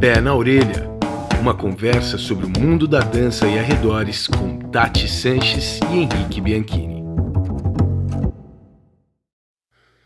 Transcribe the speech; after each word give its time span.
Pé 0.00 0.18
na 0.18 0.34
Orelha. 0.34 0.88
Uma 1.38 1.54
conversa 1.54 2.16
sobre 2.16 2.46
o 2.46 2.48
mundo 2.58 2.88
da 2.88 3.00
dança 3.00 3.46
e 3.46 3.58
arredores 3.58 4.26
com 4.26 4.58
Tati 4.70 5.06
Sanches 5.06 5.78
e 5.92 5.98
Henrique 5.98 6.40
Bianchini. 6.40 7.04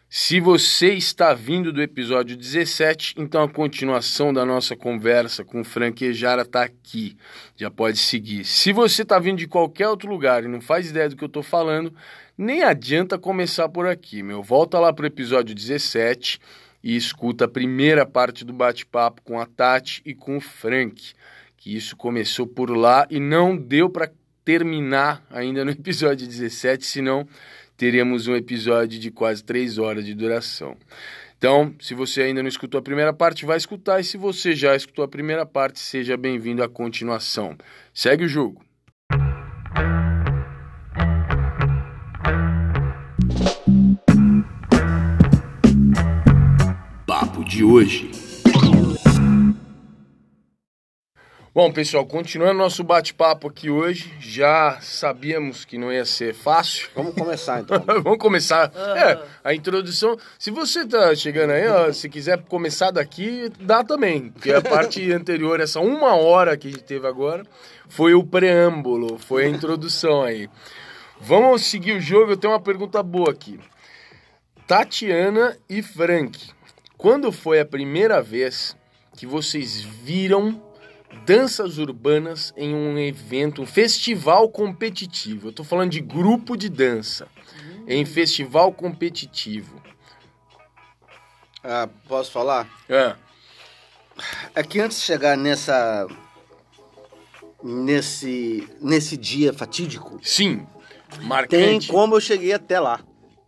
Se 0.09 0.41
você 0.41 0.95
está 0.95 1.33
vindo 1.33 1.73
do 1.73 1.81
episódio 1.81 2.37
17, 2.37 3.15
então 3.19 3.45
a 3.45 3.49
continuação 3.49 4.33
da 4.33 4.45
nossa 4.45 4.75
conversa 4.75 5.45
com 5.45 5.61
o 5.61 5.65
Frank 5.65 6.05
Ejara 6.05 6.43
está 6.43 6.65
aqui. 6.65 7.17
Já 7.57 7.71
pode 7.71 7.99
seguir. 7.99 8.45
Se 8.45 8.73
você 8.73 9.03
está 9.03 9.21
vindo 9.21 9.39
de 9.39 9.47
qualquer 9.47 9.87
outro 9.87 10.11
lugar 10.11 10.43
e 10.43 10.49
não 10.49 10.61
faz 10.61 10.91
ideia 10.91 11.09
do 11.09 11.15
que 11.15 11.23
eu 11.23 11.29
estou 11.29 11.43
falando, 11.43 11.95
nem 12.37 12.65
adianta 12.65 13.17
começar 13.17 13.69
por 13.69 13.87
aqui, 13.87 14.25
meu. 14.25 14.43
Volta 14.43 14.77
lá 14.81 14.93
para 14.93 15.05
o 15.05 15.07
episódio 15.07 15.55
17 15.55 16.41
e 16.85 16.95
escuta 16.95 17.47
a 17.47 17.49
primeira 17.49 18.05
parte 18.05 18.45
do 18.45 18.53
bate-papo 18.53 19.23
com 19.23 19.41
a 19.41 19.47
Tati 19.47 20.03
e 20.05 20.15
com 20.15 20.37
o 20.37 20.41
Frank. 20.41 21.15
Que 21.57 21.75
isso 21.75 21.97
começou 21.97 22.47
por 22.47 22.69
lá 22.77 23.07
e 23.09 23.19
não 23.19 23.57
deu 23.57 23.89
para 23.89 24.13
terminar 24.45 25.25
ainda 25.31 25.65
no 25.65 25.71
episódio 25.73 26.27
17, 26.27 26.85
senão 26.85 27.27
teríamos 27.75 28.29
um 28.29 28.37
episódio 28.37 29.01
de 29.01 29.11
quase 29.11 29.43
três 29.43 29.79
horas 29.79 30.05
de 30.05 30.13
duração. 30.13 30.77
Então, 31.39 31.75
se 31.81 31.95
você 31.95 32.23
ainda 32.23 32.43
não 32.43 32.49
escutou 32.49 32.79
a 32.79 32.83
primeira 32.83 33.15
parte, 33.15 33.47
vai 33.47 33.57
escutar. 33.57 33.99
E 33.99 34.05
se 34.05 34.19
você 34.19 34.55
já 34.55 34.77
escutou 34.77 35.05
a 35.05 35.09
primeira 35.09 35.47
parte, 35.47 35.79
seja 35.79 36.19
bem-vindo 36.19 36.63
à 36.63 36.69
continuação. 36.69 37.57
Segue 37.95 38.25
o 38.25 38.29
jogo. 38.29 38.64
Papo 47.45 47.49
de 47.49 47.63
hoje. 47.63 48.11
Bom, 51.55 51.71
pessoal, 51.71 52.05
continuando 52.05 52.55
nosso 52.59 52.83
bate-papo 52.83 53.47
aqui 53.47 53.71
hoje, 53.71 54.13
já 54.19 54.79
sabíamos 54.81 55.65
que 55.65 55.79
não 55.79 55.93
ia 55.93 56.05
ser 56.05 56.35
fácil. 56.35 56.89
Vamos 56.97 57.15
começar 57.15 57.61
então. 57.61 57.79
Vamos 58.03 58.19
começar. 58.19 58.73
É, 58.97 59.23
a 59.45 59.55
introdução. 59.55 60.17
Se 60.39 60.51
você 60.51 60.85
tá 60.85 61.15
chegando 61.15 61.51
aí, 61.51 61.69
ó, 61.69 61.93
se 61.93 62.09
quiser 62.09 62.43
começar 62.43 62.91
daqui, 62.91 63.53
dá 63.61 63.85
também. 63.85 64.31
Porque 64.31 64.53
a 64.53 64.61
parte 64.61 65.01
anterior, 65.13 65.61
essa 65.61 65.81
uma 65.81 66.17
hora 66.17 66.57
que 66.57 66.69
a 66.69 66.71
gente 66.71 66.83
teve 66.83 67.07
agora, 67.07 67.45
foi 67.89 68.15
o 68.15 68.25
preâmbulo, 68.25 69.19
foi 69.19 69.45
a 69.45 69.49
introdução 69.49 70.23
aí. 70.23 70.49
Vamos 71.21 71.67
seguir 71.67 71.93
o 71.93 72.01
jogo, 72.01 72.33
eu 72.33 72.37
tenho 72.37 72.53
uma 72.53 72.61
pergunta 72.61 73.03
boa 73.03 73.31
aqui. 73.31 73.61
Tatiana 74.67 75.57
e 75.69 75.83
Frank, 75.83 76.54
quando 77.05 77.31
foi 77.31 77.61
a 77.61 77.67
primeira 77.67 78.23
vez 78.23 78.75
que 79.15 79.27
vocês 79.27 79.83
viram 79.83 80.59
danças 81.27 81.77
urbanas 81.77 82.51
em 82.57 82.75
um 82.75 82.97
evento, 82.99 83.61
um 83.61 83.67
festival 83.67 84.49
competitivo. 84.49 85.49
Eu 85.49 85.53
tô 85.53 85.63
falando 85.63 85.91
de 85.91 86.01
grupo 86.01 86.57
de 86.57 86.71
dança 86.71 87.29
em 87.87 88.07
festival 88.07 88.73
competitivo. 88.73 89.83
Ah, 91.63 91.91
posso 92.09 92.33
falar? 92.33 92.67
É. 92.89 93.15
É 94.55 94.63
que 94.63 94.81
antes 94.81 94.99
de 94.99 95.05
chegar 95.05 95.37
nessa 95.37 96.07
nesse 97.63 98.67
nesse 98.81 99.19
dia 99.19 99.53
fatídico, 99.53 100.19
Sim. 100.23 100.67
tem 101.11 101.27
Marcante. 101.27 101.89
como 101.89 102.17
eu 102.17 102.21
cheguei 102.23 102.55
até 102.55 102.81
lá. 102.81 102.99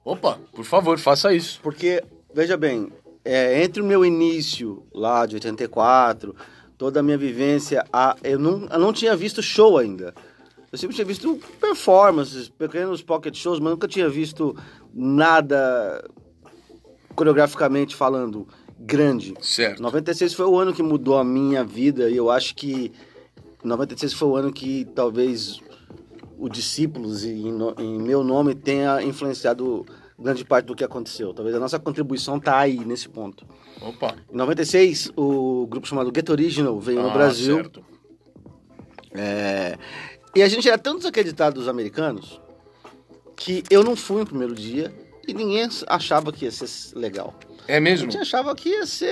Opa, 0.05 0.39
por 0.53 0.67
favor, 0.67 0.99
faça 0.99 1.33
isso. 1.33 1.59
Porque 1.62 2.05
veja 2.34 2.59
bem, 2.59 2.93
é, 3.27 3.64
entre 3.64 3.82
o 3.82 3.84
meu 3.84 4.04
início 4.04 4.84
lá 4.94 5.26
de 5.26 5.34
84, 5.34 6.34
toda 6.78 7.00
a 7.00 7.03
minha 7.03 7.19
vivência, 7.19 7.84
a, 7.92 8.16
eu, 8.22 8.38
não, 8.38 8.66
eu 8.66 8.78
não 8.78 8.92
tinha 8.92 9.16
visto 9.16 9.42
show 9.42 9.76
ainda. 9.76 10.14
Eu 10.70 10.78
sempre 10.78 10.94
tinha 10.94 11.04
visto 11.04 11.41
performances, 11.60 12.48
pequenos 12.48 13.03
pocket 13.03 13.36
shows, 13.36 13.59
mas 13.59 13.70
nunca 13.70 13.88
tinha 13.88 14.09
visto 14.09 14.56
nada 14.94 16.09
coreograficamente 17.16 17.97
falando 17.97 18.47
grande. 18.78 19.34
Certo. 19.41 19.82
96 19.82 20.34
foi 20.34 20.47
o 20.47 20.56
ano 20.56 20.72
que 20.72 20.82
mudou 20.82 21.19
a 21.19 21.25
minha 21.25 21.65
vida 21.65 22.09
e 22.09 22.16
eu 22.16 22.31
acho 22.31 22.54
que 22.54 22.92
96 23.65 24.12
foi 24.12 24.28
o 24.28 24.36
ano 24.36 24.53
que 24.53 24.84
talvez 24.94 25.60
o 26.38 26.48
Discípulos 26.48 27.25
em, 27.25 27.48
em 27.78 27.98
meu 27.98 28.22
nome 28.22 28.54
tenha 28.54 29.03
influenciado 29.03 29.84
grande 30.19 30.44
parte 30.44 30.66
do 30.66 30.75
que 30.75 30.82
aconteceu. 30.84 31.32
Talvez 31.34 31.54
a 31.54 31.60
nossa 31.60 31.78
contribuição 31.78 32.38
tá 32.41 32.59
aí 32.59 32.84
nesse 32.84 33.09
ponto. 33.09 33.47
Opa. 33.81 34.15
Em 34.32 34.37
96, 34.37 35.12
o 35.16 35.66
grupo 35.66 35.87
chamado 35.87 36.10
Get 36.15 36.28
Original 36.31 36.78
veio 36.81 37.03
no 37.03 37.10
Ah, 37.10 37.12
Brasil. 37.12 37.56
certo. 37.56 37.84
É, 39.15 39.77
E 40.34 40.43
a 40.43 40.49
gente 40.49 40.69
era 40.69 40.77
tão 40.78 40.97
desacreditado 40.97 41.56
dos 41.59 41.69
americanos 41.69 42.41
que 43.37 43.62
eu 43.71 43.82
não 43.82 43.97
fui 43.97 44.21
no 44.21 44.27
primeiro 44.27 44.54
dia 44.54 44.93
e 45.27 45.32
ninguém 45.34 45.69
achava 45.87 46.33
que 46.33 46.44
ia 46.44 46.50
ser 46.50 46.69
legal. 46.98 47.34
É 47.69 47.78
A 47.78 47.81
mesmo? 47.81 48.10
gente 48.10 48.21
achava 48.21 48.54
que 48.54 48.69
ia 48.69 48.87
ser 48.87 49.10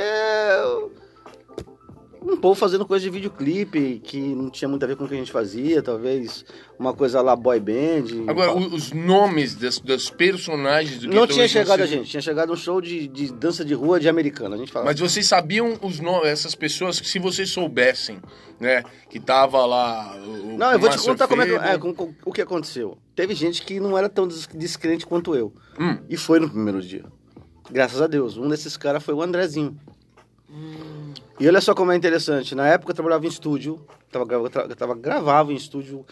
um 2.33 2.37
povo 2.37 2.55
fazendo 2.55 2.87
coisa 2.87 3.05
de 3.05 3.11
videoclipe 3.11 4.01
que 4.03 4.19
não 4.19 4.49
tinha 4.51 4.69
muito 4.69 4.83
a 4.83 4.87
ver 4.87 4.97
com 4.97 5.05
o 5.05 5.09
que 5.09 5.15
a 5.15 5.17
gente 5.19 5.31
fazia, 5.31 5.83
talvez 5.83 6.45
uma 6.79 6.95
coisa 6.95 7.21
lá 7.21 7.37
boy 7.37 7.61
band. 7.61 8.25
Agora, 8.27 8.55
os 8.57 8.93
nomes 8.93 9.55
das, 9.55 9.79
dos 9.79 10.09
personagens 10.11 11.01
do 11.01 11.09
não 11.09 11.27
tinha 11.27 11.47
chegado 11.47 11.83
a 11.83 11.87
gente, 11.87 12.09
tinha 12.11 12.23
chegado 12.23 12.53
um 12.53 12.57
show 12.57 12.81
de, 12.81 13.07
de 13.09 13.33
dança 13.33 13.65
de 13.65 13.75
rua 13.75 14.01
de 14.01 14.09
americano. 14.09 14.55
A 14.55 14.59
gente 14.59 14.73
falava. 14.73 14.91
Mas 14.91 14.99
vocês 15.01 15.27
sabiam 15.27 15.79
os 15.83 16.01
nomes, 16.01 16.29
essas 16.29 16.55
pessoas, 16.55 16.99
que 16.99 17.07
se 17.09 17.19
vocês 17.19 17.51
soubessem, 17.51 18.19
né? 18.59 18.83
Que 19.11 19.21
tava 19.21 19.65
lá. 19.67 20.17
O, 20.17 20.57
Não, 20.57 20.73
eu 20.73 20.79
vou 20.79 20.89
te 20.89 20.99
contar 20.99 21.29
como 21.29 21.43
é, 21.43 21.75
é, 21.75 21.79
com- 21.79 21.93
com- 21.95 22.15
o 22.25 22.33
que 22.33 22.41
aconteceu. 22.43 22.97
Teve 23.15 23.35
gente 23.35 23.63
que 23.63 23.79
não 23.79 23.97
era 23.99 24.09
tão 24.09 24.27
des- 24.27 24.49
descrente 24.55 25.07
quanto 25.07 25.35
eu. 25.35 25.53
Hum. 25.79 25.99
E 26.09 26.17
foi 26.17 26.41
no 26.41 26.49
primeiro 26.49 26.81
dia. 26.81 27.05
Graças 27.71 28.01
a 28.01 28.07
Deus. 28.07 28.37
Um 28.37 28.49
desses 28.49 28.77
caras 28.77 29.03
foi 29.03 29.15
o 29.15 29.23
Andrezinho. 29.23 29.77
E 31.39 31.49
olha 31.49 31.61
só 31.61 31.75
como 31.75 31.93
é 31.93 31.97
interessante. 31.97 32.55
Na 32.55 32.67
época 32.69 32.93
eu 32.93 32.95
trabalhava 32.95 33.25
em 33.25 33.29
estúdio. 33.29 33.85
Tava, 34.11 34.33
eu 34.33 34.77
tava, 34.77 34.95
gravava 34.95 35.53
em 35.53 35.57
estúdio. 35.57 36.07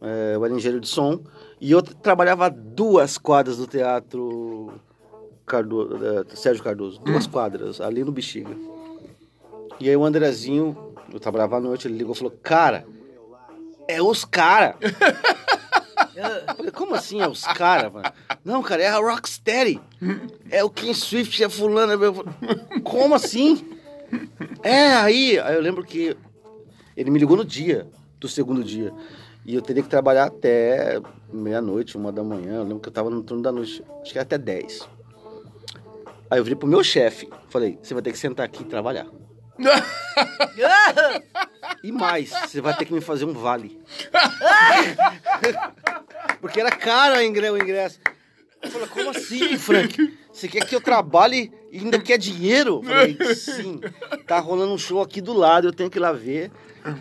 é, 0.00 0.32
eu 0.34 0.44
era 0.44 0.54
engenheiro 0.54 0.80
de 0.80 0.88
som. 0.88 1.20
E 1.60 1.70
eu 1.72 1.82
trabalhava 1.82 2.50
duas 2.50 3.16
quadras 3.18 3.56
do 3.56 3.66
teatro 3.66 4.72
Cardo, 5.46 5.98
é, 6.04 6.36
Sérgio 6.36 6.62
Cardoso. 6.62 7.00
Duas 7.00 7.26
quadras, 7.26 7.80
ali 7.80 8.04
no 8.04 8.12
Bexiga. 8.12 8.56
E 9.80 9.88
aí 9.88 9.96
o 9.96 10.04
Andrezinho, 10.04 10.94
eu 11.12 11.18
trabalhava 11.18 11.56
à 11.56 11.60
noite, 11.60 11.88
ele 11.88 11.96
ligou 11.96 12.14
e 12.14 12.18
falou, 12.18 12.38
cara, 12.42 12.86
é 13.88 14.00
os 14.02 14.24
cara. 14.24 14.76
Falei, 16.54 16.70
como 16.70 16.94
assim 16.94 17.20
é 17.20 17.28
os 17.28 17.44
cara, 17.44 17.88
mano? 17.88 18.12
Não, 18.44 18.62
cara, 18.62 18.82
é 18.82 18.88
a 18.88 18.98
Rocksteady. 18.98 19.80
É 20.50 20.62
o 20.62 20.68
King 20.68 20.94
Swift, 20.94 21.42
é 21.42 21.48
fulano. 21.48 21.92
é 21.92 22.80
Como 22.82 23.14
assim? 23.14 23.79
É, 24.62 24.94
aí, 24.94 25.38
aí 25.38 25.54
eu 25.54 25.60
lembro 25.60 25.84
que 25.84 26.16
ele 26.96 27.10
me 27.10 27.18
ligou 27.18 27.36
no 27.36 27.44
dia, 27.44 27.86
do 28.18 28.28
segundo 28.28 28.62
dia. 28.62 28.92
E 29.44 29.54
eu 29.54 29.62
teria 29.62 29.82
que 29.82 29.88
trabalhar 29.88 30.26
até 30.26 31.00
meia-noite, 31.32 31.96
uma 31.96 32.12
da 32.12 32.22
manhã. 32.22 32.56
Eu 32.56 32.62
lembro 32.62 32.80
que 32.80 32.88
eu 32.88 32.92
tava 32.92 33.10
no 33.10 33.22
turno 33.22 33.42
da 33.42 33.50
noite, 33.50 33.82
acho 34.02 34.12
que 34.12 34.18
era 34.18 34.22
até 34.22 34.36
10. 34.36 34.88
Aí 36.30 36.38
eu 36.38 36.44
virei 36.44 36.56
pro 36.56 36.68
meu 36.68 36.84
chefe, 36.84 37.28
falei, 37.48 37.78
você 37.82 37.94
vai 37.94 38.02
ter 38.02 38.12
que 38.12 38.18
sentar 38.18 38.46
aqui 38.46 38.62
e 38.62 38.66
trabalhar. 38.66 39.06
E 41.82 41.90
mais, 41.90 42.28
você 42.28 42.60
vai 42.60 42.76
ter 42.76 42.84
que 42.84 42.92
me 42.92 43.00
fazer 43.00 43.24
um 43.24 43.32
vale. 43.32 43.80
Porque 46.40 46.60
era 46.60 46.70
caro 46.70 47.16
o 47.16 47.22
ingresso. 47.22 47.98
Eu 48.62 48.70
falei, 48.70 48.88
como 48.88 49.10
assim, 49.10 49.56
Frank? 49.58 50.18
Você 50.32 50.46
quer 50.48 50.66
que 50.66 50.74
eu 50.74 50.80
trabalhe 50.80 51.50
e 51.72 51.78
ainda 51.78 51.98
quer 51.98 52.18
dinheiro? 52.18 52.76
Eu 52.76 52.82
falei, 52.82 53.34
sim. 53.34 53.80
Tá 54.26 54.38
rolando 54.38 54.72
um 54.74 54.78
show 54.78 55.00
aqui 55.00 55.20
do 55.20 55.32
lado, 55.32 55.68
eu 55.68 55.72
tenho 55.72 55.88
que 55.90 55.98
ir 55.98 56.00
lá 56.00 56.12
ver. 56.12 56.50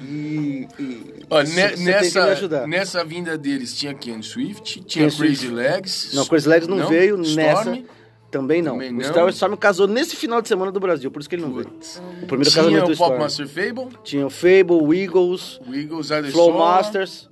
E. 0.01 0.67
e 0.79 1.13
Ó, 1.29 1.41
ne- 1.41 1.75
me 1.77 1.83
nessa, 1.85 2.23
ajudar. 2.25 2.67
nessa 2.67 3.03
vinda 3.03 3.37
deles 3.37 3.73
tinha 3.77 3.93
Ken 3.93 4.21
Swift, 4.21 4.81
tinha 4.83 5.09
Ken 5.09 5.15
Crazy 5.17 5.35
Swift. 5.35 5.53
Legs. 5.55 6.11
Não, 6.13 6.25
Chris 6.25 6.45
Legs 6.45 6.67
não, 6.67 6.87
veio 6.87 7.21
Storm? 7.21 7.35
nessa. 7.35 7.83
Também 8.31 8.61
não. 8.61 8.73
Também 8.73 8.89
o 8.91 8.93
não. 8.93 9.03
Star 9.03 9.27
Storm 9.29 9.55
casou 9.55 9.87
nesse 9.87 10.15
final 10.15 10.41
de 10.41 10.47
semana 10.47 10.71
do 10.71 10.79
Brasil, 10.79 11.09
por 11.09 11.19
isso 11.19 11.27
que 11.29 11.35
ele 11.35 11.41
não 11.43 11.53
veio. 11.53 11.65
Putz. 11.67 12.01
O 12.21 12.27
primeiro 12.27 12.51
Tinha 12.51 12.63
casamento 12.63 12.85
do 12.87 12.93
o 12.93 12.97
Pop 12.97 13.13
Storm. 13.13 13.19
Master 13.19 13.47
Fable, 13.47 13.97
Tinha 14.03 14.27
o 14.27 14.29
Fable, 14.29 14.73
o 14.81 14.93
Eagles, 14.93 15.59
o 15.67 15.73
Eagles, 15.73 16.09
Flow 16.31 16.53
Masters, 16.57 17.29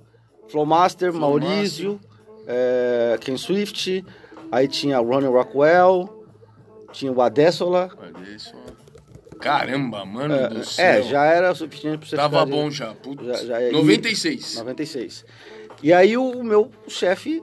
Flow 0.48 0.66
Master, 0.66 1.12
Flow 1.12 1.20
Maurício, 1.20 2.00
é, 2.48 3.16
Ken 3.20 3.36
Swift, 3.36 4.04
aí 4.50 4.66
tinha 4.66 4.98
Ronnie 4.98 5.28
Rockwell, 5.28 6.24
tinha 6.92 7.12
o 7.12 7.20
Adessola. 7.22 7.90
Caramba, 9.40 10.04
mano 10.04 10.48
do 10.48 10.64
céu. 10.64 10.84
É, 10.84 11.02
já 11.02 11.24
era 11.26 11.54
suficiente 11.54 11.98
pra 11.98 12.08
você 12.08 12.16
Tava 12.16 12.40
ficar 12.40 12.50
bom 12.50 12.70
já. 12.70 12.92
Putz. 12.94 13.24
Já- 13.24 13.44
já 13.44 13.60
é- 13.62 13.70
96. 13.70 14.56
96. 14.56 15.24
E 15.82 15.92
aí 15.92 16.16
o 16.16 16.42
meu 16.42 16.72
chefe, 16.88 17.40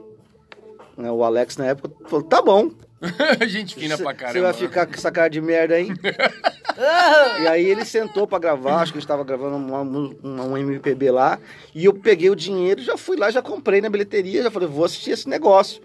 né, 0.96 1.10
o 1.10 1.24
Alex 1.24 1.56
na 1.56 1.66
época, 1.66 1.90
falou, 2.06 2.26
tá 2.26 2.42
bom, 2.42 2.70
Gente 3.46 3.74
fina 3.74 3.96
pra 3.98 4.14
caramba. 4.14 4.32
Você 4.38 4.40
vai 4.40 4.52
ficar 4.54 4.86
com 4.86 4.94
essa 4.94 5.10
cara 5.12 5.28
de 5.28 5.40
merda 5.40 5.74
aí? 5.74 5.88
e 7.42 7.46
aí 7.48 7.64
ele 7.66 7.84
sentou 7.84 8.26
pra 8.26 8.38
gravar, 8.38 8.80
acho 8.80 8.92
que 8.92 8.98
a 8.98 9.00
gente 9.00 9.08
tava 9.08 9.24
gravando 9.24 9.56
uma- 9.56 9.80
uma- 9.82 10.44
um 10.44 10.56
MPB 10.56 11.10
lá, 11.10 11.38
e 11.74 11.84
eu 11.84 11.92
peguei 11.94 12.30
o 12.30 12.36
dinheiro, 12.36 12.82
já 12.82 12.96
fui 12.96 13.16
lá, 13.16 13.30
já 13.30 13.42
comprei 13.42 13.80
na 13.80 13.88
bilheteria, 13.90 14.42
já 14.42 14.50
falei, 14.50 14.68
vou 14.68 14.84
assistir 14.84 15.10
esse 15.10 15.28
negócio. 15.28 15.80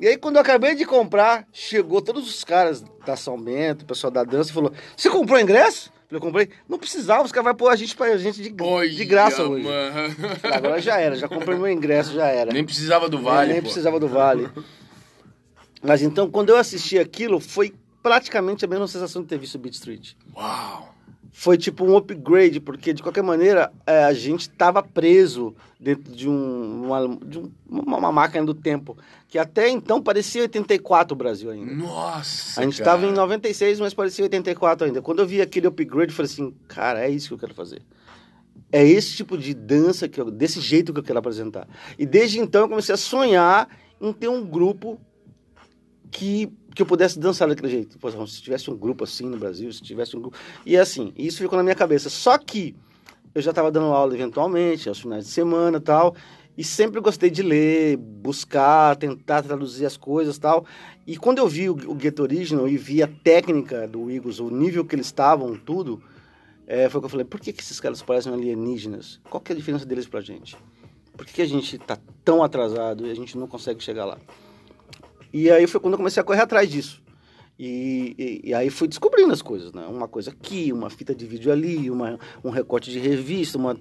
E 0.00 0.06
aí 0.08 0.16
quando 0.16 0.36
eu 0.36 0.42
acabei 0.42 0.74
de 0.74 0.86
comprar, 0.86 1.46
chegou 1.52 2.00
todos 2.00 2.26
os 2.28 2.42
caras 2.42 2.82
da 3.04 3.16
São 3.16 3.38
Bento, 3.40 3.82
o 3.82 3.86
pessoal 3.86 4.10
da 4.10 4.24
dança, 4.24 4.50
e 4.50 4.54
falou, 4.54 4.72
você 4.96 5.10
comprou 5.10 5.38
ingresso? 5.38 5.92
Eu 6.10 6.18
comprei. 6.20 6.48
Não 6.68 6.76
precisava, 6.76 7.22
os 7.22 7.30
caras 7.30 7.44
vão 7.44 7.54
pôr 7.54 7.68
a 7.68 7.76
gente 7.76 7.94
pra 7.94 8.16
gente 8.16 8.42
de, 8.42 8.52
Olha, 8.64 8.88
de 8.90 9.04
graça 9.04 9.44
hoje. 9.44 9.64
mano. 9.64 10.16
Agora 10.52 10.80
já 10.80 10.98
era, 10.98 11.14
já 11.14 11.28
comprei 11.28 11.56
meu 11.56 11.68
ingresso, 11.68 12.12
já 12.14 12.26
era. 12.26 12.50
Nem 12.52 12.64
precisava 12.64 13.08
do 13.08 13.20
vale, 13.22 13.52
nem 13.52 13.60
pô. 13.60 13.66
precisava 13.66 14.00
do 14.00 14.08
vale. 14.08 14.48
Mas 15.82 16.02
então, 16.02 16.30
quando 16.30 16.50
eu 16.50 16.56
assisti 16.56 16.98
aquilo, 16.98 17.40
foi 17.40 17.72
praticamente 18.02 18.64
a 18.64 18.68
mesma 18.68 18.86
sensação 18.88 19.22
de 19.22 19.28
ter 19.28 19.38
visto 19.38 19.58
Beat 19.58 19.74
Street. 19.74 20.12
Uau. 20.34 20.94
Foi 21.32 21.56
tipo 21.56 21.84
um 21.84 21.96
upgrade, 21.96 22.60
porque 22.60 22.92
de 22.92 23.02
qualquer 23.02 23.22
maneira 23.22 23.72
é, 23.86 24.04
a 24.04 24.12
gente 24.12 24.42
estava 24.42 24.82
preso 24.82 25.54
dentro 25.78 26.12
de, 26.12 26.28
um, 26.28 26.86
uma, 26.86 27.16
de 27.24 27.38
um- 27.38 27.50
uma, 27.70 28.12
máquina 28.12 28.44
do 28.44 28.52
tempo, 28.52 28.98
que 29.28 29.38
até 29.38 29.68
então 29.70 30.02
parecia 30.02 30.42
84 30.42 31.14
o 31.14 31.16
Brasil 31.16 31.50
ainda. 31.50 31.72
Nossa, 31.72 32.60
A 32.60 32.64
gente 32.64 32.72
estava 32.80 33.06
em 33.06 33.12
96, 33.12 33.80
mas 33.80 33.94
parecia 33.94 34.24
84 34.24 34.86
ainda. 34.86 35.00
Quando 35.00 35.20
eu 35.20 35.26
vi 35.26 35.40
aquele 35.40 35.68
upgrade, 35.68 36.10
eu 36.12 36.16
falei 36.16 36.30
assim, 36.30 36.52
cara, 36.68 37.00
é 37.06 37.08
isso 37.08 37.28
que 37.28 37.34
eu 37.34 37.38
quero 37.38 37.54
fazer. 37.54 37.80
É 38.72 38.84
esse 38.86 39.14
tipo 39.16 39.38
de 39.38 39.54
dança, 39.54 40.08
que 40.08 40.20
eu, 40.20 40.30
desse 40.30 40.60
jeito 40.60 40.92
que 40.92 40.98
eu 40.98 41.04
quero 41.04 41.18
apresentar. 41.20 41.66
E 41.98 42.04
desde 42.04 42.38
então 42.40 42.62
eu 42.62 42.68
comecei 42.68 42.94
a 42.94 42.98
sonhar 42.98 43.68
em 44.00 44.12
ter 44.12 44.28
um 44.28 44.44
grupo 44.44 45.00
que, 46.10 46.50
que 46.74 46.82
eu 46.82 46.86
pudesse 46.86 47.18
dançar 47.18 47.48
daquele 47.48 47.68
jeito. 47.68 47.98
Pô, 47.98 48.10
se 48.26 48.42
tivesse 48.42 48.70
um 48.70 48.76
grupo 48.76 49.04
assim 49.04 49.26
no 49.26 49.38
Brasil, 49.38 49.72
se 49.72 49.82
tivesse 49.82 50.16
um 50.16 50.20
grupo... 50.20 50.36
E 50.66 50.76
assim, 50.76 51.12
isso 51.16 51.38
ficou 51.38 51.56
na 51.56 51.62
minha 51.62 51.74
cabeça. 51.74 52.10
Só 52.10 52.36
que 52.36 52.74
eu 53.34 53.40
já 53.40 53.50
estava 53.50 53.70
dando 53.70 53.86
aula 53.86 54.14
eventualmente, 54.14 54.88
aos 54.88 55.00
finais 55.00 55.24
de 55.24 55.30
semana 55.30 55.78
e 55.78 55.80
tal, 55.80 56.14
e 56.58 56.64
sempre 56.64 57.00
gostei 57.00 57.30
de 57.30 57.42
ler, 57.42 57.96
buscar, 57.96 58.96
tentar 58.96 59.42
traduzir 59.42 59.86
as 59.86 59.96
coisas 59.96 60.36
e 60.36 60.40
tal. 60.40 60.66
E 61.06 61.16
quando 61.16 61.38
eu 61.38 61.48
vi 61.48 61.70
o, 61.70 61.74
o 61.74 61.98
Get 61.98 62.18
Original 62.18 62.68
e 62.68 62.76
vi 62.76 63.02
a 63.02 63.08
técnica 63.08 63.86
do 63.86 64.10
Eagles, 64.10 64.40
o 64.40 64.50
nível 64.50 64.84
que 64.84 64.94
eles 64.94 65.06
estavam, 65.06 65.56
tudo, 65.56 66.02
é, 66.66 66.88
foi 66.88 67.00
que 67.00 67.06
eu 67.06 67.10
falei, 67.10 67.24
por 67.24 67.40
que, 67.40 67.52
que 67.52 67.62
esses 67.62 67.80
caras 67.80 68.02
parecem 68.02 68.32
alienígenas? 68.32 69.20
Qual 69.30 69.40
que 69.40 69.52
é 69.52 69.54
a 69.54 69.58
diferença 69.58 69.86
deles 69.86 70.06
pra 70.06 70.20
gente? 70.20 70.56
Por 71.16 71.24
que, 71.24 71.34
que 71.34 71.42
a 71.42 71.46
gente 71.46 71.78
tá 71.78 71.98
tão 72.24 72.42
atrasado 72.42 73.06
e 73.06 73.10
a 73.10 73.14
gente 73.14 73.38
não 73.38 73.46
consegue 73.46 73.82
chegar 73.82 74.04
lá? 74.04 74.18
E 75.32 75.50
aí 75.50 75.66
foi 75.66 75.80
quando 75.80 75.94
eu 75.94 75.98
comecei 75.98 76.20
a 76.20 76.24
correr 76.24 76.40
atrás 76.42 76.68
disso. 76.68 77.02
E, 77.62 78.14
e- 78.18 78.48
e 78.48 78.54
aí 78.54 78.70
fui 78.70 78.88
descobrindo 78.88 79.30
as 79.34 79.42
coisas, 79.42 79.70
né? 79.74 79.84
Uma 79.86 80.08
coisa 80.08 80.30
aqui, 80.30 80.72
uma 80.72 80.88
fita 80.88 81.14
de 81.14 81.26
vídeo 81.26 81.52
ali, 81.52 81.90
uma, 81.90 82.18
um 82.42 82.48
recorte 82.48 82.90
de 82.90 82.98
revista, 82.98 83.58
uma... 83.58 83.76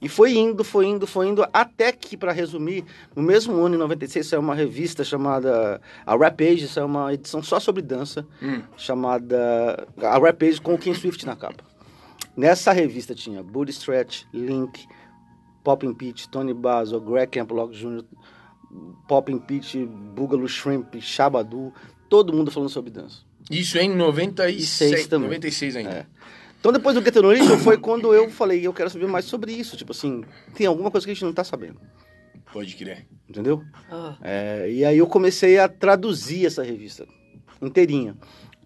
E 0.00 0.08
foi 0.08 0.34
indo, 0.36 0.62
foi 0.62 0.86
indo, 0.86 1.04
foi 1.04 1.26
indo, 1.26 1.44
até 1.52 1.90
que, 1.90 2.16
para 2.16 2.30
resumir, 2.30 2.84
no 3.16 3.20
mesmo 3.24 3.56
ano, 3.60 3.74
em 3.74 3.78
96, 3.78 4.24
saiu 4.24 4.40
uma 4.40 4.54
revista 4.54 5.02
chamada... 5.02 5.80
A 6.06 6.14
Rapage, 6.16 6.68
saiu 6.68 6.86
uma 6.86 7.12
edição 7.12 7.42
só 7.42 7.58
sobre 7.58 7.82
dança, 7.82 8.24
Hum. 8.40 8.62
chamada... 8.76 9.84
A 10.00 10.16
Rapage 10.16 10.60
com 10.60 10.74
o 10.74 10.78
Ken 10.78 10.94
Swift 10.94 11.26
na 11.26 11.34
capa. 11.34 11.64
Nessa 12.36 12.72
revista 12.72 13.16
tinha 13.16 13.42
Booty 13.42 13.72
Stretch, 13.72 14.22
Link, 14.32 14.86
Poppin' 15.64 15.92
Peach, 15.92 16.28
Tony 16.28 16.54
Basil, 16.54 17.00
Greg 17.00 17.30
Campbell 17.32 17.68
Jr., 17.70 18.04
Poppin' 19.08 19.38
Peach, 19.38 19.84
Boogaloo 19.86 20.48
Shrimp, 20.48 20.94
Shabadu, 21.00 21.72
todo 22.08 22.32
mundo 22.32 22.50
falando 22.50 22.68
sobre 22.70 22.90
dança. 22.90 23.18
Isso 23.50 23.76
é 23.78 23.82
em 23.82 23.94
96 23.94 24.68
Seis 24.68 25.06
também. 25.06 25.28
96 25.28 25.76
ainda. 25.76 25.90
É. 25.90 26.06
Então 26.58 26.72
depois 26.72 26.94
do 26.96 27.02
Get 27.04 27.14
Original 27.16 27.58
foi 27.58 27.76
quando 27.76 28.14
eu 28.14 28.30
falei, 28.30 28.66
eu 28.66 28.72
quero 28.72 28.88
saber 28.88 29.06
mais 29.06 29.26
sobre 29.26 29.52
isso. 29.52 29.76
Tipo 29.76 29.92
assim, 29.92 30.24
tem 30.54 30.66
alguma 30.66 30.90
coisa 30.90 31.06
que 31.06 31.10
a 31.10 31.14
gente 31.14 31.24
não 31.24 31.32
tá 31.32 31.44
sabendo, 31.44 31.78
Pode 32.52 32.74
crer. 32.76 33.06
entendeu? 33.28 33.62
Ah, 33.90 34.16
É, 34.22 34.70
e 34.70 34.84
aí 34.84 34.96
eu 34.96 35.06
comecei 35.06 35.58
a 35.58 35.68
traduzir 35.68 36.46
essa 36.46 36.62
revista 36.62 37.06
inteirinha. 37.60 38.16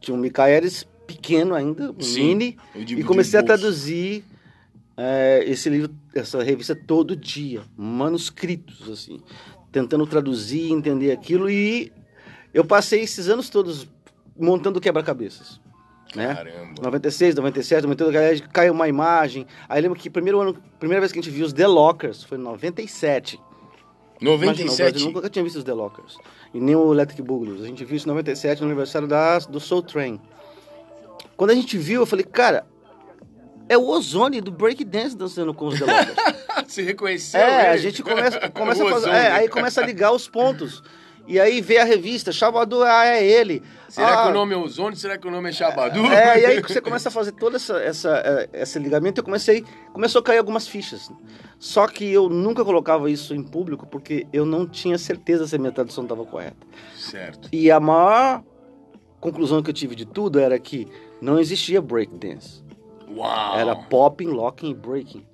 Tinha 0.00 0.14
um 0.16 0.20
Micaelis 0.20 0.86
pequeno 1.08 1.54
ainda, 1.54 1.90
um 1.90 2.00
Sim, 2.00 2.26
mini, 2.36 2.58
e 2.76 3.02
comecei 3.02 3.40
a 3.40 3.42
traduzir 3.42 4.22
é, 4.96 5.42
esse 5.46 5.68
livro, 5.68 5.92
essa 6.14 6.40
revista 6.42 6.76
todo 6.76 7.16
dia, 7.16 7.62
manuscritos 7.76 8.88
assim, 8.90 9.20
tentando 9.70 10.06
traduzir, 10.06 10.72
entender 10.72 11.12
aquilo 11.12 11.50
e 11.50 11.92
eu 12.52 12.64
passei 12.64 13.02
esses 13.02 13.28
anos 13.28 13.48
todos 13.50 13.88
montando 14.38 14.80
quebra-cabeças, 14.80 15.60
né? 16.14 16.34
Caramba. 16.34 16.82
96, 16.82 17.34
97, 17.34 17.82
98, 17.82 18.18
aí 18.18 18.40
caiu 18.52 18.72
uma 18.72 18.88
imagem. 18.88 19.46
Aí 19.68 19.82
lembro 19.82 19.98
que 19.98 20.08
primeiro 20.08 20.40
ano, 20.40 20.56
primeira 20.78 21.00
vez 21.00 21.12
que 21.12 21.18
a 21.18 21.22
gente 21.22 21.32
viu 21.32 21.44
os 21.44 21.52
The 21.52 21.66
Lockers 21.66 22.22
foi 22.22 22.38
em 22.38 22.42
97. 22.42 23.40
Imagina, 24.20 24.34
o 24.34 24.46
97. 24.46 24.90
Brasil 24.90 25.12
nunca 25.12 25.30
tinha 25.30 25.44
visto 25.44 25.56
os 25.56 25.64
The 25.64 25.74
Lockers. 25.74 26.16
E 26.52 26.60
nem 26.60 26.74
o 26.74 26.92
Electric 26.92 27.22
Boogaloo. 27.22 27.62
A 27.62 27.66
gente 27.66 27.84
viu 27.84 27.96
isso 27.96 28.06
em 28.06 28.10
97, 28.10 28.60
no 28.60 28.66
aniversário 28.66 29.06
da, 29.06 29.38
do 29.38 29.60
Soul 29.60 29.82
Train. 29.82 30.20
Quando 31.36 31.50
a 31.50 31.54
gente 31.54 31.78
viu, 31.78 32.02
eu 32.02 32.06
falei, 32.06 32.24
cara, 32.24 32.66
é 33.68 33.76
o 33.76 33.88
Ozone 33.88 34.40
do 34.40 34.50
Breakdance 34.50 35.16
dançando 35.16 35.52
com 35.52 35.66
os 35.66 35.80
Lockers. 35.80 36.16
Você 36.66 36.82
reconheceu 36.82 37.40
é, 37.40 37.70
a 37.70 37.76
gente 37.76 38.02
começa, 38.02 38.48
começa 38.50 38.84
a 38.84 38.90
fazer, 38.90 39.10
é, 39.10 39.32
aí 39.32 39.48
começa 39.48 39.80
a 39.80 39.86
ligar 39.86 40.12
os 40.12 40.28
pontos. 40.28 40.82
E 41.26 41.38
aí 41.38 41.60
vê 41.60 41.76
a 41.76 41.84
revista, 41.84 42.32
Chavador, 42.32 42.86
ah, 42.86 43.04
é 43.04 43.22
ele. 43.22 43.62
Será 43.86 44.22
ah, 44.22 44.24
que 44.24 44.30
o 44.30 44.32
nome 44.32 44.54
é 44.54 44.56
Ozone? 44.56 44.96
Será 44.96 45.18
que 45.18 45.28
o 45.28 45.30
nome 45.30 45.50
é 45.50 45.52
Xabadu? 45.52 46.06
É, 46.06 46.40
e 46.40 46.46
aí 46.46 46.60
você 46.66 46.80
começa 46.80 47.10
a 47.10 47.12
fazer 47.12 47.32
todo 47.32 47.54
essa, 47.54 47.78
essa, 47.82 48.22
eh, 48.24 48.48
esse 48.54 48.78
ligamento, 48.78 49.20
eu 49.20 49.24
comecei, 49.24 49.62
começou 49.92 50.20
a 50.20 50.22
cair 50.22 50.38
algumas 50.38 50.66
fichas. 50.66 51.10
Só 51.58 51.86
que 51.86 52.10
eu 52.10 52.30
nunca 52.30 52.64
colocava 52.64 53.10
isso 53.10 53.34
em 53.34 53.42
público 53.42 53.86
porque 53.86 54.26
eu 54.32 54.46
não 54.46 54.66
tinha 54.66 54.96
certeza 54.96 55.46
se 55.46 55.56
a 55.56 55.58
minha 55.58 55.72
tradução 55.72 56.04
estava 56.04 56.24
correta. 56.24 56.66
Certo. 56.96 57.50
E 57.52 57.70
a 57.70 57.78
maior 57.78 58.42
conclusão 59.20 59.62
que 59.62 59.68
eu 59.68 59.74
tive 59.74 59.94
de 59.94 60.06
tudo 60.06 60.38
era 60.40 60.58
que 60.58 60.88
não 61.20 61.38
existia 61.38 61.82
breakdance. 61.82 62.67
Uau. 63.16 63.58
Era 63.58 63.74
popping, 63.74 64.28
locking 64.28 64.70
e 64.70 64.74
breaking. 64.74 65.24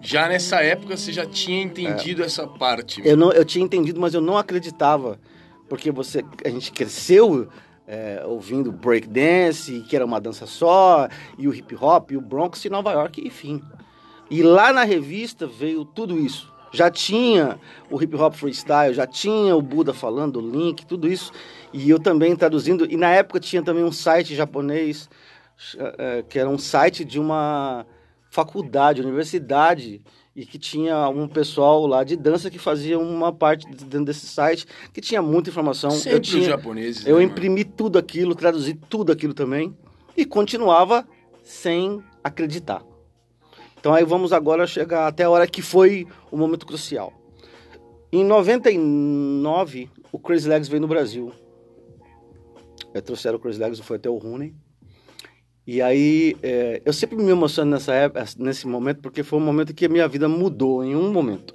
Já 0.00 0.28
nessa 0.28 0.62
época 0.62 0.96
você 0.96 1.12
já 1.12 1.26
tinha 1.26 1.62
entendido 1.62 2.22
essa 2.22 2.46
parte. 2.46 3.02
Eu, 3.04 3.16
não, 3.16 3.32
eu 3.32 3.44
tinha 3.44 3.64
entendido, 3.64 4.00
mas 4.00 4.14
eu 4.14 4.20
não 4.20 4.36
acreditava. 4.36 5.18
Porque 5.68 5.90
você, 5.90 6.24
a 6.44 6.48
gente 6.48 6.72
cresceu 6.72 7.48
é, 7.86 8.22
ouvindo 8.24 8.72
breakdance, 8.72 9.84
que 9.88 9.94
era 9.94 10.04
uma 10.04 10.20
dança 10.20 10.46
só, 10.46 11.08
e 11.36 11.46
o 11.46 11.54
hip 11.54 11.76
hop, 11.80 12.12
e 12.12 12.16
o 12.16 12.20
Bronx 12.20 12.64
e 12.64 12.70
Nova 12.70 12.92
York, 12.92 13.20
enfim. 13.24 13.62
E 14.30 14.42
lá 14.42 14.72
na 14.72 14.84
revista 14.84 15.46
veio 15.46 15.84
tudo 15.84 16.18
isso. 16.18 16.50
Já 16.72 16.88
tinha 16.88 17.58
o 17.90 18.00
hip 18.00 18.14
hop 18.16 18.32
freestyle, 18.34 18.94
já 18.94 19.06
tinha 19.06 19.56
o 19.56 19.60
Buda 19.60 19.92
falando, 19.92 20.36
o 20.36 20.50
link, 20.50 20.86
tudo 20.86 21.08
isso. 21.08 21.32
E 21.72 21.90
eu 21.90 21.98
também 21.98 22.36
traduzindo. 22.36 22.86
E 22.88 22.96
na 22.96 23.10
época 23.10 23.40
tinha 23.40 23.60
também 23.60 23.82
um 23.82 23.90
site 23.90 24.36
japonês, 24.36 25.10
que 26.28 26.38
era 26.38 26.48
um 26.48 26.58
site 26.58 27.04
de 27.04 27.18
uma 27.18 27.86
faculdade, 28.30 29.00
universidade, 29.00 30.00
e 30.34 30.46
que 30.46 30.58
tinha 30.58 31.08
um 31.08 31.26
pessoal 31.26 31.86
lá 31.86 32.04
de 32.04 32.16
dança 32.16 32.50
que 32.50 32.58
fazia 32.58 32.98
uma 32.98 33.32
parte 33.32 33.66
dentro 33.66 34.04
desse 34.04 34.26
site, 34.26 34.66
que 34.92 35.00
tinha 35.00 35.20
muita 35.20 35.50
informação. 35.50 35.90
Sempre 35.90 36.16
eu 36.16 36.20
tinha, 36.20 36.48
japoneses. 36.48 37.04
eu 37.04 37.16
né, 37.16 37.20
mano? 37.22 37.32
imprimi 37.32 37.64
tudo 37.64 37.98
aquilo, 37.98 38.34
traduzi 38.34 38.74
tudo 38.88 39.10
aquilo 39.10 39.34
também 39.34 39.76
e 40.16 40.24
continuava 40.24 41.06
sem 41.42 42.02
acreditar. 42.22 42.82
Então 43.78 43.92
aí 43.92 44.04
vamos 44.04 44.32
agora 44.32 44.66
chegar 44.66 45.06
até 45.06 45.24
a 45.24 45.30
hora 45.30 45.46
que 45.46 45.62
foi 45.62 46.06
o 46.30 46.36
momento 46.36 46.66
crucial. 46.66 47.12
Em 48.12 48.24
99, 48.24 49.88
o 50.12 50.18
Crazy 50.18 50.48
Legs 50.48 50.68
veio 50.68 50.80
no 50.80 50.88
Brasil. 50.88 51.32
Eu 52.92 53.02
trouxeram 53.02 53.36
o 53.36 53.40
Crazy 53.40 53.58
Legs, 53.58 53.80
foi 53.80 53.96
até 53.96 54.08
o 54.08 54.16
Rooney. 54.16 54.54
E 55.72 55.80
aí, 55.80 56.36
é, 56.42 56.82
eu 56.84 56.92
sempre 56.92 57.16
me 57.16 57.30
emociono 57.30 57.70
nessa 57.70 57.94
época, 57.94 58.24
nesse 58.38 58.66
momento, 58.66 59.00
porque 59.00 59.22
foi 59.22 59.38
um 59.38 59.42
momento 59.42 59.72
que 59.72 59.86
a 59.86 59.88
minha 59.88 60.08
vida 60.08 60.28
mudou 60.28 60.82
em 60.82 60.96
um 60.96 61.12
momento. 61.12 61.54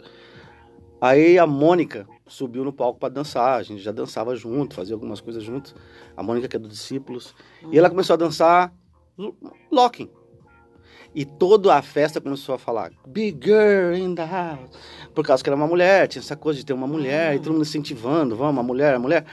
Aí 1.01 1.37
a 1.37 1.45
Mônica 1.45 2.07
subiu 2.25 2.63
no 2.63 2.71
palco 2.71 2.97
para 2.97 3.13
dançar, 3.13 3.59
a 3.59 3.61
gente 3.61 3.81
já 3.81 3.91
dançava 3.91 4.33
junto, 4.33 4.73
fazia 4.73 4.95
algumas 4.95 5.19
coisas 5.19 5.43
juntos. 5.43 5.75
A 6.15 6.23
Mônica, 6.23 6.47
que 6.47 6.55
é 6.55 6.59
do 6.59 6.69
Discípulos. 6.69 7.35
E 7.69 7.77
ela 7.77 7.89
começou 7.89 8.13
a 8.13 8.15
dançar 8.15 8.73
lo- 9.17 9.35
locking. 9.69 10.09
E 11.13 11.25
toda 11.25 11.75
a 11.75 11.81
festa 11.81 12.21
começou 12.21 12.55
a 12.55 12.57
falar 12.57 12.93
Big 13.05 13.37
girl 13.45 13.93
in 13.97 14.15
the 14.15 14.25
house. 14.25 14.69
Por 15.13 15.25
causa 15.25 15.43
que 15.43 15.49
era 15.49 15.57
uma 15.57 15.67
mulher, 15.67 16.07
tinha 16.07 16.21
essa 16.21 16.37
coisa 16.37 16.57
de 16.57 16.65
ter 16.65 16.71
uma 16.71 16.87
mulher, 16.87 17.35
e 17.35 17.39
todo 17.39 17.51
mundo 17.51 17.63
incentivando, 17.63 18.33
vamos, 18.33 18.53
uma 18.53 18.63
mulher, 18.63 18.93
uma 18.93 19.01
mulher. 19.01 19.25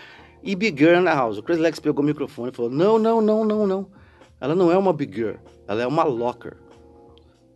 E 0.42 0.56
Big 0.56 0.76
girl 0.76 1.00
in 1.00 1.04
the 1.04 1.14
house. 1.14 1.38
O 1.38 1.42
Chris 1.44 1.58
Lex 1.58 1.78
pegou 1.78 2.02
o 2.02 2.04
microfone 2.04 2.50
e 2.50 2.52
falou: 2.52 2.68
Não, 2.68 2.98
não, 2.98 3.20
não, 3.20 3.44
não, 3.44 3.64
não. 3.64 4.01
Ela 4.42 4.56
não 4.56 4.72
é 4.72 4.76
uma 4.76 4.92
big 4.92 5.14
girl, 5.14 5.36
ela 5.68 5.82
é 5.82 5.86
uma 5.86 6.02
locker. 6.02 6.56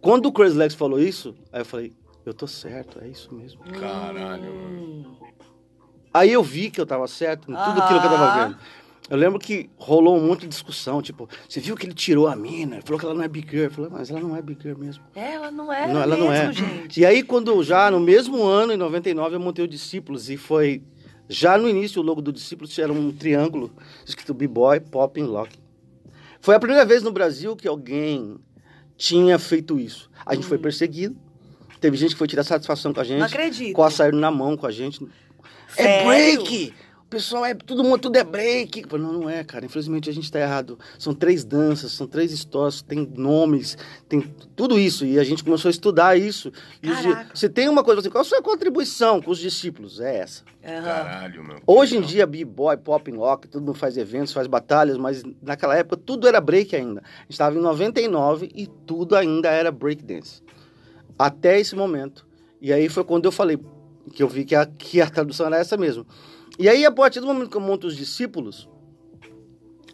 Quando 0.00 0.26
o 0.26 0.32
Chris 0.32 0.54
Lex 0.54 0.72
falou 0.72 1.00
isso, 1.00 1.34
aí 1.52 1.62
eu 1.62 1.64
falei: 1.64 1.92
Eu 2.24 2.32
tô 2.32 2.46
certo, 2.46 3.00
é 3.02 3.08
isso 3.08 3.34
mesmo. 3.34 3.60
Caralho, 3.64 4.54
mano. 4.54 5.16
Aí 6.14 6.32
eu 6.32 6.44
vi 6.44 6.70
que 6.70 6.80
eu 6.80 6.86
tava 6.86 7.08
certo 7.08 7.50
em 7.50 7.54
tudo 7.56 7.82
aquilo 7.82 8.00
que 8.00 8.06
eu 8.06 8.10
tava 8.10 8.24
Aham. 8.24 8.48
vendo. 8.50 8.58
Eu 9.10 9.16
lembro 9.16 9.38
que 9.40 9.68
rolou 9.76 10.16
um 10.16 10.28
monte 10.28 10.42
de 10.42 10.46
discussão, 10.48 11.02
tipo, 11.02 11.28
você 11.48 11.58
viu 11.58 11.74
que 11.76 11.86
ele 11.86 11.92
tirou 11.94 12.28
a 12.28 12.36
mina, 12.36 12.80
falou 12.84 13.00
que 13.00 13.04
ela 13.04 13.14
não 13.14 13.22
é 13.24 13.28
big 13.28 13.48
girl. 13.50 13.64
Eu 13.64 13.70
falei, 13.72 13.90
mas 13.92 14.08
ela 14.08 14.20
não 14.20 14.36
é 14.36 14.40
big 14.40 14.62
girl 14.62 14.78
mesmo. 14.78 15.02
Ela 15.16 15.50
não 15.50 15.72
era 15.72 15.92
Não, 15.92 16.00
ela 16.00 16.14
mesmo, 16.16 16.24
não 16.26 16.32
é. 16.32 16.52
gente. 16.52 17.00
E 17.00 17.04
aí, 17.04 17.24
quando 17.24 17.60
já 17.64 17.90
no 17.90 17.98
mesmo 17.98 18.44
ano, 18.44 18.72
em 18.72 18.76
99, 18.76 19.34
eu 19.34 19.40
montei 19.40 19.64
o 19.64 19.68
Discípulos 19.68 20.30
e 20.30 20.36
foi. 20.36 20.84
Já 21.28 21.58
no 21.58 21.68
início, 21.68 22.00
o 22.00 22.04
logo 22.04 22.22
do 22.22 22.32
Discípulos 22.32 22.78
era 22.78 22.92
um 22.92 23.10
triângulo 23.10 23.72
escrito 24.04 24.32
B-Boy, 24.32 24.78
Pop 24.78 25.20
and 25.20 25.26
Lock. 25.26 25.65
Foi 26.46 26.54
a 26.54 26.60
primeira 26.60 26.84
vez 26.84 27.02
no 27.02 27.10
Brasil 27.10 27.56
que 27.56 27.66
alguém 27.66 28.38
tinha 28.96 29.36
feito 29.36 29.80
isso. 29.80 30.08
A 30.24 30.32
gente 30.32 30.46
foi 30.46 30.58
perseguido. 30.58 31.16
Teve 31.80 31.96
gente 31.96 32.12
que 32.12 32.18
foi 32.18 32.28
tirar 32.28 32.44
satisfação 32.44 32.94
com 32.94 33.00
a 33.00 33.02
gente. 33.02 33.18
Não 33.18 33.26
acredito. 33.26 33.74
Com 33.74 33.82
a 33.82 33.90
saída 33.90 34.16
na 34.16 34.30
mão 34.30 34.56
com 34.56 34.64
a 34.64 34.70
gente. 34.70 35.04
É 35.76 35.82
Sério? 35.82 36.06
break! 36.06 36.74
O 37.06 37.08
pessoal 37.08 37.44
é. 37.44 37.54
Todo 37.54 37.84
mundo, 37.84 38.00
tudo 38.00 38.16
é 38.16 38.24
break. 38.24 38.84
Não, 38.98 39.12
não 39.12 39.30
é, 39.30 39.44
cara. 39.44 39.64
Infelizmente 39.64 40.10
a 40.10 40.12
gente 40.12 40.30
tá 40.30 40.40
errado. 40.40 40.76
São 40.98 41.14
três 41.14 41.44
danças, 41.44 41.92
são 41.92 42.04
três 42.04 42.32
histórias, 42.32 42.82
tem 42.82 43.08
nomes, 43.16 43.78
tem 44.08 44.22
tudo 44.56 44.76
isso. 44.76 45.06
E 45.06 45.16
a 45.16 45.22
gente 45.22 45.44
começou 45.44 45.68
a 45.68 45.70
estudar 45.70 46.18
isso. 46.18 46.52
E 46.82 46.88
você 47.32 47.48
tem 47.48 47.68
uma 47.68 47.84
coisa 47.84 48.00
assim, 48.00 48.10
qual 48.10 48.22
a 48.22 48.24
sua 48.24 48.42
contribuição 48.42 49.22
com 49.22 49.30
os 49.30 49.38
discípulos? 49.38 50.00
É 50.00 50.18
essa. 50.18 50.42
Aham. 50.64 50.82
Caralho, 50.82 51.44
meu. 51.44 51.60
Hoje 51.64 51.96
em 51.96 52.00
dia, 52.00 52.26
b-boy, 52.26 52.76
pop 52.78 53.08
and 53.08 53.16
rock, 53.16 53.46
todo 53.46 53.62
mundo 53.62 53.78
faz 53.78 53.96
eventos, 53.96 54.32
faz 54.32 54.48
batalhas, 54.48 54.98
mas 54.98 55.22
naquela 55.40 55.76
época 55.76 55.96
tudo 55.96 56.26
era 56.26 56.40
break 56.40 56.74
ainda. 56.74 57.02
A 57.02 57.20
gente 57.20 57.30
estava 57.30 57.56
em 57.56 57.60
99 57.60 58.50
e 58.52 58.66
tudo 58.66 59.14
ainda 59.14 59.48
era 59.48 59.70
break 59.70 60.02
dance. 60.02 60.42
Até 61.16 61.60
esse 61.60 61.76
momento. 61.76 62.26
E 62.60 62.72
aí 62.72 62.88
foi 62.88 63.04
quando 63.04 63.26
eu 63.26 63.32
falei 63.32 63.60
que 64.12 64.24
eu 64.24 64.28
vi 64.28 64.44
que 64.44 64.56
a, 64.56 64.66
que 64.66 65.00
a 65.00 65.08
tradução 65.08 65.46
era 65.46 65.58
essa 65.58 65.76
mesmo. 65.76 66.04
E 66.58 66.68
aí, 66.68 66.84
a 66.86 66.90
partir 66.92 67.20
do 67.20 67.26
momento 67.26 67.50
que 67.50 67.56
eu 67.56 67.60
monto 67.60 67.86
os 67.86 67.96
discípulos, 67.96 68.68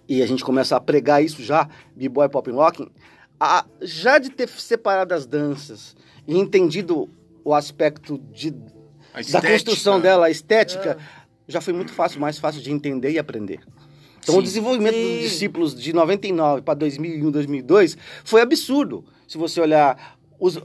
e 0.09 0.23
a 0.23 0.27
gente 0.27 0.45
começa 0.45 0.77
a 0.77 0.81
pregar 0.81 1.23
isso 1.25 1.43
já, 1.43 1.69
b-boy, 1.97 2.29
pop 2.29 2.51
and 2.51 2.55
rock, 2.55 2.89
a- 3.41 3.65
já 3.81 4.19
de 4.19 4.31
ter 4.31 4.49
separado 4.49 5.15
as 5.15 5.27
danças 5.27 5.97
e 6.27 6.37
entendido 6.39 7.09
o 7.45 7.55
aspecto 7.55 8.19
de 8.33 8.51
da 9.31 9.43
construção 9.43 10.01
dela, 10.01 10.27
a 10.27 10.31
estética, 10.31 10.97
Ah. 10.99 11.23
já 11.47 11.61
foi 11.61 11.75
muito 11.75 11.93
fácil, 11.93 12.19
mais 12.21 12.39
fácil 12.39 12.63
de 12.63 12.71
entender 12.71 13.11
e 13.11 13.19
aprender. 13.19 13.61
Então, 14.21 14.35
Sim. 14.37 14.41
o 14.41 14.43
desenvolvimento 14.43 14.95
Sim. 14.95 15.13
dos 15.15 15.21
discípulos 15.31 15.75
de 15.75 15.93
99 15.93 16.63
para 16.63 16.75
2001, 16.75 17.31
2002 17.31 17.97
foi 18.25 18.41
absurdo. 18.41 19.05
Se 19.29 19.37
você 19.37 19.61
olhar, 19.61 20.17
os- 20.39 20.59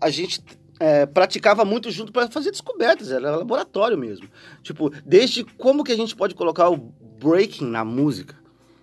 a 0.00 0.10
gente 0.10 0.40
é, 0.80 1.06
praticava 1.06 1.64
muito 1.64 1.90
junto 1.90 2.12
para 2.12 2.28
fazer 2.28 2.50
descobertas, 2.50 3.10
era 3.10 3.36
laboratório 3.36 3.98
mesmo. 3.98 4.28
Tipo, 4.62 4.90
desde 5.04 5.44
como 5.44 5.84
que 5.84 5.92
a 5.92 5.96
gente 5.96 6.14
pode 6.14 6.34
colocar 6.34 6.68
o 6.70 6.76
breaking 6.76 7.66
na 7.66 7.84
música. 7.84 8.36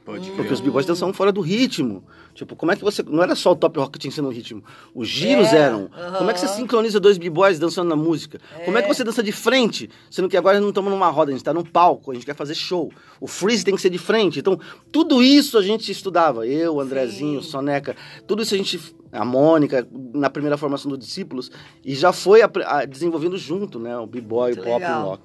Pode 0.05 0.27
Porque 0.27 0.43
crer. 0.43 0.53
os 0.53 0.61
b-boys 0.61 0.85
dançam 0.85 1.11
fora 1.11 1.31
do 1.31 1.41
ritmo. 1.41 2.03
Tipo, 2.35 2.55
como 2.55 2.71
é 2.71 2.75
que 2.75 2.83
você. 2.83 3.01
Não 3.01 3.23
era 3.23 3.33
só 3.33 3.53
o 3.53 3.55
top 3.55 3.79
rock 3.79 3.93
que 3.93 3.99
tinha 3.99 4.11
que 4.11 4.15
ser 4.15 4.21
no 4.21 4.29
ritmo. 4.29 4.63
Os 4.93 5.07
giros 5.07 5.51
É, 5.51 5.57
eram. 5.57 5.89
Como 6.17 6.29
é 6.29 6.33
que 6.33 6.39
você 6.39 6.47
sincroniza 6.47 6.99
dois 6.99 7.17
b-boys 7.17 7.57
dançando 7.57 7.89
na 7.89 7.95
música? 7.95 8.39
Como 8.65 8.77
é 8.77 8.83
que 8.83 8.89
É. 8.89 8.93
você 8.93 9.03
dança 9.03 9.23
de 9.23 9.31
frente? 9.31 9.89
Sendo 10.11 10.29
que 10.29 10.37
agora 10.37 10.59
não 10.61 10.69
estamos 10.69 10.91
numa 10.91 11.09
roda, 11.09 11.31
a 11.31 11.33
gente 11.33 11.41
está 11.41 11.51
num 11.53 11.63
palco, 11.63 12.11
a 12.11 12.13
gente 12.13 12.25
quer 12.25 12.35
fazer 12.35 12.53
show. 12.53 12.91
O 13.19 13.25
freeze 13.27 13.65
tem 13.65 13.75
que 13.75 13.81
ser 13.81 13.89
de 13.89 13.97
frente. 13.97 14.37
Então, 14.39 14.59
tudo 14.91 15.23
isso 15.23 15.57
a 15.57 15.63
gente 15.63 15.91
estudava. 15.91 16.45
Eu, 16.45 16.75
o 16.75 16.81
Andrezinho, 16.81 17.39
o 17.39 17.43
Sim. 17.43 17.49
Soneca, 17.49 17.95
tudo 18.27 18.43
isso 18.43 18.53
a 18.53 18.57
gente. 18.57 18.79
A 19.11 19.23
Mônica, 19.23 19.87
na 20.13 20.29
primeira 20.29 20.57
formação 20.57 20.91
do 20.91 20.97
Discípulos, 20.97 21.49
e 21.85 21.95
já 21.95 22.11
foi 22.11 22.41
apre- 22.41 22.65
a- 22.65 22.83
desenvolvendo 22.83 23.37
junto, 23.37 23.79
né? 23.79 23.97
O 23.97 24.05
b-boy, 24.05 24.51
o 24.51 24.57
pop 24.57 24.83
e 24.83 24.85
o 24.85 25.01
rock. 25.03 25.21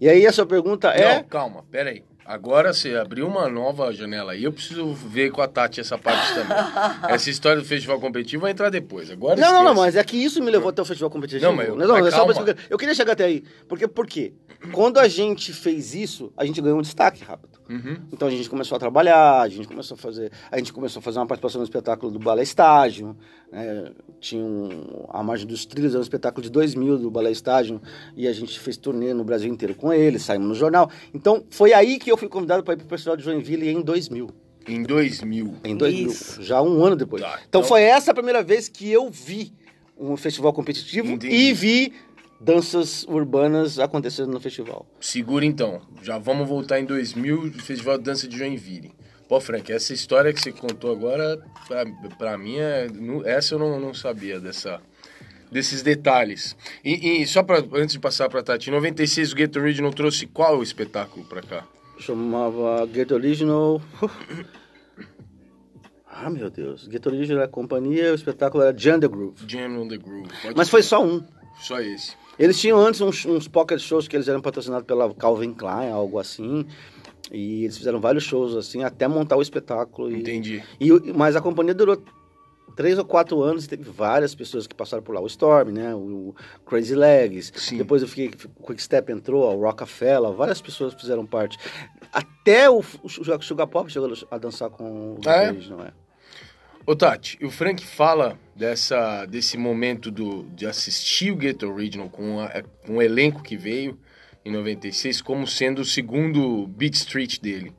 E 0.00 0.08
aí, 0.08 0.26
a 0.26 0.32
sua 0.32 0.46
pergunta 0.46 0.88
é. 0.88 1.16
Não, 1.16 1.24
calma, 1.24 1.62
pera 1.70 1.90
aí. 1.90 2.02
Agora 2.24 2.72
você 2.72 2.94
abriu 2.96 3.26
uma 3.26 3.48
nova 3.48 3.92
janela 3.92 4.32
aí. 4.32 4.44
Eu 4.44 4.52
preciso 4.52 4.92
ver 4.94 5.30
com 5.30 5.42
a 5.42 5.46
Tati 5.48 5.80
essa 5.80 5.98
parte 5.98 6.34
também. 6.34 6.56
essa 7.08 7.28
história 7.28 7.60
do 7.60 7.66
festival 7.68 8.00
competitivo 8.00 8.42
vai 8.42 8.50
entrar 8.52 8.70
depois. 8.70 9.10
Agora 9.10 9.38
Não, 9.38 9.48
não, 9.48 9.62
não, 9.62 9.72
esquece. 9.72 9.80
mas 9.86 9.96
é 9.96 10.04
que 10.04 10.16
isso 10.16 10.42
me 10.42 10.50
levou 10.50 10.70
até 10.70 10.80
o 10.80 10.84
festival 10.84 11.10
competitivo. 11.10 11.44
Não, 11.50 11.54
mas 11.56 11.68
eu- 11.68 11.76
não, 11.76 11.96
é 11.98 12.10
só 12.10 12.30
explicar. 12.30 12.56
Eu 12.70 12.78
queria 12.78 12.94
chegar 12.94 13.12
até 13.12 13.24
aí. 13.24 13.44
Porque, 13.68 13.86
por 13.86 14.06
quê? 14.06 14.32
Quando 14.72 14.98
a 14.98 15.06
gente 15.06 15.52
fez 15.52 15.94
isso, 15.94 16.32
a 16.36 16.46
gente 16.46 16.60
ganhou 16.62 16.78
um 16.78 16.82
destaque 16.82 17.22
rápido. 17.22 17.58
Uhum. 17.68 17.96
Então 18.12 18.28
a 18.28 18.30
gente 18.30 18.48
começou 18.48 18.76
a 18.76 18.78
trabalhar, 18.78 19.40
a 19.40 19.48
gente 19.48 19.66
começou 19.66 19.94
a 19.94 19.98
fazer, 19.98 20.30
a 20.50 20.58
gente 20.58 20.72
começou 20.72 21.00
a 21.00 21.02
fazer 21.02 21.18
uma 21.18 21.26
participação 21.26 21.60
no 21.60 21.64
espetáculo 21.64 22.12
do 22.12 22.18
Balé 22.18 22.42
Estágio, 22.42 23.16
né? 23.50 23.90
tinha 24.20 24.44
um, 24.44 25.06
a 25.08 25.22
Margem 25.22 25.46
dos 25.46 25.64
Trilhos, 25.64 25.92
era 25.92 26.00
um 26.00 26.02
espetáculo 26.02 26.42
de 26.42 26.50
2000 26.50 26.98
do 26.98 27.10
Balé 27.10 27.30
Estágio, 27.30 27.80
e 28.16 28.28
a 28.28 28.32
gente 28.32 28.58
fez 28.60 28.76
turnê 28.76 29.14
no 29.14 29.24
Brasil 29.24 29.50
inteiro 29.50 29.74
com 29.74 29.92
ele, 29.92 30.18
saímos 30.18 30.48
no 30.48 30.54
jornal. 30.54 30.90
Então 31.12 31.44
foi 31.50 31.72
aí 31.72 31.98
que 31.98 32.10
eu 32.10 32.16
fui 32.16 32.28
convidado 32.28 32.62
para 32.62 32.74
ir 32.74 32.76
para 32.78 32.86
o 32.86 32.88
Festival 32.88 33.16
de 33.16 33.22
Joinville 33.24 33.68
em 33.68 33.80
2000. 33.80 34.28
Em 34.66 34.82
2000. 34.82 35.54
Em 35.64 35.76
2000, 35.76 36.06
Isso. 36.10 36.42
já 36.42 36.62
um 36.62 36.82
ano 36.84 36.96
depois. 36.96 37.22
Tá, 37.22 37.28
então, 37.28 37.60
então- 37.60 37.64
foi 37.64 37.82
essa 37.82 38.10
a 38.10 38.14
primeira 38.14 38.42
vez 38.42 38.68
que 38.68 38.90
eu 38.90 39.10
vi 39.10 39.52
um 39.98 40.16
festival 40.16 40.52
competitivo 40.52 41.12
Entendi. 41.12 41.34
e 41.34 41.52
vi 41.52 41.92
danças 42.44 43.04
urbanas 43.08 43.78
acontecendo 43.78 44.30
no 44.30 44.40
festival. 44.40 44.86
Segura 45.00 45.44
então. 45.44 45.80
Já 46.02 46.18
vamos 46.18 46.48
voltar 46.48 46.78
em 46.78 46.84
2000, 46.84 47.52
Festival 47.54 47.98
de 47.98 48.04
Dança 48.04 48.28
de 48.28 48.36
Joinville. 48.36 48.92
Pô, 49.28 49.40
Frank, 49.40 49.72
essa 49.72 49.94
história 49.94 50.32
que 50.32 50.40
você 50.40 50.52
contou 50.52 50.92
agora, 50.92 51.40
pra, 51.66 51.84
pra 52.18 52.38
mim, 52.38 52.58
é, 52.58 52.86
essa 53.24 53.54
eu 53.54 53.58
não, 53.58 53.80
não 53.80 53.94
sabia 53.94 54.38
dessa, 54.38 54.80
desses 55.50 55.82
detalhes. 55.82 56.54
E, 56.84 57.22
e 57.22 57.26
só 57.26 57.42
pra, 57.42 57.64
antes 57.72 57.94
de 57.94 57.98
passar 57.98 58.28
pra 58.28 58.42
Tati, 58.42 58.68
em 58.68 58.72
96 58.72 59.32
o 59.32 59.36
Get 59.36 59.56
Original 59.56 59.92
trouxe 59.92 60.26
qual 60.26 60.62
espetáculo 60.62 61.24
pra 61.24 61.40
cá? 61.40 61.66
Chamava 61.98 62.86
Get 62.92 63.10
Original. 63.10 63.80
Ah, 66.16 66.30
meu 66.30 66.48
Deus. 66.48 66.88
Get 66.88 67.04
Original 67.06 67.42
é 67.42 67.44
a 67.44 67.48
companhia, 67.48 68.12
o 68.12 68.14
espetáculo 68.14 68.62
era 68.62 68.72
Jam 68.78 69.00
the 69.00 69.08
Groove. 69.08 69.34
Jam 69.48 69.80
on 69.80 69.88
the 69.88 69.96
Groove. 69.98 70.28
Pode 70.42 70.54
Mas 70.56 70.68
ser. 70.68 70.70
foi 70.70 70.82
só 70.84 71.04
um. 71.04 71.20
Só 71.60 71.80
esse. 71.80 72.12
Eles 72.38 72.60
tinham 72.60 72.78
antes 72.78 73.00
uns, 73.00 73.24
uns 73.26 73.48
pocket 73.48 73.78
shows 73.80 74.08
que 74.08 74.16
eles 74.16 74.28
eram 74.28 74.40
patrocinados 74.40 74.86
pela 74.86 75.12
Calvin 75.14 75.52
Klein, 75.52 75.90
algo 75.90 76.18
assim. 76.18 76.66
E 77.32 77.64
eles 77.64 77.76
fizeram 77.76 78.00
vários 78.00 78.24
shows 78.24 78.54
assim, 78.56 78.82
até 78.82 79.08
montar 79.08 79.36
o 79.36 79.42
espetáculo. 79.42 80.10
E, 80.10 80.20
Entendi. 80.20 80.62
E, 80.80 80.90
mas 81.14 81.36
a 81.36 81.40
companhia 81.40 81.74
durou 81.74 82.02
três 82.76 82.98
ou 82.98 83.04
quatro 83.04 83.40
anos 83.40 83.64
e 83.64 83.68
teve 83.68 83.84
várias 83.88 84.34
pessoas 84.34 84.66
que 84.66 84.74
passaram 84.74 85.02
por 85.02 85.14
lá. 85.14 85.20
O 85.20 85.26
Storm, 85.26 85.70
né? 85.70 85.94
O, 85.94 85.98
o 86.30 86.34
Crazy 86.66 86.94
Legs. 86.94 87.52
Sim. 87.56 87.78
Depois 87.78 88.02
eu 88.02 88.08
fiquei, 88.08 88.30
o 88.58 88.66
Quick 88.66 88.82
Step 88.82 89.10
entrou, 89.12 89.44
o 89.56 89.60
Rockefeller, 89.62 90.32
várias 90.32 90.60
pessoas 90.60 90.92
fizeram 90.94 91.24
parte. 91.24 91.56
Até 92.12 92.68
o, 92.68 92.82
o 93.02 93.08
Sugar 93.08 93.68
Pop 93.68 93.90
chegou 93.90 94.12
a 94.30 94.38
dançar 94.38 94.70
com 94.70 95.14
o 95.14 95.18
Ah, 95.26 95.44
é? 95.44 95.52
não 95.52 95.80
é? 95.82 95.92
Ô 96.86 96.94
Tati, 96.94 97.38
o 97.42 97.50
Frank 97.50 97.82
fala 97.84 98.38
dessa, 98.54 99.24
desse 99.24 99.56
momento 99.56 100.10
do, 100.10 100.42
de 100.54 100.66
assistir 100.66 101.32
o 101.32 101.40
Get 101.40 101.62
Original 101.62 102.10
com, 102.10 102.40
a- 102.40 102.62
com 102.86 102.96
o 102.96 103.02
elenco 103.02 103.42
que 103.42 103.56
veio 103.56 103.98
em 104.44 104.52
96 104.52 105.22
como 105.22 105.46
sendo 105.46 105.80
o 105.80 105.84
segundo 105.84 106.66
Beat 106.66 106.94
Street 106.94 107.40
dele. 107.40 107.72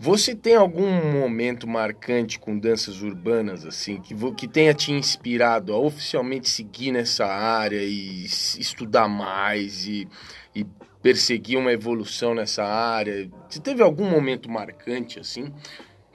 Você 0.00 0.34
tem 0.34 0.56
algum 0.56 0.90
momento 1.12 1.66
marcante 1.66 2.38
com 2.40 2.58
danças 2.58 3.02
urbanas, 3.02 3.64
assim, 3.64 4.00
que, 4.00 4.14
que 4.32 4.48
tenha 4.48 4.74
te 4.74 4.90
inspirado 4.92 5.72
a 5.72 5.78
oficialmente 5.78 6.48
seguir 6.48 6.90
nessa 6.92 7.26
área 7.26 7.82
e 7.82 8.24
estudar 8.24 9.08
mais 9.08 9.86
e, 9.86 10.08
e 10.54 10.64
perseguir 11.02 11.56
uma 11.58 11.72
evolução 11.72 12.34
nessa 12.34 12.64
área? 12.64 13.28
Você 13.48 13.60
teve 13.60 13.82
algum 13.82 14.08
momento 14.08 14.48
marcante, 14.50 15.18
assim? 15.18 15.52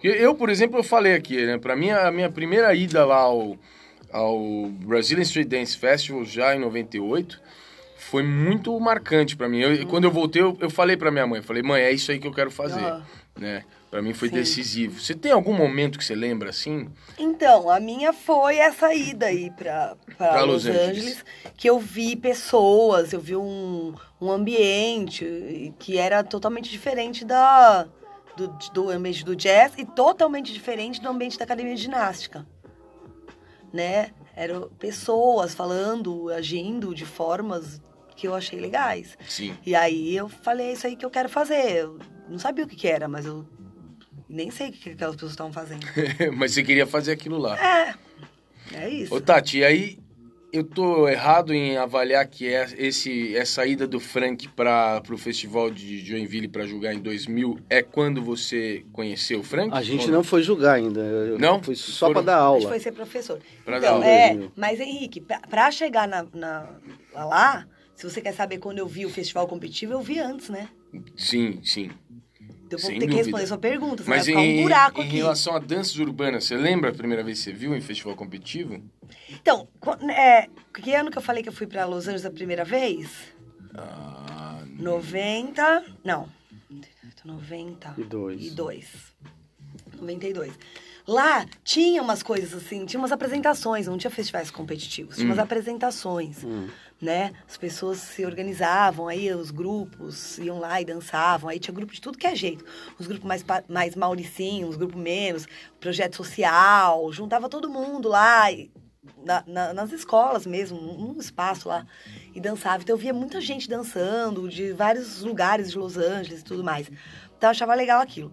Eu, 0.04 0.36
por 0.36 0.50
exemplo, 0.50 0.78
eu 0.80 0.84
falei 0.84 1.14
aqui, 1.14 1.46
né? 1.46 1.58
Pra 1.58 1.76
mim, 1.76 1.90
a 1.92 2.12
minha 2.12 2.30
primeira 2.30 2.74
ida 2.76 3.06
lá 3.06 3.18
ao, 3.18 3.58
ao 4.12 4.40
Brazilian 4.70 5.24
Street 5.24 5.48
Dance 5.48 5.78
Festival, 5.78 6.26
já 6.26 6.56
em 6.56 6.60
98, 6.60 7.40
foi 7.98 8.22
muito 8.24 8.78
marcante 8.80 9.36
pra 9.38 9.48
mim. 9.48 9.60
Eu- 9.62 9.70
Uhum. 9.82 9.86
Quando 9.88 10.04
eu 10.04 10.12
voltei, 10.12 10.42
eu, 10.42 10.58
eu 10.60 10.70
falei 10.70 10.98
pra 10.98 11.10
minha 11.12 11.26
mãe, 11.26 11.42
falei, 11.42 11.64
mãe, 11.64 11.82
é 11.82 11.92
isso 11.92 12.12
aí 12.12 12.20
que 12.20 12.28
eu 12.28 12.34
quero 12.34 12.52
fazer, 12.52 12.80
Aham. 12.82 13.04
né? 13.40 13.64
Pra 13.90 14.02
mim 14.02 14.12
foi 14.12 14.28
Sim. 14.30 14.34
decisivo. 14.36 15.00
Você 15.00 15.14
tem 15.14 15.32
algum 15.32 15.54
momento 15.54 16.00
que 16.00 16.04
você 16.04 16.16
lembra, 16.16 16.50
assim? 16.50 16.88
Então, 17.18 17.70
a 17.70 17.80
minha 17.80 18.12
foi 18.12 18.58
essa 18.58 18.92
ida 18.94 19.28
aí 19.28 19.52
Pra 19.52 19.96
Los, 20.42 20.66
Los 20.66 20.66
Angeles. 20.66 20.90
Angeles. 20.90 21.26
que 21.56 21.70
eu 21.70 21.80
vi 21.80 22.16
pessoas, 22.16 23.14
eu 23.14 23.20
vi 23.20 23.36
um, 23.36 23.94
um 24.20 24.32
ambiente 24.32 25.74
que 25.78 25.98
era 26.00 26.24
totalmente 26.24 26.72
diferente 26.72 27.24
da, 27.24 27.88
do, 28.36 28.48
do 28.74 28.90
ambiente 28.90 29.24
do 29.24 29.36
jazz 29.36 29.74
e 29.78 29.86
totalmente 29.86 30.54
diferente 30.54 31.02
do 31.02 31.10
ambiente 31.10 31.38
da 31.38 31.46
academia 31.46 31.76
de 31.76 31.82
ginástica. 31.82 32.48
Né? 33.72 34.12
Eram 34.36 34.70
pessoas 34.80 35.54
falando, 35.54 36.30
agindo 36.30 36.94
de 36.94 37.06
formas 37.06 37.82
que 38.16 38.28
eu 38.28 38.36
achei 38.36 38.60
legais. 38.60 39.18
Sim. 39.28 39.58
E 39.66 39.76
aí 39.76 40.16
eu 40.16 40.30
falei, 40.30 40.68
é 40.68 40.74
isso 40.74 40.88
aí 40.88 40.96
que 40.96 41.06
eu 41.06 41.10
quero 41.10 41.30
fazer. 41.30 41.78
Eu 41.78 42.00
não 42.30 42.40
sabia 42.40 42.66
o 42.66 42.68
que, 42.68 42.76
que 42.76 42.88
era, 42.88 43.08
mas 43.08 43.26
eu 43.26 43.48
nem 44.30 44.50
sei 44.50 44.70
o 44.70 44.72
que, 44.72 44.80
que 44.80 44.90
aquelas 44.92 45.16
pessoas 45.16 45.34
estavam 45.34 45.54
fazendo. 45.54 45.86
Mas 46.36 46.54
você 46.54 46.64
queria 46.64 46.88
fazer 46.88 47.12
aquilo 47.12 47.38
lá. 47.38 47.56
É, 47.60 47.94
é 48.74 48.90
isso. 48.90 49.14
Ô, 49.14 49.22
Tati, 49.22 49.60
e 49.60 49.66
aí 49.66 50.03
eu 50.54 50.64
tô 50.64 51.08
errado 51.10 51.52
em 51.54 51.76
avaliar 51.78 52.26
que 52.28 52.48
é 52.48 52.68
esse 52.78 53.36
essa 53.36 53.66
ida 53.66 53.88
do 53.88 54.00
Frank 54.00 54.48
para 54.50 55.02
o 55.10 55.18
festival 55.18 55.72
de 55.72 56.06
Joinville 56.06 56.48
para 56.48 56.66
julgar 56.66 56.94
em 56.94 57.00
2000 57.00 57.58
é 57.70 57.82
quando 57.82 58.22
você 58.22 58.86
conheceu 58.94 59.40
o 59.40 59.44
Frank? 59.44 59.76
A 59.76 59.82
gente 59.82 60.06
Ou 60.06 60.12
não 60.12 60.24
foi 60.24 60.44
julgar 60.44 60.76
ainda. 60.76 61.02
Eu- 61.02 61.40
Não? 61.40 61.62
Foi 61.62 61.76
só 61.76 62.08
Foram- 62.08 62.14
pra 62.14 62.22
dar 62.34 62.38
A 62.38 62.42
aula. 62.42 62.60
gente 62.60 62.70
foi 62.70 62.80
ser 62.80 62.92
professor. 62.92 63.40
Pra 63.66 63.80
dar 63.80 63.88
então, 63.88 63.96
aula. 63.96 64.06
é, 64.08 64.40
mas 64.56 64.80
Henrique, 64.80 65.20
pra, 65.20 65.40
pra 65.40 65.72
chegar 65.72 66.08
na, 66.08 66.26
na- 66.34 66.70
lá, 67.16 67.66
se 67.96 68.08
você 68.10 68.22
quer 68.22 68.34
saber 68.34 68.60
quando 68.60 68.78
eu 68.78 68.88
vi 68.88 69.06
o 69.06 69.10
festival 69.10 69.48
competitivo, 69.48 69.94
eu 69.94 70.02
vi 70.02 70.20
antes, 70.20 70.50
né? 70.50 70.70
Sim, 71.16 71.60
sim. 71.64 71.90
Então 72.74 72.78
eu 72.78 72.80
vou 72.80 72.90
Sem 72.92 73.00
ter 73.00 73.06
que 73.06 73.12
dúvida. 73.12 73.24
responder 73.24 73.48
sua 73.48 73.58
pergunta, 73.58 74.04
senão 74.04 74.16
Mas 74.18 74.26
vai 74.26 74.36
ficar 74.36 74.46
em, 74.46 74.60
um 74.60 74.64
buraco 74.64 75.02
em 75.02 75.06
aqui. 75.08 75.16
relação 75.18 75.56
a 75.56 75.60
danças 75.60 75.98
urbanas, 75.98 76.44
você 76.46 76.56
lembra 76.58 76.90
a 76.90 76.94
primeira 76.94 77.24
vez 77.24 77.38
que 77.40 77.44
você 77.46 77.52
viu 77.54 77.76
em 77.76 77.82
festival 77.82 78.16
competitivo? 78.16 78.82
Então, 79.30 79.68
é, 80.10 80.48
que 80.74 80.94
ano 80.96 81.12
que 81.12 81.18
eu 81.18 81.22
falei 81.22 81.44
que 81.44 81.50
eu 81.50 81.54
fui 81.54 81.68
pra 81.68 81.86
Los 81.86 82.08
Angeles 82.08 82.26
a 82.26 82.32
primeira 82.32 82.64
vez? 82.66 83.10
Ah, 83.76 84.64
90. 84.80 85.84
Não. 86.04 86.28
90. 87.24 87.94
E 87.98 88.04
dois. 88.04 88.42
E 88.42 88.50
dois. 88.50 88.86
92. 90.00 90.52
Lá 91.08 91.46
tinha 91.64 92.02
umas 92.02 92.24
coisas 92.24 92.54
assim, 92.54 92.86
tinha 92.86 93.00
umas 93.00 93.12
apresentações, 93.12 93.88
não 93.88 93.98
tinha 93.98 94.12
festivais 94.12 94.50
competitivos, 94.50 95.16
tinha 95.16 95.28
umas 95.28 95.40
apresentações, 95.40 96.38
né? 97.04 97.34
As 97.48 97.58
pessoas 97.58 98.00
se 98.00 98.26
organizavam, 98.26 99.08
aí 99.08 99.32
os 99.34 99.52
grupos 99.52 100.38
iam 100.40 100.60
lá 100.60 100.82
e 100.82 100.86
dançavam, 100.86 101.50
aí 101.50 101.60
tinha 101.60 101.74
grupo 101.74 101.94
de 101.94 102.02
tudo 102.02 102.18
que 102.18 102.26
é 102.26 102.36
jeito. 102.36 102.66
Os 102.98 103.06
grupos 103.06 103.28
mais, 103.28 103.46
mais 103.68 103.96
mauricinhos, 103.96 104.72
os 104.72 104.76
grupos 104.78 105.00
menos, 105.00 105.46
projeto 105.80 106.16
social, 106.16 107.12
juntava 107.12 107.50
todo 107.50 107.70
mundo 107.70 108.10
lá, 108.10 108.52
e- 108.52 108.72
na- 109.24 109.44
na- 109.46 109.74
nas 109.74 109.92
escolas 109.92 110.46
mesmo, 110.46 110.80
num 110.80 111.20
espaço 111.20 111.68
lá, 111.68 111.86
e 112.34 112.40
dançava. 112.40 112.82
Então 112.82 112.96
eu 112.96 113.00
via 113.00 113.14
muita 113.14 113.42
gente 113.42 113.70
dançando, 113.70 114.48
de 114.48 114.72
vários 114.72 115.22
lugares 115.22 115.72
de 115.72 115.78
Los 115.78 115.98
Angeles 115.98 116.40
e 116.40 116.44
tudo 116.44 116.64
mais. 116.64 116.88
Então 116.88 117.48
eu 117.48 117.52
achava 117.52 117.76
legal 117.76 118.02
aquilo. 118.02 118.32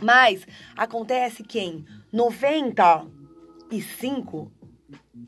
Mas 0.00 0.46
acontece 0.76 1.42
que 1.42 1.60
em 1.60 1.84
95 2.10 4.50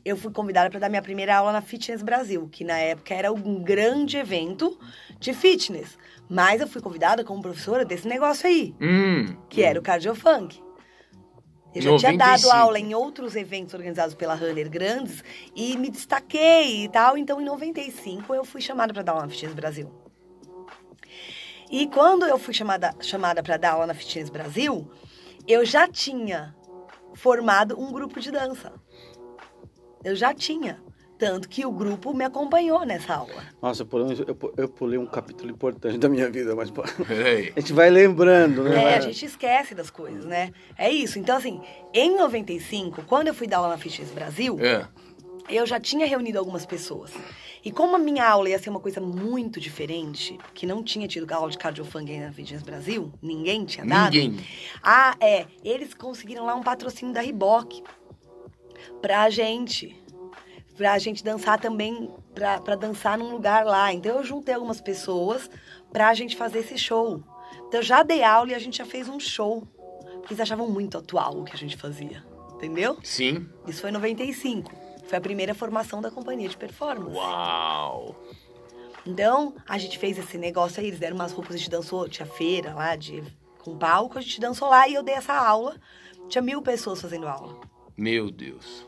eu 0.03 0.17
fui 0.17 0.31
convidada 0.31 0.69
para 0.69 0.79
dar 0.79 0.89
minha 0.89 1.01
primeira 1.01 1.35
aula 1.37 1.51
na 1.51 1.61
Fitness 1.61 2.01
Brasil, 2.01 2.47
que 2.51 2.63
na 2.63 2.77
época 2.77 3.13
era 3.13 3.31
um 3.31 3.61
grande 3.63 4.17
evento 4.17 4.77
de 5.19 5.33
fitness. 5.33 5.97
Mas 6.29 6.61
eu 6.61 6.67
fui 6.67 6.81
convidada 6.81 7.23
como 7.23 7.41
professora 7.41 7.85
desse 7.85 8.07
negócio 8.07 8.47
aí, 8.47 8.75
hum, 8.81 9.35
que 9.49 9.61
era 9.61 9.79
o 9.79 9.83
Cardio 9.83 10.15
Funk. 10.15 10.63
Eu 11.73 11.81
já 11.81 11.97
tinha 11.97 12.11
95. 12.13 12.17
dado 12.17 12.51
aula 12.57 12.79
em 12.79 12.95
outros 12.95 13.35
eventos 13.35 13.73
organizados 13.73 14.15
pela 14.15 14.33
Runner 14.33 14.69
grandes 14.69 15.21
e 15.53 15.75
me 15.75 15.89
destaquei 15.89 16.85
e 16.85 16.89
tal. 16.89 17.17
Então, 17.17 17.41
em 17.41 17.43
95, 17.43 18.33
eu 18.33 18.45
fui 18.45 18.61
chamada 18.61 18.93
para 18.93 19.03
dar 19.03 19.11
aula 19.11 19.23
na 19.23 19.29
Fitness 19.29 19.53
Brasil. 19.53 19.91
E 21.69 21.87
quando 21.87 22.25
eu 22.25 22.37
fui 22.37 22.53
chamada, 22.53 22.95
chamada 23.01 23.43
para 23.43 23.57
dar 23.57 23.73
aula 23.73 23.87
na 23.87 23.93
Fitness 23.93 24.29
Brasil, 24.29 24.89
eu 25.45 25.65
já 25.65 25.85
tinha 25.87 26.55
formado 27.13 27.79
um 27.79 27.91
grupo 27.91 28.21
de 28.21 28.31
dança. 28.31 28.71
Eu 30.05 30.15
já 30.15 30.33
tinha. 30.33 30.79
Tanto 31.17 31.47
que 31.47 31.65
o 31.65 31.71
grupo 31.71 32.13
me 32.13 32.25
acompanhou 32.25 32.85
nessa 32.85 33.15
aula. 33.15 33.41
Nossa, 33.61 33.83
eu 33.83 33.85
pulei, 33.85 34.05
um- 34.05 34.25
eu, 34.27 34.53
eu 34.57 34.67
pulei 34.69 34.99
um 34.99 35.05
capítulo 35.05 35.49
importante 35.49 35.97
da 35.97 36.09
minha 36.09 36.29
vida, 36.29 36.53
mas 36.55 36.69
peraí. 36.71 37.53
a 37.55 37.59
gente 37.61 37.71
vai 37.71 37.89
lembrando, 37.89 38.63
né? 38.65 38.83
É, 38.93 38.97
a 38.97 38.99
gente 38.99 39.25
esquece 39.25 39.73
das 39.73 39.89
coisas, 39.89 40.25
né? 40.25 40.51
É 40.77 40.91
isso. 40.91 41.17
Então, 41.17 41.37
assim, 41.37 41.61
em 41.93 42.17
95, 42.17 43.01
quando 43.03 43.29
eu 43.29 43.33
fui 43.33 43.47
dar 43.47 43.57
aula 43.57 43.69
na 43.69 43.77
Fitness 43.77 44.11
Brasil, 44.11 44.57
É. 44.59 44.85
eu 45.49 45.65
já 45.65 45.79
tinha 45.79 46.05
reunido 46.05 46.37
algumas 46.37 46.65
pessoas. 46.65 47.11
E 47.63 47.71
como 47.71 47.95
a 47.95 47.99
minha 47.99 48.27
aula 48.27 48.49
ia 48.49 48.59
ser 48.59 48.69
uma 48.69 48.81
coisa 48.81 48.99
muito 48.99 49.57
diferente, 49.57 50.37
que 50.53 50.67
não 50.67 50.83
tinha 50.83 51.07
tido 51.07 51.31
aula 51.31 51.49
de 51.49 51.57
cardiofunk 51.57 52.11
ainda 52.11 52.27
na 52.27 52.33
Fitness 52.33 52.61
Brasil, 52.61 53.11
ninguém 53.21 53.63
tinha 53.65 53.85
dado. 53.85 54.13
Ninguém. 54.13 54.45
Ah, 54.83 55.15
é. 55.21 55.45
Eles 55.63 55.93
conseguiram 55.93 56.45
lá 56.45 56.53
um 56.55 56.61
patrocínio 56.61 57.13
da 57.13 57.21
Riboc 57.21 57.81
pra 59.01 59.29
gente. 59.29 59.95
Pra 60.77 60.97
gente 60.99 61.23
dançar 61.23 61.59
também, 61.59 62.11
pra, 62.33 62.59
pra 62.59 62.75
dançar 62.75 63.17
num 63.17 63.31
lugar 63.31 63.65
lá. 63.65 63.93
Então 63.93 64.17
eu 64.17 64.23
juntei 64.23 64.53
algumas 64.53 64.81
pessoas 64.81 65.49
pra 65.91 66.13
gente 66.13 66.35
fazer 66.35 66.59
esse 66.59 66.77
show. 66.77 67.23
Então 67.67 67.79
eu 67.79 67.83
já 67.83 68.03
dei 68.03 68.23
aula 68.23 68.51
e 68.51 68.55
a 68.55 68.59
gente 68.59 68.77
já 68.77 68.85
fez 68.85 69.07
um 69.07 69.19
show. 69.19 69.65
Porque 70.17 70.33
eles 70.33 70.41
achavam 70.41 70.69
muito 70.69 70.97
atual 70.97 71.39
o 71.39 71.43
que 71.45 71.53
a 71.53 71.57
gente 71.57 71.77
fazia. 71.77 72.23
Entendeu? 72.55 72.97
Sim. 73.03 73.47
Isso 73.67 73.81
foi 73.81 73.89
em 73.89 73.93
95. 73.93 74.71
Foi 75.07 75.17
a 75.17 75.21
primeira 75.21 75.53
formação 75.53 76.01
da 76.01 76.09
companhia 76.09 76.49
de 76.49 76.57
performance. 76.57 77.15
Uau. 77.15 78.15
Então, 79.05 79.53
a 79.67 79.77
gente 79.77 79.99
fez 79.99 80.17
esse 80.17 80.37
negócio 80.37 80.81
aí, 80.81 80.87
eles 80.87 80.99
deram 80.99 81.15
umas 81.15 81.31
roupas, 81.31 81.53
a 81.53 81.57
gente 81.57 81.69
dançou, 81.69 82.09
tinha 82.09 82.25
feira 82.25 82.73
lá 82.73 82.95
de 82.95 83.23
com 83.59 83.77
palco, 83.77 84.17
a 84.17 84.21
gente 84.21 84.39
dançou 84.39 84.67
lá 84.67 84.87
e 84.87 84.95
eu 84.95 85.03
dei 85.03 85.15
essa 85.15 85.33
aula. 85.33 85.75
Tinha 86.27 86.41
mil 86.41 86.61
pessoas 86.61 86.99
fazendo 87.01 87.27
aula. 87.27 87.59
Meu 87.97 88.29
Deus. 88.29 88.85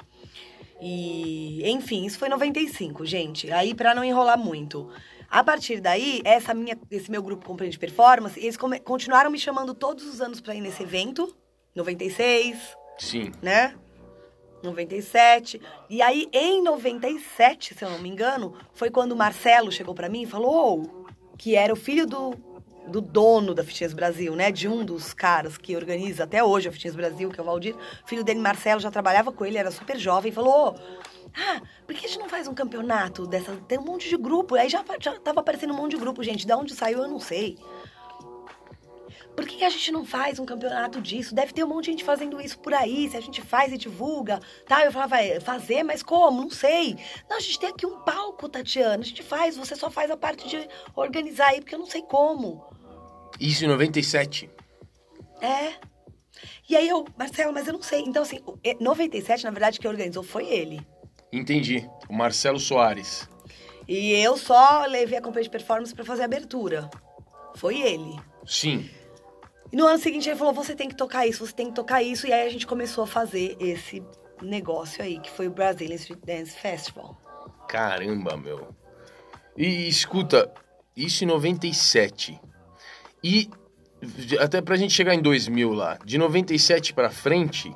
E, 0.81 1.61
enfim, 1.69 2.05
isso 2.05 2.19
foi 2.19 2.27
em 2.27 2.31
95, 2.31 3.05
gente. 3.05 3.51
Aí, 3.51 3.73
pra 3.73 3.95
não 3.95 4.03
enrolar 4.03 4.37
muito. 4.37 4.89
A 5.29 5.43
partir 5.43 5.81
daí, 5.81 6.21
essa 6.23 6.53
minha, 6.53 6.77
esse 6.91 7.09
meu 7.11 7.21
grupo 7.21 7.45
Companhia 7.45 7.71
de 7.71 7.79
Performance, 7.79 8.39
eles 8.39 8.55
come- 8.55 8.79
continuaram 8.79 9.29
me 9.29 9.39
chamando 9.39 9.73
todos 9.73 10.05
os 10.05 10.21
anos 10.21 10.39
pra 10.39 10.55
ir 10.55 10.61
nesse 10.61 10.83
evento. 10.83 11.35
96, 11.75 12.57
Sim. 12.97 13.31
né? 13.41 13.75
97. 14.63 15.61
E 15.89 16.01
aí, 16.01 16.27
em 16.31 16.61
97, 16.63 17.73
se 17.75 17.83
eu 17.83 17.89
não 17.89 17.99
me 17.99 18.09
engano, 18.09 18.53
foi 18.73 18.89
quando 18.89 19.11
o 19.11 19.15
Marcelo 19.15 19.71
chegou 19.71 19.93
pra 19.93 20.09
mim 20.09 20.23
e 20.23 20.25
falou 20.27 21.05
que 21.37 21.55
era 21.55 21.71
o 21.71 21.75
filho 21.75 22.07
do, 22.07 22.31
do 22.87 23.01
dono 23.01 23.53
da 23.53 23.63
Fitness 23.63 23.93
Brasil, 23.93 24.35
né? 24.35 24.51
De 24.51 24.67
um 24.67 24.83
dos 24.83 25.13
caras 25.13 25.57
que 25.57 25.75
organiza 25.75 26.23
até 26.23 26.43
hoje 26.43 26.69
a 26.69 26.71
Fitness 26.71 26.95
Brasil, 26.95 27.29
que 27.29 27.39
é 27.39 27.43
o 27.43 27.45
Valdir. 27.45 27.75
Filho 28.05 28.23
dele, 28.23 28.39
Marcelo, 28.39 28.79
já 28.81 28.89
trabalhava 28.91 29.31
com 29.31 29.45
ele, 29.45 29.57
era 29.57 29.71
super 29.71 29.97
jovem. 29.97 30.31
Falou, 30.31 30.75
ah, 31.35 31.61
por 31.85 31.95
que 31.95 32.05
a 32.05 32.09
gente 32.09 32.19
não 32.19 32.29
faz 32.29 32.47
um 32.47 32.53
campeonato 32.53 33.27
dessa... 33.27 33.55
Tem 33.67 33.77
um 33.77 33.83
monte 33.83 34.09
de 34.09 34.17
grupo. 34.17 34.55
Aí 34.55 34.69
já, 34.69 34.83
já 34.99 35.19
tava 35.19 35.41
aparecendo 35.41 35.73
um 35.73 35.77
monte 35.77 35.91
de 35.91 35.97
grupo, 35.97 36.23
gente. 36.23 36.47
Da 36.47 36.57
onde 36.57 36.73
saiu, 36.73 36.99
eu 36.99 37.07
não 37.07 37.19
sei. 37.19 37.57
Por 39.37 39.45
que, 39.45 39.57
que 39.57 39.63
a 39.63 39.69
gente 39.69 39.91
não 39.91 40.03
faz 40.03 40.39
um 40.39 40.45
campeonato 40.47 40.99
disso? 40.99 41.35
Deve 41.35 41.53
ter 41.53 41.63
um 41.63 41.67
monte 41.67 41.85
de 41.85 41.91
gente 41.91 42.03
fazendo 42.03 42.41
isso 42.41 42.57
por 42.57 42.73
aí. 42.73 43.07
Se 43.07 43.15
a 43.15 43.21
gente 43.21 43.39
faz 43.39 43.71
e 43.71 43.77
divulga, 43.77 44.39
tá? 44.67 44.83
Eu 44.83 44.91
falava, 44.91 45.21
"É, 45.21 45.39
fazer, 45.39 45.83
mas 45.83 46.01
como? 46.01 46.41
Não 46.41 46.49
sei. 46.49 46.97
Não, 47.29 47.37
a 47.37 47.39
gente 47.39 47.59
tem 47.59 47.69
aqui 47.69 47.85
um 47.85 47.99
palco, 47.99 48.49
Tatiana. 48.49 49.03
A 49.03 49.05
gente 49.05 49.21
faz, 49.21 49.55
você 49.55 49.75
só 49.75 49.91
faz 49.91 50.09
a 50.09 50.17
parte 50.17 50.47
de 50.49 50.67
organizar 50.95 51.49
aí, 51.49 51.59
porque 51.59 51.75
eu 51.75 51.79
não 51.79 51.85
sei 51.85 52.01
como. 52.01 52.65
Isso 53.39 53.63
em 53.65 53.67
97. 53.67 54.49
É. 55.41 55.73
E 56.69 56.75
aí 56.75 56.87
eu, 56.89 57.05
Marcelo, 57.17 57.53
mas 57.53 57.67
eu 57.67 57.73
não 57.73 57.81
sei. 57.81 58.01
Então, 58.01 58.23
assim, 58.23 58.39
o- 58.45 58.57
é, 58.63 58.75
97, 58.79 59.43
na 59.43 59.51
verdade, 59.51 59.79
quem 59.79 59.89
organizou 59.89 60.23
foi 60.23 60.47
ele. 60.47 60.85
Entendi. 61.31 61.87
O 62.09 62.13
Marcelo 62.13 62.59
Soares. 62.59 63.29
E 63.87 64.11
eu 64.13 64.35
só 64.37 64.85
levei 64.85 65.17
a 65.17 65.21
companhia 65.21 65.43
de 65.45 65.49
performance 65.49 65.93
pra 65.95 66.03
fazer 66.03 66.23
a 66.23 66.25
abertura. 66.25 66.89
Foi 67.55 67.79
ele. 67.81 68.19
Sim. 68.45 68.89
E 69.71 69.75
no 69.75 69.85
ano 69.85 69.99
seguinte 69.99 70.27
ele 70.29 70.37
falou: 70.37 70.53
você 70.53 70.75
tem 70.75 70.89
que 70.89 70.95
tocar 70.95 71.25
isso, 71.25 71.45
você 71.45 71.53
tem 71.53 71.67
que 71.67 71.73
tocar 71.73 72.01
isso. 72.03 72.27
E 72.27 72.33
aí 72.33 72.45
a 72.47 72.49
gente 72.49 72.67
começou 72.67 73.03
a 73.03 73.07
fazer 73.07 73.55
esse 73.59 74.03
negócio 74.41 75.03
aí, 75.03 75.19
que 75.19 75.29
foi 75.31 75.47
o 75.47 75.51
Brazilian 75.51 75.95
Street 75.95 76.19
Dance 76.25 76.51
Festival. 76.51 77.17
Caramba, 77.67 78.35
meu. 78.37 78.75
E 79.55 79.87
escuta, 79.87 80.53
isso 80.95 81.23
em 81.23 81.27
97. 81.27 82.39
E 83.23 83.49
até 84.39 84.61
pra 84.61 84.75
gente 84.75 84.93
chegar 84.93 85.13
em 85.15 85.21
2000 85.21 85.73
lá, 85.73 85.97
de 86.05 86.17
97 86.17 86.93
pra 86.93 87.09
frente, 87.09 87.73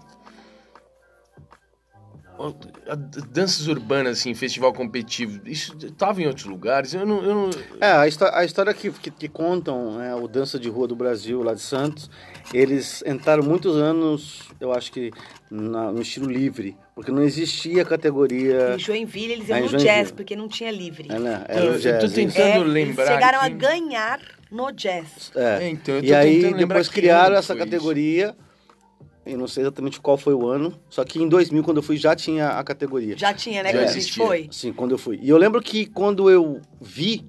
danças 3.32 3.68
urbanas, 3.68 4.20
assim, 4.20 4.34
festival 4.34 4.74
competitivo, 4.74 5.42
isso 5.46 5.76
tava 5.94 6.22
em 6.22 6.28
outros 6.28 6.46
lugares? 6.46 6.94
Eu 6.94 7.06
não. 7.06 7.24
Eu 7.24 7.36
não... 7.36 7.50
É, 7.80 7.92
a, 7.92 8.08
histó- 8.08 8.32
a 8.34 8.44
história 8.44 8.74
que, 8.74 8.90
que, 8.92 9.12
que 9.12 9.28
contam, 9.28 9.98
né, 9.98 10.16
o 10.16 10.28
Dança 10.28 10.60
de 10.60 10.68
Rua 10.70 10.88
do 10.88 10.96
Brasil, 10.96 11.44
lá 11.44 11.54
de 11.54 11.62
Santos, 11.62 12.10
eles 12.54 13.04
entraram 13.06 13.44
muitos 13.44 13.76
anos, 13.78 14.42
eu 14.60 14.74
acho 14.74 14.92
que, 14.92 15.12
na- 15.52 15.92
no 15.92 16.02
estilo 16.02 16.28
livre, 16.32 16.76
porque 16.96 17.12
não 17.12 17.22
existia 17.22 17.86
categoria... 17.86 18.74
Em 18.76 18.80
Joinville 18.80 19.34
eles 19.34 19.52
Ah, 19.52 19.60
iam 19.60 19.68
em 19.70 19.72
no 19.72 19.78
jazz, 19.78 20.12
porque 20.12 20.36
não 20.36 20.48
tinha 20.48 20.72
livre. 20.72 21.10
É, 21.12 21.20
né, 21.20 21.46
Eu- 21.48 21.56
era 21.56 21.66
eu 21.66 21.70
o 21.72 21.74
tô 21.76 21.80
jazz, 21.80 22.14
tentando- 22.14 22.28
isso. 22.28 22.36
Tentando 22.38 22.62
eles 22.78 22.88
lembrar 22.88 23.06
chegaram 23.14 23.40
aqui. 23.40 23.48
a 23.54 23.58
ganhar 23.58 24.20
no 24.52 24.72
jazz. 24.72 25.32
É. 25.36 25.64
É, 25.64 25.70
então, 25.70 25.96
eu 25.96 26.02
tô 26.02 26.08
e 26.08 26.14
aí 26.14 26.54
depois 26.54 26.88
que 26.88 26.96
criaram 26.96 27.36
essa 27.36 27.54
isso. 27.54 27.64
categoria, 27.64 28.36
eu 29.26 29.38
não 29.38 29.48
sei 29.48 29.64
exatamente 29.64 30.00
qual 30.02 30.18
foi 30.18 30.34
o 30.34 30.48
ano, 30.48 30.78
só 30.90 31.04
que 31.06 31.22
em 31.22 31.28
2000, 31.30 31.64
quando 31.64 31.78
eu 31.78 31.84
fui, 31.84 31.96
já 31.98 32.16
tinha 32.16 32.50
a 32.50 32.64
categoria. 32.64 33.18
Já 33.18 33.34
tinha, 33.34 33.64
né? 33.64 33.72
Já 33.72 33.80
Quando 33.80 33.90
a 33.90 33.94
gente 33.94 34.14
foi. 34.14 34.48
Sim, 34.52 34.74
quando 34.74 34.92
eu 34.92 34.98
fui. 34.98 35.20
E 35.22 35.30
eu 35.30 35.38
lembro 35.38 35.62
que 35.62 35.86
quando 35.86 36.30
eu 36.30 36.60
vi, 36.82 37.26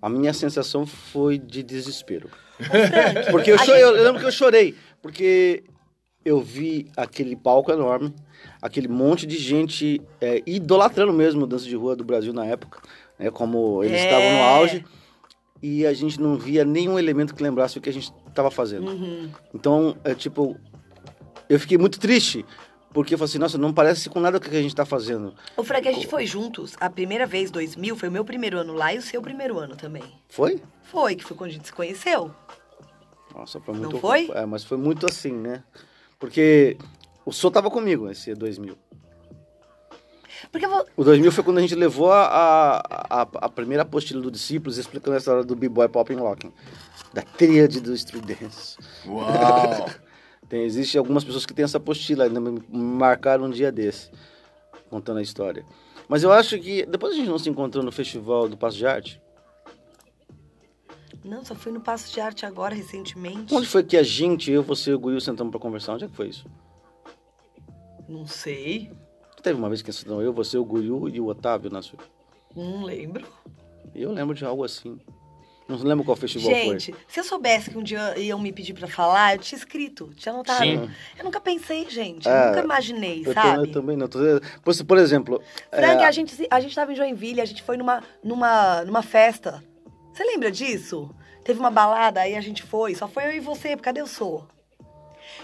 a 0.00 0.08
minha 0.08 0.32
sensação 0.32 0.86
foi 0.86 1.38
de 1.38 1.62
desespero. 1.62 2.30
Frank, 2.58 3.30
Porque 3.30 3.50
eu, 3.52 3.58
chorei, 3.58 3.82
gente- 3.84 3.96
eu 3.96 4.02
lembro 4.04 4.20
que 4.20 4.26
eu 4.26 4.32
chorei, 4.32 4.74
porque 5.02 5.62
eu 6.24 6.40
vi 6.40 6.90
aquele 6.96 7.36
palco 7.36 7.70
enorme, 7.70 8.14
aquele 8.62 8.88
monte 8.88 9.26
de 9.26 9.36
gente 9.36 10.00
é, 10.20 10.42
idolatrando 10.46 11.12
mesmo 11.12 11.42
o 11.42 11.46
dança 11.46 11.66
de 11.66 11.76
rua 11.76 11.94
do 11.94 12.02
Brasil 12.04 12.32
na 12.32 12.46
época, 12.46 12.80
né? 13.18 13.30
Como 13.30 13.82
eles 13.84 14.00
É. 14.00 14.04
estavam 14.04 14.30
no 14.32 14.42
auge 14.42 14.84
e 15.62 15.86
a 15.86 15.92
gente 15.92 16.20
não 16.20 16.36
via 16.36 16.64
nenhum 16.64 16.98
elemento 16.98 17.34
que 17.34 17.42
lembrasse 17.42 17.78
o 17.78 17.80
que 17.80 17.88
a 17.88 17.92
gente 17.92 18.12
estava 18.28 18.50
fazendo. 18.50 18.88
Uhum. 18.88 19.30
Então, 19.54 19.96
é 20.04 20.14
tipo, 20.14 20.56
eu 21.48 21.58
fiquei 21.58 21.78
muito 21.78 21.98
triste 21.98 22.44
porque 22.96 23.12
eu 23.12 23.18
falei 23.18 23.28
assim, 23.28 23.38
nossa, 23.38 23.58
não 23.58 23.74
parece 23.74 24.08
com 24.08 24.20
nada 24.20 24.38
o 24.38 24.40
que 24.40 24.48
a 24.48 24.52
gente 24.62 24.68
está 24.68 24.86
fazendo. 24.86 25.34
O 25.54 25.62
Frank, 25.62 25.86
a 25.86 25.92
gente 25.92 26.06
foi 26.06 26.24
juntos. 26.24 26.74
A 26.80 26.88
primeira 26.88 27.26
vez, 27.26 27.50
2000, 27.50 27.94
foi 27.94 28.08
o 28.08 28.12
meu 28.12 28.24
primeiro 28.24 28.58
ano 28.58 28.72
lá 28.72 28.94
e 28.94 28.96
o 28.96 29.02
seu 29.02 29.20
primeiro 29.20 29.58
ano 29.58 29.76
também. 29.76 30.02
Foi? 30.30 30.62
Foi, 30.82 31.14
que 31.14 31.22
foi 31.22 31.36
quando 31.36 31.50
a 31.50 31.52
gente 31.52 31.66
se 31.66 31.74
conheceu. 31.74 32.34
Nossa, 33.34 33.60
foi 33.60 33.74
Não 33.74 33.82
muito. 33.82 33.98
foi? 33.98 34.30
É, 34.32 34.46
mas 34.46 34.64
foi 34.64 34.78
muito 34.78 35.04
assim, 35.06 35.32
né? 35.32 35.62
Porque 36.18 36.78
o 37.26 37.32
Sou 37.32 37.50
tava 37.50 37.70
comigo 37.70 38.08
esse 38.08 38.34
2000. 38.34 38.78
Porque 40.50 40.66
vou... 40.66 40.84
O 40.96 41.04
2000 41.04 41.32
foi 41.32 41.44
quando 41.44 41.58
a 41.58 41.60
gente 41.60 41.74
levou 41.74 42.12
a, 42.12 42.26
a, 42.26 43.22
a, 43.22 43.22
a 43.22 43.48
primeira 43.48 43.82
apostila 43.82 44.20
do 44.20 44.30
Discípulos 44.30 44.78
explicando 44.78 45.14
a 45.14 45.18
história 45.18 45.44
do 45.44 45.56
B-Boy 45.56 45.88
Pop 45.88 46.12
and 46.12 46.22
Locking. 46.22 46.52
Da 47.12 47.22
tríade 47.22 47.80
do 47.80 47.94
Street 47.94 48.24
Dance. 48.24 48.76
Uau! 49.06 49.88
Tem, 50.48 50.62
existe 50.62 50.96
algumas 50.96 51.24
pessoas 51.24 51.44
que 51.44 51.52
têm 51.52 51.64
essa 51.64 51.78
apostila, 51.78 52.24
ainda 52.24 52.40
me 52.40 52.50
me 52.50 52.62
marcaram 52.70 53.46
um 53.46 53.50
dia 53.50 53.72
desse, 53.72 54.10
contando 54.88 55.18
a 55.18 55.22
história. 55.22 55.66
Mas 56.08 56.22
eu 56.22 56.30
acho 56.30 56.58
que 56.60 56.86
depois 56.86 57.14
a 57.14 57.16
gente 57.16 57.28
não 57.28 57.38
se 57.38 57.50
encontrou 57.50 57.82
no 57.82 57.90
festival 57.90 58.48
do 58.48 58.56
Passo 58.56 58.76
de 58.76 58.86
Arte. 58.86 59.20
Não, 61.24 61.44
só 61.44 61.56
fui 61.56 61.72
no 61.72 61.80
Passo 61.80 62.12
de 62.12 62.20
Arte 62.20 62.46
agora, 62.46 62.72
recentemente. 62.72 63.52
Onde 63.52 63.66
foi 63.66 63.82
que 63.82 63.96
a 63.96 64.02
gente, 64.04 64.52
eu, 64.52 64.62
você 64.62 64.90
e 64.92 64.94
o 64.94 64.98
Guil 65.00 65.20
sentamos 65.20 65.50
pra 65.50 65.58
conversar? 65.58 65.94
Onde 65.94 66.04
é 66.04 66.08
que 66.08 66.14
foi 66.14 66.28
isso? 66.28 66.46
Não 68.08 68.24
sei. 68.24 68.92
Teve 69.46 69.60
uma 69.60 69.68
vez 69.68 69.80
que 69.80 69.92
sentamos 69.92 70.24
eu, 70.24 70.32
você, 70.32 70.58
o 70.58 70.64
Guiu 70.64 71.08
e 71.08 71.20
o 71.20 71.26
Otávio 71.28 71.70
na 71.70 71.80
sua. 71.80 72.00
Não 72.56 72.82
lembro. 72.82 73.24
Eu 73.94 74.10
lembro 74.10 74.34
de 74.34 74.44
algo 74.44 74.64
assim. 74.64 74.98
Não 75.68 75.76
lembro 75.78 76.04
qual 76.04 76.16
festival 76.16 76.50
Gente, 76.50 76.92
se 77.06 77.20
eu 77.20 77.22
soubesse 77.22 77.70
que 77.70 77.78
um 77.78 77.82
dia 77.84 78.18
iam 78.18 78.40
me 78.40 78.50
pedir 78.50 78.74
pra 78.74 78.88
falar, 78.88 79.36
eu 79.36 79.38
tinha 79.38 79.56
escrito, 79.56 80.12
tinha 80.16 80.32
anotado. 80.32 80.64
Sim. 80.64 80.90
Eu 81.16 81.24
nunca 81.24 81.40
pensei, 81.40 81.88
gente. 81.88 82.26
Eu 82.26 82.34
É, 82.34 82.48
nunca 82.48 82.64
imaginei, 82.64 83.22
foi. 83.22 83.30
Eu, 83.30 83.34
sabe? 83.34 83.48
também- 83.50 83.68
eu 83.68 83.72
também 83.72 83.96
não. 83.96 84.08
Tô 84.08 84.18
Por, 84.84 84.98
exemplo, 84.98 85.40
Frank, 85.70 86.02
é, 86.02 86.06
a, 86.06 86.10
gente, 86.10 86.48
a 86.50 86.58
gente 86.58 86.74
tava 86.74 86.92
em 86.92 86.96
Joinville, 86.96 87.40
a 87.40 87.44
gente 87.44 87.62
foi 87.62 87.76
numa, 87.76 88.02
numa, 88.24 88.82
numa 88.84 89.02
festa. 89.04 89.62
Você 90.12 90.24
lembra 90.24 90.50
disso? 90.50 91.08
Teve 91.44 91.60
uma 91.60 91.70
balada, 91.70 92.20
aí 92.20 92.34
a 92.34 92.40
gente 92.40 92.64
foi. 92.64 92.96
Só 92.96 93.06
foi 93.06 93.26
eu 93.26 93.32
e 93.32 93.38
você, 93.38 93.76
cadê 93.76 94.00
eu 94.00 94.08
sou? 94.08 94.48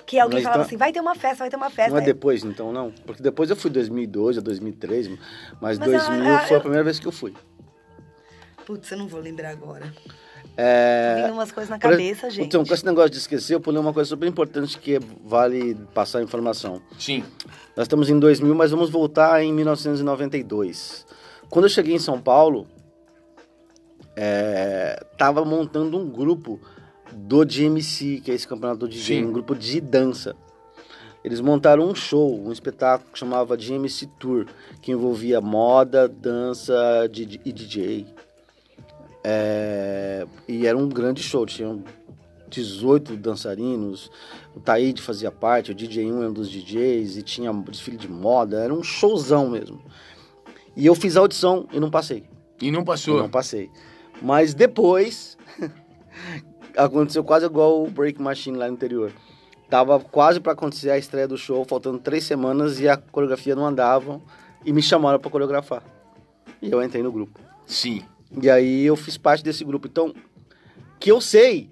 Que 0.07 0.19
alguém 0.19 0.39
Mas 0.39 0.45
falava 0.45 0.63
então- 0.63 0.69
assim, 0.69 0.77
vai 0.77 0.93
ter 0.93 1.01
uma 1.01 1.15
festa, 1.15 1.37
vai 1.39 1.51
ter 1.51 1.57
uma 1.57 1.71
festa. 1.71 1.91
não 1.93 1.99
é 1.99 2.05
depois, 2.05 2.45
então, 2.45 2.73
não? 2.73 2.91
Porque 3.07 3.23
depois 3.23 3.49
eu 3.51 3.57
fui 3.57 3.71
em 3.71 3.75
2002 3.75 4.37
ou 4.37 4.43
2003, 4.43 5.09
mas, 5.09 5.19
Mas, 5.61 5.79
2000 5.79 6.35
ah, 6.35 6.39
foi 6.41 6.57
a 6.57 6.59
eu- 6.59 6.61
primeira 6.61 6.85
vez 6.85 6.99
que 6.99 7.07
eu 7.07 7.13
fui. 7.13 7.33
Putz, 8.67 8.91
eu 8.91 8.99
não 8.99 9.09
vou 9.09 9.21
lembrar 9.21 9.51
agora. 9.51 9.93
É, 10.57 11.15
Tá 11.17 11.27
vindo 11.27 11.35
umas 11.35 11.51
coisas 11.51 11.71
na 11.71 11.79
cabeça, 11.79 12.29
gente. 12.29 12.45
Então, 12.47 12.65
com 12.65 12.75
esse 12.75 12.85
negócio 12.85 13.11
de 13.11 13.17
esquecer, 13.19 13.55
eu 13.55 13.61
pulei 13.61 13.81
uma 13.81 13.93
coisa 13.93 14.09
super 14.11 14.29
importante 14.29 14.79
que 14.79 14.99
vale 15.25 15.75
passar 15.95 16.19
a 16.19 16.23
informação. 16.23 16.83
Sim. 16.99 17.25
Nós 17.75 17.85
estamos 17.87 18.11
em 18.11 18.19
2000, 18.19 18.55
mas 18.55 18.71
vamos 18.71 18.91
voltar 18.91 19.43
em 19.43 19.51
1992. 19.53 21.07
Quando 21.49 21.65
eu 21.65 21.69
cheguei 21.71 21.95
em 21.95 21.99
São 21.99 22.21
Paulo, 22.21 22.67
é, 24.17 25.03
tava 25.17 25.45
montando 25.45 25.99
um 25.99 26.09
grupo 26.09 26.61
do 27.13 27.45
DMC, 27.45 28.21
que 28.25 28.31
é 28.31 28.35
esse 28.35 28.47
campeonato 28.47 28.81
do 28.81 28.89
DJ, 28.89 29.25
um 29.25 29.33
grupo 29.33 29.55
de 29.55 29.81
dança. 29.81 30.35
Eles 31.25 31.41
montaram 31.41 31.89
um 31.89 31.95
show, 31.95 32.41
um 32.41 32.51
espetáculo 32.51 33.11
que 33.13 33.19
chamava 33.19 33.57
DMC 33.57 34.09
Tour, 34.19 34.47
que 34.81 34.91
envolvia 34.91 35.41
moda, 35.41 36.09
dança 36.09 36.75
e 37.45 37.53
DJ. 37.53 38.07
É, 39.23 40.27
e 40.49 40.67
era 40.67 40.77
um 40.77 40.89
grande 40.89 41.23
show, 41.23 41.47
tinham 41.47 41.85
18 42.49 43.17
dançarinos, 43.17 44.11
o 44.55 44.61
Taíde 44.61 45.01
fazia 45.01 45.31
parte, 45.31 45.71
o 45.71 45.75
DJ 45.75 46.13
1 46.13 46.19
era 46.19 46.31
um 46.31 46.33
dos 46.33 46.51
DJs, 46.51 47.17
e 47.17 47.23
tinha 47.23 47.53
desfile 47.53 47.97
de 47.97 48.09
moda, 48.09 48.61
era 48.61 48.75
um 48.75 48.83
showzão 48.83 49.49
mesmo. 49.49 49.81
E 50.77 50.85
eu 50.85 50.95
fiz 50.95 51.17
a 51.17 51.21
audição 51.21 51.69
e 51.73 51.79
não 51.79 51.91
passei. 51.91 52.25
E 52.61 52.71
não 52.71 52.85
passou. 52.85 53.19
não 53.19 53.31
passei. 53.31 53.71
Mas 54.21 54.55
depois, 54.55 55.37
aconteceu 56.77 57.25
quase 57.25 57.47
igual 57.47 57.83
o 57.85 57.91
Break 57.91 58.21
Machine 58.21 58.57
lá 58.57 58.67
no 58.67 58.75
interior. 58.75 59.13
Tava 59.69 59.99
quase 59.99 60.39
para 60.39 60.53
acontecer 60.53 60.91
a 60.91 60.99
estreia 60.99 61.27
do 61.27 61.39
show, 61.39 61.65
faltando 61.65 61.99
três 61.99 62.25
semanas 62.25 62.79
e 62.79 62.89
a 62.89 62.97
coreografia 62.97 63.57
não 63.57 63.65
andava, 63.65 64.21
e 64.65 64.73
me 64.73 64.83
chamaram 64.83 65.19
para 65.19 65.31
coreografar. 65.31 65.83
E 66.61 66.71
eu 66.71 66.83
entrei 66.83 67.03
no 67.03 67.11
grupo. 67.11 67.41
Sim. 67.67 68.05
E 68.41 68.51
aí 68.51 68.85
eu 68.85 68.97
fiz 68.97 69.17
parte 69.17 69.43
desse 69.43 69.65
grupo. 69.65 69.87
Então, 69.87 70.15
que 71.01 71.11
eu 71.11 71.21
sei. 71.21 71.71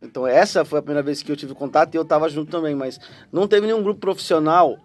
Então, 0.00 0.26
essa 0.26 0.64
foi 0.64 0.78
a 0.80 0.82
primeira 0.82 1.02
vez 1.02 1.22
que 1.22 1.30
eu 1.30 1.36
tive 1.36 1.54
contato 1.54 1.94
e 1.94 1.98
eu 1.98 2.04
tava 2.04 2.28
junto 2.28 2.50
também, 2.50 2.74
mas 2.74 2.98
não 3.30 3.46
teve 3.46 3.66
nenhum 3.66 3.82
grupo 3.82 4.00
profissional 4.00 4.78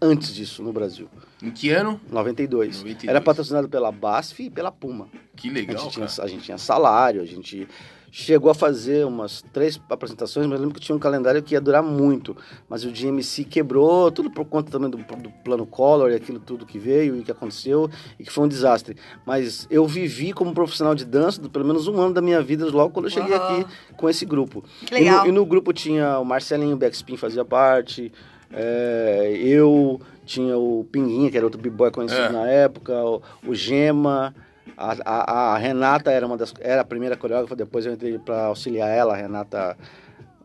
antes 0.00 0.34
disso 0.34 0.62
no 0.62 0.72
Brasil. 0.72 1.08
Em 1.42 1.50
que 1.50 1.70
ano? 1.70 2.00
92. 2.10 2.78
92. 2.78 3.08
Era 3.08 3.20
patrocinado 3.20 3.68
pela 3.68 3.90
BASF 3.90 4.44
e 4.44 4.50
pela 4.50 4.70
Puma. 4.70 5.08
Que 5.34 5.48
A 5.48 5.52
legal, 5.52 5.84
gente, 5.84 5.92
tinha, 5.94 6.06
cara. 6.06 6.22
a 6.22 6.28
gente 6.28 6.44
tinha 6.44 6.58
salário, 6.58 7.20
a 7.20 7.24
gente 7.26 7.66
chegou 8.10 8.50
a 8.50 8.54
fazer 8.54 9.04
umas 9.06 9.42
três 9.52 9.80
apresentações, 9.90 10.46
mas 10.46 10.56
eu 10.58 10.64
lembro 10.64 10.74
que 10.78 10.80
tinha 10.84 10.96
um 10.96 10.98
calendário 10.98 11.42
que 11.42 11.54
ia 11.54 11.60
durar 11.60 11.82
muito. 11.82 12.36
Mas 12.68 12.84
o 12.84 12.90
GMC 12.90 13.44
quebrou, 13.44 14.10
tudo 14.10 14.30
por 14.30 14.44
conta 14.44 14.70
também 14.70 14.88
do, 14.90 14.96
do 14.98 15.30
plano 15.44 15.66
Collor 15.66 16.10
e 16.10 16.14
aquilo 16.14 16.38
tudo 16.38 16.64
que 16.64 16.78
veio 16.78 17.16
e 17.16 17.22
que 17.22 17.30
aconteceu 17.30 17.90
e 18.18 18.24
que 18.24 18.30
foi 18.32 18.44
um 18.44 18.48
desastre. 18.48 18.96
Mas 19.26 19.66
eu 19.70 19.86
vivi 19.86 20.32
como 20.32 20.54
profissional 20.54 20.94
de 20.94 21.04
dança 21.04 21.40
do- 21.40 21.50
pelo 21.50 21.64
menos 21.64 21.86
um 21.88 22.00
ano 22.00 22.14
da 22.14 22.22
minha 22.22 22.40
vida 22.42 22.64
logo 22.70 22.90
quando 22.94 23.06
eu 23.06 23.10
cheguei 23.10 23.34
Aham. 23.34 23.60
aqui 23.60 23.66
com 23.96 24.08
esse 24.08 24.24
grupo. 24.24 24.64
Que 24.86 24.94
legal. 24.94 25.24
E 25.24 25.28
no, 25.28 25.28
e 25.28 25.32
no 25.32 25.46
grupo 25.46 25.72
tinha 25.72 26.18
o 26.18 26.24
Marcelinho 26.24 26.76
Backspin 26.76 27.16
fazia 27.16 27.44
parte, 27.44 28.12
é, 28.52 29.36
eu, 29.40 30.00
tinha 30.24 30.56
o 30.56 30.84
Pinguinha, 30.90 31.30
que 31.30 31.36
era 31.36 31.44
outro 31.46 31.60
b-boy 31.60 31.90
conhecido 31.90 32.20
É. 32.22 32.28
na 32.32 32.46
época, 32.48 32.92
o, 33.04 33.20
o 33.46 33.54
Gema, 33.54 34.34
a, 34.76 34.96
a, 35.04 35.54
a 35.54 35.58
Renata 35.58 36.10
era 36.10 36.26
uma 36.26 36.36
das 36.36 36.52
era 36.60 36.82
a 36.82 36.84
primeira 36.84 37.16
coreógrafa, 37.16 37.56
depois 37.56 37.86
eu 37.86 37.92
entrei 37.92 38.18
para 38.18 38.46
auxiliar 38.46 38.88
ela, 38.90 39.14
a 39.14 39.16
Renata, 39.16 39.76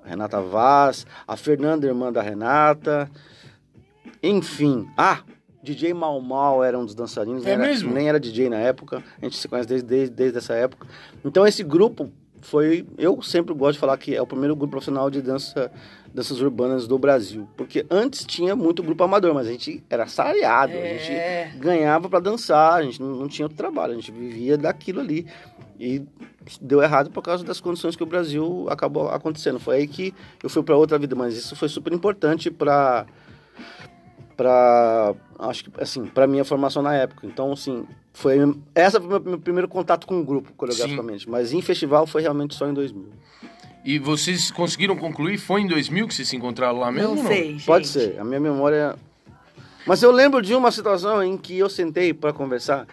Renata 0.06 0.42
Vaz, 0.42 1.06
a 1.28 1.36
Fernanda, 1.36 1.86
irmã 1.86 2.12
da 2.12 2.22
Renata, 2.22 3.10
enfim. 4.22 4.88
Ah, 4.98 5.20
DJ 5.64 5.94
Mal 5.94 6.20
Mal 6.22 6.64
era 6.64 6.78
um 6.78 6.86
dos 6.86 6.96
dançarinos, 6.96 7.44
É 7.44 7.46
nem, 7.46 7.54
era, 7.54 7.64
mesmo? 7.64 7.94
nem 7.94 8.10
era 8.10 8.20
DJ 8.20 8.50
na 8.50 8.58
época, 8.58 9.04
a 9.22 9.26
gente 9.26 9.38
se 9.38 9.48
conhece 9.48 9.68
desde, 9.68 9.88
desde, 9.88 10.16
desde 10.16 10.38
essa 10.38 10.54
época. 10.54 10.88
Então 11.24 11.46
esse 11.46 11.64
grupo 11.64 12.12
foi, 12.42 12.88
eu 12.98 13.22
sempre 13.22 13.54
gosto 13.54 13.74
de 13.74 13.80
falar 13.80 13.98
que 13.98 14.16
é 14.16 14.22
o 14.22 14.26
primeiro 14.26 14.56
grupo 14.56 14.72
profissional 14.72 15.10
de 15.12 15.22
dança, 15.22 15.72
danças 16.14 16.42
urbanas 16.42 16.88
do 16.88 16.98
Brasil, 16.98 17.48
porque 17.56 17.86
antes 17.90 18.26
tinha 18.26 18.56
muito 18.56 18.84
grupo 18.84 19.04
amador, 19.04 19.34
mas 19.34 19.48
a 19.48 19.52
gente 19.52 19.84
era 19.90 20.08
salariado, 20.08 20.74
a 20.74 20.76
É. 20.76 20.98
gente 21.50 21.58
ganhava 21.58 22.10
para 22.10 22.20
dançar, 22.20 22.74
a 22.74 22.84
gente 22.84 23.02
não, 23.02 23.16
não 23.16 23.28
tinha 23.28 23.46
outro 23.46 23.58
trabalho, 23.58 23.94
a 23.94 23.96
gente 23.96 24.12
vivia 24.12 24.58
daquilo 24.58 25.00
ali. 25.00 25.26
E 25.80 26.04
deu 26.62 26.82
errado 26.82 27.10
por 27.10 27.24
causa 27.24 27.44
das 27.44 27.60
condições 27.60 27.96
que 27.96 28.04
o 28.04 28.06
Brasil 28.06 28.68
acabou 28.70 29.10
acontecendo. 29.10 29.60
Foi 29.60 29.78
aí 29.78 29.88
que 29.88 30.14
eu 30.44 30.50
fui 30.50 30.62
para 30.64 30.76
outra 30.78 31.00
vida, 31.00 31.16
mas 31.16 31.36
isso 31.36 31.56
foi 31.56 31.70
super 31.70 31.92
importante 31.94 32.52
para 32.52 33.06
para 34.38 35.14
acho 35.40 35.66
que 35.66 35.72
assim, 35.82 36.06
para 36.06 36.26
minha 36.28 36.44
formação 36.44 36.82
na 36.82 36.96
época. 36.96 37.26
Então, 37.28 37.52
assim, 37.52 37.86
foi 38.14 38.38
essa 38.74 39.00
foi 39.00 39.08
o 39.08 39.12
meu, 39.12 39.22
meu 39.22 39.40
primeiro 39.40 39.68
contato 39.68 40.08
com 40.08 40.20
o 40.20 40.24
grupo 40.24 40.52
coreograficamente, 40.54 41.30
mas 41.30 41.54
em 41.54 41.62
festival 41.62 42.08
foi 42.08 42.22
realmente 42.22 42.56
só 42.56 42.68
em 42.68 42.74
2000. 42.74 43.10
E 43.84 43.98
vocês 43.98 44.52
conseguiram 44.52 44.96
concluir? 44.96 45.38
Foi 45.38 45.62
em 45.62 45.68
2000 45.68 46.08
que 46.08 46.14
vocês 46.14 46.28
se 46.28 46.36
encontraram 46.36 46.80
lá 46.80 46.92
mesmo? 46.92 47.16
não 47.16 47.26
sei, 47.28 47.52
gente. 47.54 47.66
Pode 47.66 47.88
ser, 47.88 48.20
a 48.20 48.24
minha 48.24 48.40
memória. 48.40 48.96
Mas 49.88 50.04
eu 50.04 50.12
lembro 50.12 50.42
de 50.42 50.54
uma 50.54 50.72
situação 50.72 51.24
em 51.24 51.36
que 51.38 51.58
eu 51.58 51.68
sentei 51.70 52.14
para 52.14 52.32
conversar. 52.32 52.86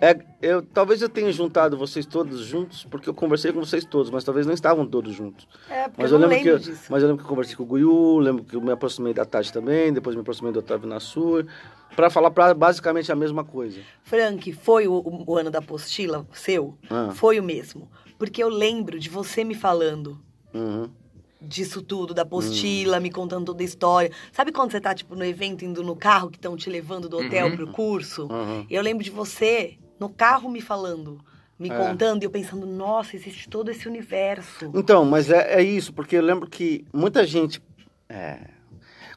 É, 0.00 0.18
eu, 0.42 0.60
talvez 0.60 1.00
eu 1.00 1.08
tenha 1.08 1.30
juntado 1.32 1.78
vocês 1.78 2.04
todos 2.04 2.40
juntos, 2.40 2.84
porque 2.90 3.08
eu 3.08 3.14
conversei 3.14 3.52
com 3.52 3.60
vocês 3.64 3.84
todos, 3.84 4.10
mas 4.10 4.24
talvez 4.24 4.44
não 4.44 4.52
estavam 4.52 4.84
todos 4.84 5.14
juntos. 5.14 5.46
É, 5.70 5.84
porque 5.84 6.02
Mas 6.02 6.10
eu 6.10 6.16
eu, 6.16 6.20
não 6.20 6.28
lembro 6.28 6.42
que 6.44 6.50
lembro 6.50 6.68
eu, 6.68 6.72
disso. 6.74 6.86
mas 6.90 7.02
eu 7.02 7.08
lembro 7.08 7.22
que 7.22 7.26
eu 7.26 7.30
conversei 7.30 7.54
com 7.56 7.62
o 7.62 7.66
Guiu, 7.66 8.18
lembro 8.18 8.44
que 8.44 8.56
eu 8.56 8.60
me 8.60 8.72
aproximei 8.72 9.14
da 9.14 9.24
Tati 9.24 9.52
também, 9.52 9.92
depois 9.92 10.16
me 10.16 10.20
aproximei 10.22 10.52
do 10.52 10.58
Otávio 10.58 10.88
Nassur, 10.88 11.46
para 11.94 12.10
falar 12.10 12.32
pra, 12.32 12.52
basicamente 12.52 13.10
a 13.12 13.16
mesma 13.16 13.44
coisa. 13.44 13.78
Frank, 14.02 14.52
foi 14.52 14.88
o, 14.88 14.94
o- 14.94 15.24
o 15.28 15.38
ano 15.38 15.50
da 15.50 15.60
apostila 15.60 16.26
seu? 16.32 16.76
Ah. 16.90 17.12
Foi 17.14 17.38
o 17.38 17.42
mesmo. 17.42 17.88
Porque 18.18 18.42
eu 18.42 18.48
lembro 18.48 18.98
de 18.98 19.08
você 19.08 19.42
me 19.44 19.54
falando 19.54 20.20
Uhum. 20.52 20.88
disso 21.40 21.82
tudo, 21.82 22.14
da 22.14 22.22
apostila, 22.22 22.98
me 23.00 23.10
contando 23.10 23.46
toda 23.46 23.62
a 23.62 23.66
história. 23.66 24.10
Sabe 24.32 24.50
quando 24.52 24.70
você 24.70 24.80
tá, 24.80 24.94
tipo, 24.94 25.14
no 25.14 25.24
evento, 25.24 25.64
indo 25.64 25.82
no 25.82 25.94
carro, 25.96 26.30
que 26.30 26.38
estão 26.38 26.56
te 26.56 26.70
levando 26.70 27.08
do 27.08 27.18
hotel 27.18 27.48
Uhum. 27.48 27.56
pro 27.56 27.66
curso? 27.68 28.26
Uhum. 28.30 28.66
Eu 28.70 28.82
lembro 28.82 29.02
de 29.04 29.10
você 29.10 29.76
no 30.00 30.08
carro 30.08 30.48
me 30.48 30.60
falando, 30.60 31.20
me 31.58 31.68
É. 31.70 31.76
contando, 31.76 32.22
e 32.22 32.26
eu 32.26 32.30
pensando, 32.30 32.66
nossa, 32.66 33.14
existe 33.16 33.48
todo 33.48 33.70
esse 33.70 33.86
universo. 33.88 34.70
Então, 34.74 35.04
mas 35.04 35.30
é, 35.30 35.54
é 35.60 35.62
isso, 35.62 35.92
porque 35.92 36.16
eu 36.16 36.22
lembro 36.22 36.48
que 36.48 36.84
muita 36.92 37.26
gente 37.26 37.60
É. 38.08 38.38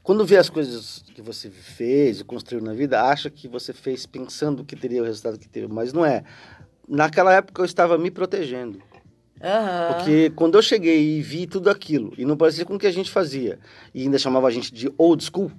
Quando 0.01 0.25
vê 0.25 0.37
as 0.37 0.49
coisas 0.49 1.03
que 1.13 1.21
você 1.21 1.49
fez 1.49 2.21
e 2.21 2.23
construiu 2.23 2.63
na 2.63 2.73
vida, 2.73 3.01
acha 3.03 3.29
que 3.29 3.45
você 3.47 3.73
fez 3.73 4.05
pensando 4.05 4.63
que 4.63 4.73
teria 4.75 5.01
o 5.01 5.05
resultado 5.05 5.37
que 5.37 5.49
teve, 5.49 5.67
mas 5.67 5.91
não 5.91 6.05
é. 6.05 6.23
Naquela 6.87 7.33
época 7.33 7.61
eu 7.61 7.65
estava 7.65 7.97
me 7.97 8.09
protegendo. 8.09 8.81
Aham. 9.41 9.93
Porque 9.93 10.31
quando 10.35 10.57
eu 10.57 10.61
cheguei 10.61 11.17
e 11.17 11.21
vi 11.21 11.45
tudo 11.47 11.69
aquilo, 11.69 12.13
e 12.17 12.25
não 12.25 12.35
parecia 12.37 12.65
com 12.65 12.75
o 12.75 12.79
que 12.79 12.87
a 12.87 12.91
gente 12.91 13.11
fazia, 13.11 13.59
e 13.93 14.03
ainda 14.03 14.17
chamava 14.17 14.47
a 14.47 14.51
gente 14.51 14.73
de 14.73 14.91
old 14.97 15.23
school, 15.23 15.51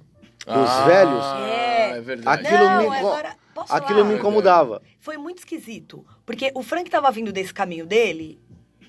dos 0.45 0.85
velhos, 0.85 1.25
É. 1.47 1.91
é 1.97 2.01
verdade. 2.01 2.47
Aquilo 2.47 2.63
Não, 2.63 2.89
me 2.89 2.97
agora, 2.97 3.35
aquilo 3.69 3.99
falar? 3.99 4.03
me 4.05 4.15
incomodava. 4.15 4.81
Foi 4.99 5.17
muito 5.17 5.39
esquisito. 5.39 6.05
Porque 6.25 6.51
o 6.55 6.63
Frank 6.63 6.89
tava 6.89 7.09
vindo 7.11 7.31
desse 7.31 7.53
caminho 7.53 7.85
dele 7.85 8.39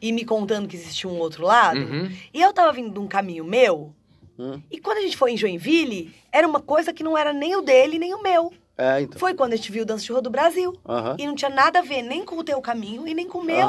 e 0.00 0.12
me 0.12 0.24
contando 0.24 0.66
que 0.68 0.76
existia 0.76 1.08
um 1.10 1.18
outro 1.18 1.44
lado. 1.44 1.80
Uhum. 1.80 2.10
E 2.32 2.40
eu 2.40 2.52
tava 2.52 2.72
vindo 2.72 2.92
de 2.92 2.98
um 2.98 3.06
caminho 3.06 3.44
meu. 3.44 3.94
Hum. 4.38 4.60
E 4.70 4.80
quando 4.80 4.98
a 4.98 5.02
gente 5.02 5.16
foi 5.16 5.32
em 5.32 5.36
Joinville, 5.36 6.14
era 6.32 6.48
uma 6.48 6.60
coisa 6.60 6.92
que 6.94 7.02
não 7.02 7.16
era 7.18 7.32
nem 7.32 7.54
o 7.56 7.60
dele, 7.60 7.98
nem 7.98 8.14
o 8.14 8.22
meu. 8.22 8.52
É, 8.82 9.00
então. 9.02 9.18
Foi 9.20 9.34
quando 9.34 9.52
a 9.52 9.56
gente 9.56 9.70
viu 9.70 9.82
o 9.82 9.86
Dança 9.86 10.04
de 10.04 10.10
Rua 10.10 10.22
do 10.22 10.30
Brasil. 10.30 10.74
E 11.18 11.26
não 11.26 11.34
tinha 11.34 11.50
nada 11.50 11.80
a 11.80 11.82
ver 11.82 12.00
nem 12.00 12.24
com 12.24 12.38
o 12.38 12.42
teu 12.42 12.60
caminho 12.62 13.06
e 13.06 13.12
nem 13.12 13.28
com 13.28 13.38
o 13.38 13.44
meu. 13.44 13.66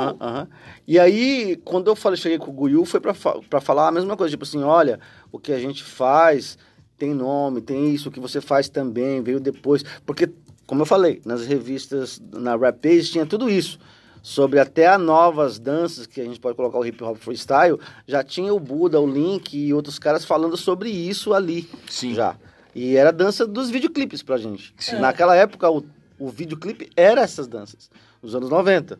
E 0.88 0.98
aí, 0.98 1.60
quando 1.66 1.88
eu 1.90 1.96
falei, 1.98 2.18
cheguei 2.18 2.38
com 2.38 2.50
o 2.50 2.66
Guiu, 2.66 2.86
foi 2.86 3.00
pra, 3.02 3.14
fa- 3.14 3.36
falar 3.62 3.90
a 3.90 3.92
mesma 3.92 4.16
coisa. 4.16 4.32
Tipo 4.32 4.44
assim, 4.46 4.64
olha, 4.64 5.00
o 5.32 5.38
que 5.38 5.52
a 5.52 5.60
gente 5.60 5.84
faz 5.84 6.58
tem 6.98 7.14
nome, 7.14 7.60
tem 7.62 7.94
isso, 7.94 8.08
o 8.08 8.12
que 8.12 8.20
você 8.22 8.40
faz 8.40 8.70
também, 8.70 9.22
veio 9.22 9.40
depois. 9.40 9.84
Porque, 10.06 10.30
como 10.66 10.84
eu 10.84 10.86
falei, 10.86 11.22
nas 11.26 11.46
revistas, 11.46 12.22
na 12.32 12.56
Rap 12.56 12.78
Page, 12.80 13.12
tinha 13.12 13.26
tudo 13.26 13.50
isso. 13.50 13.80
Sobre 14.24 14.60
até 14.60 14.86
as 14.88 15.02
novas 15.02 15.58
danças, 15.58 16.06
que 16.06 16.22
a 16.22 16.24
gente 16.24 16.40
pode 16.40 16.56
colocar 16.56 16.78
o 16.78 16.86
hip 16.86 17.04
hop 17.04 17.18
freestyle, 17.18 17.80
já 18.08 18.24
tinha 18.24 18.54
o 18.54 18.60
Buda, 18.60 19.02
o 19.02 19.08
Link 19.12 19.58
e 19.58 19.74
outros 19.74 19.98
caras 19.98 20.24
falando 20.24 20.56
sobre 20.56 20.90
isso 20.92 21.34
ali. 21.34 21.68
Sim. 21.90 22.14
Já. 22.14 22.36
E 22.74 22.96
era 22.96 23.10
a 23.10 23.12
dança 23.14 23.46
dos 23.46 23.70
videoclipes 23.70 24.24
pra 24.24 24.38
gente. 24.38 24.74
Sim. 24.78 25.00
Naquela 25.00 25.36
época, 25.36 25.70
o, 25.70 25.84
o 26.20 26.30
videoclipe 26.30 26.90
era 26.96 27.22
essas 27.22 27.48
danças, 27.48 27.90
nos 28.22 28.34
anos 28.36 28.50
90. 28.50 29.00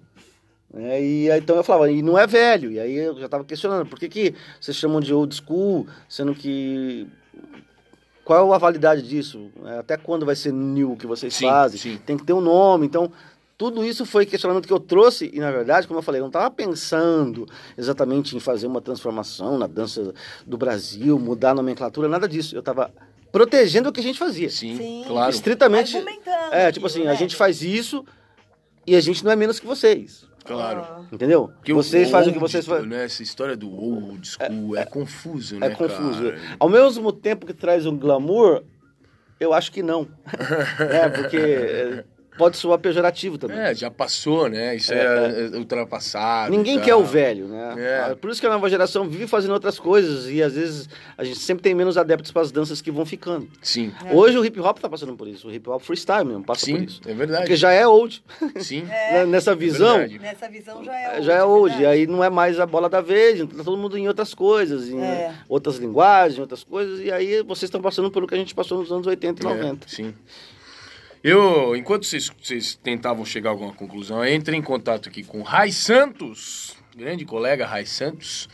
É, 0.74 1.04
e 1.04 1.30
aí, 1.32 1.40
então 1.40 1.56
eu 1.56 1.64
falava, 1.64 1.92
e 1.92 2.02
não 2.02 2.18
é 2.18 2.26
velho. 2.26 2.72
E 2.72 2.80
aí 2.80 2.96
eu 2.96 3.20
já 3.20 3.28
tava 3.28 3.44
questionando, 3.44 3.86
por 3.86 4.00
que, 4.00 4.08
que 4.08 4.34
vocês 4.60 4.76
chamam 4.78 5.00
de 5.02 5.14
old 5.14 5.36
school, 5.36 5.88
sendo 6.08 6.34
que. 6.34 7.08
Qual 8.24 8.54
a 8.54 8.58
validade 8.58 9.02
disso? 9.02 9.50
É, 9.66 9.80
Até 9.80 9.98
quando 9.98 10.26
vai 10.26 10.36
ser 10.36 10.54
new 10.54 10.96
que 10.96 11.08
vocês 11.08 11.34
Sim, 11.34 11.48
fazem? 11.48 11.80
sim. 11.80 11.98
Tem 12.06 12.18
que 12.18 12.24
ter 12.24 12.34
um 12.34 12.40
nome. 12.40 12.86
Então, 12.86 13.12
tudo 13.58 13.84
isso 13.84 14.06
foi 14.06 14.26
questionamento 14.26 14.66
que 14.66 14.74
eu 14.74 14.80
trouxe, 14.80 15.30
e 15.34 15.40
na 15.40 15.52
verdade, 15.52 15.88
como 15.88 16.00
eu 16.00 16.04
falei, 16.04 16.20
eu 16.20 16.24
não 16.24 16.30
estava 16.30 16.50
pensando 16.50 17.48
exatamente 17.78 18.36
em 18.36 18.40
fazer 18.40 18.68
uma 18.68 18.80
transformação 18.80 19.58
na 19.58 19.68
dança 19.68 20.14
do 20.48 20.58
Brasil, 20.58 21.20
mudar 21.20 21.52
a 21.52 21.56
nomenclatura, 21.56 22.08
nada 22.08 22.28
disso. 22.28 22.56
Eu 22.56 22.60
estava 22.62 22.92
protegendo 23.32 23.90
o 23.90 23.92
que 23.92 24.00
a 24.00 24.04
gente 24.04 24.20
fazia. 24.20 24.50
Sim, 24.50 24.78
Sim. 24.78 25.04
claro. 25.08 25.32
Estritamente. 25.32 25.98
É, 26.52 26.72
tipo 26.72 26.86
assim, 26.86 27.04
a 27.04 27.12
né? 27.12 27.16
gente 27.16 27.36
faz 27.36 27.62
isso 27.62 28.06
e 28.86 28.96
a 28.96 29.02
gente 29.02 29.24
não 29.24 29.32
é 29.32 29.36
menos 29.36 29.60
que 29.60 29.66
vocês. 29.66 30.26
Claro. 30.44 30.82
Ah. 30.82 31.06
Entendeu? 31.12 31.50
Porque 31.58 31.74
vocês 31.74 32.10
fazem 32.10 32.32
o 32.32 32.34
que 32.34 32.40
vocês 32.40 32.66
fazem. 32.66 32.88
Né? 32.88 33.06
Essa 33.06 33.24
história 33.24 33.56
do 33.56 33.72
old 33.72 34.28
school 34.28 34.76
é, 34.76 34.86
confuso, 34.86 35.56
É 35.56 35.60
né, 35.60 35.70
confuso. 35.70 36.24
cara? 36.24 36.40
Ao 36.60 36.68
mesmo 36.70 37.12
tempo 37.12 37.46
que 37.46 37.54
traz 37.54 37.86
um 37.86 37.98
glamour, 37.98 38.64
eu 39.40 39.54
acho 39.54 39.72
que 39.72 39.84
não. 39.84 40.08
é, 40.80 41.10
porque 41.10 41.38
é, 41.38 42.04
pode 42.38 42.58
soar 42.58 42.80
pejorativo 42.80 43.38
também. 43.38 43.58
É, 43.60 43.76
já 43.76 43.90
passou, 43.92 44.50
né? 44.50 44.76
Isso 44.76 44.94
é, 44.94 45.50
é 45.54 45.58
ultrapassado. 45.58 46.52
Ninguém 46.52 46.78
tá? 46.80 46.86
quer 46.86 46.96
o 46.96 47.04
velho, 47.04 47.48
né? 47.48 47.76
É. 47.78 48.12
Ah, 48.12 48.16
Por 48.16 48.30
isso 48.32 48.40
que 48.40 48.48
a 48.48 48.50
nova 48.50 48.70
geração 48.70 49.08
vive 49.08 49.28
fazendo 49.28 49.52
outras 49.54 49.78
coisas 49.80 50.30
e 50.30 50.42
às 50.42 50.54
vezes 50.54 50.90
a 51.18 51.24
gente 51.24 51.40
sempre 51.40 51.62
tem 51.64 51.74
menos 51.76 51.98
adeptos 51.98 52.32
para 52.32 52.42
as 52.42 52.52
danças 52.52 52.82
que 52.82 52.90
vão 52.92 53.06
ficando. 53.06 53.48
Sim, 53.62 53.92
É. 54.06 54.14
Hoje 54.14 54.38
o 54.38 54.46
hip 54.46 54.60
hop 54.60 54.80
tá 54.80 54.90
passando 54.90 55.16
por 55.16 55.28
isso, 55.28 55.48
o 55.48 55.52
hip 55.54 55.70
hop 55.70 55.82
freestyle 55.82 56.26
mesmo 56.26 56.44
passa 56.44 56.66
por 56.66 56.78
sim, 56.78 56.84
isso. 56.84 57.02
é 57.06 57.14
verdade. 57.14 57.44
Porque 57.44 57.56
já 57.56 57.72
é 57.72 57.86
old. 57.88 58.24
Sim, 58.60 58.84
Né? 59.12 59.26
Nessa 59.26 59.56
visão, 59.56 59.98
verdade. 60.00 60.20
Nessa 60.20 60.50
visão 60.50 60.84
já 60.84 60.98
é 61.00 61.22
já 61.22 61.34
é 61.36 61.44
old. 61.44 61.86
Aí 61.86 62.08
não 62.08 62.24
é 62.24 62.30
mais 62.30 62.60
a 62.60 62.66
bola 62.66 62.90
da 62.90 63.02
vez, 63.02 63.40
então 63.40 63.58
tá 63.58 63.64
todo 63.64 63.78
mundo 63.78 63.98
em 63.98 64.08
outras 64.08 64.34
coisas, 64.34 64.88
em 64.90 65.00
É. 65.02 65.34
outras 65.48 65.78
linguagens, 65.78 66.40
outras 66.40 66.64
coisas, 66.64 67.00
e 67.00 67.12
aí 67.12 67.42
vocês 67.44 67.64
estão 67.64 67.82
passando 67.82 68.10
pelo 68.12 68.28
que 68.28 68.34
a 68.34 68.38
gente 68.38 68.54
passou 68.56 68.80
nos 68.80 68.92
anos 68.92 69.06
80 69.08 69.44
e 69.44 69.46
É, 69.46 69.54
90. 69.54 69.88
sim. 69.90 70.14
Eu, 71.24 71.76
enquanto 71.76 72.06
vocês, 72.06 72.32
vocês 72.42 72.74
tentavam 72.82 73.24
chegar 73.24 73.52
a 73.52 73.54
alguma 73.54 73.74
conclusão, 73.74 74.26
eu 74.26 74.34
entrei 74.34 74.58
em 74.58 74.62
contato 74.62 75.08
aqui 75.08 75.24
com 75.24 75.44
Rai 75.44 75.72
Santos, 75.72 76.76
grande 76.96 77.26
colega 77.26 77.64
Rai 77.64 77.86
Santos, 77.86 78.50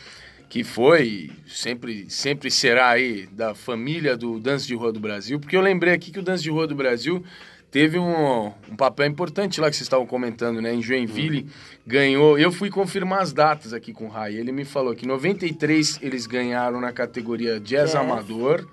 que 0.50 0.66
foi, 0.66 1.32
sempre, 1.48 2.10
sempre 2.10 2.52
será 2.52 2.90
aí 2.90 3.26
da 3.28 3.56
família 3.56 4.18
do 4.18 4.38
Dança 4.38 4.68
de 4.68 4.76
Rua 4.76 4.92
do 4.92 5.00
Brasil, 5.00 5.40
porque 5.40 5.56
eu 5.56 5.62
lembrei 5.62 5.94
aqui 5.94 6.12
que 6.12 6.20
o 6.20 6.24
Dança 6.24 6.44
de 6.44 6.50
Rua 6.50 6.68
do 6.68 6.76
Brasil 6.76 7.24
teve 7.72 7.98
um, 7.98 8.48
um 8.70 8.76
papel 8.76 9.06
importante 9.06 9.62
lá 9.62 9.70
que 9.70 9.76
vocês 9.78 9.86
estavam 9.86 10.06
comentando, 10.06 10.62
né? 10.62 10.74
Em 10.74 10.82
Joinville 10.82 11.48
ganhou. 11.86 12.38
Eu 12.38 12.52
fui 12.52 12.70
confirmar 12.70 13.22
as 13.22 13.32
datas 13.32 13.72
aqui 13.72 13.94
com 13.94 14.08
o 14.08 14.10
Rai. 14.10 14.36
Ele 14.36 14.52
me 14.52 14.66
falou 14.66 14.94
que 14.94 15.06
em 15.06 15.08
93 15.08 16.00
eles 16.02 16.26
ganharam 16.28 16.82
na 16.82 16.92
categoria 16.92 17.60
Jazz 17.60 17.92
Jazz. 17.92 17.96
Amador. 17.96 18.68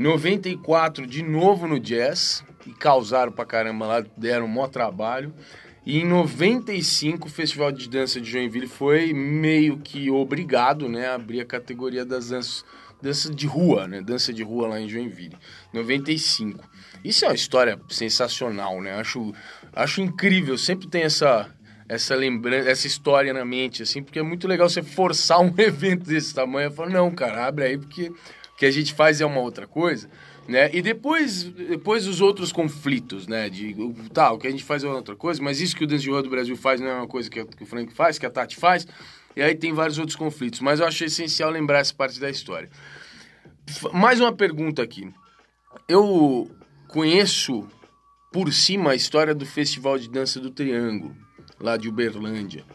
94 0.00 1.06
de 1.06 1.22
novo 1.22 1.66
no 1.68 1.78
jazz 1.78 2.42
e 2.66 2.70
causaram 2.70 3.30
pra 3.30 3.44
caramba 3.44 3.86
lá, 3.86 4.04
deram 4.16 4.46
um 4.46 4.48
maior 4.48 4.68
trabalho. 4.68 5.30
E 5.84 5.98
em 5.98 6.06
95 6.06 7.28
o 7.28 7.30
Festival 7.30 7.70
de 7.70 7.86
Dança 7.86 8.18
de 8.18 8.30
Joinville 8.30 8.66
foi 8.66 9.12
meio 9.12 9.76
que 9.76 10.10
obrigado, 10.10 10.88
né, 10.88 11.08
a 11.08 11.16
abrir 11.16 11.42
a 11.42 11.44
categoria 11.44 12.02
das 12.02 12.30
danças, 12.30 12.64
dança 13.02 13.30
de 13.30 13.46
rua, 13.46 13.86
né, 13.86 14.00
dança 14.00 14.32
de 14.32 14.42
rua 14.42 14.68
lá 14.68 14.80
em 14.80 14.88
Joinville. 14.88 15.36
95. 15.70 16.66
Isso 17.04 17.26
é 17.26 17.28
uma 17.28 17.34
história 17.34 17.78
sensacional, 17.90 18.80
né? 18.80 18.94
Acho 18.94 19.34
acho 19.70 20.00
incrível, 20.00 20.56
sempre 20.56 20.88
tem 20.88 21.02
essa 21.02 21.54
essa 21.86 22.14
lembrança, 22.14 22.70
essa 22.70 22.86
história 22.86 23.34
na 23.34 23.44
mente 23.44 23.82
assim, 23.82 24.02
porque 24.02 24.18
é 24.18 24.22
muito 24.22 24.48
legal 24.48 24.66
você 24.66 24.82
forçar 24.82 25.40
um 25.40 25.52
evento 25.60 26.04
desse 26.04 26.32
tamanho, 26.32 26.70
falar, 26.70 26.88
não, 26.88 27.10
cara, 27.10 27.46
abre 27.46 27.64
aí 27.64 27.76
porque 27.76 28.10
que 28.60 28.66
a 28.66 28.70
gente 28.70 28.92
faz 28.92 29.22
é 29.22 29.24
uma 29.24 29.40
outra 29.40 29.66
coisa, 29.66 30.06
né? 30.46 30.68
E 30.74 30.82
depois, 30.82 31.44
depois 31.44 32.06
os 32.06 32.20
outros 32.20 32.52
conflitos, 32.52 33.26
né? 33.26 33.48
De, 33.48 33.74
tá, 34.12 34.30
o 34.32 34.38
que 34.38 34.46
a 34.46 34.50
gente 34.50 34.62
faz 34.62 34.84
é 34.84 34.86
outra 34.86 35.16
coisa, 35.16 35.42
mas 35.42 35.62
isso 35.62 35.74
que 35.74 35.82
o 35.82 35.86
Dance 35.86 36.02
de 36.02 36.10
Rua 36.10 36.22
do 36.22 36.28
Brasil 36.28 36.54
faz 36.58 36.78
não 36.78 36.86
é 36.86 36.94
uma 36.94 37.06
coisa 37.06 37.30
que, 37.30 37.42
que 37.42 37.62
o 37.62 37.66
Frank 37.66 37.90
faz, 37.94 38.18
que 38.18 38.26
a 38.26 38.30
Tati 38.30 38.56
faz, 38.56 38.86
e 39.34 39.40
aí 39.40 39.54
tem 39.54 39.72
vários 39.72 39.96
outros 39.96 40.14
conflitos. 40.14 40.60
Mas 40.60 40.78
eu 40.78 40.86
achei 40.86 41.06
essencial 41.06 41.48
lembrar 41.48 41.78
essa 41.78 41.94
parte 41.94 42.20
da 42.20 42.28
história. 42.28 42.68
Mais 43.94 44.20
uma 44.20 44.30
pergunta 44.30 44.82
aqui. 44.82 45.08
Eu 45.88 46.50
conheço 46.86 47.66
por 48.30 48.52
cima 48.52 48.90
a 48.90 48.94
história 48.94 49.34
do 49.34 49.46
Festival 49.46 49.98
de 49.98 50.10
Dança 50.10 50.38
do 50.38 50.50
Triângulo, 50.50 51.16
lá 51.58 51.78
de 51.78 51.88
Uberlândia. 51.88 52.66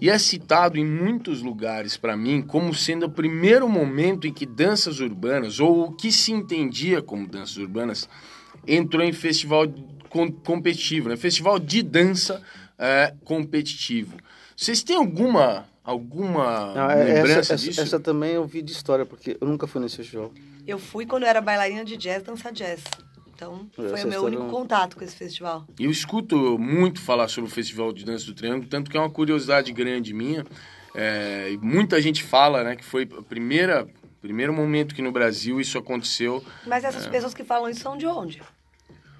E 0.00 0.08
é 0.08 0.16
citado 0.18 0.78
em 0.78 0.84
muitos 0.86 1.42
lugares 1.42 1.96
para 1.96 2.16
mim 2.16 2.40
como 2.40 2.72
sendo 2.74 3.06
o 3.06 3.10
primeiro 3.10 3.68
momento 3.68 4.26
em 4.26 4.32
que 4.32 4.46
danças 4.46 5.00
urbanas, 5.00 5.58
ou 5.58 5.86
o 5.86 5.92
que 5.92 6.12
se 6.12 6.30
entendia 6.32 7.02
como 7.02 7.26
danças 7.26 7.56
urbanas, 7.56 8.08
entrou 8.66 9.02
em 9.04 9.12
festival 9.12 9.64
com- 10.08 10.30
competitivo, 10.30 11.08
né? 11.08 11.16
Festival 11.16 11.58
de 11.58 11.82
dança 11.82 12.40
é, 12.78 13.12
competitivo. 13.24 14.16
Vocês 14.56 14.82
têm 14.82 14.96
alguma 14.96 15.66
alguma 15.82 16.74
Não, 16.74 16.90
é- 16.90 17.04
lembrança 17.04 17.38
essa, 17.40 17.56
disso? 17.56 17.70
essa, 17.80 17.82
essa 17.96 18.00
também 18.00 18.32
eu 18.34 18.46
vi 18.46 18.60
de 18.62 18.72
história, 18.72 19.06
porque 19.06 19.36
eu 19.40 19.48
nunca 19.48 19.66
fui 19.66 19.80
nesse 19.80 19.96
festival. 19.96 20.30
Eu 20.66 20.78
fui 20.78 21.06
quando 21.06 21.22
eu 21.22 21.28
era 21.30 21.40
bailarina 21.40 21.82
de 21.84 21.96
jazz, 21.96 22.22
dançar 22.22 22.52
jazz. 22.52 22.82
Então, 23.38 23.68
foi 23.72 23.92
Essa 23.92 24.06
o 24.06 24.10
meu 24.10 24.24
único 24.24 24.42
não- 24.42 24.50
contato 24.50 24.96
com 24.96 25.04
esse 25.04 25.14
festival. 25.14 25.64
Eu 25.78 25.92
escuto 25.92 26.58
muito 26.58 27.00
falar 27.00 27.28
sobre 27.28 27.48
o 27.48 27.52
Festival 27.52 27.92
de 27.92 28.04
Dança 28.04 28.26
do 28.26 28.34
Triângulo, 28.34 28.66
tanto 28.68 28.90
que 28.90 28.96
é 28.96 29.00
uma 29.00 29.08
curiosidade 29.08 29.72
grande 29.72 30.12
minha. 30.12 30.44
É, 30.92 31.56
muita 31.62 32.02
gente 32.02 32.24
fala 32.24 32.64
né, 32.64 32.74
que 32.74 32.84
foi 32.84 33.08
a 33.16 33.22
primeira 33.22 33.86
primeiro 34.20 34.52
momento 34.52 34.96
que 34.96 35.00
no 35.00 35.12
Brasil 35.12 35.60
isso 35.60 35.78
aconteceu 35.78 36.44
Mas 36.66 36.82
essas 36.82 37.06
pessoas 37.06 37.32
que 37.32 37.44
falam 37.44 37.70
isso 37.70 37.80
são 37.80 37.96
de 37.96 38.04
onde? 38.04 38.42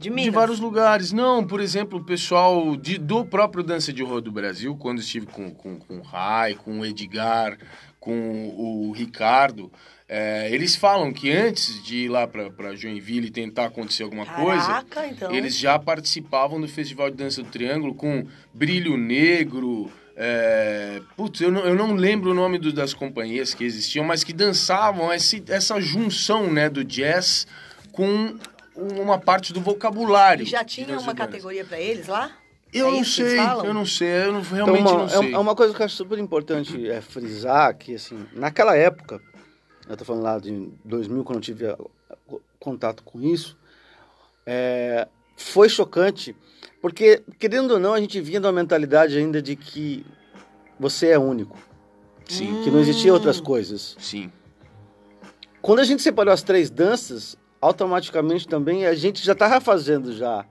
De 0.00 0.10
de 0.10 0.30
vários 0.30 0.58
lugares. 0.58 1.12
Não, 1.12 1.46
por 1.46 1.60
exemplo, 1.60 2.00
o 2.00 2.04
pessoal 2.04 2.76
de, 2.76 2.98
do 2.98 3.24
próprio 3.24 3.62
Dança 3.62 3.92
de 3.92 4.02
Rua 4.02 4.20
do 4.20 4.32
Brasil, 4.32 4.76
quando 4.76 4.98
estive 4.98 5.26
com, 5.26 5.52
com, 5.52 5.76
com 5.78 5.98
o 5.98 6.02
Rai, 6.02 6.54
com 6.54 6.80
o 6.80 6.84
Edgar, 6.86 7.56
com 8.00 8.48
o 8.56 8.92
Ricardo, 8.92 9.70
é, 10.08 10.48
eles 10.50 10.74
falam 10.74 11.12
que 11.12 11.30
antes 11.30 11.82
de 11.84 12.04
ir 12.04 12.08
lá 12.08 12.26
para 12.26 12.74
Joinville 12.74 13.26
e 13.26 13.30
tentar 13.30 13.66
acontecer 13.66 14.02
alguma 14.04 14.24
coisa, 14.24 14.66
Caraca, 14.66 15.06
então. 15.06 15.32
eles 15.34 15.56
já 15.56 15.78
participavam 15.78 16.60
do 16.60 16.66
Festival 16.66 17.10
de 17.10 17.16
Dança 17.16 17.42
do 17.42 17.50
Triângulo 17.50 17.94
com 17.94 18.26
Brilho 18.54 18.96
Negro. 18.96 19.90
É... 20.16 21.00
Putz, 21.16 21.40
eu 21.40 21.50
não, 21.52 21.60
eu 21.60 21.74
não 21.74 21.94
lembro 21.94 22.30
o 22.30 22.34
nome 22.34 22.58
do- 22.58 22.72
das 22.72 22.92
companhias 22.94 23.54
que 23.54 23.62
existiam, 23.64 24.04
mas 24.04 24.24
que 24.24 24.32
dançavam 24.32 25.12
esse, 25.12 25.44
essa 25.48 25.80
junção 25.80 26.50
né, 26.52 26.68
do 26.68 26.82
jazz 26.84 27.46
com 27.92 28.36
uma 28.74 29.18
parte 29.18 29.52
do 29.52 29.60
vocabulário. 29.60 30.42
E 30.42 30.46
já 30.46 30.64
tinha 30.64 30.98
uma 30.98 31.14
categoria 31.14 31.64
pra 31.64 31.78
eles 31.78 32.06
lá? 32.08 32.30
Eu 32.72 32.88
É 32.88 32.90
não 32.90 33.04
sei, 33.04 33.38
eu 33.38 33.72
não 33.74 33.86
sei, 33.86 34.08
eu 34.08 34.32
não, 34.32 34.40
Então, 34.40 34.54
realmente 34.56 34.82
uma, 34.88 34.92
não 34.98 35.04
é, 35.06 35.08
sei. 35.08 35.34
é 35.34 35.38
uma 35.38 35.54
coisa 35.54 35.72
que 35.74 35.80
eu 35.80 35.86
acho 35.86 35.96
super 35.96 36.18
importante 36.18 36.88
é, 36.90 37.00
frisar 37.00 37.74
que, 37.76 37.94
assim, 37.94 38.26
naquela 38.34 38.76
época, 38.76 39.20
eu 39.88 39.96
tô 39.96 40.04
falando 40.04 40.22
lá 40.22 40.38
de 40.38 40.70
2000, 40.84 41.24
quando 41.24 41.36
eu 41.38 41.42
tive 41.42 41.64
contato 42.58 43.02
com 43.02 43.20
isso, 43.20 43.56
é, 44.46 45.08
foi 45.36 45.68
chocante, 45.68 46.34
porque, 46.80 47.22
querendo 47.38 47.72
ou 47.72 47.78
não, 47.80 47.94
a 47.94 48.00
gente 48.00 48.20
vinha 48.20 48.40
de 48.40 48.46
uma 48.46 48.52
mentalidade 48.52 49.16
ainda 49.16 49.40
de 49.40 49.56
que 49.56 50.04
você 50.78 51.08
é 51.08 51.18
único, 51.18 51.56
Sim, 52.28 52.60
que 52.62 52.70
não 52.70 52.78
existia 52.80 53.10
Hum. 53.10 53.14
outras 53.14 53.40
coisas. 53.40 53.96
sim. 53.98 54.30
Quando 55.60 55.80
a 55.80 55.84
gente 55.84 56.02
separou 56.02 56.32
as 56.32 56.42
três 56.42 56.70
danças, 56.70 57.36
automaticamente 57.60 58.46
também 58.46 58.86
a 58.86 58.94
gente 58.94 59.24
já 59.24 59.32
estava 59.32 59.60
fazendo 59.60 60.12
já 60.12 60.46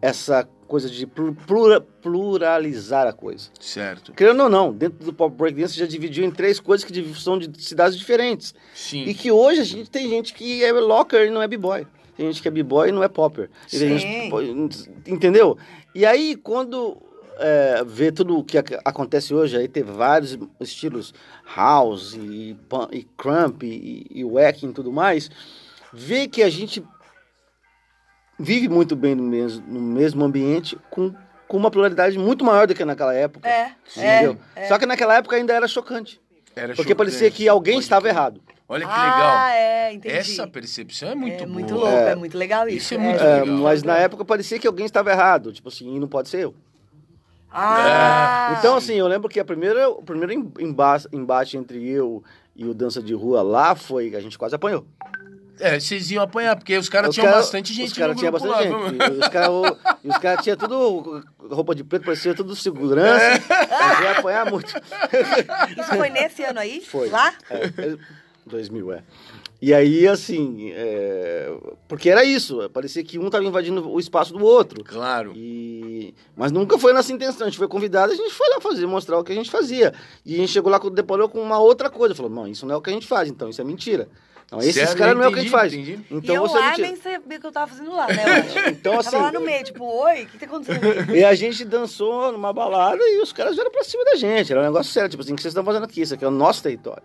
essa 0.00 0.48
coisa 0.72 0.88
de 0.88 1.06
plu- 1.06 1.34
plura- 1.46 1.82
pluralizar 1.82 3.06
a 3.06 3.12
coisa. 3.12 3.50
Certo. 3.60 4.14
Querendo 4.14 4.44
ou 4.44 4.48
não, 4.48 4.72
dentro 4.72 5.04
do 5.04 5.12
pop 5.12 5.36
breakdance 5.36 5.78
já 5.78 5.84
dividiu 5.84 6.24
em 6.24 6.30
três 6.30 6.58
coisas 6.58 6.82
que 6.82 7.14
são 7.14 7.38
de 7.38 7.62
cidades 7.62 7.98
diferentes. 7.98 8.54
Sim. 8.74 9.04
E 9.04 9.12
que 9.12 9.30
hoje 9.30 9.60
a 9.60 9.64
gente 9.64 9.90
tem 9.90 10.08
gente 10.08 10.32
que 10.32 10.64
é 10.64 10.72
locker 10.72 11.26
e 11.26 11.30
não 11.30 11.42
é 11.42 11.46
b-boy. 11.46 11.86
Tem 12.16 12.24
gente 12.26 12.40
que 12.40 12.48
é 12.48 12.50
b-boy 12.50 12.88
e 12.88 12.92
não 12.92 13.02
é 13.02 13.08
popper. 13.08 13.50
E 13.70 13.76
Sim. 13.76 13.98
gente- 13.98 14.90
entendeu? 15.06 15.58
E 15.94 16.06
aí, 16.06 16.36
quando 16.36 16.96
é, 17.38 17.84
vê 17.86 18.10
tudo 18.10 18.38
o 18.38 18.42
que 18.42 18.56
ac- 18.56 18.78
acontece 18.82 19.34
hoje, 19.34 19.58
aí 19.58 19.68
tem 19.68 19.82
vários 19.82 20.38
estilos 20.58 21.12
house 21.54 22.14
e, 22.14 22.56
e 22.92 23.02
crump 23.14 23.62
e, 23.62 24.06
e 24.10 24.24
wacking 24.24 24.70
e 24.70 24.72
tudo 24.72 24.90
mais, 24.90 25.30
vê 25.92 26.26
que 26.26 26.42
a 26.42 26.48
gente 26.48 26.82
vive 28.42 28.68
muito 28.68 28.94
bem 28.96 29.14
no 29.14 29.22
mesmo, 29.22 29.64
no 29.66 29.80
mesmo 29.80 30.24
ambiente 30.24 30.76
com, 30.90 31.14
com 31.48 31.56
uma 31.56 31.70
pluralidade 31.70 32.18
muito 32.18 32.44
maior 32.44 32.66
do 32.66 32.74
que 32.74 32.84
naquela 32.84 33.14
época. 33.14 33.48
É, 33.48 33.72
Entendeu? 33.96 34.36
é, 34.56 34.64
é. 34.64 34.68
Só 34.68 34.78
que 34.78 34.86
naquela 34.86 35.16
época 35.16 35.36
ainda 35.36 35.52
era 35.52 35.66
chocante. 35.68 36.20
Era 36.54 36.68
Porque 36.74 36.82
chocante. 36.92 36.94
parecia 36.96 37.30
que 37.30 37.48
alguém 37.48 37.74
Pode 37.74 37.84
estava 37.84 38.08
errado. 38.08 38.40
Olha 38.68 38.86
que 38.86 38.92
ah, 38.92 39.02
legal. 39.16 39.36
é, 39.48 39.92
entendi. 39.92 40.14
Essa 40.14 40.46
percepção 40.46 41.10
é 41.10 41.14
muito 41.14 41.34
é 41.34 41.38
boa. 41.46 41.48
muito 41.48 41.74
louco, 41.74 41.88
é, 41.88 42.14
muito 42.14 42.38
legal 42.38 42.66
isso. 42.68 42.76
Isso 42.78 42.94
é 42.94 42.98
muito 42.98 43.22
É, 43.22 43.40
legal. 43.40 43.56
mas 43.58 43.82
na 43.82 43.96
época 43.98 44.24
parecia 44.24 44.58
que 44.58 44.66
alguém 44.66 44.86
estava 44.86 45.10
errado. 45.10 45.52
Tipo 45.52 45.68
assim, 45.68 45.94
e 45.94 46.00
não 46.00 46.08
pode 46.08 46.28
ser 46.30 46.40
eu. 46.44 46.54
Ah, 47.50 48.56
Então, 48.58 48.76
assim, 48.76 48.94
eu 48.94 49.06
lembro 49.06 49.28
que 49.28 49.38
a 49.38 49.44
primeira, 49.44 49.88
o 49.90 50.02
primeiro 50.02 50.32
em- 50.32 50.52
emba- 50.60 51.02
embate 51.12 51.56
entre 51.58 51.86
eu 51.86 52.22
e 52.56 52.64
o 52.64 52.72
Dança 52.72 53.02
de 53.02 53.12
Rua 53.12 53.42
lá 53.42 53.74
foi 53.74 54.08
que 54.10 54.16
a 54.16 54.20
gente 54.20 54.38
quase 54.38 54.54
apanhou. 54.54 54.86
É, 55.62 55.78
vocês 55.78 56.10
iam 56.10 56.24
apanhar, 56.24 56.56
porque 56.56 56.76
os 56.76 56.88
caras 56.88 57.14
tinham 57.14 57.26
cara- 57.26 57.38
bastante 57.38 57.72
gente 57.72 57.92
Os 57.92 57.98
caras 57.98 58.16
tinham 58.16 58.32
bastante 58.32 58.52
lá, 58.52 58.62
gente. 58.62 58.72
E 59.00 59.18
os 59.18 59.28
caras 59.28 59.50
os 60.04 60.18
caras 60.18 60.42
tinham 60.42 60.56
tudo 60.56 61.24
roupa 61.38 61.72
de 61.72 61.84
preto, 61.84 62.04
parecia 62.04 62.34
tudo 62.34 62.56
segurança. 62.56 63.40
Mas 63.48 64.00
ia 64.00 64.18
apanhar 64.18 64.50
muito. 64.50 64.74
isso 65.78 65.94
foi 65.96 66.10
nesse 66.10 66.42
ano 66.42 66.58
aí? 66.58 66.80
Foi. 66.80 67.08
Lá? 67.08 67.32
É, 67.48 67.66
é, 67.66 67.96
2000, 68.44 68.92
é. 68.92 69.02
E 69.60 69.72
aí, 69.72 70.08
assim, 70.08 70.72
é, 70.74 71.48
porque 71.86 72.10
era 72.10 72.24
isso, 72.24 72.68
parecia 72.70 73.04
que 73.04 73.16
um 73.16 73.26
estava 73.26 73.44
invadindo 73.44 73.88
o 73.88 74.00
espaço 74.00 74.32
do 74.32 74.44
outro. 74.44 74.82
Claro. 74.82 75.32
E... 75.36 76.12
Mas 76.34 76.50
nunca 76.50 76.76
foi 76.76 76.92
nossa 76.92 77.12
intenção, 77.12 77.46
a 77.46 77.50
gente 77.50 77.58
foi 77.58 77.68
convidado, 77.68 78.12
a 78.12 78.16
gente 78.16 78.34
foi 78.34 78.48
lá 78.48 78.60
fazer, 78.60 78.84
mostrar 78.86 79.16
o 79.20 79.22
que 79.22 79.30
a 79.30 79.36
gente 79.36 79.48
fazia. 79.52 79.94
E 80.26 80.34
a 80.34 80.38
gente 80.38 80.50
chegou 80.50 80.68
lá, 80.72 80.80
deparou 80.92 81.28
com 81.28 81.40
uma 81.40 81.60
outra 81.60 81.88
coisa, 81.88 82.12
falou, 82.12 82.32
não, 82.32 82.48
isso 82.48 82.66
não 82.66 82.74
é 82.74 82.78
o 82.78 82.82
que 82.82 82.90
a 82.90 82.92
gente 82.92 83.06
faz, 83.06 83.28
então 83.28 83.48
isso 83.48 83.60
é 83.60 83.64
mentira. 83.64 84.08
Então, 84.52 84.68
esses 84.68 84.94
caras 84.94 85.16
não 85.16 85.24
é 85.24 85.28
o 85.28 85.32
que 85.32 85.38
a 85.38 85.42
gente 85.42 85.50
faz. 85.50 85.72
entendi. 85.72 85.98
Então 86.10 86.34
e 86.34 86.38
eu 86.38 86.42
você 86.42 86.58
lá 86.58 86.70
mentira. 86.70 86.88
nem 86.88 86.96
sabia 86.96 87.38
o 87.38 87.40
que 87.40 87.46
eu 87.46 87.52
tava 87.52 87.66
fazendo 87.68 87.96
lá, 87.96 88.06
né. 88.06 88.24
Então, 88.68 88.98
assim, 88.98 89.10
Tava 89.12 89.22
lá 89.24 89.32
no 89.32 89.40
meio, 89.40 89.64
tipo, 89.64 89.82
oi, 89.84 90.24
o 90.24 90.26
que 90.26 90.38
tá 90.38 90.44
acontecendo? 90.44 91.16
E 91.16 91.24
a 91.24 91.34
gente 91.34 91.64
dançou 91.64 92.30
numa 92.32 92.52
balada 92.52 93.02
e 93.02 93.22
os 93.22 93.32
caras 93.32 93.54
vieram 93.54 93.70
pra 93.70 93.82
cima 93.82 94.04
da 94.04 94.16
gente. 94.16 94.52
Era 94.52 94.60
um 94.60 94.64
negócio 94.64 94.92
sério, 94.92 95.08
tipo 95.08 95.22
assim, 95.22 95.32
o 95.32 95.36
que 95.36 95.42
vocês 95.42 95.52
estão 95.52 95.64
fazendo 95.64 95.84
aqui? 95.84 96.02
Isso 96.02 96.12
aqui 96.12 96.24
é 96.24 96.28
o 96.28 96.30
nosso 96.30 96.62
território. 96.62 97.02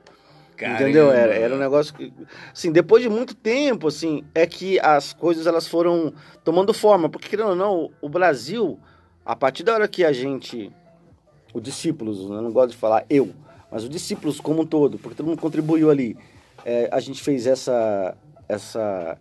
Caramba. 0.58 0.82
Entendeu? 0.82 1.12
Era, 1.12 1.34
era 1.36 1.56
um 1.56 1.60
negócio 1.60 1.94
que. 1.94 2.12
Assim, 2.52 2.72
depois 2.72 3.02
de 3.02 3.08
muito 3.08 3.34
tempo, 3.36 3.88
assim, 3.88 4.26
é 4.34 4.46
que 4.46 4.80
as 4.80 5.14
coisas 5.14 5.48
elas 5.48 5.68
foram 5.68 6.12
tomando 6.44 6.74
forma. 6.74 7.08
Porque, 7.08 7.30
querendo 7.30 7.50
ou 7.50 7.56
não, 7.56 7.92
o 8.02 8.10
Brasil, 8.10 8.80
a 9.24 9.36
partir 9.36 9.64
da 9.64 9.74
hora 9.74 9.88
que 9.88 10.04
a 10.04 10.12
gente. 10.12 10.72
Os 11.54 11.62
discípulos, 11.62 12.20
eu 12.20 12.42
não 12.42 12.52
gosto 12.52 12.72
de 12.72 12.78
falar 12.78 13.06
eu, 13.10 13.34
mas 13.72 13.84
os 13.84 13.90
discípulos 13.90 14.40
como 14.40 14.64
um 14.64 14.66
todo, 14.66 14.98
porque 15.00 15.16
todo 15.16 15.28
mundo 15.28 15.40
contribuiu 15.40 15.90
ali. 15.90 16.18
É, 16.66 16.90
a 16.92 17.00
gente 17.00 17.22
fez 17.24 17.46
essa. 17.48 18.16
essa 18.48 19.18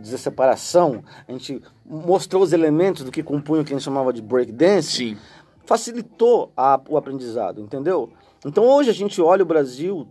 dizer, 0.00 0.16
separação, 0.18 1.04
a 1.28 1.32
gente 1.32 1.60
mostrou 1.84 2.42
os 2.42 2.52
elementos 2.54 3.04
do 3.04 3.12
que 3.12 3.22
compunham 3.22 3.62
o 3.62 3.64
que 3.66 3.72
a 3.74 3.76
gente 3.76 3.84
chamava 3.84 4.10
de 4.12 4.22
breakdance, 4.22 4.96
Sim. 4.96 5.18
facilitou 5.66 6.52
a- 6.56 6.80
o 6.88 6.96
aprendizado, 6.96 7.60
entendeu? 7.60 8.10
Então 8.46 8.64
hoje 8.64 8.88
a 8.88 8.94
gente 8.94 9.20
olha 9.20 9.42
o 9.42 9.46
Brasil, 9.46 10.08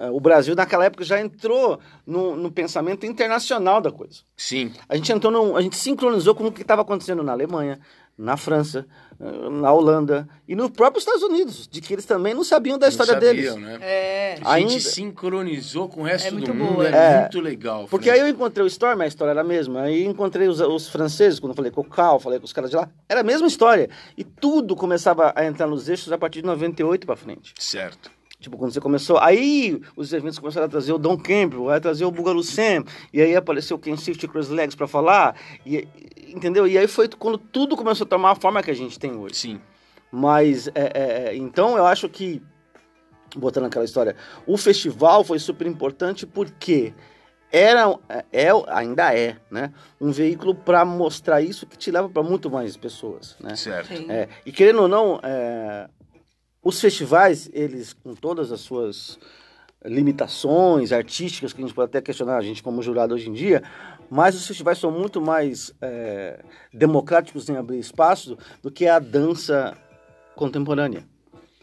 eh, 0.00 0.10
o 0.10 0.18
Brasil 0.18 0.56
naquela 0.56 0.84
época 0.86 1.04
já 1.04 1.20
entrou 1.20 1.78
no, 2.04 2.34
no 2.34 2.50
pensamento 2.50 3.06
internacional 3.06 3.80
da 3.80 3.92
coisa. 3.92 4.22
Sim. 4.36 4.72
A 4.88 4.96
gente 4.96 5.12
entrou, 5.12 5.32
num, 5.32 5.56
a 5.56 5.62
gente 5.62 5.76
sincronizou 5.76 6.34
com 6.34 6.46
o 6.46 6.52
que 6.52 6.62
estava 6.62 6.82
acontecendo 6.82 7.22
na 7.22 7.30
Alemanha, 7.32 7.78
na 8.16 8.36
França, 8.36 8.86
na 9.20 9.72
Holanda 9.72 10.28
e 10.46 10.54
nos 10.54 10.70
próprios 10.70 11.02
Estados 11.04 11.22
Unidos, 11.24 11.66
de 11.66 11.80
que 11.80 11.92
eles 11.92 12.04
também 12.04 12.34
não 12.34 12.44
sabiam 12.44 12.78
da 12.78 12.86
Não 12.86 12.90
história 12.90 13.14
sabiam, 13.14 13.32
deles. 13.32 13.54
né? 13.56 13.78
É. 13.80 14.38
A 14.44 14.58
gente 14.60 14.70
Ainda- 14.74 14.80
sincronizou 14.80 15.88
com 15.88 16.02
o 16.02 16.04
resto 16.04 16.28
É 16.28 16.30
do 16.30 16.36
muito 16.36 16.54
mundo, 16.54 16.74
boa, 16.74 16.88
é, 16.88 17.14
é. 17.16 17.20
muito 17.20 17.40
legal. 17.40 17.86
Porque 17.90 18.06
Fran. 18.08 18.14
aí 18.14 18.20
eu 18.20 18.28
encontrei 18.28 18.64
o 18.64 18.68
Storm, 18.68 19.00
a 19.02 19.06
história 19.06 19.32
era 19.32 19.40
a 19.40 19.44
mesma. 19.44 19.82
Aí 19.82 20.04
encontrei 20.04 20.46
os, 20.46 20.60
os 20.60 20.88
franceses, 20.88 21.40
quando 21.40 21.50
eu 21.52 21.56
falei 21.56 21.70
com 21.72 21.80
o 21.80 21.84
Cal, 21.84 22.20
falei 22.20 22.38
com 22.38 22.44
os 22.44 22.52
caras 22.52 22.70
de 22.70 22.76
lá. 22.76 22.88
Era 23.08 23.20
a 23.20 23.24
mesma 23.24 23.48
história. 23.48 23.90
E 24.16 24.22
tudo 24.22 24.76
começava 24.76 25.32
a 25.34 25.44
entrar 25.44 25.66
nos 25.66 25.88
eixos 25.88 26.12
a 26.12 26.18
partir 26.18 26.40
de 26.40 26.46
98 26.46 27.04
pra 27.06 27.16
frente. 27.16 27.52
Certo. 27.58 28.10
Tipo, 28.40 28.56
quando 28.56 28.72
você 28.72 28.80
começou. 28.80 29.18
Aí 29.18 29.80
os 29.96 30.12
eventos 30.12 30.38
começaram 30.38 30.66
a 30.66 30.70
trazer 30.70 30.92
o 30.92 30.98
Don 30.98 31.16
Campbell, 31.16 31.70
aí 31.70 31.80
trazer 31.80 32.04
o 32.04 32.10
Bugalu 32.10 32.42
Sam. 32.42 32.84
E 33.12 33.20
aí 33.20 33.34
apareceu 33.34 33.76
o 33.76 33.80
Ken 33.80 33.96
Swift 33.96 34.24
e 34.24 34.28
Chris 34.28 34.48
Legs 34.48 34.76
pra 34.76 34.86
falar. 34.86 35.34
E, 35.66 35.88
entendeu? 36.28 36.66
E 36.66 36.78
aí 36.78 36.86
foi 36.86 37.08
quando 37.08 37.36
tudo 37.36 37.76
começou 37.76 38.04
a 38.04 38.08
tomar 38.08 38.30
a 38.30 38.34
forma 38.36 38.62
que 38.62 38.70
a 38.70 38.74
gente 38.74 38.98
tem 38.98 39.16
hoje. 39.16 39.34
Sim. 39.34 39.60
Mas, 40.10 40.68
é, 40.68 40.72
é, 40.74 41.28
é, 41.28 41.36
então 41.36 41.76
eu 41.76 41.84
acho 41.84 42.08
que, 42.08 42.40
botando 43.36 43.66
aquela 43.66 43.84
história, 43.84 44.16
o 44.46 44.56
festival 44.56 45.24
foi 45.24 45.38
super 45.38 45.66
importante 45.66 46.26
porque 46.26 46.94
era, 47.50 47.98
é, 48.08 48.48
ainda 48.68 49.14
é, 49.14 49.36
né, 49.50 49.72
um 50.00 50.10
veículo 50.10 50.54
para 50.54 50.84
mostrar 50.84 51.42
isso 51.42 51.66
que 51.66 51.76
te 51.76 51.90
leva 51.90 52.08
para 52.08 52.22
muito 52.22 52.50
mais 52.50 52.76
pessoas, 52.76 53.36
né? 53.40 53.56
Certo. 53.56 53.92
É, 54.10 54.28
e 54.46 54.52
querendo 54.52 54.82
ou 54.82 54.88
não, 54.88 55.20
é, 55.22 55.88
os 56.62 56.80
festivais, 56.80 57.48
eles, 57.52 57.92
com 57.92 58.14
todas 58.14 58.52
as 58.52 58.60
suas 58.60 59.18
limitações 59.84 60.92
artísticas, 60.92 61.52
que 61.52 61.62
a 61.62 61.64
gente 61.64 61.74
pode 61.74 61.90
até 61.90 62.00
questionar 62.00 62.36
a 62.36 62.42
gente 62.42 62.62
como 62.62 62.82
jurado 62.82 63.14
hoje 63.14 63.28
em 63.28 63.32
dia, 63.32 63.62
mas 64.10 64.34
os 64.34 64.46
festivais 64.46 64.78
são 64.78 64.90
muito 64.90 65.20
mais 65.20 65.72
é, 65.80 66.40
democráticos 66.72 67.48
em 67.48 67.56
abrir 67.56 67.78
espaço 67.78 68.36
do 68.62 68.70
que 68.70 68.86
a 68.86 68.98
dança 68.98 69.76
contemporânea. 70.34 71.04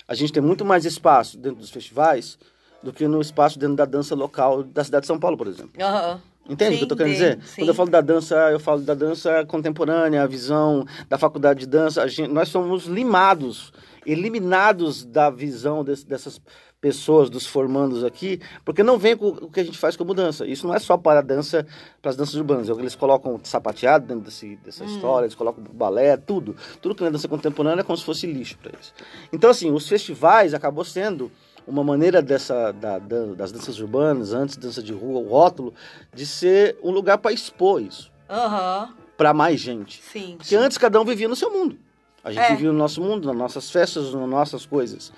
A 0.07 0.13
gente 0.13 0.31
tem 0.31 0.41
muito 0.41 0.63
mais 0.63 0.85
espaço 0.85 1.37
dentro 1.37 1.59
dos 1.59 1.71
festivais 1.71 2.37
do 2.81 2.93
que 2.93 3.07
no 3.07 3.19
espaço 3.19 3.57
dentro 3.57 3.75
da 3.75 3.85
dança 3.85 4.13
local 4.13 4.63
da 4.63 4.83
cidade 4.83 5.01
de 5.01 5.07
São 5.07 5.19
Paulo, 5.19 5.35
por 5.35 5.47
exemplo. 5.47 5.71
Aham. 5.81 6.21
Entende 6.47 6.75
o 6.75 6.77
que 6.77 6.83
eu 6.83 6.87
tô 6.87 6.95
querendo 6.95 7.13
Sim, 7.13 7.19
dizer? 7.19 7.39
sim. 7.43 7.61
Quando 7.61 7.69
eu 7.69 7.73
falo 7.73 7.89
da 7.89 8.01
dança, 8.01 8.35
eu 8.51 8.59
falo 8.59 8.81
da 8.81 8.93
dança 8.93 9.43
contemporânea, 9.47 10.21
a 10.21 10.27
visão 10.27 10.85
da 11.09 11.17
faculdade 11.17 11.61
de 11.61 11.65
dança. 11.65 12.03
A 12.03 12.07
gente, 12.07 12.31
nós 12.31 12.49
somos 12.49 12.85
limados, 12.85 13.73
eliminados 14.05 15.03
da 15.05 15.29
visão 15.29 15.83
desse- 15.83 16.05
dessas 16.05 16.39
pessoas, 16.81 17.29
dos 17.31 17.47
formandos 17.47 18.03
aqui, 18.03 18.39
porque 18.63 18.83
não 18.83 18.97
vem 18.99 19.17
com 19.17 19.29
o 19.29 19.49
que 19.49 19.59
a 19.59 19.63
gente 19.63 19.77
faz 19.77 19.95
como 19.95 20.13
dança. 20.13 20.45
Isso 20.45 20.67
não 20.67 20.75
é 20.75 20.77
só 20.79 20.95
para 20.95 21.19
a 21.19 21.23
dança, 21.23 21.65
para 22.01 22.11
as 22.11 22.15
danças 22.17 22.35
urbanas. 22.35 22.69
Eles 22.69 22.93
colocam 22.93 23.39
sapateado 23.43 24.05
dentro 24.05 24.25
desse, 24.25 24.55
dessa 24.57 24.83
Hum. 24.83 24.87
história, 24.87 25.25
eles 25.25 25.33
colocam 25.35 25.63
balé, 25.73 26.15
tudo. 26.15 26.55
Tudo 26.81 26.93
que 26.93 27.01
não 27.01 27.07
é 27.07 27.11
dança 27.11 27.27
contemporânea 27.27 27.81
é 27.81 27.83
como 27.83 27.97
se 27.97 28.03
fosse 28.05 28.27
lixo 28.27 28.57
para 28.59 28.71
eles. 28.73 28.93
Então, 29.33 29.49
assim, 29.49 29.71
os 29.71 29.87
festivais 29.87 30.53
acabou 30.53 30.83
sendo 30.85 31.31
uma 31.65 31.83
maneira 31.83 32.21
dessa 32.21 32.71
da- 32.71 32.99
da- 32.99 33.33
das 33.33 33.51
danças 33.51 33.79
urbanas, 33.79 34.31
antes 34.33 34.55
dança 34.55 34.83
de 34.83 34.93
rua, 34.93 35.19
o 35.21 35.27
rótulo, 35.27 35.73
de 36.13 36.23
ser 36.27 36.77
um 36.83 36.91
lugar 36.91 37.17
para 37.17 37.31
expor 37.33 37.81
isso, 37.81 38.11
Aham. 38.29 38.93
para 39.17 39.33
mais 39.33 39.59
gente. 39.59 40.03
Sim. 40.03 40.35
Porque 40.37 40.55
antes 40.55 40.77
cada 40.77 41.01
um 41.01 41.05
vivia 41.05 41.27
no 41.27 41.35
seu 41.35 41.51
mundo. 41.51 41.79
A 42.25 42.31
gente 42.31 42.41
É. 42.43 42.49
vivia 42.55 42.71
no 42.71 42.77
nosso 42.77 42.99
mundo, 43.01 43.27
nas 43.27 43.37
nossas 43.37 43.69
festas, 43.69 44.11
nas 44.11 44.27
nossas 44.27 44.65
coisas. 44.65 45.13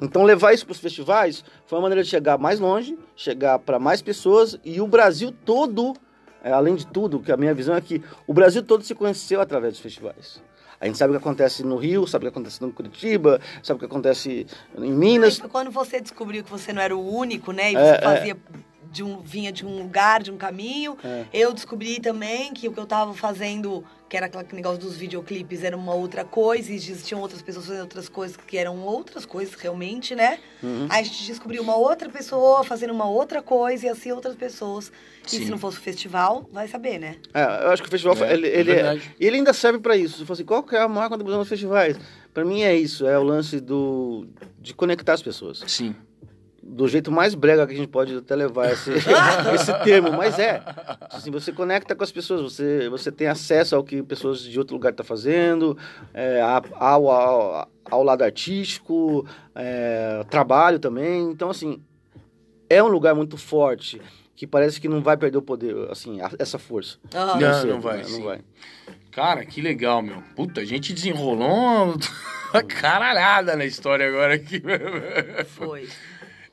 Então 0.00 0.22
levar 0.24 0.54
isso 0.54 0.64
para 0.64 0.72
os 0.72 0.80
festivais 0.80 1.44
foi 1.66 1.76
uma 1.76 1.82
maneira 1.82 2.02
de 2.02 2.08
chegar 2.08 2.38
mais 2.38 2.58
longe, 2.58 2.98
chegar 3.14 3.58
para 3.58 3.78
mais 3.78 4.00
pessoas 4.00 4.58
e 4.64 4.80
o 4.80 4.86
Brasil 4.86 5.34
todo, 5.44 5.92
é, 6.42 6.50
além 6.50 6.74
de 6.74 6.86
tudo, 6.86 7.20
que 7.20 7.30
a 7.30 7.36
minha 7.36 7.52
visão 7.52 7.74
é 7.74 7.80
que 7.82 8.02
o 8.26 8.32
Brasil 8.32 8.62
todo 8.62 8.82
se 8.82 8.94
conheceu 8.94 9.38
através 9.42 9.74
dos 9.74 9.82
festivais. 9.82 10.42
A 10.80 10.86
gente 10.86 10.96
sabe 10.96 11.10
o 11.14 11.18
que 11.18 11.22
acontece 11.22 11.62
no 11.62 11.76
Rio, 11.76 12.06
sabe 12.06 12.24
o 12.26 12.30
que 12.30 12.34
acontece 12.38 12.62
no 12.62 12.72
Curitiba, 12.72 13.38
sabe 13.62 13.76
o 13.76 13.80
que 13.80 13.84
acontece 13.84 14.46
em 14.78 14.90
Minas. 14.90 15.38
Quando 15.38 15.70
você 15.70 16.00
descobriu 16.00 16.42
que 16.42 16.50
você 16.50 16.72
não 16.72 16.80
era 16.80 16.96
o 16.96 17.14
único, 17.14 17.52
né? 17.52 17.70
E 17.70 17.76
É, 17.76 17.96
você 17.96 18.02
fazia 18.02 18.36
de 18.90 19.02
um, 19.02 19.20
vinha 19.20 19.52
de 19.52 19.64
um 19.64 19.78
lugar, 19.78 20.22
de 20.22 20.30
um 20.30 20.36
caminho. 20.36 20.96
É. 21.04 21.24
Eu 21.32 21.52
descobri 21.52 22.00
também 22.00 22.52
que 22.52 22.68
o 22.68 22.72
que 22.72 22.80
eu 22.80 22.86
tava 22.86 23.14
fazendo, 23.14 23.84
que 24.08 24.16
era 24.16 24.26
aquele 24.26 24.56
negócio 24.56 24.78
dos 24.80 24.96
videoclipes, 24.96 25.62
era 25.62 25.76
uma 25.76 25.94
outra 25.94 26.24
coisa, 26.24 26.72
e 26.72 26.74
existiam 26.74 27.20
outras 27.20 27.40
pessoas 27.40 27.66
fazendo 27.66 27.82
outras 27.82 28.08
coisas 28.08 28.36
que 28.36 28.56
eram 28.56 28.78
outras 28.80 29.24
coisas 29.24 29.54
realmente, 29.54 30.14
né? 30.14 30.38
Uhum. 30.62 30.86
Aí 30.90 31.00
a 31.00 31.04
gente 31.04 31.24
descobriu 31.24 31.62
uma 31.62 31.76
outra 31.76 32.08
pessoa 32.08 32.64
fazendo 32.64 32.92
uma 32.92 33.08
outra 33.08 33.40
coisa, 33.40 33.86
e 33.86 33.88
assim 33.88 34.10
outras 34.10 34.34
pessoas. 34.34 34.90
E 35.26 35.30
Sim. 35.30 35.44
se 35.44 35.50
não 35.50 35.58
fosse 35.58 35.78
o 35.78 35.80
festival, 35.80 36.48
vai 36.52 36.66
saber, 36.66 36.98
né? 36.98 37.16
É, 37.32 37.42
eu 37.66 37.70
acho 37.70 37.82
que 37.82 37.88
o 37.88 37.90
festival, 37.90 38.16
É, 38.24 38.32
ele, 38.32 38.48
é 38.48 38.58
ele, 38.58 38.74
verdade. 38.74 39.14
ele 39.20 39.36
ainda 39.36 39.52
serve 39.52 39.78
pra 39.78 39.96
isso. 39.96 40.18
Você 40.18 40.24
fala 40.24 40.34
assim, 40.34 40.44
qual 40.44 40.62
que 40.62 40.74
é 40.74 40.80
a 40.80 40.88
maior 40.88 41.08
contribuição 41.08 41.40
dos 41.40 41.48
festivais? 41.48 41.96
Pra 42.34 42.44
mim 42.44 42.62
é 42.62 42.74
isso, 42.74 43.06
é 43.06 43.18
o 43.18 43.22
lance 43.22 43.60
do, 43.60 44.26
de 44.60 44.72
conectar 44.74 45.12
as 45.14 45.22
pessoas. 45.22 45.62
Sim. 45.66 45.94
Do 46.80 46.88
jeito 46.88 47.12
mais 47.12 47.34
brega 47.34 47.66
que 47.66 47.74
a 47.74 47.76
gente 47.76 47.90
pode 47.90 48.16
até 48.16 48.34
levar 48.34 48.72
esse, 48.72 48.90
esse 49.54 49.70
termo, 49.84 50.10
mas 50.12 50.38
é. 50.38 50.62
Assim, 51.10 51.30
você 51.30 51.52
conecta 51.52 51.94
com 51.94 52.02
as 52.02 52.10
pessoas, 52.10 52.40
você, 52.40 52.88
você 52.88 53.12
tem 53.12 53.26
acesso 53.26 53.76
ao 53.76 53.84
que 53.84 54.02
pessoas 54.02 54.40
de 54.40 54.58
outro 54.58 54.74
lugar 54.76 54.88
estão 54.88 55.04
fazendo, 55.04 55.76
é, 56.14 56.40
a- 56.40 56.62
ao, 56.76 57.10
ao, 57.10 57.68
ao 57.84 58.02
lado 58.02 58.22
artístico, 58.24 59.26
é, 59.54 60.24
trabalho 60.30 60.78
também. 60.78 61.30
Então, 61.30 61.50
assim, 61.50 61.82
é 62.70 62.82
um 62.82 62.88
lugar 62.88 63.14
muito 63.14 63.36
forte, 63.36 64.00
que 64.34 64.46
parece 64.46 64.80
que 64.80 64.88
não 64.88 65.02
vai 65.02 65.18
perder 65.18 65.36
o 65.36 65.42
poder, 65.42 65.76
assim, 65.90 66.18
a- 66.22 66.30
essa 66.38 66.58
força. 66.58 66.96
Aham. 67.14 67.38
Não, 67.38 67.60
cedo, 67.60 67.72
não 67.74 67.80
vai, 67.82 67.98
né? 67.98 68.04
Não 68.08 68.22
vai. 68.24 68.40
Cara, 69.12 69.44
que 69.44 69.60
legal, 69.60 70.00
meu. 70.00 70.22
Puta, 70.34 70.62
a 70.62 70.64
gente 70.64 70.94
desenrolou 70.94 71.94
uma 72.54 72.62
caralhada 72.66 73.54
na 73.54 73.66
história 73.66 74.08
agora 74.08 74.32
aqui. 74.36 74.62
Foi. 75.44 75.86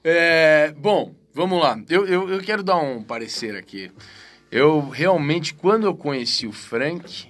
É, 0.10 0.72
bom, 0.72 1.14
vamos 1.34 1.62
lá. 1.62 1.78
Eu, 1.90 2.08
eu, 2.08 2.30
eu 2.30 2.40
quero 2.40 2.64
dar 2.64 2.78
um 2.78 3.04
parecer 3.04 3.58
aqui. 3.58 3.92
Eu 4.50 4.88
realmente, 4.88 5.54
quando 5.54 5.86
eu 5.86 5.94
conheci 5.94 6.48
o 6.48 6.54
Frank, 6.54 7.28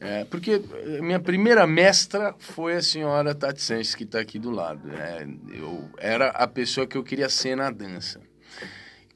é, 0.00 0.24
porque 0.24 0.60
minha 1.00 1.20
primeira 1.20 1.64
mestra 1.64 2.34
foi 2.40 2.74
a 2.74 2.82
senhora 2.82 3.36
Tati 3.36 3.62
Sanches, 3.62 3.94
que 3.94 4.02
está 4.02 4.18
aqui 4.18 4.36
do 4.36 4.50
lado. 4.50 4.84
né? 4.84 5.28
Eu 5.54 5.88
era 5.98 6.30
a 6.30 6.48
pessoa 6.48 6.88
que 6.88 6.98
eu 6.98 7.04
queria 7.04 7.28
ser 7.28 7.56
na 7.56 7.70
dança. 7.70 8.20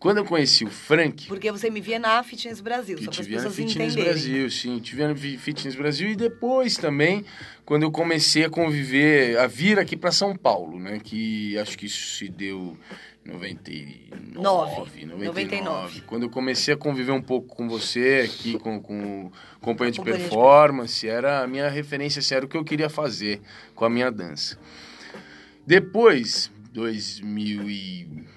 Quando 0.00 0.16
eu 0.16 0.24
conheci 0.24 0.64
o 0.64 0.70
Frank, 0.70 1.28
Porque 1.28 1.52
você 1.52 1.68
me 1.68 1.78
via 1.78 1.98
na 1.98 2.22
Fitness 2.22 2.62
Brasil, 2.62 2.96
só 2.96 3.04
para 3.04 3.10
as 3.10 3.16
tive 3.18 3.36
na 3.36 3.36
pessoas 3.36 3.54
Fitness 3.54 3.92
entenderem. 3.92 4.12
Brasil, 4.12 4.50
sim, 4.50 4.78
tive 4.78 5.06
na 5.06 5.14
Fitness 5.14 5.74
Brasil 5.74 6.08
e 6.08 6.16
depois 6.16 6.78
também 6.78 7.22
quando 7.66 7.82
eu 7.82 7.92
comecei 7.92 8.44
a 8.46 8.50
conviver, 8.50 9.38
a 9.38 9.46
vir 9.46 9.78
aqui 9.78 9.98
para 9.98 10.10
São 10.10 10.34
Paulo, 10.34 10.80
né, 10.80 10.98
que 11.04 11.56
acho 11.58 11.76
que 11.76 11.84
isso 11.84 12.16
se 12.16 12.28
deu 12.30 12.78
em 13.26 13.30
99, 13.30 14.42
Nove. 14.42 15.04
99, 15.04 15.24
99. 15.26 16.00
Quando 16.06 16.22
eu 16.22 16.30
comecei 16.30 16.72
a 16.72 16.76
conviver 16.78 17.12
um 17.12 17.20
pouco 17.20 17.54
com 17.54 17.68
você 17.68 18.22
aqui, 18.24 18.58
com, 18.58 18.80
com 18.80 19.26
o 19.26 19.32
companheiro 19.60 19.98
Companhia 19.98 20.18
de 20.18 20.24
performance, 20.24 21.06
era 21.06 21.42
a 21.42 21.46
minha 21.46 21.68
referência, 21.68 22.20
assim, 22.20 22.34
era 22.34 22.46
o 22.46 22.48
que 22.48 22.56
eu 22.56 22.64
queria 22.64 22.88
fazer 22.88 23.42
com 23.74 23.84
a 23.84 23.90
minha 23.90 24.10
dança. 24.10 24.58
Depois, 25.66 26.50
2000 26.72 27.68
e... 27.68 28.29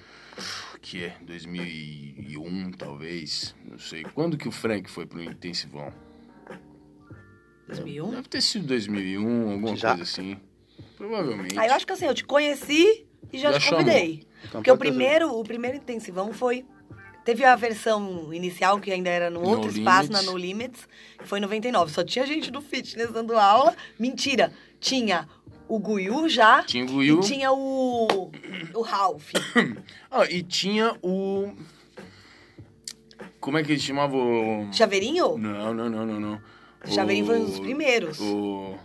que 0.94 1.06
é? 1.06 1.16
2001, 1.22 2.72
talvez, 2.74 3.56
não 3.66 3.80
sei. 3.80 4.04
Quando 4.04 4.38
que 4.38 4.48
o 4.48 4.52
Frank 4.52 4.88
foi 4.88 5.08
pro 5.08 5.24
Intensivão? 5.24 5.92
2001? 7.68 8.12
Deve 8.12 8.28
ter 8.30 8.42
sido 8.42 8.68
2001, 8.68 9.52
alguma 9.54 9.76
Já? 9.76 9.90
coisa 9.90 10.04
assim. 10.04 10.38
Provavelmente. 10.96 11.58
Aí 11.58 11.68
eu 11.68 11.74
acho 11.74 11.88
que 11.88 11.94
assim, 11.94 12.06
eu 12.06 12.14
te 12.14 12.24
conheci 12.24 13.08
e 13.32 13.40
já, 13.40 13.54
Já 13.54 13.60
te 13.60 13.70
convidei. 13.72 14.28
Então, 14.42 14.62
Porque 14.62 14.70
o 14.70 14.78
primeiro, 14.78 15.32
o 15.36 15.44
primeiro 15.44 15.78
intensivão 15.78 16.32
foi. 16.32 16.64
Teve 17.26 17.44
a 17.44 17.56
versão 17.56 18.32
inicial, 18.32 18.80
que 18.80 18.92
ainda 18.92 19.10
era 19.10 19.32
no 19.32 19.42
No 19.42 19.50
outro 19.50 19.72
espaço, 19.72 20.10
Limits. 20.10 20.26
na 20.26 20.32
No 20.32 20.38
Limits, 20.38 20.88
que 21.18 21.28
foi 21.28 21.40
em 21.40 21.42
99. 21.42 21.92
Só 21.92 22.04
tinha 22.04 22.28
gente 22.28 22.52
do 22.52 22.62
fitness 22.62 23.12
dando 23.12 23.36
aula. 23.36 23.76
Mentira! 23.98 24.54
Tinha 24.80 25.28
o 25.68 25.80
Guiu 25.80 26.28
já. 26.30 26.64
Tinha 26.64 26.84
o 26.86 26.88
Guiu. 27.00 27.20
E 27.20 27.24
tinha 27.24 27.52
o. 27.52 28.32
O 28.74 28.82
Ralph. 28.82 29.32
Ah, 30.16 30.26
e 30.30 30.44
tinha 30.44 30.96
o... 31.02 31.52
Como 33.40 33.58
é 33.58 33.64
que 33.64 33.72
ele 33.72 33.80
chamava 33.82 34.16
o... 34.16 34.72
Chaveirinho? 34.72 35.38
Não, 35.40 35.74
não, 35.74 35.90
não, 35.90 36.06
não, 36.06 36.20
não. 36.20 36.42
Chaveirinho 36.86 37.26
foi 37.26 37.40
um 37.40 37.46
dos 37.46 37.58
O- 37.58 37.62
primeiros. 37.62 38.20
O... 38.20 38.78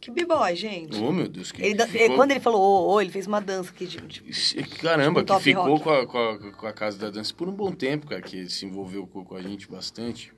Que 0.00 0.10
b-boy, 0.10 0.56
gente. 0.56 0.98
Oh, 1.00 1.12
meu 1.12 1.28
Deus, 1.28 1.52
que 1.52 1.62
Ele 1.62 1.86
ficou- 1.86 2.16
Quando 2.16 2.30
ele 2.32 2.40
falou 2.40 2.60
ô, 2.60 2.92
ô, 2.94 3.00
ele 3.00 3.10
fez 3.10 3.26
uma 3.28 3.40
dança 3.40 3.72
que. 3.72 3.86
de- 3.86 3.98
de- 4.00 4.62
Caramba, 4.80 5.20
Tipo 5.20 5.34
um 5.34 5.36
que 5.38 5.42
ficou 5.44 5.80
com 5.80 5.90
a, 5.90 6.06
com, 6.06 6.18
a, 6.18 6.52
com 6.52 6.66
a 6.66 6.72
Casa 6.72 6.98
da 6.98 7.10
Dança 7.10 7.32
por 7.34 7.48
um 7.48 7.52
bom 7.52 7.70
tempo, 7.70 8.06
cara, 8.08 8.20
que 8.22 8.48
se 8.50 8.66
envolveu 8.66 9.06
com, 9.06 9.24
com 9.24 9.36
a 9.36 9.42
gente 9.42 9.70
bastante. 9.70 10.32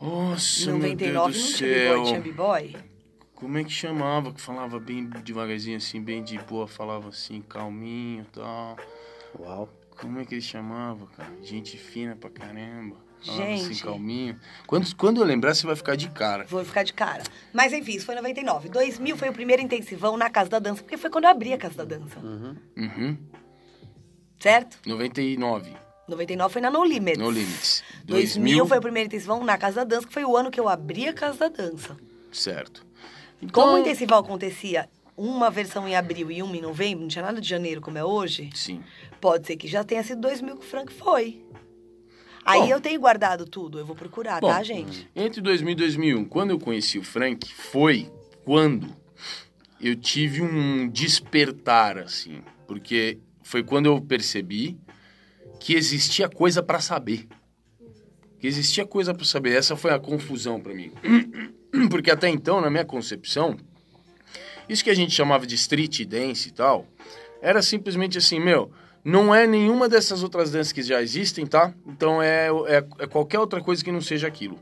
Nossa, 0.00 0.62
Em 0.62 0.66
meu 0.66 0.78
99 0.78 0.94
Deus 0.96 1.14
não 1.14 1.28
do 1.30 1.56
céu. 1.58 2.02
tinha 2.04 2.20
b-boy. 2.20 2.76
Como 3.34 3.58
é 3.58 3.64
que 3.64 3.70
chamava? 3.70 4.32
Que 4.32 4.40
falava 4.40 4.78
bem 4.78 5.04
devagarzinho, 5.06 5.76
assim, 5.76 6.00
bem 6.00 6.22
de 6.22 6.38
boa, 6.38 6.66
falava 6.66 7.08
assim, 7.08 7.42
calminho 7.42 8.22
e 8.22 8.34
tal. 8.34 8.76
Uau. 9.38 9.68
Como 10.00 10.20
é 10.20 10.24
que 10.24 10.34
ele 10.34 10.42
chamava, 10.42 11.06
cara? 11.16 11.32
Gente 11.42 11.76
fina 11.76 12.16
pra 12.16 12.28
caramba. 12.30 12.96
Falava 13.24 13.44
assim, 13.54 13.68
Gente. 13.68 13.82
calminho. 13.84 14.38
Quando, 14.66 14.94
quando 14.96 15.20
eu 15.20 15.24
lembrar, 15.24 15.54
você 15.54 15.66
vai 15.66 15.76
ficar 15.76 15.96
de 15.96 16.10
cara. 16.10 16.44
Vou 16.44 16.64
ficar 16.64 16.82
de 16.82 16.92
cara. 16.92 17.22
Mas 17.52 17.72
enfim, 17.72 17.92
isso 17.92 18.04
foi 18.06 18.14
em 18.14 18.18
99. 18.18 18.68
2000 18.68 19.16
foi 19.16 19.28
o 19.28 19.32
primeiro 19.32 19.62
intensivão 19.62 20.16
na 20.16 20.28
Casa 20.28 20.50
da 20.50 20.58
Dança, 20.58 20.82
porque 20.82 20.96
foi 20.96 21.08
quando 21.10 21.24
eu 21.24 21.30
abri 21.30 21.52
a 21.52 21.58
Casa 21.58 21.84
da 21.84 21.96
Dança. 21.96 22.18
Uhum. 22.20 22.56
Uhum. 22.76 23.16
Certo? 24.38 24.78
99, 24.86 25.72
99 26.06 26.52
foi 26.52 26.60
na 26.60 26.70
No 26.70 26.84
Limits. 26.84 27.18
no 27.18 27.30
Limits. 27.30 27.82
2000 28.04 28.66
foi 28.66 28.78
o 28.78 28.82
primeiro 28.82 29.06
intensivão 29.06 29.42
na 29.42 29.56
Casa 29.56 29.76
da 29.76 29.84
Dança, 29.84 30.06
que 30.06 30.12
foi 30.12 30.24
o 30.24 30.36
ano 30.36 30.50
que 30.50 30.60
eu 30.60 30.68
abri 30.68 31.08
a 31.08 31.12
Casa 31.14 31.38
da 31.38 31.48
Dança. 31.48 31.96
Certo. 32.30 32.84
Como 33.52 33.66
Então- 33.68 33.74
o 33.74 33.78
intensivão 33.78 34.18
acontecia 34.18 34.88
uma 35.16 35.50
versão 35.50 35.86
em 35.86 35.94
abril 35.94 36.30
e 36.30 36.42
uma 36.42 36.56
em 36.56 36.60
novembro, 36.60 37.02
não 37.02 37.08
tinha 37.08 37.24
nada 37.24 37.40
de 37.40 37.48
janeiro 37.48 37.80
como 37.80 37.96
é 37.98 38.04
hoje, 38.04 38.50
Sim. 38.54 38.82
pode 39.20 39.46
ser 39.46 39.56
que 39.56 39.68
já 39.68 39.84
tenha 39.84 40.02
sido 40.02 40.20
2000 40.20 40.56
que 40.56 40.64
o 40.64 40.68
Frank 40.68 40.92
foi. 40.92 41.44
Aí 42.44 42.60
Bom. 42.60 42.66
eu 42.68 42.80
tenho 42.80 43.00
guardado 43.00 43.46
tudo, 43.46 43.78
eu 43.78 43.86
vou 43.86 43.96
procurar, 43.96 44.40
Bom, 44.40 44.48
tá, 44.48 44.62
gente? 44.62 45.08
Entre 45.16 45.40
2000 45.40 45.72
e 45.72 45.74
2001, 45.76 46.24
quando 46.24 46.50
eu 46.50 46.58
conheci 46.58 46.98
o 46.98 47.02
Frank, 47.04 47.52
foi 47.54 48.10
quando 48.44 48.94
eu 49.80 49.94
tive 49.96 50.42
um 50.42 50.88
despertar, 50.88 51.96
assim. 51.98 52.42
Porque 52.66 53.18
foi 53.42 53.62
quando 53.62 53.86
eu 53.86 54.00
percebi 54.00 54.76
que 55.60 55.74
existia 55.74 56.28
coisa 56.28 56.62
pra 56.62 56.80
saber. 56.80 57.26
Que 58.38 58.46
existia 58.46 58.84
coisa 58.84 59.14
pra 59.14 59.24
saber. 59.24 59.56
Essa 59.56 59.74
foi 59.76 59.90
a 59.92 59.98
confusão 59.98 60.60
pra 60.60 60.74
mim. 60.74 60.92
Porque 61.90 62.10
até 62.10 62.28
então, 62.28 62.60
na 62.60 62.70
minha 62.70 62.84
concepção, 62.84 63.56
isso 64.68 64.84
que 64.84 64.90
a 64.90 64.94
gente 64.94 65.12
chamava 65.12 65.46
de 65.46 65.54
street 65.54 66.04
dance 66.04 66.48
e 66.48 66.52
tal, 66.52 66.86
era 67.42 67.60
simplesmente 67.62 68.18
assim, 68.18 68.40
meu, 68.40 68.70
não 69.04 69.34
é 69.34 69.46
nenhuma 69.46 69.88
dessas 69.88 70.22
outras 70.22 70.50
danças 70.50 70.72
que 70.72 70.82
já 70.82 71.02
existem, 71.02 71.46
tá? 71.46 71.74
Então 71.86 72.22
é, 72.22 72.48
é, 72.66 72.76
é 73.00 73.06
qualquer 73.06 73.38
outra 73.38 73.60
coisa 73.60 73.84
que 73.84 73.92
não 73.92 74.00
seja 74.00 74.26
aquilo. 74.26 74.58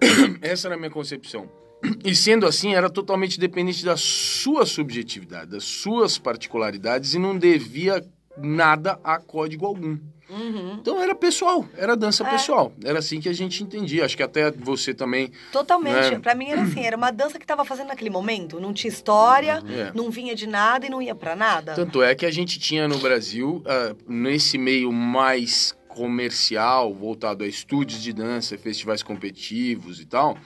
Essa 0.40 0.68
era 0.68 0.76
a 0.76 0.78
minha 0.78 0.90
concepção. 0.90 1.50
E 2.04 2.12
sendo 2.12 2.44
assim, 2.44 2.74
era 2.74 2.90
totalmente 2.90 3.38
dependente 3.38 3.84
da 3.84 3.96
sua 3.96 4.66
subjetividade, 4.66 5.52
das 5.52 5.62
suas 5.62 6.18
particularidades 6.18 7.14
e 7.14 7.20
não 7.20 7.38
devia 7.38 8.04
nada 8.42 8.98
a 9.04 9.18
código 9.18 9.66
algum. 9.66 9.98
Uhum. 10.30 10.76
Então 10.78 11.02
era 11.02 11.14
pessoal, 11.14 11.66
era 11.74 11.96
dança 11.96 12.22
É. 12.22 12.30
pessoal. 12.30 12.70
Era 12.84 12.98
assim 12.98 13.18
que 13.18 13.30
a 13.30 13.32
gente 13.32 13.62
entendia. 13.62 14.04
Acho 14.04 14.14
que 14.14 14.22
até 14.22 14.50
você 14.50 14.92
também. 14.92 15.32
Totalmente. 15.50 16.10
Né? 16.10 16.18
Pra 16.18 16.34
mim 16.34 16.50
era 16.50 16.60
assim, 16.60 16.84
era 16.84 16.96
uma 16.98 17.10
dança 17.10 17.38
que 17.38 17.46
tava 17.46 17.64
fazendo 17.64 17.88
naquele 17.88 18.10
momento. 18.10 18.60
Não 18.60 18.74
tinha 18.74 18.90
história, 18.90 19.62
É. 19.66 19.90
não 19.94 20.10
vinha 20.10 20.34
de 20.34 20.46
nada 20.46 20.84
e 20.84 20.90
não 20.90 21.00
ia 21.00 21.14
pra 21.14 21.34
nada. 21.34 21.72
Tanto 21.74 22.02
é 22.02 22.14
que 22.14 22.26
a 22.26 22.30
gente 22.30 22.58
tinha 22.58 22.86
no 22.86 22.98
Brasil, 22.98 23.62
ah, 23.64 23.96
nesse 24.06 24.58
meio 24.58 24.92
mais 24.92 25.74
comercial, 25.88 26.92
voltado 26.94 27.42
a 27.42 27.46
estúdios 27.46 28.02
de 28.02 28.12
dança, 28.12 28.56
festivais 28.58 29.02
competitivos 29.02 29.98
e 30.00 30.04
tal, 30.04 30.36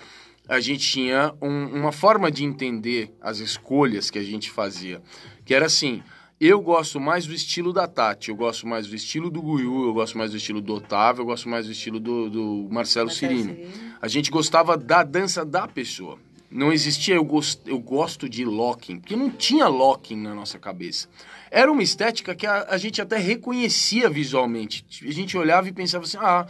a 0.49 0.61
gente 0.61 0.87
tinha 0.89 1.33
um- 1.43 1.67
uma 1.81 1.91
forma 1.93 2.31
de 2.31 2.45
entender 2.45 3.13
as 3.21 3.39
escolhas 3.39 4.11
que 4.11 4.19
a 4.19 4.23
gente 4.23 4.51
fazia. 4.51 5.01
Que 5.45 5.55
era 5.55 5.67
assim, 5.67 6.03
eu 6.49 6.61
gosto 6.61 6.99
mais 6.99 7.27
do 7.27 7.33
estilo 7.33 7.73
da 7.73 7.87
Tati, 7.87 8.31
eu 8.31 8.37
gosto 8.37 8.67
mais 8.67 8.89
do 8.89 8.97
estilo 8.97 9.31
do 9.31 9.41
Guiu, 9.41 9.85
eu 9.85 9.95
gosto 9.95 10.19
mais 10.19 10.33
do 10.33 10.37
estilo 10.37 10.61
do 10.61 10.75
Otávio, 10.75 11.23
eu 11.23 11.27
gosto 11.27 11.49
mais 11.49 11.67
do 11.67 11.73
estilo 11.73 12.01
do, 12.01 12.29
do 12.29 12.69
Marcelo, 12.69 13.07
Marcelo 13.07 13.11
Cirino. 13.11 13.55
Cirino. 13.55 13.93
A 14.01 14.09
gente 14.09 14.31
gostava 14.31 14.77
da 14.77 15.05
dança 15.05 15.45
da 15.45 15.69
pessoa. 15.69 16.19
Não 16.51 16.73
existia 16.73 17.15
eu, 17.15 17.25
gost, 17.25 17.61
eu 17.65 17.79
gosto 17.79 18.29
de 18.29 18.45
locking, 18.45 18.99
porque 18.99 19.17
não 19.17 19.31
tinha 19.31 19.69
locking 19.69 20.17
na 20.17 20.35
nossa 20.35 20.59
cabeça. 20.59 21.09
Era 21.51 21.71
uma 21.71 21.83
estética 21.83 22.35
que 22.35 22.47
a, 22.47 22.67
a 22.69 22.77
gente 22.77 23.01
até 23.01 23.17
reconhecia 23.17 24.11
visualmente. 24.11 24.85
A 25.07 25.13
gente 25.13 25.39
olhava 25.39 25.69
e 25.69 25.73
pensava 25.73 26.05
assim, 26.05 26.19
ah, 26.21 26.47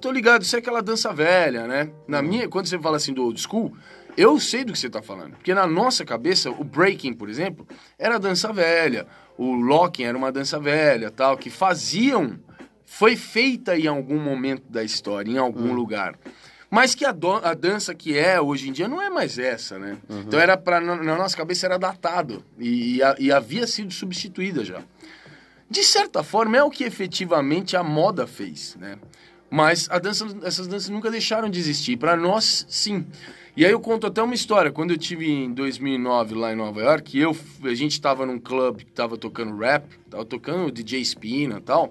tô 0.00 0.12
ligado, 0.12 0.42
isso 0.42 0.54
é 0.54 0.58
aquela 0.58 0.82
dança 0.82 1.12
velha, 1.12 1.66
né? 1.66 1.90
Na 2.06 2.22
minha, 2.22 2.48
quando 2.48 2.66
você 2.66 2.78
fala 2.78 2.98
assim 2.98 3.12
do 3.12 3.24
old 3.24 3.40
school, 3.40 3.76
Eu 4.16 4.40
sei 4.40 4.64
do 4.64 4.72
que 4.72 4.78
você 4.78 4.88
tá 4.88 5.02
falando. 5.02 5.32
Porque 5.32 5.52
na 5.52 5.66
nossa 5.66 6.04
cabeça, 6.04 6.50
o 6.50 6.64
breaking, 6.64 7.12
por 7.12 7.28
exemplo, 7.28 7.66
era 7.98 8.18
dança 8.18 8.52
velha. 8.52 9.06
O 9.36 9.52
locking 9.54 10.04
era 10.04 10.16
uma 10.16 10.32
dança 10.32 10.58
velha, 10.58 11.10
tal, 11.10 11.36
que 11.36 11.50
faziam. 11.50 12.38
Foi 12.86 13.16
feita 13.16 13.76
em 13.76 13.86
algum 13.86 14.18
momento 14.18 14.62
da 14.70 14.82
história, 14.82 15.30
em 15.30 15.36
algum 15.38 15.72
lugar. 15.74 16.14
Mas 16.70 16.94
que 16.94 17.04
a, 17.04 17.12
do- 17.12 17.44
a 17.44 17.52
dança 17.54 17.94
que 17.94 18.16
é 18.16 18.40
hoje 18.40 18.68
em 18.68 18.72
dia 18.72 18.88
não 18.88 19.00
é 19.00 19.08
mais 19.10 19.38
essa, 19.38 19.78
né? 19.78 19.98
Então 20.08 20.38
era 20.40 20.56
para 20.56 20.80
na, 20.80 20.96
na 20.96 21.16
nossa 21.16 21.36
cabeça 21.36 21.66
era 21.66 21.78
datado 21.78 22.42
e, 22.58 22.96
e 22.96 23.02
a- 23.02 23.16
e 23.18 23.30
havia 23.30 23.66
sido 23.66 23.92
substituída 23.92 24.64
já. 24.64 24.82
De 25.68 25.82
certa 25.84 26.22
forma 26.22 26.56
é 26.56 26.62
o 26.62 26.70
que 26.70 26.84
efetivamente 26.84 27.76
a 27.76 27.82
moda 27.84 28.26
fez, 28.26 28.76
né? 28.80 28.98
Mas 29.50 29.88
dança, 30.02 30.26
essas 30.42 30.66
danças 30.66 30.88
nunca 30.88 31.10
deixaram 31.10 31.48
de 31.48 31.58
existir. 31.60 31.96
Para 31.96 32.16
nós, 32.16 32.66
sim. 32.68 33.06
E 33.56 33.64
aí 33.64 33.72
eu 33.72 33.80
conto 33.80 34.06
até 34.06 34.22
uma 34.22 34.34
história. 34.34 34.70
Quando 34.70 34.90
eu 34.90 34.98
tive 34.98 35.30
em 35.30 35.50
2009 35.50 36.34
lá 36.34 36.52
em 36.52 36.56
Nova 36.56 36.78
York, 36.82 37.18
eu, 37.18 37.34
a 37.64 37.72
gente 37.74 37.98
tava 37.98 38.26
num 38.26 38.38
clube 38.38 38.84
que 38.84 38.92
tava 38.92 39.16
tocando 39.16 39.56
rap, 39.56 39.98
tava 40.10 40.26
tocando 40.26 40.70
DJ 40.70 41.02
Spina 41.02 41.56
e 41.56 41.62
tal. 41.62 41.90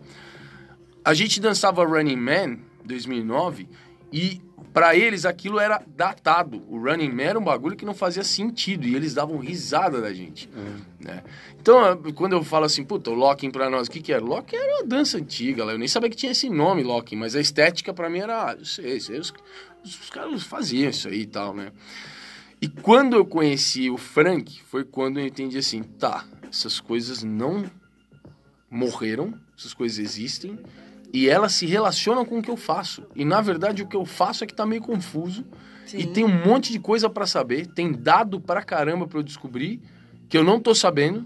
A 1.04 1.16
gente 1.16 1.42
dançava 1.42 1.84
Running 1.84 2.18
Man 2.18 2.60
2009 2.84 3.68
e 4.16 4.42
pra 4.74 4.96
eles 4.96 5.26
aquilo 5.26 5.60
era 5.60 5.84
datado. 5.86 6.64
O 6.70 6.80
Running 6.80 7.12
Man 7.12 7.24
era 7.24 7.40
um 7.40 7.44
bagulho 7.44 7.76
que 7.76 7.84
não 7.84 7.94
fazia 7.94 8.24
sentido 8.24 8.88
e 8.88 8.96
eles 8.96 9.14
davam 9.14 9.38
risada 9.40 10.00
da 10.00 10.14
gente, 10.14 10.50
né? 11.02 11.22
Então, 11.60 12.02
quando 12.14 12.32
eu 12.32 12.42
falo 12.42 12.64
assim, 12.64 12.82
puta, 12.82 13.10
o 13.12 13.14
locking 13.14 13.52
pra 13.52 13.70
nós, 13.70 13.88
o 13.88 13.92
que 13.92 14.00
que 14.00 14.14
era? 14.14 14.24
Locking 14.24 14.56
era 14.56 14.76
uma 14.78 14.86
dança 14.86 15.18
antiga, 15.18 15.64
eu 15.64 15.78
nem 15.78 15.88
sabia 15.90 16.10
que 16.10 16.16
tinha 16.16 16.32
esse 16.32 16.50
nome, 16.50 16.82
locking, 16.82 17.18
mas 17.18 17.36
a 17.36 17.42
estética 17.42 17.94
pra 17.94 18.10
mim 18.10 18.20
era, 18.20 18.52
ah, 18.52 18.56
eu 18.58 18.64
sei, 18.64 19.02
sei, 19.02 19.20
os, 19.20 19.34
os 19.84 20.10
caras 20.10 20.44
faziam 20.44 20.90
isso 20.90 21.10
aí 21.10 21.24
e 21.24 21.26
tal, 21.26 21.54
né? 21.54 21.74
E 22.62 22.70
quando 22.70 23.18
eu 23.18 23.26
conheci 23.26 23.90
o 23.90 23.98
Frank, 23.98 24.62
foi 24.64 24.86
quando 24.86 25.20
eu 25.20 25.26
entendi 25.26 25.58
assim, 25.58 25.84
tá, 25.84 26.26
essas 26.50 26.80
coisas 26.80 27.22
não 27.22 27.70
morreram, 28.72 29.34
essas 29.58 29.74
coisas 29.74 30.00
existem 30.00 30.58
e 31.16 31.30
elas 31.30 31.54
se 31.54 31.66
relacionam 31.66 32.26
com 32.26 32.40
o 32.40 32.42
que 32.42 32.52
eu 32.52 32.58
faço. 32.58 33.04
E 33.16 33.24
na 33.24 33.40
verdade 33.42 33.82
o 33.84 33.88
que 33.88 33.96
eu 33.96 34.06
faço 34.06 34.44
é 34.44 34.48
que 34.48 34.54
tá 34.54 34.66
meio 34.66 34.82
confuso 34.82 35.46
Sim. 35.86 36.00
e 36.00 36.08
tem 36.08 36.26
um 36.26 36.46
monte 36.46 36.72
de 36.74 36.80
coisa 36.80 37.10
pra 37.10 37.26
saber, 37.26 37.68
tem 37.68 37.92
dado 37.92 38.40
pra 38.42 38.62
caramba 38.62 39.08
pra 39.08 39.20
eu 39.20 39.24
descobrir 39.24 39.80
que 40.28 40.38
eu 40.38 40.44
não 40.44 40.60
tô 40.60 40.76
sabendo. 40.76 41.26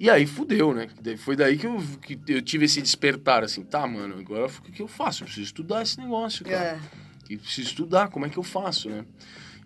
E 0.00 0.08
aí 0.08 0.26
fudeu, 0.26 0.72
né? 0.72 0.88
Foi 1.18 1.36
daí 1.36 1.58
que 1.58 1.66
eu, 1.66 1.76
que 2.00 2.18
eu 2.28 2.40
tive 2.40 2.64
esse 2.64 2.80
despertar, 2.80 3.44
assim, 3.44 3.62
tá, 3.62 3.86
mano, 3.86 4.16
agora 4.18 4.46
o 4.46 4.62
que 4.72 4.80
eu 4.80 4.88
faço? 4.88 5.22
Eu 5.22 5.26
preciso 5.26 5.46
estudar 5.46 5.82
esse 5.82 6.00
negócio, 6.00 6.44
cara 6.44 6.56
É. 6.56 6.78
que 7.26 7.36
preciso 7.36 7.68
estudar, 7.68 8.08
como 8.08 8.24
é 8.24 8.30
que 8.30 8.38
eu 8.38 8.42
faço, 8.42 8.88
né? 8.88 9.04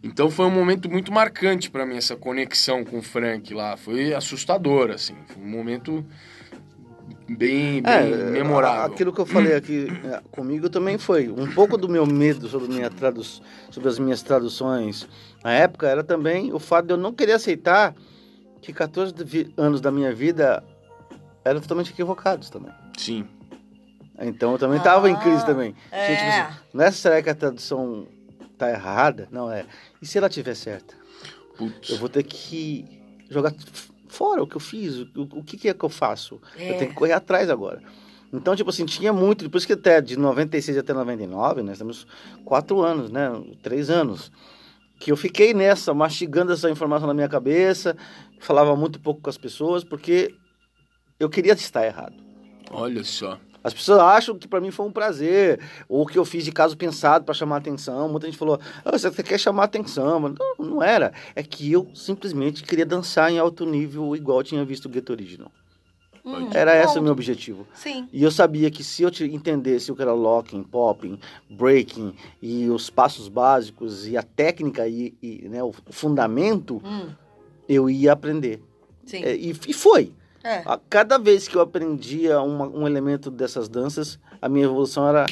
Então 0.03 0.29
foi 0.29 0.45
um 0.45 0.51
momento 0.51 0.91
muito 0.91 1.11
marcante 1.13 1.71
pra 1.71 1.87
mim 1.87 1.97
essa 1.97 2.15
conexão 2.17 2.85
com 2.85 2.99
o 2.99 3.03
Frank 3.03 3.55
lá, 3.55 3.77
foi 3.77 4.13
assustador 4.13 4.91
assim, 4.91 5.15
foi 5.29 5.43
um 5.43 5.49
momento 5.49 6.05
bem, 7.29 7.83
bem 7.83 7.93
É, 7.93 8.31
memorável. 8.31 8.93
Aquilo 8.93 9.13
que 9.13 9.21
eu 9.21 9.27
falei 9.27 9.55
aqui 9.55 9.87
é, 10.05 10.21
comigo 10.31 10.69
também 10.69 10.99
foi. 10.99 11.29
Um 11.29 11.51
pouco 11.53 11.77
do 11.77 11.89
meu 11.89 12.07
medo 12.07 12.49
sobre, 12.49 12.69
minha 12.69 12.91
tradu 12.91 13.23
sobre 13.71 13.89
as 13.89 13.99
minhas 13.99 14.23
traduções 14.23 15.09
na 15.43 15.53
época 15.53 15.87
era 15.89 16.03
também 16.05 16.53
o 16.53 16.59
fato 16.59 16.87
de 16.87 16.93
eu 16.93 16.97
não 16.97 17.13
querer 17.13 17.33
aceitar 17.33 17.95
que 18.63 18.73
14 18.73 19.13
de 19.13 19.25
vi- 19.25 19.55
anos 19.57 19.81
da 19.81 19.91
minha 19.91 20.15
vida 20.15 20.63
eram 21.45 21.61
totalmente 21.61 21.91
equivocados 21.93 22.49
também. 22.51 22.73
Sim. 22.97 23.27
Então 24.19 24.53
eu 24.53 24.59
também 24.59 24.79
estava 24.79 25.11
em 25.11 25.17
crise 25.17 25.43
Ah, 25.43 25.47
também. 25.47 25.75
é. 25.91 26.07
Gente, 26.07 26.23
assim, 26.23 26.55
não 26.73 26.85
é 26.85 26.91
será 26.91 27.21
que 27.23 27.29
a 27.29 27.35
tradução 27.35 28.07
tá 28.57 28.71
errada? 28.71 29.29
Não 29.31 29.51
é. 29.51 29.67
E 30.01 30.07
se 30.07 30.17
ela 30.17 30.29
tiver 30.29 30.55
certa? 30.55 30.95
Putz. 31.59 31.91
Eu 31.91 31.99
vou 31.99 32.09
ter 32.09 32.23
que 32.23 32.85
jogar 33.29 33.53
fora 34.15 34.43
o 34.43 34.47
que 34.47 34.57
eu 34.57 34.61
fiz, 34.61 35.01
o, 35.15 35.29
o 35.33 35.43
que, 35.43 35.57
que 35.57 35.69
é 35.69 35.75
que 35.75 35.85
eu 35.85 35.89
faço. 35.89 36.41
É. 36.57 36.71
Eu 36.71 36.79
tenho 36.79 36.91
que 36.91 36.97
correr 36.97 37.13
atrás 37.13 37.51
agora. 37.51 37.83
Então, 38.33 38.57
tipo 38.57 38.71
assim, 38.71 38.85
tinha 38.85 39.13
muito, 39.13 39.49
por 39.49 39.59
isso 39.59 39.67
que 39.67 39.75
até 39.75 40.01
de 40.01 40.19
96 40.19 40.79
até 40.79 40.93
99, 40.93 41.63
nós 41.63 41.79
temos 41.79 42.07
quatro 42.45 42.81
anos, 42.81 43.11
né? 43.11 43.31
Três 43.63 43.91
anos. 43.91 44.33
Que 44.99 45.13
eu 45.13 45.17
fiquei 45.17 45.55
nessa, 45.55 45.93
mastigando 45.95 46.53
essa 46.53 46.71
informação 46.71 47.07
na 47.07 47.15
minha 47.15 47.29
cabeça, 47.29 47.97
falava 48.41 48.75
muito 48.75 48.99
pouco 48.99 49.21
com 49.21 49.31
as 49.31 49.39
pessoas, 49.39 49.85
porque 49.85 50.35
eu 51.21 51.29
queria 51.29 51.53
estar 51.53 51.87
errado. 51.87 52.15
Olha 52.71 53.05
só. 53.05 53.39
As 53.65 53.73
pessoas 53.73 53.99
acham 53.99 54.39
que 54.39 54.47
pra 54.47 54.61
mim 54.61 54.71
foi 54.71 54.85
um 54.87 54.93
prazer, 54.93 55.59
ou 55.89 56.05
que 56.05 56.19
eu 56.19 56.25
fiz 56.27 56.45
de 56.45 56.53
caso 56.53 56.77
pensado 56.77 57.25
pra 57.25 57.33
chamar 57.35 57.57
atenção. 57.57 58.09
Muita 58.11 58.27
gente 58.27 58.37
falou, 58.37 58.61
ah, 58.85 58.93
você 58.93 59.11
quer 59.23 59.39
chamar 59.41 59.65
atenção, 59.65 60.21
mas 60.21 60.35
não, 60.59 60.67
não 60.67 60.83
era. 60.83 61.13
É 61.35 61.43
que 61.43 61.73
eu 61.73 61.89
simplesmente 61.95 62.63
queria 62.63 62.85
dançar 62.85 63.33
em 63.33 63.39
alto 63.39 63.65
nível, 63.65 64.15
igual 64.15 64.39
eu 64.41 64.45
tinha 64.45 64.65
visto 64.67 64.85
o 64.85 64.89
Gueto 64.91 65.13
Original. 65.13 65.51
Hum, 66.27 66.49
Era 66.55 66.83
esse 66.83 66.99
o 66.99 67.03
meu 67.03 67.13
objetivo. 67.13 67.67
Sim. 67.75 68.09
E 68.13 68.23
eu 68.23 68.31
sabia 68.31 68.71
que 68.71 68.83
se 68.85 69.03
eu 69.03 69.11
te- 69.11 69.25
entendesse 69.25 69.93
o 69.93 69.97
que 69.97 70.01
era 70.03 70.13
locking, 70.15 70.63
popping, 70.63 71.19
breaking, 71.51 72.15
e 72.41 72.69
os 72.71 72.89
passos 72.89 73.29
básicos, 73.29 74.07
e 74.07 74.17
a 74.17 74.23
técnica, 74.23 74.87
e, 74.89 75.15
e, 75.23 75.47
né, 75.49 75.63
o 75.63 75.73
fundamento, 75.91 76.81
Hum, 76.85 77.09
eu 77.69 77.89
ia 77.91 78.13
aprender. 78.13 78.63
sim. 79.07 79.23
É, 79.23 79.35
e, 79.37 79.51
e 79.51 79.73
foi. 79.73 80.13
É. 80.45 80.63
A 80.67 80.79
cada 80.79 81.19
vez 81.19 81.49
que 81.49 81.57
eu 81.57 81.61
aprendia 81.63 82.41
uma- 82.41 82.69
um 82.69 82.87
elemento 82.87 83.31
dessas 83.31 83.69
danças, 83.69 84.19
a 84.41 84.49
minha 84.49 84.67
evolução 84.67 85.09
era 85.09 85.25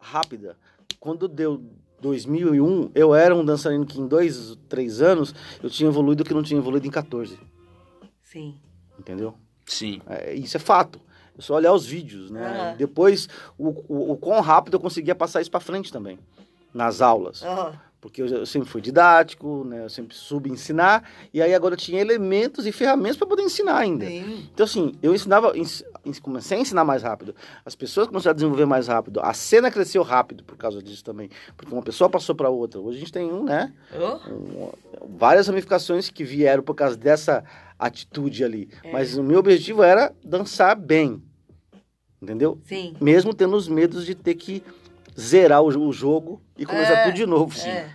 rápida. 0.00 0.56
Quando 0.98 1.28
deu 1.28 1.62
2001, 2.00 2.90
eu 2.94 3.14
era 3.14 3.34
um 3.34 3.44
dançarino 3.44 3.86
que 3.86 4.00
em 4.00 4.06
dois, 4.08 4.58
três 4.68 5.00
anos, 5.00 5.34
eu 5.62 5.70
tinha 5.70 5.88
evoluído 5.88 6.22
o 6.22 6.26
que 6.26 6.34
não 6.34 6.42
tinha 6.42 6.58
evoluído 6.58 6.86
em 6.86 6.90
14. 6.90 7.38
Sim. 8.22 8.56
Entendeu? 8.98 9.34
Sim. 9.66 10.02
É, 10.06 10.34
isso 10.34 10.56
é 10.56 10.60
fato. 10.60 11.00
É 11.38 11.40
só 11.42 11.54
olhar 11.54 11.72
os 11.72 11.86
vídeos, 11.86 12.30
né? 12.30 12.44
Aham. 12.44 12.76
Depois, 12.76 13.28
o, 13.56 13.68
o, 13.88 14.12
o 14.12 14.16
quão 14.16 14.40
rápido 14.40 14.74
eu 14.74 14.80
conseguia 14.80 15.14
passar 15.14 15.40
isso 15.40 15.50
para 15.50 15.60
frente 15.60 15.92
também, 15.92 16.18
nas 16.74 17.00
aulas. 17.00 17.42
Aham. 17.44 17.78
Porque 18.00 18.22
eu, 18.22 18.26
eu 18.26 18.46
sempre 18.46 18.66
fui 18.68 18.80
didático, 18.80 19.62
né? 19.64 19.84
Eu 19.84 19.90
sempre 19.90 20.16
soube 20.16 20.48
ensinar, 20.50 21.06
e 21.34 21.42
aí 21.42 21.52
agora 21.54 21.74
eu 21.74 21.78
tinha 21.78 22.00
elementos 22.00 22.66
e 22.66 22.72
ferramentas 22.72 23.18
para 23.18 23.26
poder 23.26 23.42
ensinar 23.42 23.76
ainda. 23.76 24.06
Sim. 24.06 24.48
Então, 24.54 24.64
assim, 24.64 24.94
eu 25.02 25.14
ensinava, 25.14 25.54
ens- 25.56 25.84
comecei 26.22 26.56
a 26.56 26.60
ensinar 26.62 26.82
mais 26.82 27.02
rápido. 27.02 27.34
As 27.62 27.74
pessoas 27.76 28.06
começaram 28.06 28.32
a 28.32 28.34
desenvolver 28.34 28.64
mais 28.64 28.88
rápido. 28.88 29.20
A 29.20 29.34
cena 29.34 29.70
cresceu 29.70 30.02
rápido 30.02 30.42
por 30.44 30.56
causa 30.56 30.82
disso 30.82 31.04
também. 31.04 31.28
Porque 31.56 31.74
uma 31.74 31.82
pessoa 31.82 32.08
passou 32.08 32.34
para 32.34 32.48
outra. 32.48 32.80
Hoje 32.80 32.96
a 32.96 33.00
gente 33.00 33.12
tem 33.12 33.30
um, 33.30 33.44
né? 33.44 33.70
Oh, 33.94 34.32
um- 34.32 34.70
várias 35.18 35.46
ramificações 35.46 36.08
que 36.08 36.24
vieram 36.24 36.62
por 36.62 36.74
causa 36.74 36.96
dessa 36.96 37.44
atitude 37.78 38.42
ali. 38.42 38.70
É. 38.82 38.92
Mas 38.92 39.18
o 39.18 39.22
meu 39.22 39.38
objetivo 39.40 39.82
era 39.82 40.10
dançar 40.24 40.74
bem. 40.74 41.22
Entendeu? 42.22 42.58
Sim. 42.64 42.94
Mesmo 43.00 43.32
tendo 43.34 43.56
os 43.56 43.66
medos 43.68 44.04
de 44.04 44.14
ter 44.14 44.34
que 44.34 44.62
zerar 45.18 45.62
o, 45.62 45.66
o 45.66 45.92
jogo 45.92 46.42
e 46.56 46.66
começar 46.66 46.94
É, 46.94 47.04
tudo 47.04 47.14
de 47.14 47.26
novo. 47.26 47.58
É. 47.66 47.90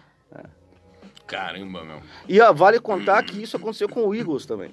Caramba, 1.28 1.84
meu. 1.84 2.02
E 2.28 2.40
ó, 2.40 2.54
vale 2.54 2.80
contar 2.80 3.24
que 3.24 3.42
isso 3.42 3.58
aconteceu 3.58 3.90
com 3.90 4.08
o 4.08 4.14
Eagles 4.14 4.46
também. 4.46 4.72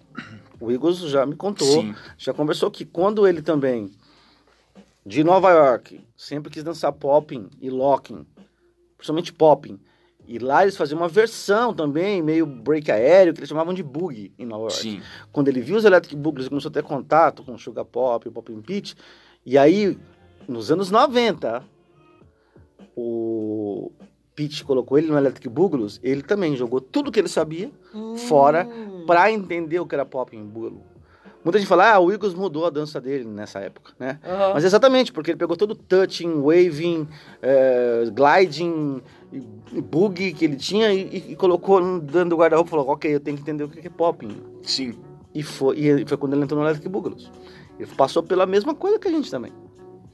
O 0.60 0.70
Eagles 0.70 0.98
já 0.98 1.24
me 1.24 1.34
contou. 1.34 1.66
Sim. 1.66 1.94
já 2.16 2.32
conversou 2.32 2.70
que 2.70 2.84
quando 2.84 3.26
ele 3.26 3.40
também, 3.42 3.90
de 5.04 5.24
Nova 5.24 5.50
York, 5.50 6.06
sempre 6.16 6.50
quis 6.52 6.62
dançar 6.62 6.92
popping 6.92 7.48
e 7.60 7.70
locking, 7.70 8.26
principalmente 8.96 9.32
popping, 9.32 9.80
e 10.26 10.38
lá 10.38 10.62
eles 10.62 10.76
faziam 10.76 11.00
uma 11.00 11.08
versão 11.08 11.74
também, 11.74 12.22
meio 12.22 12.46
break 12.46 12.90
aéreo, 12.92 13.32
que 13.32 13.40
eles 13.40 13.48
chamavam 13.48 13.74
de 13.74 13.82
boogie 13.82 14.32
em 14.38 14.46
Nova 14.46 14.64
York. 14.64 14.76
Sim. 14.76 15.02
Quando 15.32 15.48
ele 15.48 15.60
viu 15.60 15.76
os 15.76 15.84
Electric 15.84 16.14
Boogies, 16.14 16.42
ele 16.42 16.50
começou 16.50 16.68
a 16.68 16.72
ter 16.72 16.82
contato 16.82 17.42
com 17.42 17.54
o 17.54 17.58
Sugar 17.58 17.84
Pop, 17.84 18.28
o 18.28 18.32
Pop 18.32 18.52
and 18.52 18.62
Pitch, 18.62 18.94
e 19.44 19.58
aí, 19.58 19.98
nos 20.46 20.70
anos 20.70 20.90
90, 20.90 21.64
o 22.96 23.90
Pitch 24.34 24.62
colocou 24.62 24.96
ele 24.98 25.08
no 25.08 25.16
Electric 25.18 25.48
Boogaloo, 25.48 25.88
ele 26.02 26.22
também 26.22 26.56
jogou 26.56 26.80
tudo 26.80 27.10
que 27.12 27.18
ele 27.20 27.28
sabia 27.28 27.70
Fora 28.28 28.66
Hum. 28.66 29.04
pra 29.06 29.30
entender 29.30 29.78
o 29.80 29.86
que 29.86 29.94
era 29.94 30.04
pop 30.06 30.34
em 30.36 30.42
Boogaloo. 30.44 30.82
Muita 31.44 31.58
gente 31.58 31.66
fala, 31.68 31.92
ah, 31.94 31.98
o 31.98 32.12
Eagles 32.12 32.34
mudou 32.34 32.64
a 32.66 32.70
dança 32.70 33.00
dele 33.00 33.24
nessa 33.24 33.58
época, 33.58 33.92
né? 33.98 34.20
Aham. 34.24 34.52
Mas 34.54 34.62
exatamente, 34.64 35.12
porque 35.12 35.32
ele 35.32 35.38
pegou 35.38 35.56
todo 35.56 35.72
o 35.72 35.74
touching, 35.74 36.34
waving, 36.40 37.08
eh, 37.42 38.04
gliding, 38.14 39.02
e, 39.32 39.42
e 39.72 39.80
boogie 39.80 40.32
que 40.32 40.44
ele 40.44 40.54
tinha 40.54 40.92
e, 40.94 41.00
e- 41.02 41.32
e 41.32 41.36
colocou 41.36 41.80
no- 41.80 42.00
dentro 42.00 42.28
do 42.30 42.36
guarda-roupa 42.36 42.68
e 42.68 42.70
falou, 42.70 42.88
ok, 42.90 43.12
eu 43.12 43.18
tenho 43.18 43.36
que 43.36 43.42
entender 43.42 43.64
o 43.64 43.68
que 43.68 43.84
é 43.84 43.90
popping. 43.90 44.36
Sim. 44.62 44.94
E 45.34 45.42
foi, 45.42 45.78
e 45.80 46.06
foi 46.06 46.16
quando 46.16 46.34
ele 46.34 46.44
entrou 46.44 46.60
no 46.60 46.64
Electric 46.66 46.88
Boogaloo. 46.88 47.18
Ele 47.76 47.90
passou 47.96 48.22
pela 48.22 48.46
mesma 48.46 48.72
coisa 48.72 48.96
que 49.00 49.08
a 49.08 49.10
gente 49.10 49.28
também. 49.28 49.52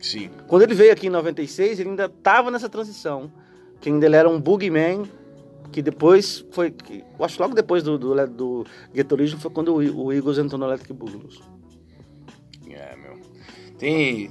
Sim. 0.01 0.31
Quando 0.47 0.63
ele 0.63 0.75
veio 0.75 0.93
aqui 0.93 1.09
em 1.09 1.11
96, 1.11 1.81
ele 1.81 1.91
ainda 1.91 2.05
estava 2.07 2.51
nessa 2.51 2.69
transição, 2.69 3.33
que 3.81 3.89
ainda 3.89 4.07
ele 4.07 4.17
era 4.17 4.29
um 4.29 4.41
boogeyman, 4.41 5.03
que 5.73 5.83
depois 5.83 6.47
foi, 6.53 6.71
que, 6.71 7.05
eu 7.19 7.25
acho 7.25 7.41
logo 7.41 7.55
depois 7.55 7.83
do, 7.83 7.99
do, 7.99 8.27
do 8.27 8.67
Ghetto 8.93 9.39
foi 9.39 9.51
quando 9.51 9.75
o, 9.75 10.07
o 10.07 10.13
Eagles 10.13 10.39
entrou 10.39 10.59
no 10.59 10.67
Electric 10.67 10.93
Boogaloo. 10.93 11.29
É, 12.71 12.97
meu. 12.97 13.19
Tem. 13.77 14.31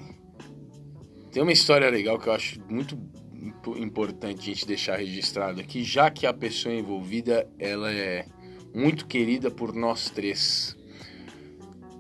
Tem 1.32 1.44
uma 1.44 1.52
história 1.52 1.90
legal 1.90 2.18
que 2.18 2.30
eu 2.30 2.34
acho 2.34 2.60
muito, 2.70 2.98
impo- 3.34 3.78
importante 3.78 4.40
a 4.40 4.44
gente 4.46 4.66
deixar 4.66 4.98
registrado 4.98 5.60
aqui, 5.60 5.84
já 5.84 6.10
que 6.10 6.26
a 6.26 6.34
pessoa 6.34 6.74
envolvida 6.74 7.48
ela 7.60 7.92
é 7.92 8.26
muito 8.74 9.06
querida 9.06 9.52
por 9.52 9.74
nós 9.74 10.10
três. 10.10 10.77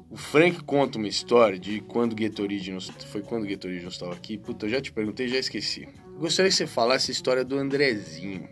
O 0.10 0.16
Frank 0.16 0.64
conta 0.64 0.98
uma 0.98 1.08
história 1.08 1.60
de 1.60 1.82
quando 1.82 2.14
o 2.14 2.18
Get 2.18 2.40
Originals, 2.40 2.90
foi 3.12 3.22
quando 3.22 3.44
o 3.44 3.48
Get 3.48 3.64
Originals 3.66 3.94
estava 3.94 4.14
aqui. 4.14 4.38
Puta, 4.38 4.66
eu 4.66 4.70
já 4.70 4.82
te 4.82 4.92
perguntei, 4.92 5.28
já 5.28 5.38
esqueci. 5.38 5.88
Gostaria 6.18 6.50
que 6.50 6.56
você 6.56 6.66
falasse 6.66 7.12
a 7.12 7.14
história 7.14 7.44
do 7.44 7.58
Andrezinho, 7.58 8.48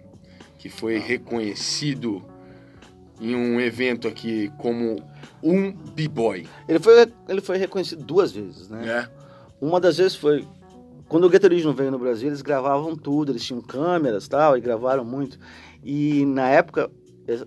que 0.58 0.70
foi 0.70 0.98
reconhecido 0.98 2.24
em 3.22 3.34
um 3.34 3.60
evento 3.62 4.08
aqui 4.08 4.52
como 4.58 5.02
um 5.42 5.72
b-boy, 5.72 6.46
Ele 6.68 6.80
foi, 6.80 7.12
ele 7.30 7.40
foi 7.40 7.58
reconhecido 7.58 8.04
duas 8.04 8.32
vezes, 8.34 8.70
né? 8.70 8.82
né? 8.86 9.10
Uma 9.62 9.80
das 9.80 9.98
vezes 9.98 10.16
foi 10.16 10.46
quando 11.08 11.26
o 11.26 11.32
Get 11.32 11.44
Original 11.44 11.74
veio 11.74 11.92
no 11.92 12.00
Brasil, 12.00 12.28
eles 12.28 12.42
gravavam 12.42 12.96
tudo, 12.96 13.32
eles 13.32 13.44
tinham 13.44 13.62
câmeras 13.62 14.26
e 14.26 14.30
tal, 14.30 14.58
e 14.58 14.62
gravaram 14.62 15.06
muito. 15.06 15.40
E 15.84 16.26
na 16.26 16.50
época, 16.50 16.90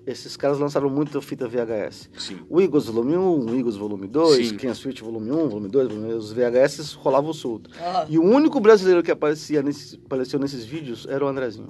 esses 0.07 0.37
caras 0.37 0.59
lançaram 0.59 0.91
muito 0.91 1.21
fita 1.21 1.47
VHS. 1.47 2.11
Sim. 2.19 2.39
O 2.49 2.61
Eagles 2.61 2.87
Volume 2.87 3.17
1, 3.17 3.51
o 3.51 3.57
Eagles 3.57 3.77
Volume 3.77 4.07
2, 4.07 4.49
Sim. 4.49 4.57
Ken 4.57 4.75
Switch 4.75 5.01
Volume 5.01 5.31
1, 5.31 5.49
Volume 5.49 5.69
2, 5.69 5.89
volume, 5.89 6.13
os 6.15 6.33
VHS 6.33 6.95
rolavam 6.95 7.33
solto. 7.33 7.71
Ah, 7.81 8.07
E 8.09 8.19
o 8.19 8.23
único 8.25 8.59
brasileiro 8.61 9.03
que 9.03 9.11
aparecia 9.11 9.63
nesse, 9.63 9.97
apareceu 10.05 10.39
nesses 10.39 10.65
vídeos 10.65 11.07
era 11.09 11.25
o 11.25 11.29
Andrezinho. 11.29 11.69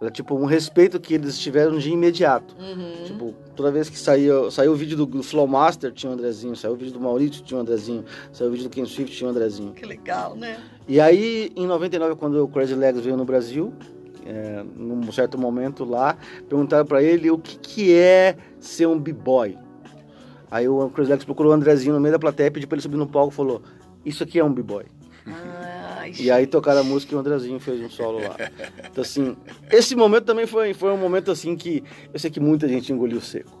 Era 0.00 0.12
tipo 0.12 0.36
um 0.36 0.44
respeito 0.44 1.00
que 1.00 1.12
eles 1.12 1.36
tiveram 1.36 1.76
de 1.76 1.90
imediato. 1.90 2.54
uhum. 2.56 3.04
Tipo, 3.04 3.34
toda 3.56 3.72
vez 3.72 3.90
que 3.90 3.98
saía, 3.98 4.48
saiu 4.48 4.70
o 4.70 4.76
vídeo 4.76 4.96
do, 4.96 5.04
do 5.04 5.24
Flowmaster, 5.24 5.90
tinha 5.92 6.08
o 6.08 6.12
Andrezinho. 6.14 6.54
Saiu 6.54 6.74
o 6.74 6.76
vídeo 6.76 6.92
do 6.92 7.00
Maurício, 7.00 7.42
tinha 7.42 7.58
o 7.58 7.62
Andrezinho. 7.62 8.04
Saiu 8.32 8.48
o 8.48 8.52
vídeo 8.52 8.68
do 8.68 8.70
Ken 8.72 8.86
Swift, 8.86 9.16
tinha 9.16 9.26
o 9.26 9.30
Andrezinho. 9.32 9.72
Que 9.72 9.84
legal, 9.84 10.36
né? 10.36 10.56
E 10.86 11.00
aí, 11.00 11.50
em 11.56 11.66
99, 11.66 12.14
quando 12.14 12.44
o 12.44 12.46
Crazy 12.46 12.76
Legs 12.76 13.02
veio 13.02 13.16
no 13.16 13.24
Brasil, 13.24 13.72
é, 14.28 14.62
num 14.76 15.10
certo 15.10 15.38
momento 15.38 15.84
lá, 15.84 16.18
perguntaram 16.48 16.84
pra 16.84 17.02
ele 17.02 17.30
o 17.30 17.38
que, 17.38 17.58
que 17.58 17.94
é 17.94 18.36
ser 18.60 18.86
um 18.86 18.98
b-boy. 18.98 19.56
Aí 20.50 20.68
o 20.68 20.90
Crazy 20.90 21.10
Legs 21.10 21.24
procurou 21.24 21.52
o 21.52 21.54
Andrezinho 21.54 21.94
no 21.94 22.00
meio 22.00 22.12
da 22.12 22.18
plateia, 22.18 22.50
pediu 22.50 22.68
pra 22.68 22.76
ele 22.76 22.82
subir 22.82 22.98
no 22.98 23.06
palco 23.06 23.32
e 23.32 23.36
falou: 23.36 23.62
Isso 24.04 24.22
aqui 24.22 24.38
é 24.38 24.44
um 24.44 24.52
b-boy. 24.52 24.84
Ai, 25.26 26.12
E 26.18 26.30
aí 26.30 26.46
tocaram 26.46 26.80
a 26.80 26.84
música 26.84 27.14
e 27.14 27.16
o 27.16 27.20
Andrezinho 27.20 27.58
fez 27.60 27.80
um 27.80 27.90
solo 27.90 28.18
lá. 28.18 28.36
Então, 28.90 29.02
assim, 29.02 29.36
esse 29.70 29.94
momento 29.94 30.24
também 30.24 30.46
foi, 30.46 30.72
foi 30.72 30.90
um 30.90 30.96
momento 30.96 31.30
assim 31.30 31.54
que 31.56 31.82
eu 32.12 32.18
sei 32.18 32.30
que 32.30 32.40
muita 32.40 32.68
gente 32.68 32.92
engoliu 32.92 33.20
seco. 33.20 33.50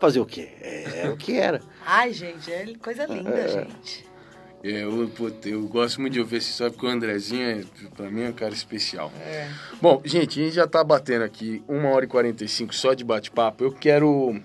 fazer 0.00 0.20
o 0.20 0.26
quê? 0.26 0.48
É, 0.60 1.08
o 1.10 1.16
que 1.16 1.36
era. 1.36 1.60
Ai, 1.84 2.12
gente, 2.12 2.50
é 2.52 2.72
coisa 2.82 3.06
linda, 3.06 3.48
gente. 3.48 4.07
É, 4.62 4.82
eu, 4.82 5.10
eu 5.44 5.68
gosto 5.68 6.00
muito 6.00 6.14
de 6.14 6.20
ouvir 6.20 6.38
essa 6.38 6.50
história 6.50 6.72
porque 6.72 6.86
o 6.86 6.90
Andrezinho, 6.90 7.42
é, 7.42 7.62
pra 7.96 8.10
mim, 8.10 8.22
é 8.22 8.30
um 8.30 8.32
cara 8.32 8.52
especial. 8.52 9.12
É. 9.20 9.48
Bom, 9.80 10.02
gente, 10.04 10.40
a 10.40 10.44
gente 10.44 10.54
já 10.54 10.66
tá 10.66 10.82
batendo 10.82 11.22
aqui 11.24 11.62
1 11.68 11.86
hora 11.86 12.04
e 12.04 12.08
45 12.08 12.74
só 12.74 12.94
de 12.94 13.04
bate-papo. 13.04 13.62
Eu 13.64 13.72
quero. 13.72 14.40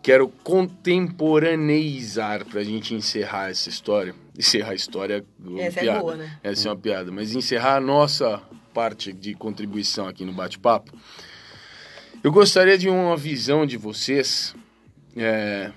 Quero 0.00 0.28
contemporaneizar 0.42 2.46
pra 2.46 2.64
gente 2.64 2.94
encerrar 2.94 3.50
essa 3.50 3.68
história. 3.68 4.14
Encerrar 4.38 4.70
a 4.70 4.74
história. 4.74 5.22
uma 5.38 5.60
Essa 5.60 5.80
é 5.80 5.98
boa, 5.98 6.16
né? 6.16 6.38
Essa 6.42 6.68
é 6.68 6.70
uma 6.70 6.78
piada. 6.78 7.12
Mas 7.12 7.34
encerrar 7.34 7.76
a 7.76 7.80
nossa 7.80 8.40
parte 8.72 9.12
de 9.12 9.34
contribuição 9.34 10.08
aqui 10.08 10.24
no 10.24 10.32
bate-papo. 10.32 10.92
Eu 12.22 12.32
gostaria 12.32 12.78
de 12.78 12.88
uma 12.88 13.16
visão 13.16 13.66
de 13.66 13.76
vocês. 13.76 14.54
é, 15.14 15.72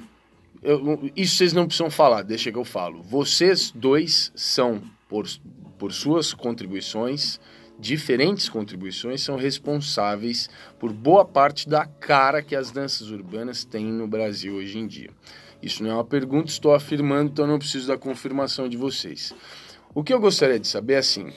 eu- 0.63 1.11
isso 1.15 1.35
vocês 1.37 1.53
não 1.53 1.65
precisam 1.65 1.89
falar, 1.89 2.21
deixa 2.23 2.51
que 2.51 2.57
eu 2.57 2.65
falo. 2.65 3.01
Vocês 3.01 3.71
dois 3.71 4.31
são, 4.35 4.81
por, 5.09 5.25
por 5.77 5.91
suas 5.91 6.33
contribuições, 6.33 7.39
diferentes 7.79 8.47
contribuições, 8.47 9.21
são 9.21 9.35
responsáveis 9.35 10.49
por 10.79 10.93
boa 10.93 11.25
parte 11.25 11.67
da 11.67 11.85
cara 11.85 12.41
que 12.43 12.55
as 12.55 12.69
danças 12.69 13.09
urbanas 13.09 13.63
têm 13.65 13.85
no 13.85 14.07
Brasil 14.07 14.55
hoje 14.55 14.77
em 14.77 14.85
dia. 14.85 15.09
Isso 15.61 15.83
não 15.83 15.91
é 15.91 15.93
uma 15.95 16.05
pergunta, 16.05 16.49
estou 16.51 16.73
afirmando, 16.73 17.31
então 17.31 17.47
não 17.47 17.57
preciso 17.59 17.87
da 17.87 17.97
confirmação 17.97 18.69
de 18.69 18.77
vocês. 18.77 19.33
O 19.93 20.03
que 20.03 20.13
eu 20.13 20.19
gostaria 20.19 20.59
de 20.59 20.67
saber 20.67 20.93
é 20.93 20.97
assim, 20.97 21.31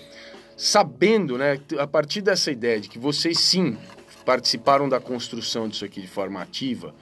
sabendo, 0.57 1.37
né, 1.37 1.59
a 1.79 1.87
partir 1.87 2.20
dessa 2.20 2.51
ideia 2.51 2.81
de 2.81 2.89
que 2.89 2.99
vocês 2.99 3.39
sim 3.39 3.77
participaram 4.25 4.89
da 4.89 5.01
construção 5.01 5.68
disso 5.68 5.85
aqui 5.85 6.01
de 6.01 6.07
forma 6.07 6.41
ativa, 6.41 6.95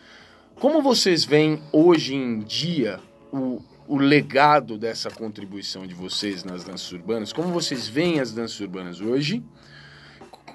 como 0.62 0.80
vocês 0.80 1.24
veem 1.24 1.60
hoje 1.72 2.14
em 2.14 2.38
dia 2.38 3.00
o, 3.32 3.60
o 3.88 3.96
legado 3.96 4.78
dessa 4.78 5.10
contribuição 5.10 5.84
de 5.88 5.92
vocês 5.92 6.44
nas 6.44 6.62
danças 6.62 6.92
urbanas? 6.92 7.32
Como 7.32 7.48
vocês 7.48 7.88
veem 7.88 8.20
as 8.20 8.30
danças 8.30 8.60
urbanas 8.60 9.00
hoje? 9.00 9.42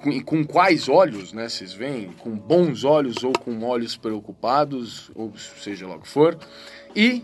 Com, 0.02 0.24
com 0.24 0.46
quais 0.46 0.88
olhos, 0.88 1.34
né? 1.34 1.46
Vocês 1.46 1.74
veem? 1.74 2.10
Com 2.12 2.30
bons 2.30 2.84
olhos 2.84 3.22
ou 3.22 3.34
com 3.34 3.62
olhos 3.62 3.98
preocupados, 3.98 5.10
ou 5.14 5.30
seja 5.36 5.86
lá 5.86 5.96
o 5.96 6.00
que 6.00 6.08
for. 6.08 6.38
E 6.96 7.22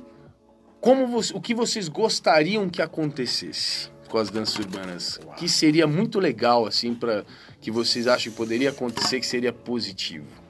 como 0.79 1.07
o 1.19 1.41
que 1.41 1.55
vocês 1.55 1.89
gostariam 1.89 2.69
que 2.69 2.83
acontecesse 2.83 3.89
com 4.11 4.19
as 4.19 4.29
danças 4.29 4.59
urbanas? 4.59 5.19
Que 5.39 5.49
seria 5.49 5.87
muito 5.87 6.21
legal, 6.21 6.67
assim, 6.67 6.95
para 6.95 7.25
que 7.63 7.71
vocês 7.71 8.07
acham 8.07 8.31
que 8.31 8.37
poderia 8.37 8.69
acontecer, 8.69 9.21
que 9.21 9.27
seria 9.27 9.55
positivo? 9.55 10.44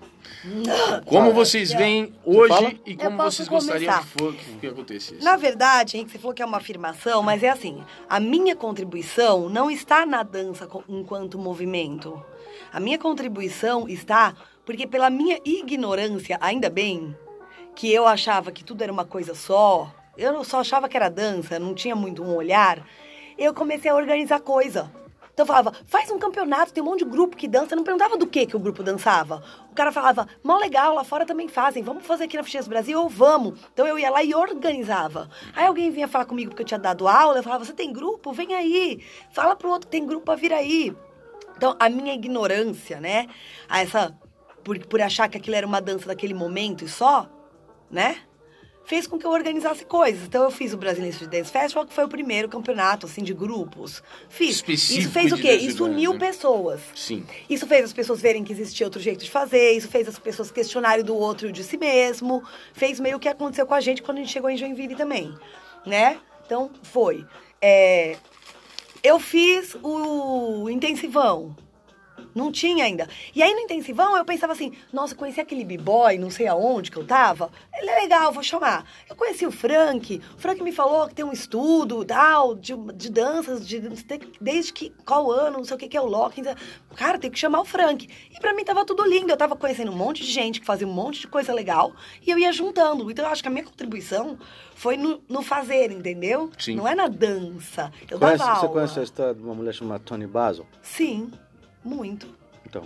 Como 1.06 1.32
vocês 1.32 1.72
veem 1.72 2.12
hoje 2.24 2.80
e 2.84 2.96
como 2.96 3.16
vocês 3.16 3.48
gostariam 3.48 3.98
que, 3.98 4.06
for, 4.06 4.34
que, 4.34 4.58
que 4.60 4.66
acontecesse? 4.66 5.24
Na 5.24 5.36
verdade, 5.36 5.96
Henrique, 5.96 6.12
você 6.12 6.18
falou 6.18 6.34
que 6.34 6.42
é 6.42 6.46
uma 6.46 6.58
afirmação, 6.58 7.22
mas 7.22 7.42
é 7.42 7.48
assim: 7.48 7.82
a 8.08 8.20
minha 8.20 8.54
contribuição 8.54 9.48
não 9.48 9.70
está 9.70 10.04
na 10.04 10.22
dança 10.22 10.68
enquanto 10.88 11.38
movimento. 11.38 12.22
A 12.72 12.78
minha 12.78 12.98
contribuição 12.98 13.88
está 13.88 14.34
porque, 14.64 14.86
pela 14.86 15.10
minha 15.10 15.38
ignorância, 15.44 16.38
ainda 16.40 16.70
bem, 16.70 17.16
que 17.74 17.92
eu 17.92 18.06
achava 18.06 18.50
que 18.50 18.64
tudo 18.64 18.82
era 18.82 18.92
uma 18.92 19.04
coisa 19.04 19.34
só, 19.34 19.92
eu 20.16 20.42
só 20.44 20.60
achava 20.60 20.88
que 20.88 20.96
era 20.96 21.08
dança, 21.08 21.58
não 21.58 21.74
tinha 21.74 21.94
muito 21.94 22.22
um 22.22 22.34
olhar, 22.34 22.86
eu 23.36 23.52
comecei 23.52 23.90
a 23.90 23.94
organizar 23.94 24.40
coisa. 24.40 24.90
Então 25.34 25.44
falava, 25.44 25.72
faz 25.84 26.10
um 26.12 26.18
campeonato, 26.18 26.72
tem 26.72 26.80
um 26.80 26.86
monte 26.86 27.00
de 27.00 27.10
grupo 27.10 27.36
que 27.36 27.48
dança. 27.48 27.74
Eu 27.74 27.76
não 27.76 27.84
perguntava 27.84 28.16
do 28.16 28.24
que 28.24 28.46
que 28.46 28.56
o 28.56 28.58
grupo 28.60 28.84
dançava. 28.84 29.42
O 29.68 29.74
cara 29.74 29.90
falava, 29.90 30.28
mó 30.44 30.56
legal, 30.56 30.94
lá 30.94 31.02
fora 31.02 31.26
também 31.26 31.48
fazem, 31.48 31.82
vamos 31.82 32.06
fazer 32.06 32.24
aqui 32.24 32.36
na 32.36 32.44
Ficheiras 32.44 32.68
Brasil 32.68 33.00
ou 33.00 33.08
vamos. 33.08 33.58
Então 33.72 33.84
eu 33.84 33.98
ia 33.98 34.10
lá 34.10 34.22
e 34.22 34.32
organizava. 34.32 35.28
Aí 35.54 35.66
alguém 35.66 35.90
vinha 35.90 36.06
falar 36.06 36.24
comigo 36.24 36.50
porque 36.50 36.62
eu 36.62 36.66
tinha 36.66 36.78
dado 36.78 37.08
aula, 37.08 37.38
eu 37.38 37.42
falava, 37.42 37.64
você 37.64 37.72
tem 37.72 37.92
grupo? 37.92 38.32
Vem 38.32 38.54
aí. 38.54 39.04
Fala 39.32 39.56
pro 39.56 39.70
outro 39.70 39.88
que 39.88 39.92
tem 39.92 40.06
grupo 40.06 40.24
pra 40.24 40.36
vir 40.36 40.52
aí. 40.52 40.96
Então, 41.56 41.76
a 41.80 41.88
minha 41.88 42.14
ignorância, 42.14 43.00
né? 43.00 43.28
A 43.68 43.80
essa. 43.80 44.16
Por, 44.62 44.78
por 44.86 45.02
achar 45.02 45.28
que 45.28 45.36
aquilo 45.36 45.56
era 45.56 45.66
uma 45.66 45.80
dança 45.80 46.06
daquele 46.06 46.32
momento 46.32 46.84
e 46.84 46.88
só, 46.88 47.28
né? 47.90 48.18
Fez 48.84 49.06
com 49.06 49.18
que 49.18 49.26
eu 49.26 49.30
organizasse 49.30 49.84
coisas. 49.84 50.24
Então, 50.24 50.44
eu 50.44 50.50
fiz 50.50 50.74
o 50.74 50.76
Brazilian 50.76 51.08
Street 51.08 51.30
Dance 51.30 51.50
Festival, 51.50 51.86
que 51.86 51.92
foi 51.92 52.04
o 52.04 52.08
primeiro 52.08 52.48
campeonato, 52.48 53.06
assim, 53.06 53.22
de 53.22 53.32
grupos. 53.32 54.02
Fiz. 54.28 54.56
Específico 54.56 55.00
Isso 55.00 55.10
fez 55.10 55.32
o 55.32 55.36
de 55.36 55.42
quê? 55.42 55.52
Isso 55.54 55.84
uniu 55.84 56.12
né? 56.12 56.18
pessoas. 56.18 56.80
Sim. 56.94 57.24
Isso 57.48 57.66
fez 57.66 57.84
as 57.84 57.92
pessoas 57.92 58.20
verem 58.20 58.44
que 58.44 58.52
existia 58.52 58.86
outro 58.86 59.00
jeito 59.00 59.24
de 59.24 59.30
fazer, 59.30 59.72
isso 59.72 59.88
fez 59.88 60.06
as 60.06 60.18
pessoas 60.18 60.50
questionarem 60.50 61.04
do 61.04 61.14
outro 61.14 61.48
e 61.48 61.52
de 61.52 61.64
si 61.64 61.78
mesmo, 61.78 62.42
fez 62.72 63.00
meio 63.00 63.18
que 63.18 63.28
aconteceu 63.28 63.66
com 63.66 63.74
a 63.74 63.80
gente 63.80 64.02
quando 64.02 64.18
a 64.18 64.20
gente 64.20 64.32
chegou 64.32 64.50
em 64.50 64.56
Joinville 64.56 64.94
também, 64.94 65.34
né? 65.86 66.18
Então, 66.44 66.70
foi. 66.82 67.24
É, 67.60 68.16
eu 69.02 69.18
fiz 69.18 69.76
o 69.82 70.68
intensivão. 70.68 71.56
Não 72.34 72.50
tinha 72.50 72.84
ainda. 72.84 73.08
E 73.34 73.42
aí 73.42 73.52
no 73.54 73.60
intensivão 73.60 74.16
eu 74.16 74.24
pensava 74.24 74.52
assim, 74.52 74.72
nossa, 74.92 75.14
conheci 75.14 75.40
aquele 75.40 75.64
b-boy, 75.64 76.18
não 76.18 76.30
sei 76.30 76.46
aonde 76.48 76.90
que 76.90 76.96
eu 76.96 77.06
tava. 77.06 77.50
Ele 77.72 77.88
é 77.90 78.00
legal, 78.00 78.32
vou 78.32 78.42
chamar. 78.42 78.84
Eu 79.08 79.14
conheci 79.14 79.46
o 79.46 79.52
Frank, 79.52 80.20
o 80.36 80.38
Frank 80.38 80.62
me 80.62 80.72
falou 80.72 81.06
que 81.08 81.14
tem 81.14 81.24
um 81.24 81.32
estudo 81.32 82.04
tal, 82.04 82.54
de, 82.54 82.74
de 82.94 83.10
danças, 83.10 83.66
de, 83.66 83.80
desde 84.40 84.72
que 84.72 84.90
qual 85.06 85.30
ano, 85.30 85.58
não 85.58 85.64
sei 85.64 85.76
o 85.76 85.78
que, 85.78 85.88
que 85.88 85.96
é 85.96 86.00
o 86.00 86.06
locking. 86.06 86.42
Cara, 86.96 87.18
tem 87.18 87.30
que 87.30 87.38
chamar 87.38 87.60
o 87.60 87.64
Frank. 87.64 88.08
E 88.30 88.40
pra 88.40 88.52
mim 88.54 88.64
tava 88.64 88.84
tudo 88.84 89.04
lindo. 89.04 89.30
Eu 89.32 89.36
tava 89.36 89.54
conhecendo 89.56 89.92
um 89.92 89.96
monte 89.96 90.22
de 90.24 90.30
gente 90.30 90.60
que 90.60 90.66
fazia 90.66 90.86
um 90.86 90.92
monte 90.92 91.20
de 91.20 91.26
coisa 91.28 91.52
legal 91.52 91.92
e 92.24 92.30
eu 92.30 92.38
ia 92.38 92.52
juntando. 92.52 93.10
Então 93.10 93.24
eu 93.24 93.30
acho 93.30 93.42
que 93.42 93.48
a 93.48 93.50
minha 93.50 93.64
contribuição 93.64 94.38
foi 94.74 94.96
no, 94.96 95.22
no 95.28 95.42
fazer, 95.42 95.90
entendeu? 95.92 96.50
Sim. 96.58 96.76
Não 96.76 96.86
é 96.88 96.94
na 96.94 97.06
dança. 97.08 97.92
Eu 98.10 98.18
Conhece- 98.18 98.44
você 98.44 98.68
conhece 98.68 99.00
a 99.00 99.02
história 99.02 99.34
de 99.34 99.42
uma 99.42 99.54
mulher 99.54 99.72
chamada 99.72 100.02
Tony 100.04 100.26
Basil? 100.26 100.66
Sim, 100.82 101.30
muito. 101.84 102.26
Então. 102.66 102.84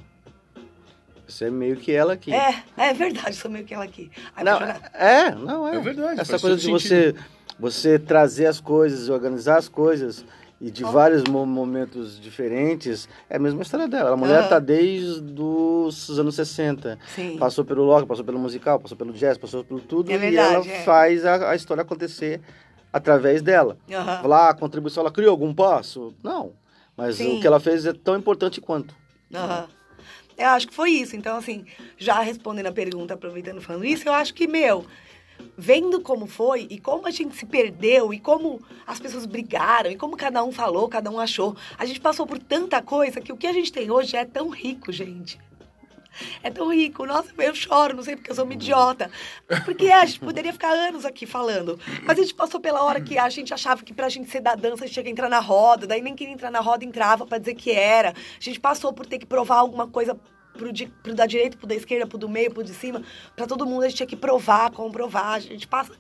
Você 1.27 1.47
é 1.47 1.51
meio 1.51 1.77
que 1.77 1.93
ela 1.93 2.15
aqui. 2.15 2.33
É, 2.33 2.63
é 2.77 2.95
verdade, 2.95 3.37
sou 3.37 3.51
meio 3.51 3.65
que 3.65 3.75
ela 3.75 3.85
aqui. 3.85 4.11
Ai, 4.35 4.45
Não, 4.45 4.59
é, 4.95 5.35
não 5.35 5.69
é. 5.69 5.77
É 5.77 5.81
verdade, 5.81 6.21
Essa 6.21 6.39
coisa 6.39 6.57
de 6.57 6.71
você, 6.71 7.15
você 7.59 7.99
trazer 7.99 8.47
as 8.47 8.61
coisas, 8.61 9.11
organizar 9.11 9.59
as 9.59 9.69
coisas 9.69 10.25
e 10.59 10.71
de 10.71 10.83
vários 10.83 11.23
mo- 11.25 11.45
momentos 11.47 12.19
diferentes, 12.19 13.09
é 13.29 13.37
a 13.37 13.39
mesma 13.39 13.61
história 13.63 13.87
dela. 13.87 14.11
A 14.13 14.17
mulher 14.17 14.41
Aham. 14.41 14.49
tá 14.49 14.59
desde 14.59 15.23
os 15.41 16.19
anos 16.19 16.35
60. 16.35 16.99
Sim. 17.15 17.37
Passou 17.39 17.63
pelo 17.65 17.85
rock, 17.87 18.09
passou 18.09 18.25
pelo 18.25 18.39
musical, 18.39 18.81
passou 18.81 18.97
pelo 18.97 19.13
jazz, 19.13 19.37
passou 19.37 19.63
pelo 19.63 19.81
tudo 19.81 20.11
É 20.11 20.15
e 20.15 20.19
verdade, 20.19 20.55
ela 20.55 20.67
é. 20.67 20.83
faz 20.83 21.27
a, 21.27 21.51
a 21.51 21.55
história 21.55 21.83
acontecer 21.83 22.41
através 22.91 23.43
dela. 23.43 23.77
Falar, 24.23 24.47
ah, 24.47 24.51
a 24.51 24.55
contribuição, 24.55 25.03
ela 25.03 25.13
criou 25.13 25.31
algum 25.31 25.53
passo? 25.55 26.15
Não. 26.25 26.53
Mas 26.99 27.19
Sim. 27.19 27.39
o 27.39 27.41
que 27.41 27.47
ela 27.47 27.61
fez 27.61 27.87
é 27.87 27.93
tão 27.93 28.19
importante 28.19 28.61
quanto. 28.61 28.93
Aham. 29.33 29.69
Eu 30.37 30.49
acho 30.49 30.67
que 30.67 30.75
foi 30.75 30.91
isso. 30.91 31.15
Então, 31.15 31.37
assim, 31.37 31.65
já 31.97 32.21
respondendo 32.21 32.67
a 32.67 32.73
pergunta, 32.73 33.15
aproveitando 33.15 33.61
falando 33.61 33.85
isso, 33.85 34.09
eu 34.09 34.13
acho 34.13 34.35
que, 34.35 34.49
meu, 34.49 34.85
vendo 35.57 36.01
como 36.01 36.27
foi 36.27 36.67
e 36.69 36.81
como 36.81 37.07
a 37.07 37.13
gente 37.13 37.37
se 37.37 37.47
perdeu 37.47 38.13
e 38.13 38.19
como 38.19 38.61
as 38.85 38.99
pessoas 38.99 39.27
brigaram 39.27 39.93
e 39.93 39.97
como 39.97 40.17
cada 40.17 40.43
um 40.43 40.51
falou, 40.51 40.89
cada 40.89 41.09
um 41.09 41.21
achou, 41.21 41.57
a 41.79 41.87
gente 41.87 42.01
passou 42.01 42.27
por 42.27 42.39
tanta 42.39 42.83
coisa 42.83 43.21
que 43.21 43.33
o 43.33 43.37
que 43.37 43.47
a 43.47 43.53
gente 43.53 43.73
tem 43.73 43.93
hoje 43.93 44.17
é 44.17 44.25
tão 44.25 44.49
rico, 44.49 44.91
gente. 44.91 45.39
É 46.43 46.51
tão 46.51 46.73
rico. 46.73 47.07
Nossa, 47.07 47.33
eu 47.39 47.55
choro, 47.55 47.97
não 47.97 48.03
sei 48.03 48.17
porque 48.17 48.31
eu 48.31 48.35
sou 48.35 48.45
uma 48.45 48.55
idiota. 48.55 49.11
Porque 49.65 49.91
a 49.91 50.05
gente 50.05 50.21
poderia 50.21 50.53
ficar 50.53 50.73
anos 50.73 51.05
aqui 51.05 51.27
falando. 51.27 51.79
Mas 52.05 52.19
a 52.19 52.23
gente 52.23 52.35
passou 52.35 52.61
pela 52.61 52.83
hora 52.83 53.01
que 53.01 53.19
a 53.19 53.29
gente 53.29 53.53
achava 53.53 53.83
que 53.83 53.93
pra 53.95 54.09
gente 54.09 54.31
ser 54.31 54.41
da 54.41 54.55
dança, 54.55 54.85
a 54.85 54.87
gente 54.87 54.95
tinha 54.95 55.05
que 55.05 55.11
entrar 55.11 55.29
na 55.29 55.41
roda. 55.41 55.87
Daí 55.87 56.01
nem 56.03 56.15
queria 56.15 56.35
entrar 56.35 56.51
na 56.51 56.61
roda, 56.61 56.85
entrava 56.85 57.27
pra 57.27 57.39
dizer 57.39 57.55
que 57.55 57.71
era. 57.71 58.11
A 58.11 58.41
gente 58.43 58.61
passou 58.61 58.93
por 58.93 59.07
ter 59.07 59.19
que 59.19 59.27
provar 59.27 59.57
alguma 59.57 59.87
coisa 59.87 60.19
pro, 60.57 60.73
di- 60.73 60.89
pro 61.03 61.15
da 61.15 61.25
direita, 61.25 61.57
pro 61.57 61.69
da 61.69 61.75
esquerda, 61.77 62.05
pro 62.07 62.19
do 62.19 62.29
meio, 62.29 62.53
pro 62.53 62.65
de 62.65 62.75
cima. 62.75 63.03
Pra 63.37 63.47
todo 63.47 63.65
mundo 63.65 63.85
a 63.85 63.89
gente 63.89 63.99
tinha 63.99 64.07
que 64.09 64.17
provar, 64.17 64.71
comprovar. 64.73 65.35
A 65.35 65.39
gente 65.41 65.69
passa 65.69 65.93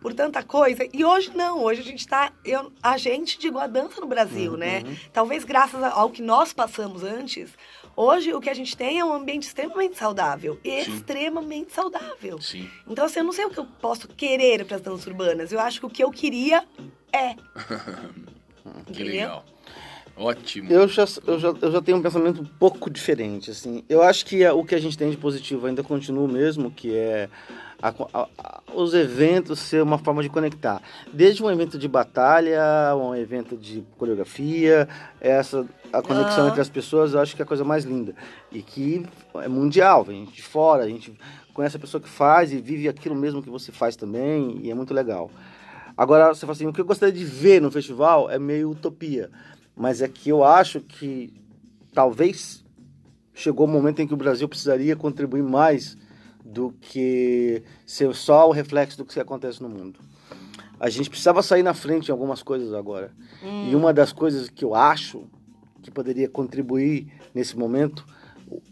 por 0.00 0.14
tanta 0.14 0.42
coisa. 0.42 0.86
E 0.92 1.04
hoje 1.04 1.32
não. 1.34 1.62
Hoje 1.62 1.80
a 1.80 1.84
gente 1.84 2.06
tá... 2.06 2.32
Eu, 2.44 2.72
a 2.82 2.96
gente, 2.96 3.38
digo, 3.38 3.58
a 3.58 3.66
dança 3.66 4.00
no 4.00 4.06
Brasil, 4.06 4.56
né? 4.56 4.82
Talvez 5.12 5.42
graças 5.44 5.82
ao 5.82 6.10
que 6.10 6.22
nós 6.22 6.52
passamos 6.52 7.02
antes... 7.02 7.50
Hoje, 7.96 8.32
o 8.34 8.40
que 8.40 8.50
a 8.50 8.54
gente 8.54 8.76
tem 8.76 8.98
é 8.98 9.04
um 9.04 9.12
ambiente 9.12 9.44
extremamente 9.44 9.96
saudável. 9.96 10.58
Extremamente 10.64 11.72
saudável. 11.72 12.40
Sim. 12.40 12.68
Então, 12.88 13.04
assim, 13.04 13.20
eu 13.20 13.24
não 13.24 13.32
sei 13.32 13.44
o 13.44 13.50
que 13.50 13.58
eu 13.58 13.66
posso 13.80 14.08
querer 14.08 14.64
para 14.64 14.76
as 14.76 14.82
danças 14.82 15.06
urbanas. 15.06 15.52
Eu 15.52 15.60
acho 15.60 15.80
que 15.80 15.86
o 15.86 15.90
que 15.90 16.02
eu 16.04 16.10
queria 16.10 16.64
é. 17.12 17.34
Que 18.92 19.04
legal. 19.04 19.44
Ótimo. 20.16 20.70
Eu 20.72 20.86
já, 20.88 21.04
eu, 21.26 21.38
já, 21.38 21.48
eu 21.60 21.72
já 21.72 21.82
tenho 21.82 21.98
um 21.98 22.02
pensamento 22.02 22.40
um 22.40 22.44
pouco 22.44 22.88
diferente, 22.88 23.50
assim. 23.50 23.84
Eu 23.88 24.00
acho 24.02 24.24
que 24.24 24.44
a- 24.44 24.54
o 24.54 24.64
que 24.64 24.74
a 24.74 24.78
gente 24.80 24.96
tem 24.96 25.10
de 25.10 25.16
positivo 25.16 25.66
ainda 25.66 25.82
continua 25.82 26.24
o 26.24 26.28
mesmo, 26.28 26.70
que 26.70 26.94
é 26.94 27.28
a 27.84 27.88
a- 28.18 28.28
a- 28.38 28.62
os 28.74 28.94
eventos 28.94 29.58
ser 29.60 29.82
uma 29.82 29.98
forma 29.98 30.22
de 30.22 30.30
conectar. 30.30 30.80
Desde 31.12 31.42
um 31.42 31.50
evento 31.50 31.78
de 31.78 31.86
batalha, 31.86 32.58
um 32.96 33.14
evento 33.14 33.58
de 33.58 33.84
coreografia, 33.98 34.88
essa 35.20 35.66
a 35.92 36.00
conexão 36.02 36.44
Aham. 36.44 36.48
entre 36.48 36.60
as 36.62 36.68
pessoas, 36.68 37.12
eu 37.12 37.20
acho 37.20 37.36
que 37.36 37.42
é 37.42 37.44
a 37.44 37.46
coisa 37.46 37.62
mais 37.62 37.84
linda. 37.84 38.14
E 38.50 38.62
que 38.62 39.06
é 39.34 39.48
mundial, 39.48 40.02
vem 40.02 40.24
de 40.24 40.42
fora, 40.42 40.82
a 40.82 40.88
gente 40.88 41.16
conhece 41.52 41.76
a 41.76 41.80
pessoa 41.80 42.00
que 42.00 42.08
faz 42.08 42.52
e 42.52 42.60
vive 42.60 42.88
aquilo 42.88 43.14
mesmo 43.14 43.42
que 43.42 43.50
você 43.50 43.70
faz 43.70 43.94
também, 43.94 44.58
e 44.62 44.70
é 44.70 44.74
muito 44.74 44.92
legal. 44.94 45.30
Agora, 45.96 46.34
você 46.34 46.40
fala 46.40 46.52
assim, 46.52 46.66
o 46.66 46.72
que 46.72 46.80
eu 46.80 46.84
gostaria 46.84 47.14
de 47.14 47.24
ver 47.24 47.60
no 47.60 47.70
festival 47.70 48.28
é 48.28 48.38
meio 48.38 48.70
utopia. 48.70 49.30
Mas 49.76 50.02
é 50.02 50.08
que 50.08 50.28
eu 50.30 50.42
acho 50.42 50.80
que 50.80 51.32
talvez 51.92 52.64
chegou 53.32 53.66
o 53.66 53.70
momento 53.70 54.00
em 54.00 54.06
que 54.06 54.14
o 54.14 54.16
Brasil 54.16 54.48
precisaria 54.48 54.96
contribuir 54.96 55.42
mais 55.42 55.96
do 56.54 56.72
que 56.80 57.62
ser 57.84 58.14
só 58.14 58.48
o 58.48 58.52
reflexo 58.52 58.96
do 58.96 59.04
que 59.04 59.18
acontece 59.18 59.60
no 59.60 59.68
mundo. 59.68 59.98
A 60.78 60.88
gente 60.88 61.10
precisava 61.10 61.42
sair 61.42 61.62
na 61.62 61.74
frente 61.74 62.08
em 62.08 62.12
algumas 62.12 62.42
coisas 62.42 62.72
agora. 62.72 63.10
E 63.42 63.74
uma 63.74 63.92
das 63.92 64.12
coisas 64.12 64.48
que 64.48 64.64
eu 64.64 64.74
acho 64.74 65.26
que 65.82 65.90
poderia 65.90 66.28
contribuir 66.28 67.12
nesse 67.34 67.58
momento, 67.58 68.06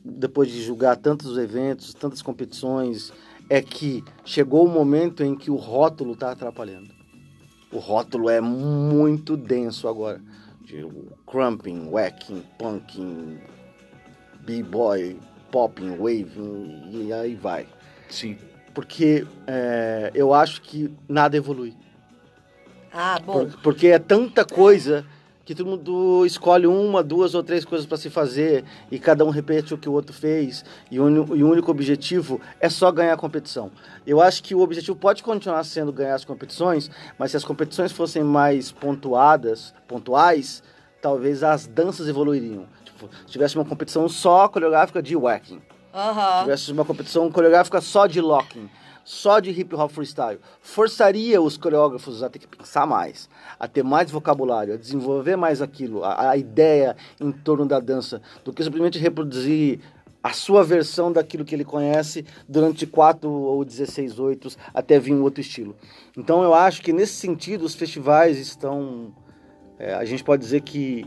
depois 0.05 0.51
de 0.51 0.63
julgar 0.63 0.97
tantos 0.97 1.37
eventos, 1.37 1.93
tantas 1.93 2.23
competições, 2.23 3.13
é 3.51 3.61
que 3.61 4.05
chegou 4.25 4.65
o 4.65 4.71
momento 4.71 5.23
em 5.23 5.37
que 5.37 5.51
o 5.51 5.57
rótulo 5.57 6.13
está 6.13 6.31
atrapalhando. 6.31 6.91
O 7.73 7.79
rótulo 7.79 8.31
é 8.31 8.41
muito 8.41 9.37
denso 9.37 9.89
agora. 9.89 10.21
De 10.63 10.87
crumping, 11.27 11.89
whacking, 11.89 12.43
punking, 12.59 13.39
b-boy, 14.45 15.19
popping, 15.53 15.91
waving 15.99 16.89
e 16.91 17.13
aí 17.13 17.35
vai. 17.37 17.67
Sim. 18.09 18.37
Porque 18.75 19.27
é, 19.47 20.11
eu 20.15 20.33
acho 20.35 20.63
que 20.63 20.91
nada 21.09 21.37
evolui. 21.37 21.77
Ah, 22.93 23.21
bom. 23.25 23.47
Por- 23.47 23.59
porque 23.63 23.87
é 23.89 23.99
tanta 23.99 24.45
coisa 24.45 25.05
que 25.45 25.55
todo 25.55 25.67
mundo 25.67 26.25
escolhe 26.25 26.67
uma, 26.67 27.03
duas 27.03 27.35
ou 27.35 27.43
três 27.43 27.65
coisas 27.65 27.85
para 27.87 27.97
se 27.99 28.09
fazer 28.09 28.65
e 28.91 28.99
cada 28.99 29.25
um 29.25 29.29
repete 29.31 29.75
o 29.75 29.79
que 29.79 29.89
o 29.89 29.93
outro 29.93 30.15
fez 30.15 30.65
e 30.91 31.01
o, 31.01 31.37
e 31.37 31.43
o 31.43 31.51
único 31.51 31.71
objetivo 31.71 32.41
é 32.61 32.69
só 32.69 32.91
ganhar 32.93 33.13
a 33.15 33.17
competição. 33.17 33.71
Eu 34.07 34.21
acho 34.23 34.43
que 34.43 34.55
o 34.55 34.61
objetivo 34.61 34.97
pode 34.97 35.23
continuar 35.23 35.65
sendo 35.65 35.93
ganhar 35.93 36.15
as 36.15 36.25
competições, 36.25 36.91
mas 37.19 37.33
se 37.33 37.37
as 37.37 37.45
competições 37.45 37.91
fossem 37.93 38.23
mais 38.23 38.71
pontuadas, 38.71 39.75
pontuais, 39.89 40.63
talvez 41.01 41.43
as 41.43 41.67
danças 41.67 42.09
evoluiriam. 42.09 42.65
Tipo, 43.03 43.11
se 43.27 43.33
tivesse 43.33 43.57
uma 43.57 43.65
competição 43.65 44.09
só 44.09 44.49
coreográfica 44.49 45.03
de 45.03 45.17
whacking, 45.17 45.61
Aham. 45.95 46.43
tivesse 46.43 46.73
uma 46.73 46.85
competição 46.85 47.31
coreográfica 47.31 47.81
só 47.81 48.07
de 48.07 48.21
locking, 48.21 48.69
só 49.05 49.41
de 49.41 49.51
hip 49.51 49.75
hop 49.75 49.91
freestyle, 49.91 50.39
forçaria 50.61 51.41
os 51.43 51.57
coreógrafos 51.57 52.23
a 52.23 52.31
ter 52.31 52.39
que 52.39 52.47
pensar 52.47 52.87
mais, 52.87 53.29
a 53.59 53.67
ter 53.67 53.83
mais 53.83 54.11
vocabulário, 54.11 54.75
a 54.75 54.77
desenvolver 54.77 55.37
mais 55.37 55.61
aquilo, 55.61 56.05
a, 56.05 56.31
a 56.31 56.37
ideia 56.37 56.97
em 57.21 57.33
torno 57.33 57.67
da 57.67 57.81
dança, 57.81 58.23
do 58.45 58.53
que 58.53 58.63
simplesmente 58.63 58.99
reproduzir 58.99 59.81
a 60.23 60.33
sua 60.33 60.63
versão 60.63 61.11
daquilo 61.11 61.45
que 61.45 61.53
ele 61.53 61.65
conhece 61.65 62.25
durante 62.49 62.87
quatro 62.87 63.29
ou 63.29 63.65
16 63.65 64.21
oitos 64.21 64.57
até 64.73 64.97
vir 65.01 65.13
um 65.13 65.23
outro 65.23 65.41
estilo. 65.41 65.75
Então 66.17 66.45
eu 66.45 66.55
acho 66.55 66.81
que 66.81 66.93
nesse 66.93 67.15
sentido 67.15 67.65
os 67.65 67.75
festivais 67.75 68.39
estão. 68.39 69.13
é, 69.81 69.95
a 69.95 70.05
gente 70.05 70.23
pode 70.23 70.41
dizer 70.41 70.61
que 70.61 71.05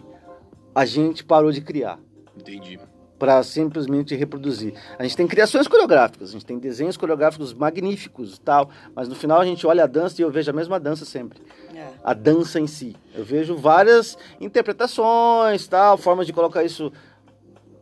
a 0.76 0.86
gente 0.86 1.24
parou 1.24 1.52
de 1.52 1.62
criar 1.62 1.98
Entendi. 2.38 2.78
para 3.18 3.42
simplesmente 3.44 4.14
reproduzir. 4.14 4.74
A 5.00 5.04
gente 5.04 5.16
tem 5.16 5.26
criações 5.26 5.68
coreográficas, 5.68 6.30
a 6.30 6.32
gente 6.34 6.46
tem 6.46 6.60
desenhos 6.60 6.98
coreográficos 6.98 7.54
magníficos 7.54 8.36
e 8.36 8.42
tal, 8.42 8.70
mas 8.94 9.08
no 9.08 9.16
final 9.16 9.40
a 9.40 9.46
gente 9.46 9.66
olha 9.66 9.86
a 9.86 9.88
dança 9.88 10.22
e 10.22 10.24
eu 10.24 10.30
vejo 10.30 10.52
a 10.52 10.54
mesma 10.54 10.78
dança 10.80 11.06
sempre. 11.06 11.42
É. 11.74 11.88
A 12.04 12.14
dança 12.14 12.60
em 12.60 12.68
si. 12.68 12.96
Eu 13.16 13.24
vejo 13.24 13.56
várias 13.56 14.18
interpretações, 14.40 15.68
tal, 15.68 15.98
formas 15.98 16.28
de 16.28 16.34
colocar 16.34 16.64
isso 16.64 16.92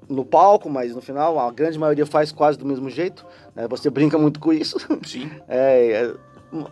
no 0.07 0.23
palco, 0.23 0.69
mas 0.69 0.93
no 0.93 1.01
final 1.01 1.39
a 1.39 1.49
grande 1.51 1.79
maioria 1.79 2.05
faz 2.05 2.31
quase 2.31 2.57
do 2.57 2.65
mesmo 2.65 2.89
jeito. 2.89 3.25
né? 3.55 3.67
Você 3.69 3.89
brinca 3.89 4.17
muito 4.17 4.39
com 4.39 4.53
isso. 4.53 4.77
Sim. 5.05 5.31
É, 5.47 5.91
é, 6.05 6.13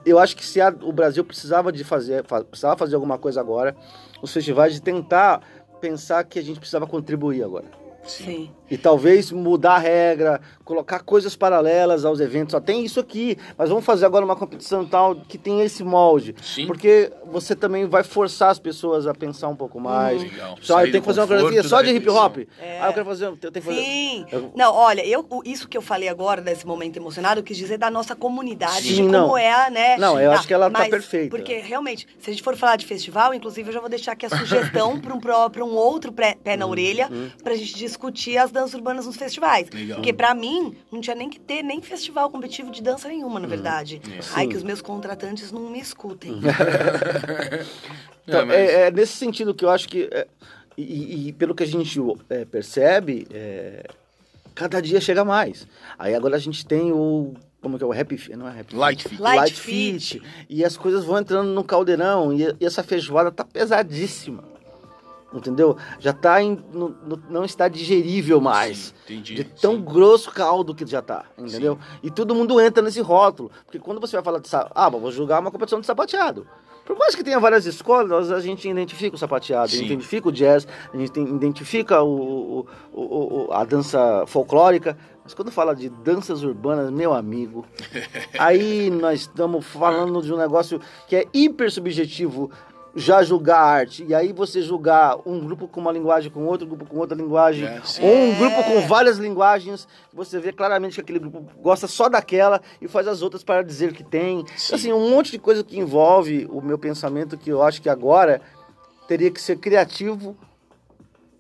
eu 0.06 0.20
acho 0.20 0.36
que 0.38 0.46
se 0.46 0.62
a- 0.62 0.76
o 0.84 0.92
Brasil 0.94 1.24
precisava 1.26 1.72
de 1.72 1.84
fazer, 1.84 2.24
fa- 2.26 2.44
precisava 2.44 2.78
fazer 2.78 2.94
alguma 2.96 3.18
coisa 3.18 3.40
agora, 3.42 3.76
os 4.22 4.32
festivais 4.32 4.74
de 4.76 4.82
tentar 4.82 5.42
pensar 5.82 6.24
que 6.24 6.40
a 6.40 6.42
gente 6.42 6.60
precisava 6.60 6.88
contribuir 6.88 7.44
agora. 7.44 7.66
Sim. 8.04 8.24
Sim. 8.26 8.52
E 8.72 8.78
talvez 8.78 9.32
mudar 9.32 9.74
a 9.76 9.78
regra, 9.78 10.40
colocar 10.64 11.02
coisas 11.02 11.36
paralelas 11.36 12.06
aos 12.06 12.20
eventos. 12.22 12.56
Ó, 12.56 12.60
tem 12.62 12.86
isso 12.86 13.00
aqui, 13.02 13.38
mas 13.58 13.68
vamos 13.70 13.84
fazer 13.84 14.06
agora 14.06 14.24
uma 14.24 14.36
competição 14.36 14.86
tal 14.86 15.14
que 15.16 15.38
tem 15.38 15.62
esse 15.62 15.84
molde. 15.84 16.34
Sim. 16.42 16.66
Porque 16.66 17.12
você 17.30 17.54
também 17.56 17.86
vai 17.86 18.02
forçar 18.04 18.50
as 18.50 18.58
pessoas 18.60 19.06
a 19.06 19.14
pensar 19.14 19.50
um 19.50 19.56
pouco 19.58 19.78
mais. 19.80 20.22
Legal. 20.24 20.56
Tipo, 20.56 20.62
ah, 20.62 20.66
Sair 20.66 20.88
eu 20.88 20.92
tenho 20.94 21.02
que 21.04 21.06
fazer 21.06 21.20
uma 21.20 21.28
coreografia 21.28 21.64
só 21.64 21.82
de 21.82 21.92
hip 21.92 22.10
hop. 22.10 22.38
É. 22.60 22.80
Ah, 22.82 22.88
eu 22.88 22.94
quero 22.94 23.06
fazer, 23.06 23.26
eu 23.26 23.36
tenho 23.38 23.52
que 23.52 23.62
fazer. 23.62 23.82
Sim. 23.84 24.26
Eu- 24.32 24.52
Não, 24.56 24.74
olha, 24.74 25.06
eu, 25.06 25.28
isso 25.44 25.68
que 25.68 25.78
eu 25.78 25.82
falei 25.82 26.08
agora, 26.08 26.42
desse 26.42 26.66
momento 26.66 26.96
emocionado, 26.96 27.42
eu 27.42 27.44
quis 27.44 27.58
dizer 27.58 27.78
da 27.78 27.92
nossa 27.92 28.16
comunidade, 28.16 28.84
Sim, 28.88 28.94
de 28.96 29.02
como 29.02 29.12
não. 29.12 29.38
é, 29.38 29.70
né? 29.70 29.98
Não, 29.98 30.18
eu 30.18 30.32
acho 30.32 30.48
que 30.48 30.54
ela 30.54 30.72
tá 30.72 30.86
perfeita. 30.88 31.36
Porque, 31.36 31.56
realmente, 31.58 32.08
se 32.18 32.30
a 32.30 32.34
gente 32.34 32.42
for 32.42 32.56
falar 32.56 32.78
de 32.78 32.86
festival, 32.86 33.34
inclusive, 33.34 33.68
eu 33.68 33.74
já 33.74 33.82
vou 33.82 33.90
deixar 33.90 34.14
aqui 34.14 34.26
a 34.26 34.30
sugestão 34.30 34.98
para 35.02 35.14
um, 35.14 35.20
pró- 35.20 35.50
pra 35.50 35.66
um 35.66 35.76
outro 35.76 36.14
pé 36.14 36.38
na 36.58 36.66
orelha, 36.66 37.10
pra 37.44 37.54
gente 37.56 37.76
discutir 37.76 38.38
as 38.38 38.50
danças 38.50 38.61
urbanas 38.74 39.06
nos 39.06 39.16
festivais. 39.18 39.68
Legal. 39.72 39.96
Porque, 39.98 40.14
pra 40.14 40.34
mim, 40.36 40.76
não 40.92 41.02
tinha 41.02 41.16
nem 41.16 41.30
que 41.30 41.40
ter 41.40 41.64
nem 41.64 41.82
festival 41.82 42.30
competitivo 42.30 42.70
de 42.72 42.82
dança 42.82 43.08
nenhuma, 43.08 43.36
Uhum. 43.36 43.42
na 43.42 43.48
verdade. 43.48 44.02
É. 44.08 44.20
Ai, 44.36 44.48
que 44.48 44.56
os 44.56 44.64
meus 44.64 44.82
contratantes 44.82 45.52
não 45.52 45.70
me 45.70 45.80
escutem. 45.80 46.40
Então, 48.28 48.42
É, 48.42 48.46
mas- 48.46 48.56
é, 48.56 48.88
é 48.88 48.92
nesse 48.92 49.14
sentido 49.14 49.54
que 49.54 49.66
eu 49.66 49.70
acho 49.70 49.90
que. 49.90 50.08
é, 50.12 50.28
e, 50.78 51.28
e 51.30 51.34
pelo 51.34 51.54
que 51.56 51.64
a 51.64 51.68
gente 51.68 52.00
é, 52.30 52.46
percebe, 52.46 53.28
é, 53.32 53.84
cada 54.56 54.82
dia 54.82 55.02
chega 55.02 55.26
mais. 55.26 55.68
Aí 55.98 56.14
agora 56.16 56.36
a 56.36 56.40
gente 56.40 56.66
tem 56.66 56.92
o. 56.92 57.34
Como 57.62 57.78
que 57.78 57.84
é 57.84 57.88
o 57.88 57.92
Happy 57.92 58.18
Fit? 58.18 58.36
Não 58.36 58.48
é 58.48 58.60
Happy 58.60 58.76
Light 58.76 59.04
Fit. 59.04 59.10
Fit. 59.10 59.22
Light 59.22 59.38
Light 59.40 59.54
Fit. 59.60 60.20
Fit. 60.20 60.24
E 60.50 60.64
as 60.66 60.78
coisas 60.78 61.04
vão 61.04 61.20
entrando 61.20 61.50
no 61.50 61.64
caldeirão. 61.64 62.32
E, 62.34 62.56
e 62.60 62.66
essa 62.66 62.84
feijoada 62.84 63.32
tá 63.32 63.44
pesadíssima. 63.44 64.44
Entendeu? 65.34 65.78
Já 66.00 66.12
tá 66.12 66.42
em, 66.44 66.60
no- 66.74 66.90
no- 67.06 67.24
não 67.30 67.46
está 67.46 67.68
digerível 67.70 68.42
mais. 68.42 68.94
Sim, 69.08 69.14
entendi. 69.16 69.36
De 69.36 69.44
tão 69.46 69.76
Sim. 69.76 69.82
grosso 69.82 70.30
caldo 70.32 70.76
que 70.76 70.86
já 70.86 71.02
tá, 71.02 71.24
entendeu? 71.38 71.78
E 72.04 72.12
todo 72.12 72.36
mundo 72.36 72.60
entra 72.60 72.84
nesse 72.84 73.00
rótulo. 73.00 73.50
Porque 73.66 73.80
quando 73.80 74.02
você 74.02 74.18
vai 74.18 74.24
falar 74.24 74.40
de 74.40 74.50
ah, 74.76 74.90
vou 74.90 75.10
jogar 75.12 75.40
uma 75.40 75.50
competição 75.52 75.80
de 75.80 75.86
sapateado. 75.86 76.46
Por 76.86 76.98
mais 76.98 77.16
que 77.16 77.24
tenha 77.24 77.40
várias 77.40 77.66
escolas, 77.66 78.32
a 78.32 78.42
gente 78.42 78.68
identifica 78.68 79.16
o 79.16 79.20
sapateado, 79.20 79.66
a 79.66 79.68
gente 79.68 79.80
Sim. 79.80 79.86
identifica 79.86 80.28
o 80.28 80.32
jazz, 80.32 80.68
a 80.94 80.98
gente 80.98 81.18
identifica 81.18 82.02
o- 82.02 82.66
o- 82.92 83.46
o- 83.48 83.54
a 83.54 83.64
dança 83.64 84.26
folclórica. 84.28 84.98
Mas 85.24 85.34
quando 85.36 85.52
fala 85.52 85.74
de 85.76 85.88
danças 85.88 86.44
urbanas, 86.44 86.90
meu 86.92 87.14
amigo, 87.14 87.64
aí 88.38 88.90
nós 88.90 89.22
estamos 89.22 89.66
falando 89.66 90.22
de 90.22 90.34
um 90.34 90.38
negócio 90.38 90.82
que 91.08 91.16
é 91.16 91.26
hiper 91.34 91.72
subjetivo 91.72 92.50
já 92.96 93.24
julgar 93.24 93.58
a 93.60 93.66
arte. 93.66 94.04
E 94.06 94.14
aí 94.14 94.34
você 94.34 94.62
julgar 94.62 95.18
um 95.26 95.40
grupo 95.40 95.68
com 95.68 95.80
uma 95.80 95.92
linguagem 95.92 96.30
com 96.32 96.46
outro 96.46 96.68
grupo 96.68 96.86
com 96.86 96.98
outra 96.98 97.16
linguagem, 97.18 97.66
É, 97.66 97.82
ou 98.02 98.16
um 98.16 98.32
É. 98.34 98.36
grupo 98.36 98.64
com 98.64 98.82
várias 98.88 99.18
linguagens, 99.18 99.88
você 100.14 100.40
vê 100.40 100.52
claramente 100.52 100.96
que 100.96 101.02
aquele 101.02 101.20
grupo 101.20 101.46
gosta 101.62 101.88
só 101.88 102.10
daquela 102.10 102.62
e 102.82 102.88
faz 102.88 103.08
as 103.08 103.22
outras 103.22 103.44
para 103.44 103.62
dizer 103.64 103.94
que 103.94 104.04
tem. 104.04 104.46
Sim. 104.58 104.76
Assim, 104.76 104.94
um 104.94 105.10
monte 105.10 105.32
de 105.32 105.40
coisa 105.40 105.64
que 105.64 105.80
envolve 105.80 106.48
o 106.52 106.62
meu 106.62 106.78
pensamento 106.78 107.38
que 107.38 107.50
eu 107.50 107.62
acho 107.64 107.82
que 107.82 107.90
agora 107.90 108.42
teria 109.08 109.32
que 109.32 109.42
ser 109.42 109.58
criativo, 109.58 110.36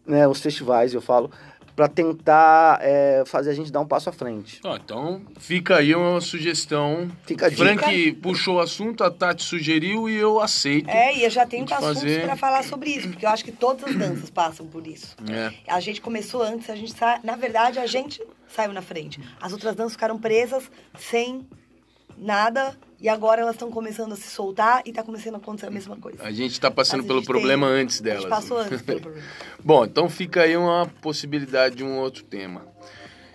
né, 0.05 0.27
os 0.27 0.41
festivais, 0.41 0.93
eu 0.93 1.01
falo, 1.01 1.29
para 1.81 1.87
tentar 1.87 2.77
é, 2.79 3.23
fazer 3.25 3.49
a 3.49 3.53
gente 3.55 3.71
dar 3.71 3.79
um 3.79 3.87
passo 3.87 4.07
à 4.07 4.11
frente. 4.11 4.59
Ó, 4.63 4.75
então 4.75 5.19
fica 5.39 5.77
aí 5.77 5.95
uma 5.95 6.21
sugestão. 6.21 7.09
Fica 7.25 7.47
a 7.47 7.49
dica. 7.49 7.63
Frank 7.63 8.11
puxou 8.21 8.57
o 8.57 8.59
assunto, 8.59 9.03
a 9.03 9.09
Tati 9.09 9.41
sugeriu 9.43 10.07
e 10.07 10.15
eu 10.15 10.39
aceito. 10.39 10.87
É, 10.87 11.15
e 11.17 11.23
eu 11.23 11.29
já 11.31 11.43
tenho 11.43 11.63
assuntos 11.63 12.01
fazer- 12.01 12.21
pra 12.23 12.35
falar 12.35 12.63
sobre 12.63 12.91
isso, 12.91 13.09
porque 13.09 13.25
eu 13.25 13.29
acho 13.31 13.43
que 13.43 13.51
todas 13.51 13.83
as 13.83 13.95
danças 13.95 14.29
passam 14.29 14.67
por 14.67 14.85
isso. 14.85 15.15
É. 15.27 15.51
A 15.67 15.79
gente 15.79 15.99
começou 16.01 16.43
antes, 16.43 16.69
a 16.69 16.75
gente 16.75 16.93
sa... 16.93 17.19
na 17.23 17.35
verdade 17.35 17.79
a 17.79 17.87
gente 17.87 18.21
saiu 18.47 18.73
na 18.73 18.83
frente. 18.83 19.19
As 19.41 19.51
outras 19.51 19.73
danças 19.75 19.93
ficaram 19.93 20.19
presas 20.19 20.69
sem 20.99 21.47
nada 22.21 22.77
e 23.01 23.09
agora 23.09 23.41
elas 23.41 23.55
estão 23.55 23.71
começando 23.71 24.13
a 24.13 24.15
se 24.15 24.29
soltar 24.29 24.83
e 24.85 24.93
tá 24.93 25.01
começando 25.01 25.33
a 25.33 25.37
acontecer 25.39 25.65
a 25.65 25.71
mesma 25.71 25.95
coisa. 25.97 26.21
A 26.23 26.31
gente 26.31 26.59
tá 26.61 26.69
passando 26.69 27.03
a 27.03 27.07
pelo 27.07 27.23
problema 27.23 27.67
tem- 27.67 27.81
antes 27.81 27.99
A 27.99 28.03
delas. 28.03 28.21
gente 28.21 28.29
passou 28.29 28.57
antes 28.59 28.81
pelo 28.83 29.01
problema. 29.01 29.27
Bom, 29.63 29.83
então 29.85 30.07
fica 30.07 30.43
aí 30.43 30.55
uma 30.55 30.85
possibilidade 31.01 31.75
de 31.75 31.83
um 31.83 31.97
outro 31.97 32.23
tema. 32.23 32.69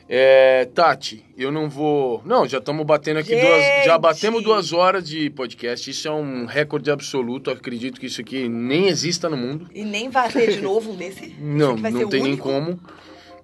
É, 0.09 0.67
Tati, 0.67 1.25
eu 1.37 1.51
não 1.51 1.69
vou. 1.69 2.23
Não, 2.25 2.47
já 2.47 2.59
estamos 2.59 2.87
batendo 2.87 3.19
aqui 3.19 3.31
Gente! 3.31 3.45
duas. 3.45 3.85
Já 3.85 3.99
batemos 3.99 4.41
duas 4.41 4.73
horas 4.73 5.05
de 5.05 5.29
podcast. 5.31 5.91
Isso 5.91 6.07
é 6.07 6.13
um 6.13 6.47
recorde 6.47 6.93
absoluto. 6.93 7.51
Acredito 7.51 7.99
que 7.99 8.07
isso 8.07 8.21
aqui 8.21 8.49
nem 8.49 8.87
exista 8.87 9.29
no 9.29 9.37
mundo. 9.37 9.69
E 9.75 9.85
nem 9.85 10.09
vai 10.09 10.31
ter 10.31 10.53
de 10.53 10.61
novo 10.61 10.93
desse. 10.93 11.35
Não, 11.41 11.77
não 11.77 12.09
tem 12.09 12.23
nem 12.23 12.33
único. 12.35 12.45
como. 12.49 12.79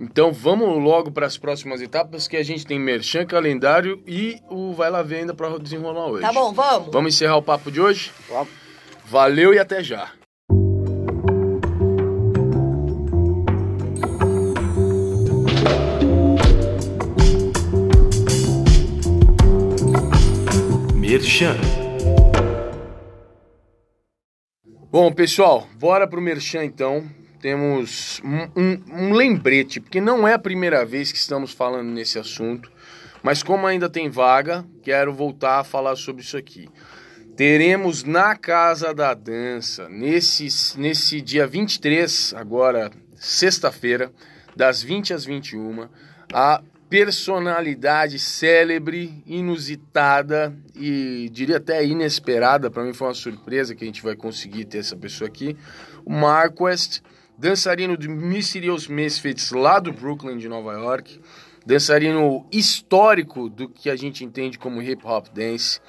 Então 0.03 0.33
vamos 0.33 0.83
logo 0.83 1.13
para 1.13 1.27
as 1.27 1.39
próximas 1.39 1.81
etapas 1.81 2.27
que 2.27 2.37
a 2.37 2.43
gente 2.43 2.67
tem 2.67 2.77
merchan, 2.77 3.25
calendário 3.25 4.03
e 4.05 4.41
o 4.51 4.73
vai 4.73 4.91
lá 4.91 5.01
ver 5.01 5.19
ainda 5.19 5.33
para 5.33 5.57
desenrolar 5.61 6.07
hoje. 6.09 6.23
Tá 6.23 6.33
bom, 6.33 6.53
vamos. 6.53 6.93
Vamos 6.93 7.15
encerrar 7.15 7.37
o 7.37 7.43
papo 7.43 7.71
de 7.71 7.81
hoje? 7.81 8.11
Ó, 8.29 8.45
Valeu 9.07 9.55
e 9.55 9.61
até 9.61 9.81
já. 9.85 10.11
Merchan. 20.97 21.57
Bom, 24.91 25.13
pessoal, 25.13 25.69
bora 25.79 26.09
pro 26.09 26.21
Merchan 26.21 26.65
então. 26.65 27.22
Temos 27.43 28.23
um, 28.25 28.61
um- 28.63 29.09
um 29.09 29.13
lembrete, 29.13 29.81
porque 29.81 30.01
não 30.01 30.29
é 30.29 30.33
a 30.33 30.39
primeira 30.39 30.87
vez 30.87 31.11
que 31.11 31.19
estamos 31.19 31.51
falando 31.53 31.89
nesse 31.91 32.17
assunto, 32.17 32.71
mas 33.21 33.43
como 33.43 33.67
ainda 33.67 33.91
tem 33.91 34.09
vaga, 34.09 34.65
quero 34.81 35.13
voltar 35.13 35.59
a 35.59 35.65
falar 35.65 35.97
sobre 35.97 36.23
isso 36.23 36.37
aqui. 36.37 36.69
Teremos 37.37 38.05
na 38.05 38.37
Casa 38.37 38.95
da 38.95 39.13
Dança, 39.13 39.89
nesse, 39.89 40.47
nesse 40.79 41.21
dia 41.21 41.45
23, 41.45 42.33
agora 42.37 42.93
sexta-feira, 43.17 44.13
das 44.55 44.81
20 44.81 45.13
às 45.13 45.25
21, 45.25 45.89
a 46.33 46.63
personalidade 46.89 48.21
célebre, 48.21 49.21
inusitada 49.27 50.55
e 50.77 51.29
diria 51.33 51.57
até 51.57 51.85
inesperada, 51.85 52.71
para 52.71 52.85
mim 52.85 52.93
foi 52.93 53.09
uma 53.09 53.15
surpresa 53.15 53.75
que 53.75 53.83
a 53.83 53.87
gente 53.87 54.03
vai 54.03 54.15
conseguir 54.15 54.67
ter 54.67 54.79
essa 54.79 54.95
pessoa 54.95 55.27
aqui, 55.27 55.57
o 56.05 56.13
Marquest, 56.13 57.01
dançarino 57.43 57.97
de 57.97 58.09
Mysterious 58.09 58.87
Misfits 58.87 59.51
lá 59.51 59.81
do 59.81 59.93
Brooklyn, 59.93 60.39
de 60.39 60.49
Nova 60.49 60.75
York, 60.75 61.21
dançarino 61.67 62.47
histórico 62.53 63.49
do 63.49 63.69
que 63.69 63.91
a 63.91 63.97
gente 63.97 64.25
entende 64.25 64.57
como 64.57 64.81
hip 64.81 65.05
hop 65.05 65.27
dance, 65.35 65.81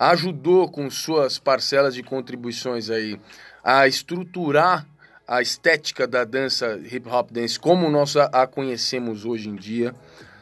ajudou 0.00 0.68
com 0.68 0.90
suas 0.90 1.38
parcelas 1.38 1.94
de 1.94 2.02
contribuições 2.02 2.90
aí 2.90 3.20
a 3.62 3.86
estruturar 3.86 4.84
a 5.28 5.40
estética 5.40 6.08
da 6.08 6.24
dança 6.24 6.76
hip 6.90 7.08
hop 7.08 7.30
dance 7.30 7.56
como 7.56 7.88
nós 7.88 8.16
a, 8.16 8.44
conhecemos 8.44 9.24
hoje 9.24 9.48
em 9.48 9.54
dia. 9.54 9.94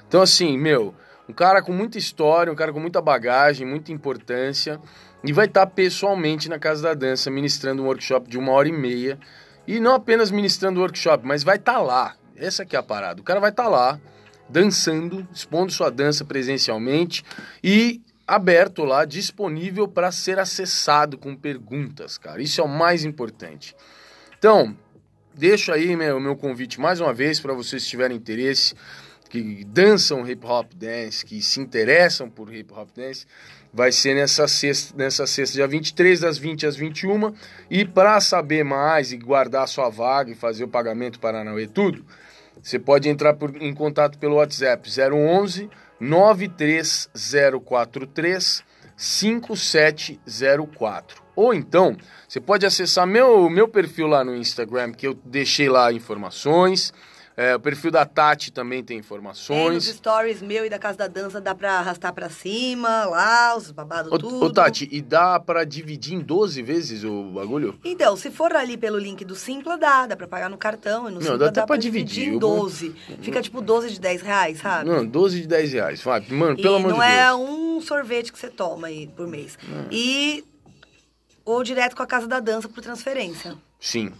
Então 0.08 0.22
assim, 0.22 0.56
meu, 0.56 0.94
um 1.28 1.34
cara 1.34 1.60
com 1.60 1.74
muita 1.74 1.98
história, 1.98 2.50
um 2.50 2.56
cara 2.56 2.72
com 2.72 2.80
muita 2.80 3.02
bagagem, 3.02 3.66
muita 3.66 3.92
importância 3.92 4.80
e 5.22 5.30
vai 5.30 5.44
estar 5.44 5.66
pessoalmente 5.66 6.48
na 6.48 6.58
Casa 6.58 6.84
da 6.84 6.94
Dança 6.94 7.30
ministrando 7.30 7.82
um 7.82 7.86
workshop 7.86 8.30
de 8.30 8.38
uma 8.38 8.52
hora 8.52 8.68
e 8.68 8.72
meia 8.72 9.18
e 9.66 9.80
não 9.80 9.94
apenas 9.94 10.30
ministrando 10.30 10.80
workshop, 10.80 11.26
mas 11.26 11.42
vai 11.42 11.56
estar 11.56 11.80
lá. 11.80 12.16
Essa 12.36 12.64
que 12.64 12.76
é 12.76 12.78
a 12.78 12.82
parada. 12.82 13.20
O 13.20 13.24
cara 13.24 13.40
vai 13.40 13.50
estar 13.50 13.68
lá 13.68 14.00
dançando, 14.48 15.26
expondo 15.32 15.72
sua 15.72 15.90
dança 15.90 16.24
presencialmente 16.24 17.24
e 17.62 18.02
aberto 18.26 18.84
lá, 18.84 19.04
disponível 19.04 19.86
para 19.86 20.10
ser 20.10 20.38
acessado 20.38 21.18
com 21.18 21.36
perguntas, 21.36 22.18
cara. 22.18 22.42
Isso 22.42 22.60
é 22.60 22.64
o 22.64 22.68
mais 22.68 23.04
importante. 23.04 23.76
Então, 24.38 24.76
deixo 25.34 25.72
aí 25.72 25.96
meu, 25.96 26.18
meu 26.20 26.36
convite 26.36 26.80
mais 26.80 27.00
uma 27.00 27.12
vez 27.12 27.40
para 27.40 27.52
vocês 27.52 27.84
que 27.84 27.90
tiverem 27.90 28.16
interesse, 28.16 28.74
que 29.28 29.64
dançam 29.64 30.28
hip 30.28 30.44
hop 30.46 30.72
dance, 30.74 31.24
que 31.24 31.42
se 31.42 31.60
interessam 31.60 32.30
por 32.30 32.52
hip 32.54 32.72
hop 32.72 32.88
dance, 32.94 33.26
vai 33.74 33.90
ser 33.90 34.14
nessa 34.14 34.46
sexta, 34.46 34.94
nessa 34.96 35.26
sexta, 35.26 35.56
dia 35.56 35.66
23, 35.66 36.20
das 36.20 36.38
20 36.38 36.66
às 36.66 36.76
21. 36.76 37.34
E 37.68 37.84
para 37.84 38.20
saber 38.20 38.64
mais 38.64 39.10
e 39.12 39.16
guardar 39.18 39.66
sua 39.66 39.88
vaga 39.90 40.30
e 40.30 40.34
fazer 40.34 40.62
o 40.62 40.68
pagamento 40.68 41.18
Paranauê 41.18 41.66
tudo, 41.66 42.04
você 42.62 42.78
pode 42.78 43.08
entrar 43.08 43.34
por- 43.34 43.60
em 43.60 43.74
contato 43.74 44.16
pelo 44.18 44.36
WhatsApp 44.36 44.88
011 44.88 45.68
93043 46.00 48.62
5704. 48.96 51.22
Ou 51.34 51.52
então, 51.52 51.96
você 52.28 52.40
pode 52.40 52.64
acessar 52.64 53.04
meu, 53.06 53.50
meu 53.50 53.66
perfil 53.66 54.06
lá 54.06 54.24
no 54.24 54.36
Instagram, 54.36 54.92
que 54.92 55.06
eu 55.06 55.14
deixei 55.24 55.68
lá 55.68 55.92
informações. 55.92 56.92
É, 57.36 57.56
o 57.56 57.58
perfil 57.58 57.90
da 57.90 58.06
Tati 58.06 58.52
também 58.52 58.78
tem 58.78 58.86
Tem 58.94 58.96
nos 58.98 59.06
informações. 59.06 59.84
stories 59.86 60.40
meu 60.40 60.64
e 60.64 60.70
da 60.70 60.78
Casa 60.78 60.98
da 60.98 61.08
Dança, 61.08 61.40
dá 61.40 61.52
pra 61.52 61.80
arrastar 61.80 62.12
pra 62.14 62.28
cima, 62.30 63.06
lá, 63.06 63.56
os 63.56 63.72
babados 63.72 64.12
Ô, 64.12 64.18
tudo. 64.18 64.44
ô, 64.44 64.52
Tati, 64.52 64.88
e 64.92 65.02
dá 65.02 65.40
pra 65.40 65.64
dividir 65.64 66.14
em 66.14 66.20
12 66.20 66.62
vezes 66.62 67.02
o 67.02 67.24
bagulho? 67.32 67.76
Então, 67.84 68.16
se 68.16 68.30
for 68.30 68.54
ali 68.54 68.76
pelo 68.76 68.98
link 68.98 69.24
do 69.24 69.34
Simpla, 69.34 69.76
dá. 69.76 70.06
Dá 70.06 70.16
pra 70.16 70.28
pagar 70.28 70.48
no 70.48 70.56
cartão. 70.56 71.08
E 71.08 71.10
no 71.10 71.14
Não, 71.16 71.20
Simpla 71.22 71.38
dá 71.38 71.46
até 71.46 71.60
dá 71.62 71.66
pra 71.66 71.76
dividir, 71.76 72.28
eu 72.28 72.34
em 72.34 72.38
vou- 72.38 72.60
12. 72.60 72.94
Fica 73.20 73.42
tipo 73.42 73.60
12 73.60 73.90
de 73.90 73.98
10 74.00 74.22
reais, 74.22 74.58
sabe? 74.60 74.88
Não, 74.88 75.04
12 75.04 75.40
de 75.40 75.48
10 75.48 75.72
reais. 75.72 76.00
Vai, 76.02 76.20
Mano, 76.28 76.56
e 76.56 76.62
pelo 76.62 76.76
amor 76.76 76.90
não 76.92 76.98
de 77.00 77.04
Deus. 77.04 77.18
é 77.18 77.34
um 77.34 77.80
sorvete 77.80 78.32
que 78.32 78.38
você 78.38 78.48
toma 78.48 78.86
aí 78.86 79.08
por 79.08 79.26
mês. 79.26 79.58
E 79.90 80.44
ou 81.44 81.64
direto 81.64 81.96
com 81.96 82.02
a 82.04 82.06
Casa 82.06 82.28
da 82.28 82.38
Dança 82.38 82.68
por 82.68 82.80
transferência. 82.80 83.56
Sim. 83.80 84.12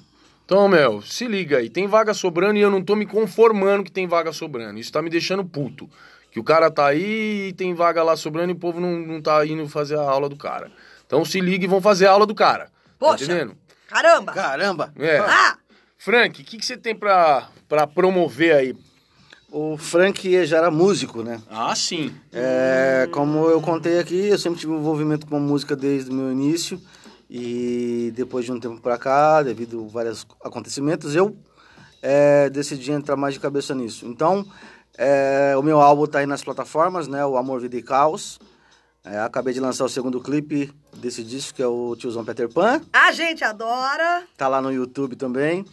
Então, 0.45 0.69
meu, 0.69 1.01
se 1.01 1.27
liga 1.27 1.59
aí. 1.59 1.71
Tem 1.71 1.87
vaga 1.87 2.13
sobrando 2.13 2.59
e 2.59 2.61
eu 2.61 2.71
não 2.71 2.83
tô 2.83 2.95
me 2.95 3.07
conformando 3.07 3.85
que 3.85 3.91
tem 3.91 4.07
vaga 4.07 4.33
sobrando. 4.33 4.79
Isso 4.79 4.93
tá 4.93 5.01
me 5.01 5.09
deixando 5.09 5.45
puto. 5.45 5.89
Que 6.31 6.39
o 6.39 6.45
cara 6.45 6.71
tá 6.71 6.87
aí 6.87 7.49
e 7.49 7.53
tem 7.53 7.73
vaga 7.73 8.03
lá 8.03 8.17
sobrando 8.17 8.51
e 8.51 8.55
o 8.55 8.59
povo 8.59 8.81
não, 8.81 8.99
não 8.99 9.23
tá 9.23 9.45
indo 9.47 9.67
fazer 9.69 9.97
a 9.97 10.03
aula 10.03 10.29
do 10.29 10.37
cara. 10.37 10.71
Então 11.07 11.25
se 11.25 11.41
liga 11.41 11.65
e 11.65 11.69
vão 11.69 11.81
fazer 11.81 12.07
a 12.07 12.11
aula 12.11 12.27
do 12.27 12.35
cara. 12.35 12.71
Poxa. 12.99 13.19
Tá 13.19 13.25
entendendo? 13.25 13.57
Caramba! 13.89 14.33
Caramba! 14.33 14.93
É. 14.99 15.19
Ah! 15.19 15.57
Frank, 15.97 16.43
o 16.43 16.45
que, 16.45 16.59
que 16.59 16.67
você 16.67 16.77
tem 16.77 16.95
pra, 16.95 17.49
pra 17.69 17.87
promover 17.87 18.55
aí? 18.55 18.77
O 19.51 19.79
Frank 19.79 20.45
já 20.45 20.59
era 20.59 20.71
músico, 20.71 21.23
né? 21.23 21.41
Ah, 21.49 21.75
sim. 21.77 22.13
É, 22.33 23.09
como 23.13 23.47
eu 23.49 23.61
contei 23.61 24.01
aqui, 24.01 24.27
eu 24.27 24.39
sempre 24.39 24.59
tive 24.59 24.73
um 24.73 24.81
envolvimento 24.81 25.27
com 25.27 25.37
a 25.37 25.41
música 25.41 25.77
desde 25.77 26.11
o 26.11 26.15
meu 26.15 26.33
início. 26.33 26.81
E 27.29 28.13
depois 28.15 28.45
de 28.45 28.53
um 28.53 28.61
tempo 28.61 28.81
pra 28.81 28.99
cá, 28.99 29.43
devido 29.43 29.85
a 29.85 29.93
vários 29.93 30.27
acontecimentos, 30.43 31.15
eu 31.15 31.37
é, 32.03 32.51
decidi 32.51 32.93
entrar 32.93 33.17
mais 33.17 33.35
de 33.35 33.41
cabeça 33.41 33.75
nisso. 33.75 34.07
Então, 34.07 34.47
é, 34.97 35.55
o 35.57 35.63
meu 35.63 35.81
álbum 35.81 36.07
tá 36.07 36.19
aí 36.19 36.27
nas 36.27 36.45
plataformas, 36.45 37.09
né? 37.09 37.25
O 37.25 37.37
Amor, 37.37 37.61
Vida 37.61 37.77
e 37.77 37.83
Caos. 37.83 38.39
É, 39.03 39.19
acabei 39.21 39.53
de 39.53 39.61
lançar 39.61 39.85
o 39.85 39.89
segundo 39.89 40.21
clipe 40.21 40.73
desse 40.97 41.23
disco, 41.23 41.55
que 41.55 41.63
é 41.63 41.67
o 41.67 41.95
Tiozão 41.97 42.25
Peter 42.25 42.49
Pan. 42.49 42.81
A 42.93 43.13
gente 43.13 43.45
adora! 43.45 44.25
Tá 44.37 44.49
lá 44.49 44.63
no 44.63 44.73
YouTube 44.73 45.17
também. 45.17 45.65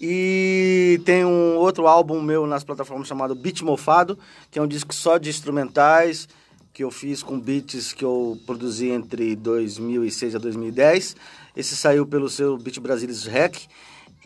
E 0.00 1.00
tem 1.04 1.24
um 1.24 1.56
outro 1.56 1.86
álbum 1.86 2.20
meu 2.20 2.46
nas 2.46 2.64
plataformas 2.64 3.06
chamado 3.06 3.34
Beat 3.34 3.62
Mofado, 3.62 4.18
que 4.50 4.58
é 4.58 4.62
um 4.62 4.66
disco 4.66 4.94
só 4.94 5.18
de 5.18 5.30
instrumentais, 5.30 6.28
que 6.74 6.82
eu 6.82 6.90
fiz 6.90 7.22
com 7.22 7.38
beats 7.38 7.92
que 7.92 8.04
eu 8.04 8.36
produzi 8.44 8.90
entre 8.90 9.36
2006 9.36 10.34
a 10.34 10.38
2010. 10.38 11.14
Esse 11.56 11.76
saiu 11.76 12.04
pelo 12.04 12.28
seu 12.28 12.58
Beat 12.58 12.80
Brasilis 12.80 13.24
Rec. 13.24 13.56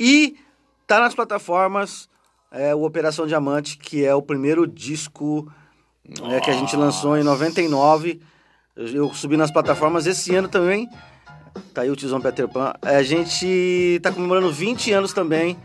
E 0.00 0.34
tá 0.86 0.98
nas 0.98 1.14
plataformas 1.14 2.08
é 2.50 2.74
o 2.74 2.84
Operação 2.84 3.26
Diamante, 3.26 3.76
que 3.76 4.02
é 4.02 4.14
o 4.14 4.22
primeiro 4.22 4.66
disco 4.66 5.52
né, 6.22 6.40
que 6.40 6.50
a 6.50 6.54
gente 6.54 6.74
lançou 6.74 7.18
em 7.18 7.22
99. 7.22 8.18
Eu, 8.74 8.86
eu 8.86 9.14
subi 9.14 9.36
nas 9.36 9.50
plataformas 9.50 10.06
esse 10.06 10.34
ano 10.34 10.48
também. 10.48 10.88
Tá 11.74 11.82
aí 11.82 11.90
o 11.90 11.96
tiozão 11.96 12.18
Peter 12.18 12.48
Pan. 12.48 12.72
É, 12.80 12.96
A 12.96 13.02
gente 13.02 14.00
tá 14.02 14.10
comemorando 14.10 14.50
20 14.50 14.90
anos 14.92 15.12
também 15.12 15.58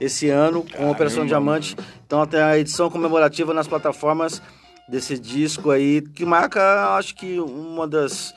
esse 0.00 0.30
ano 0.30 0.64
com 0.74 0.88
a 0.88 0.90
Operação 0.90 1.26
Diamante. 1.26 1.76
Então 2.06 2.26
tem 2.26 2.40
a 2.40 2.56
edição 2.56 2.88
comemorativa 2.88 3.52
nas 3.52 3.68
plataformas 3.68 4.40
desse 4.90 5.18
disco 5.18 5.70
aí, 5.70 6.02
que 6.02 6.24
marca, 6.24 6.96
acho 6.96 7.14
que, 7.14 7.38
uma 7.38 7.86
das 7.86 8.34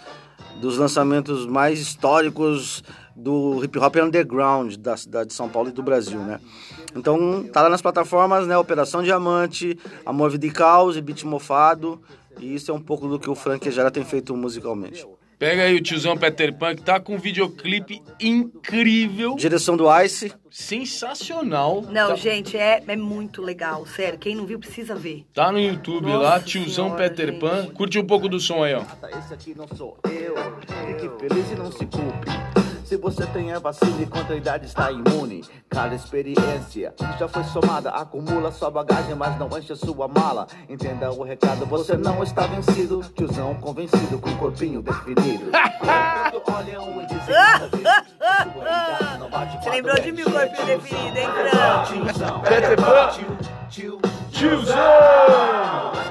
dos 0.62 0.78
lançamentos 0.78 1.48
mais 1.48 1.80
históricos 1.80 2.84
do 3.16 3.64
hip 3.64 3.78
hop 3.80 3.96
underground 3.96 4.76
da 4.76 4.96
cidade 4.96 5.30
de 5.30 5.34
São 5.34 5.50
Paulo 5.50 5.70
e 5.70 5.72
do 5.72 5.82
Brasil, 5.82 6.20
né? 6.20 6.40
Então 6.96 7.44
tá 7.52 7.64
lá 7.64 7.70
nas 7.70 7.82
plataformas, 7.82 8.48
né? 8.48 8.58
Operação 8.58 9.02
Diamante, 9.02 9.78
Amor, 10.06 10.30
Vida 10.30 10.46
e 10.46 10.52
Caos 10.52 10.96
e 10.96 11.02
Beat 11.02 11.24
Mofado. 11.24 12.00
E 12.40 12.54
isso 12.56 12.72
é 12.72 12.74
um 12.74 12.80
pouco 12.80 13.08
do 13.08 13.20
que 13.20 13.30
o 13.30 13.36
Frank 13.36 13.70
já 13.72 13.90
tem 13.92 14.04
feito 14.04 14.36
musicalmente. 14.36 15.06
Pega 15.44 15.64
aí 15.64 15.76
o 15.76 15.82
tiozão 15.82 16.16
Peter 16.16 16.54
Pan, 16.54 16.74
que 16.74 16.84
tá 16.84 17.02
com 17.02 17.16
um 17.16 17.18
videoclipe 17.18 18.02
incrível, 18.18 19.36
Direção 19.36 19.76
do 19.76 19.94
Ice, 20.02 20.32
sensacional. 20.50 21.82
Não, 21.82 22.12
tá, 22.12 22.16
gente, 22.16 22.56
é, 22.56 22.82
é 22.88 22.96
muito 22.96 23.42
legal, 23.42 23.86
sério. 23.86 24.18
Quem 24.18 24.38
não 24.38 24.46
viu 24.46 24.58
precisa 24.58 24.96
ver. 24.96 25.26
Tá 25.34 25.52
no 25.52 25.60
YouTube 25.60 26.06
Nossa 26.06 26.18
lá, 26.20 26.40
tiozão 26.40 26.86
Senhora, 26.86 27.10
Peter 27.10 27.28
gente. 27.28 27.42
Pan. 27.42 27.66
Curte 27.74 28.00
um 28.00 28.08
pouco 28.08 28.30
do 28.30 28.40
som 28.40 28.64
aí, 28.64 28.74
ó. 28.74 28.84
Esse 29.20 29.34
aqui 29.34 29.54
não 29.54 29.68
sou 29.68 29.98
eu. 30.06 30.34
Fique 30.88 31.10
feliz 31.20 31.52
e 31.52 31.56
não 31.56 31.70
se 31.70 31.86
culpe. 31.88 32.63
Se 32.94 32.98
você 32.98 33.26
tem 33.26 33.52
a 33.52 33.58
vacina 33.58 34.04
e 34.04 34.06
contra 34.06 34.36
a 34.36 34.38
idade 34.38 34.68
está 34.68 34.92
imune, 34.92 35.44
cada 35.68 35.96
experiência 35.96 36.94
já 37.18 37.28
foi 37.28 37.44
somada 37.46 37.90
acumula 37.90 38.52
sua 38.52 38.70
bagagem, 38.70 39.16
mas 39.16 39.36
não 39.40 39.50
enche 39.58 39.76
sua 39.76 40.08
mala. 40.08 40.46
Entenda 40.70 41.12
o 41.12 41.24
recado, 41.24 41.66
você 41.66 41.98
não 41.98 42.22
está 42.22 42.46
vencido. 42.46 43.04
Tiozão 43.16 43.56
convencido 43.56 44.20
com 44.20 44.30
o 44.30 44.38
corpinho 44.38 44.84
definido. 44.84 45.46
E 47.04 47.06
dizem 47.08 47.34
Você 49.64 49.70
lembrou 49.72 50.00
de 50.00 50.12
mim 50.12 50.22
o 50.22 50.32
corpinho 50.32 50.66
definido, 50.68 51.18
hein, 51.18 51.28
Fran? 51.32 51.84
Tiozão. 51.88 52.42
Tiozão! 54.32 56.03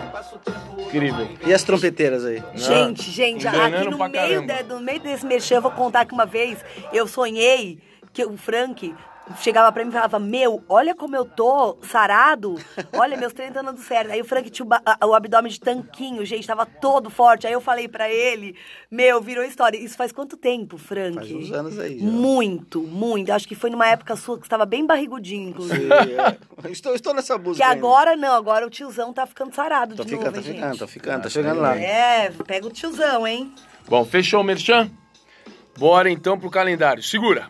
Incrível. 0.96 1.28
e 1.46 1.52
as 1.54 1.62
trompeteiras 1.62 2.24
aí. 2.24 2.42
Gente, 2.54 3.10
gente, 3.10 3.46
aqui 3.46 3.88
no 3.90 4.08
meio, 4.08 4.46
de- 4.46 4.62
no 4.64 4.80
meio 4.80 5.00
desse 5.00 5.24
merchan, 5.26 5.56
eu 5.56 5.62
vou 5.62 5.70
contar 5.70 6.04
que 6.04 6.12
uma 6.12 6.26
vez 6.26 6.58
eu 6.92 7.06
sonhei 7.06 7.78
que 8.12 8.24
o 8.24 8.36
Frank 8.36 8.94
chegava 9.40 9.70
pra 9.72 9.82
mim 9.84 9.90
e 9.90 9.92
falava, 9.92 10.18
meu, 10.18 10.62
olha 10.68 10.94
como 10.94 11.14
eu 11.16 11.24
tô 11.24 11.78
sarado, 11.82 12.56
olha, 12.92 13.16
meus 13.16 13.32
treinos 13.32 13.56
estão 13.56 13.72
dando 13.72 13.82
certo. 13.82 14.10
Aí 14.10 14.20
o 14.20 14.24
Frank 14.24 14.50
tinha 14.50 14.66
o, 14.66 15.06
o 15.08 15.14
abdômen 15.14 15.50
de 15.50 15.60
tanquinho, 15.60 16.24
gente, 16.24 16.46
tava 16.46 16.66
todo 16.66 17.08
forte. 17.08 17.46
Aí 17.46 17.52
eu 17.52 17.60
falei 17.60 17.88
pra 17.88 18.10
ele, 18.10 18.56
meu, 18.90 19.20
virou 19.20 19.44
história. 19.44 19.78
Isso 19.78 19.96
faz 19.96 20.12
quanto 20.12 20.36
tempo, 20.36 20.76
Frank? 20.76 21.14
Faz 21.14 21.30
uns 21.32 21.52
anos 21.52 21.78
aí 21.78 21.98
já. 21.98 22.04
Muito, 22.04 22.82
muito. 22.82 23.30
Acho 23.32 23.46
que 23.48 23.54
foi 23.54 23.70
numa 23.70 23.86
época 23.88 24.16
sua 24.16 24.36
que 24.38 24.44
você 24.44 24.50
tava 24.50 24.66
bem 24.66 24.84
barrigudinho, 24.86 25.48
inclusive. 25.50 25.86
E, 25.88 26.66
é, 26.68 26.70
estou, 26.70 26.94
estou 26.94 27.14
nessa 27.14 27.38
Que 27.38 27.44
música. 27.44 27.66
ainda. 27.66 27.78
agora 27.78 28.16
não, 28.16 28.34
agora 28.34 28.66
o 28.66 28.70
tiozão 28.70 29.12
tá 29.12 29.26
ficando 29.26 29.54
sarado 29.54 29.94
Tô 29.96 30.04
de 30.04 30.10
ficando, 30.10 30.26
novo, 30.26 30.42
tá 30.42 30.48
hein, 30.48 30.54
ficando, 30.54 30.70
gente? 30.72 30.78
tá 30.80 30.86
ficando, 30.86 31.22
tá 31.22 31.28
chegando 31.30 31.60
lá. 31.60 31.76
É, 31.76 32.30
pega 32.46 32.66
o 32.66 32.70
tiozão, 32.70 33.26
hein? 33.26 33.52
Bom, 33.88 34.04
fechou 34.04 34.40
o 34.40 34.44
merchan? 34.44 34.90
Bora 35.78 36.10
então 36.10 36.38
pro 36.38 36.50
calendário. 36.50 37.02
Segura. 37.02 37.48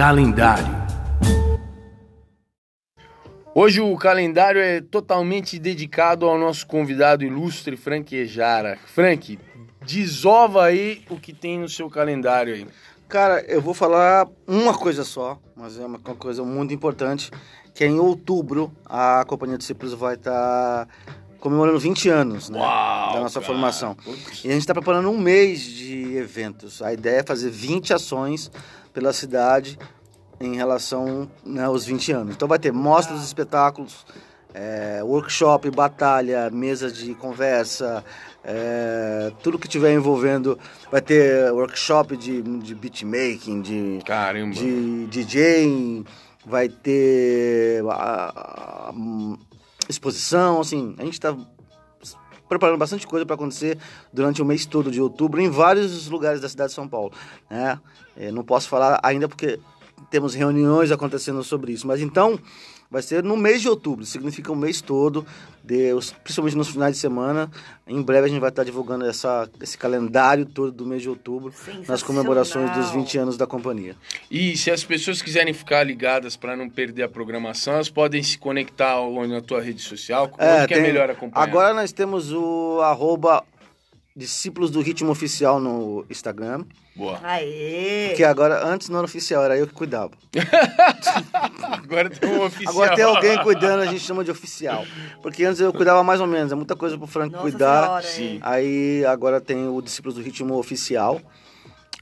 Calendário. 0.00 0.64
Hoje 3.54 3.82
o 3.82 3.94
calendário 3.98 4.58
é 4.58 4.80
totalmente 4.80 5.58
dedicado 5.58 6.26
ao 6.26 6.38
nosso 6.38 6.66
convidado 6.66 7.22
ilustre 7.22 7.76
Frank 7.76 8.16
Ejara. 8.16 8.78
Frank, 8.86 9.38
desova 9.84 10.64
aí 10.64 11.04
o 11.10 11.18
que 11.18 11.34
tem 11.34 11.58
no 11.58 11.68
seu 11.68 11.90
calendário 11.90 12.54
aí. 12.54 12.66
Cara, 13.10 13.44
eu 13.46 13.60
vou 13.60 13.74
falar 13.74 14.26
uma 14.48 14.72
coisa 14.72 15.04
só, 15.04 15.38
mas 15.54 15.78
é 15.78 15.84
uma 15.84 15.98
coisa 15.98 16.42
muito 16.42 16.72
importante, 16.72 17.30
que 17.74 17.84
é 17.84 17.86
em 17.86 17.98
outubro 17.98 18.72
a 18.86 19.22
Companhia 19.26 19.58
de 19.58 19.60
Discípulos 19.60 19.92
vai 19.92 20.14
estar 20.14 20.88
comemorando 21.40 21.78
20 21.78 22.08
anos 22.08 22.48
né, 22.48 22.58
Uau, 22.58 23.12
da 23.12 23.20
nossa 23.20 23.38
cara. 23.38 23.52
formação. 23.52 23.94
Putz. 23.96 24.44
E 24.44 24.48
a 24.48 24.52
gente 24.52 24.62
está 24.62 24.72
preparando 24.72 25.10
um 25.10 25.18
mês 25.18 25.60
de 25.60 26.16
eventos. 26.16 26.80
A 26.80 26.90
ideia 26.90 27.20
é 27.20 27.22
fazer 27.22 27.50
20 27.50 27.92
ações 27.92 28.50
pela 28.92 29.12
cidade 29.12 29.78
em 30.40 30.56
relação 30.56 31.30
né, 31.44 31.64
aos 31.64 31.84
20 31.84 32.12
anos. 32.12 32.34
Então 32.34 32.48
vai 32.48 32.58
ter 32.58 32.72
mostras 32.72 33.20
de 33.20 33.26
espetáculos, 33.26 34.04
é, 34.54 35.00
workshop, 35.02 35.70
batalha, 35.70 36.50
mesa 36.50 36.90
de 36.90 37.14
conversa, 37.14 38.04
é, 38.42 39.30
tudo 39.42 39.58
que 39.58 39.68
tiver 39.68 39.92
envolvendo. 39.92 40.58
Vai 40.90 41.00
ter 41.02 41.52
workshop 41.52 42.16
de, 42.16 42.42
de 42.42 42.74
beatmaking, 42.74 43.60
de, 43.60 43.98
Caramba. 44.04 44.54
de 44.54 45.06
DJ, 45.08 46.04
vai 46.46 46.68
ter 46.68 47.84
a- 47.88 48.88
a- 48.88 48.92
hum, 48.92 49.36
exposição, 49.88 50.60
assim, 50.60 50.94
a 50.98 51.04
gente 51.04 51.14
está 51.14 51.36
preparando 52.50 52.78
bastante 52.78 53.06
coisa 53.06 53.24
para 53.24 53.36
acontecer 53.36 53.78
durante 54.12 54.42
o 54.42 54.44
mês 54.44 54.66
todo 54.66 54.90
de 54.90 55.00
outubro 55.00 55.40
em 55.40 55.48
vários 55.48 56.08
lugares 56.08 56.40
da 56.40 56.48
cidade 56.48 56.70
de 56.70 56.74
São 56.74 56.88
Paulo, 56.88 57.12
né? 57.48 57.80
Eh, 58.16 58.32
não 58.32 58.42
posso 58.42 58.68
falar 58.68 58.98
ainda 59.04 59.28
porque 59.28 59.60
temos 60.10 60.34
reuniões 60.34 60.90
acontecendo 60.90 61.42
sobre 61.44 61.72
isso, 61.72 61.86
mas 61.86 62.00
então 62.00 62.38
vai 62.90 63.02
ser 63.02 63.22
no 63.22 63.36
mês 63.36 63.62
de 63.62 63.68
outubro, 63.68 64.04
significa 64.04 64.50
o 64.50 64.56
mês 64.56 64.80
todo, 64.80 65.24
de, 65.62 65.92
os- 65.92 66.10
principalmente 66.10 66.56
nos 66.56 66.68
finais 66.68 66.94
de 66.94 67.00
semana. 67.00 67.48
Em 67.86 68.02
breve 68.02 68.26
a 68.26 68.28
gente 68.28 68.40
vai 68.40 68.48
estar 68.48 68.64
divulgando 68.64 69.04
essa, 69.06 69.48
esse 69.62 69.78
calendário 69.78 70.44
todo 70.44 70.72
do 70.72 70.84
mês 70.84 71.00
de 71.02 71.08
outubro 71.08 71.52
nas 71.86 72.02
comemorações 72.02 72.70
dos 72.72 72.90
20 72.90 73.18
anos 73.18 73.36
da 73.36 73.46
companhia. 73.46 73.94
E 74.30 74.56
se 74.56 74.70
as 74.70 74.82
pessoas 74.82 75.22
quiserem 75.22 75.54
ficar 75.54 75.84
ligadas 75.84 76.36
para 76.36 76.56
não 76.56 76.68
perder 76.68 77.04
a 77.04 77.08
programação, 77.08 77.74
elas 77.74 77.88
podem 77.88 78.22
se 78.22 78.36
conectar 78.38 78.90
ao- 78.92 79.26
na 79.26 79.40
tua 79.40 79.60
rede 79.62 79.80
social. 79.82 80.24
Onde 80.24 80.66
que 80.66 80.74
é 80.74 80.76
tem- 80.76 80.82
melhor 80.82 81.10
acompanhar? 81.10 81.44
Agora 81.46 81.72
nós 81.74 81.92
temos 81.92 82.32
o 82.32 82.80
arroba 82.82 83.44
Discípulos 84.14 84.70
do 84.70 84.80
Ritmo 84.80 85.10
Oficial 85.10 85.60
no 85.60 86.04
Instagram. 86.10 86.64
Boa. 86.96 87.20
Aê! 87.22 88.12
Que 88.16 88.24
agora, 88.24 88.66
antes 88.66 88.88
não 88.88 88.98
era 88.98 89.04
oficial, 89.04 89.42
era 89.44 89.56
eu 89.56 89.66
que 89.66 89.72
cuidava. 89.72 90.10
Agora 91.62 92.10
tem 92.10 92.28
um 92.28 92.44
oficial. 92.44 92.72
Agora 92.72 92.94
tem 92.94 93.04
alguém 93.04 93.38
cuidando, 93.42 93.80
a 93.80 93.86
gente 93.86 94.00
chama 94.00 94.24
de 94.24 94.30
oficial. 94.30 94.84
Porque 95.22 95.44
antes 95.44 95.60
eu 95.60 95.72
cuidava 95.72 96.02
mais 96.02 96.20
ou 96.20 96.26
menos, 96.26 96.52
é 96.52 96.54
muita 96.54 96.76
coisa 96.76 96.98
pro 96.98 97.06
Frank 97.06 97.32
Nossa 97.32 97.42
cuidar. 97.42 97.84
Senhora, 97.84 98.02
Sim. 98.02 98.36
é. 98.36 98.40
Aí 98.42 99.04
agora 99.06 99.40
tem 99.40 99.68
o 99.68 99.80
Discípulos 99.80 100.16
do 100.16 100.22
Ritmo 100.22 100.54
Oficial. 100.56 101.20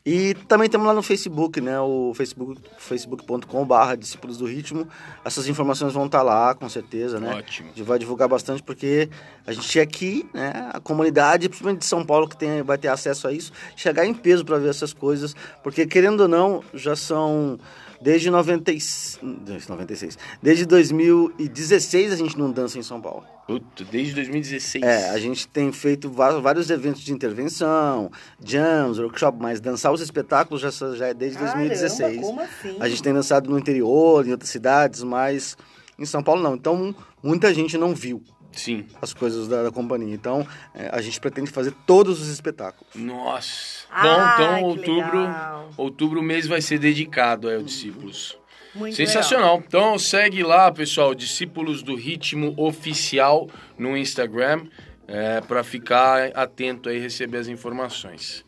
E 0.09 0.32
também 0.32 0.70
temos 0.70 0.86
lá 0.86 0.94
no 0.94 1.02
Facebook, 1.02 1.61
né? 1.61 1.78
O 1.80 2.14
facebook, 2.14 2.59
facebook.com.br 2.78 3.96
Discípulos 3.98 4.38
do 4.38 4.46
Ritmo. 4.46 4.88
Essas 5.22 5.46
informações 5.46 5.92
vão 5.92 6.06
estar 6.06 6.22
lá, 6.22 6.54
com 6.54 6.66
certeza, 6.66 7.20
né? 7.20 7.34
Ótimo. 7.34 7.68
A 7.68 7.76
gente 7.76 7.86
vai 7.86 7.98
divulgar 7.98 8.26
bastante 8.26 8.62
porque 8.62 9.11
a 9.46 9.52
gente 9.52 9.78
aqui, 9.78 10.26
né, 10.32 10.70
a 10.72 10.80
comunidade, 10.80 11.46
principalmente 11.50 11.80
de 11.80 11.84
São 11.84 12.06
Paulo, 12.06 12.26
que 12.26 12.38
tem, 12.38 12.62
vai 12.62 12.78
ter 12.78 12.88
acesso 12.88 13.28
a 13.28 13.32
isso, 13.32 13.52
chegar 13.76 14.06
em 14.06 14.14
peso 14.14 14.46
para 14.46 14.56
ver 14.56 14.70
essas 14.70 14.94
coisas, 14.94 15.36
porque 15.62 15.86
querendo 15.86 16.20
ou 16.20 16.28
não, 16.28 16.64
já 16.72 16.96
são 16.96 17.59
desde 18.01 18.30
96, 18.30 19.20
96, 19.68 20.18
desde 20.42 20.66
2016 20.66 22.12
a 22.12 22.16
gente 22.16 22.38
não 22.38 22.51
dança 22.51 22.78
em 22.78 22.82
São 22.82 23.01
Paulo. 23.01 23.24
Puta, 23.46 23.84
desde 23.84 24.14
2016. 24.14 24.84
É, 24.84 25.11
a 25.11 25.18
gente 25.18 25.49
tem 25.49 25.72
feito 25.72 26.11
vários 26.11 26.70
eventos 26.70 27.01
de 27.01 27.12
intervenção, 27.12 28.11
jams, 28.44 28.99
workshop, 29.01 29.38
mas 29.40 29.61
dançar 29.61 29.92
os 29.92 30.01
espetáculos 30.01 30.61
já, 30.61 30.70
já 30.70 31.07
é 31.09 31.14
desde 31.14 31.38
Caramba, 31.38 31.57
2016. 31.57 32.20
como 32.20 32.40
assim? 32.40 32.76
A 32.78 32.88
gente 32.88 33.03
tem 33.03 33.12
dançado 33.12 33.51
no 33.51 33.59
interior, 33.59 34.26
em 34.26 34.32
outras 34.32 34.51
cidades, 34.51 35.03
mas 35.03 35.57
em 35.99 36.05
São 36.05 36.22
Paulo 36.22 36.42
não. 36.42 36.55
Então, 36.55 36.94
muita 37.22 37.53
gente 37.53 37.78
não 37.78 37.94
viu 37.94 38.22
Sim. 38.59 38.86
as 39.00 39.14
coisas 39.14 39.46
da, 39.46 39.62
da 39.62 39.70
companhia. 39.70 40.12
Então, 40.12 40.46
é, 40.74 40.88
a 40.92 41.00
gente 41.00 41.20
pretende 41.20 41.50
fazer 41.50 41.72
todos 41.86 42.20
os 42.20 42.28
espetáculos. 42.28 42.92
Nossa. 42.94 43.86
Ah, 43.90 44.02
Bom, 44.02 44.14
então 44.14 44.56
que 44.56 44.64
outubro, 44.90 45.20
legal. 45.20 45.70
outubro 45.76 46.20
o 46.20 46.22
mês 46.22 46.46
vai 46.46 46.61
ser 46.61 46.78
dedicado 46.78 47.48
aí 47.48 47.56
ao 47.56 47.62
Discípulos. 47.62 48.36
Muito 48.74 48.96
Sensacional. 48.96 49.62
Então 49.66 49.98
segue 49.98 50.42
lá, 50.42 50.70
pessoal, 50.70 51.14
Discípulos 51.14 51.82
do 51.82 51.94
Ritmo 51.94 52.54
Oficial 52.56 53.48
no 53.78 53.96
Instagram, 53.96 54.66
é, 55.06 55.40
para 55.40 55.64
ficar 55.64 56.30
atento 56.34 56.88
aí 56.88 56.96
e 56.96 57.00
receber 57.00 57.38
as 57.38 57.48
informações. 57.48 58.44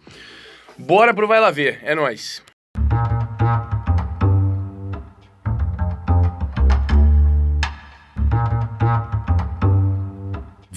Bora 0.76 1.14
pro 1.14 1.26
Vai 1.26 1.40
Lá 1.40 1.50
Ver, 1.50 1.80
é 1.82 1.94
nóis. 1.94 2.42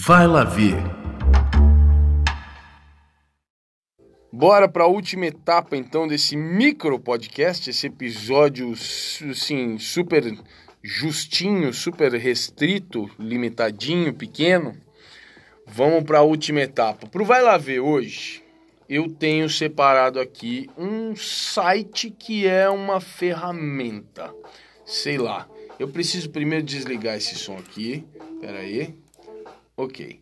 Vai 0.05 0.27
Lá 0.27 0.43
Ver. 0.43 0.75
Bora 4.29 4.67
para 4.67 4.83
a 4.83 4.87
última 4.87 5.27
etapa 5.27 5.77
então 5.77 6.05
desse 6.09 6.35
micro 6.35 6.99
podcast, 6.99 7.69
esse 7.69 7.87
episódio 7.87 8.73
assim, 8.73 9.77
super 9.79 10.37
justinho, 10.83 11.73
super 11.73 12.11
restrito, 12.15 13.09
limitadinho, 13.17 14.13
pequeno. 14.13 14.75
Vamos 15.65 16.03
para 16.03 16.17
a 16.17 16.23
última 16.23 16.59
etapa. 16.59 17.07
Pro 17.07 17.23
Vai 17.23 17.41
Lá 17.41 17.57
Ver 17.57 17.79
hoje, 17.79 18.43
eu 18.89 19.09
tenho 19.09 19.49
separado 19.49 20.19
aqui 20.19 20.69
um 20.77 21.15
site 21.15 22.09
que 22.09 22.45
é 22.45 22.67
uma 22.69 22.99
ferramenta. 22.99 24.35
Sei 24.85 25.17
lá. 25.17 25.47
Eu 25.79 25.87
preciso 25.87 26.29
primeiro 26.29 26.65
desligar 26.65 27.15
esse 27.15 27.35
som 27.35 27.55
aqui. 27.55 28.05
Pera 28.41 28.59
aí. 28.59 29.01
Ok. 29.75 30.19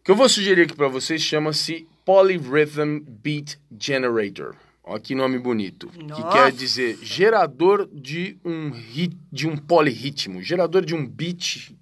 O 0.00 0.04
que 0.04 0.10
eu 0.10 0.16
vou 0.16 0.28
sugerir 0.28 0.62
aqui 0.62 0.74
para 0.74 0.88
vocês 0.88 1.20
chama-se 1.22 1.86
Polyrhythm 2.04 3.00
Beat 3.06 3.56
Generator. 3.78 4.54
Olha 4.82 5.00
que 5.00 5.14
nome 5.14 5.38
bonito. 5.38 5.90
Nossa. 6.02 6.22
Que 6.22 6.28
quer 6.32 6.52
dizer 6.52 6.98
gerador 7.02 7.88
de 7.92 8.36
um 8.44 8.70
hit, 8.70 9.16
de 9.30 9.46
um 9.46 9.56
polirritmo, 9.56 10.42
gerador 10.42 10.84
de 10.84 10.94
um 10.94 11.06
beat 11.06 11.72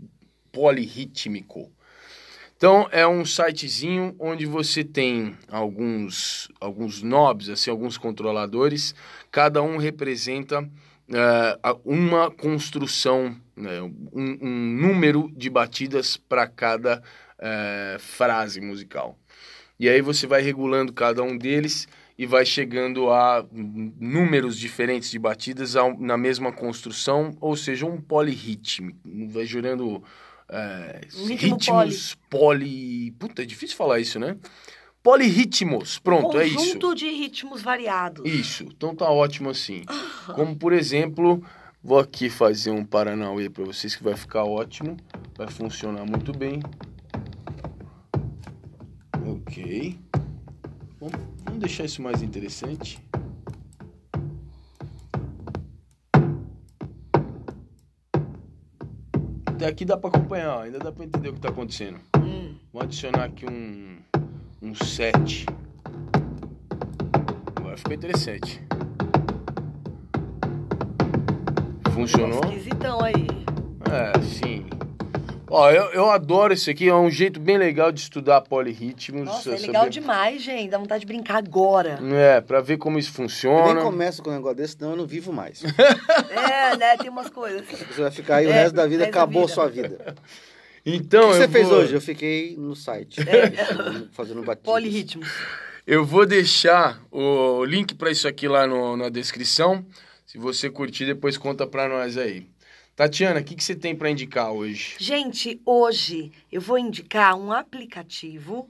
polirrítmico. 0.52 1.70
Então 2.56 2.88
é 2.90 3.06
um 3.06 3.24
sitezinho 3.24 4.16
onde 4.18 4.44
você 4.44 4.82
tem 4.82 5.36
alguns 5.48 6.48
alguns 6.60 7.00
knobs, 7.02 7.48
assim, 7.48 7.70
alguns 7.70 7.96
controladores, 7.96 8.94
cada 9.30 9.62
um 9.62 9.76
representa 9.78 10.68
a- 11.62 11.76
uma 11.84 12.30
construção, 12.32 13.34
né, 13.58 13.82
um, 13.82 14.38
um 14.40 14.76
número 14.80 15.30
de 15.36 15.50
batidas 15.50 16.16
para 16.16 16.46
cada 16.46 17.02
eh, 17.38 17.96
frase 17.98 18.60
musical. 18.60 19.18
E 19.78 19.88
aí 19.88 20.00
você 20.00 20.26
vai 20.26 20.42
regulando 20.42 20.92
cada 20.92 21.22
um 21.22 21.36
deles 21.36 21.86
e 22.18 22.26
vai 22.26 22.44
chegando 22.44 23.10
a 23.10 23.46
números 23.52 24.58
diferentes 24.58 25.08
de 25.08 25.18
batidas 25.20 25.74
na 26.00 26.16
mesma 26.16 26.50
construção, 26.50 27.36
ou 27.40 27.56
seja, 27.56 27.86
um 27.86 28.00
polirritmo. 28.00 28.92
Vai 29.28 29.46
gerando 29.46 30.02
é, 30.48 31.00
ritmo 31.28 31.54
ritmos 31.54 32.16
poli... 32.28 33.12
Puta, 33.12 33.42
é 33.42 33.46
difícil 33.46 33.76
falar 33.76 34.00
isso, 34.00 34.18
né? 34.18 34.36
Polirritmos, 35.00 36.00
pronto, 36.00 36.36
é 36.40 36.46
isso. 36.48 36.56
Conjunto 36.56 36.94
de 36.96 37.08
ritmos 37.08 37.62
variados. 37.62 38.28
Isso, 38.28 38.64
então 38.64 38.96
tá 38.96 39.08
ótimo 39.08 39.48
assim. 39.48 39.84
Como 40.34 40.56
por 40.56 40.72
exemplo, 40.72 41.40
vou 41.82 41.98
aqui 41.98 42.28
fazer 42.28 42.70
um 42.70 42.84
Paranauê 42.84 43.48
para 43.48 43.64
vocês 43.64 43.94
que 43.94 44.02
vai 44.02 44.14
ficar 44.16 44.44
ótimo, 44.44 44.96
vai 45.36 45.48
funcionar 45.48 46.04
muito 46.04 46.32
bem. 46.32 46.60
Ok. 49.26 49.98
Vamos, 51.00 51.18
deixar 51.58 51.84
isso 51.84 52.02
mais 52.02 52.22
interessante. 52.22 53.02
Até 59.46 59.66
aqui 59.66 59.84
dá 59.84 59.96
para 59.96 60.10
acompanhar, 60.10 60.62
ainda 60.62 60.78
dá 60.78 60.92
para 60.92 61.04
entender 61.04 61.30
o 61.30 61.34
que 61.34 61.40
tá 61.40 61.48
acontecendo. 61.48 61.98
Hum. 62.16 62.54
Vou 62.72 62.80
adicionar 62.80 63.24
aqui 63.24 63.44
um, 63.44 63.98
um 64.62 64.74
7. 64.74 65.46
Agora 67.56 67.76
ficou 67.76 67.92
interessante. 67.92 68.62
Funcionou? 72.02 72.40
Esquisitão 72.44 73.00
aí. 73.02 73.26
É, 73.90 74.20
sim. 74.22 74.66
Ó, 75.50 75.70
eu, 75.70 75.84
eu 75.92 76.10
adoro 76.10 76.52
isso 76.52 76.70
aqui, 76.70 76.88
é 76.88 76.94
um 76.94 77.10
jeito 77.10 77.40
bem 77.40 77.56
legal 77.58 77.90
de 77.90 78.00
estudar 78.00 78.42
polirritmos. 78.42 79.24
Nossa, 79.24 79.50
é 79.50 79.56
saber- 79.56 79.66
legal 79.68 79.88
demais, 79.88 80.42
gente. 80.42 80.70
Dá 80.70 80.78
vontade 80.78 81.00
de 81.00 81.06
brincar 81.06 81.38
agora. 81.38 81.98
É, 82.14 82.40
pra 82.40 82.60
ver 82.60 82.76
como 82.76 82.98
isso 82.98 83.10
Eu 83.16 83.20
nem 83.20 83.28
funciona. 83.28 83.80
começo 83.82 84.22
com 84.22 84.30
um 84.30 84.34
negócio 84.34 84.56
desse, 84.58 84.74
senão 84.78 84.90
eu 84.90 84.96
não 84.96 85.06
vivo 85.06 85.32
mais. 85.32 85.62
É, 86.30 86.76
né? 86.76 86.96
Tem 86.98 87.08
umas 87.10 87.30
coisas. 87.30 87.62
Você 87.66 88.02
vai 88.02 88.10
ficar 88.10 88.36
aí 88.36 88.46
o 88.46 88.50
É, 88.50 88.52
resto 88.52 88.74
da 88.74 88.86
vida, 88.86 89.04
acabou 89.04 89.42
vida. 89.42 89.54
sua 89.54 89.68
vida. 89.68 90.14
Então, 90.84 91.28
o 91.28 91.32
que 91.32 91.36
você 91.38 91.44
eu 91.44 91.48
fez 91.48 91.68
vou, 91.68 91.78
hoje? 91.78 91.94
Eu 91.94 92.00
fiquei 92.00 92.54
no 92.56 92.76
site. 92.76 93.20
É. 93.22 94.04
Fazendo 94.12 94.42
batidas. 94.44 94.70
Polirritmos. 94.72 95.28
Eu 95.86 96.04
vou 96.04 96.26
deixar 96.26 97.00
o 97.10 97.64
link 97.64 97.94
pra 97.94 98.10
isso 98.10 98.28
aqui 98.28 98.46
lá 98.46 98.66
no- 98.66 98.96
na 98.96 99.08
descrição. 99.08 99.84
Se 100.28 100.36
você 100.36 100.68
curtir, 100.68 101.06
depois 101.06 101.38
conta 101.38 101.66
pra 101.66 101.88
nós 101.88 102.18
aí. 102.18 102.46
Tatiana, 102.94 103.40
o 103.40 103.44
que, 103.44 103.54
que 103.54 103.64
você 103.64 103.74
tem 103.74 103.96
pra 103.96 104.10
indicar 104.10 104.52
hoje? 104.52 104.96
Gente, 104.98 105.58
hoje 105.64 106.30
eu 106.52 106.60
vou 106.60 106.78
indicar 106.78 107.34
um 107.34 107.50
aplicativo 107.50 108.68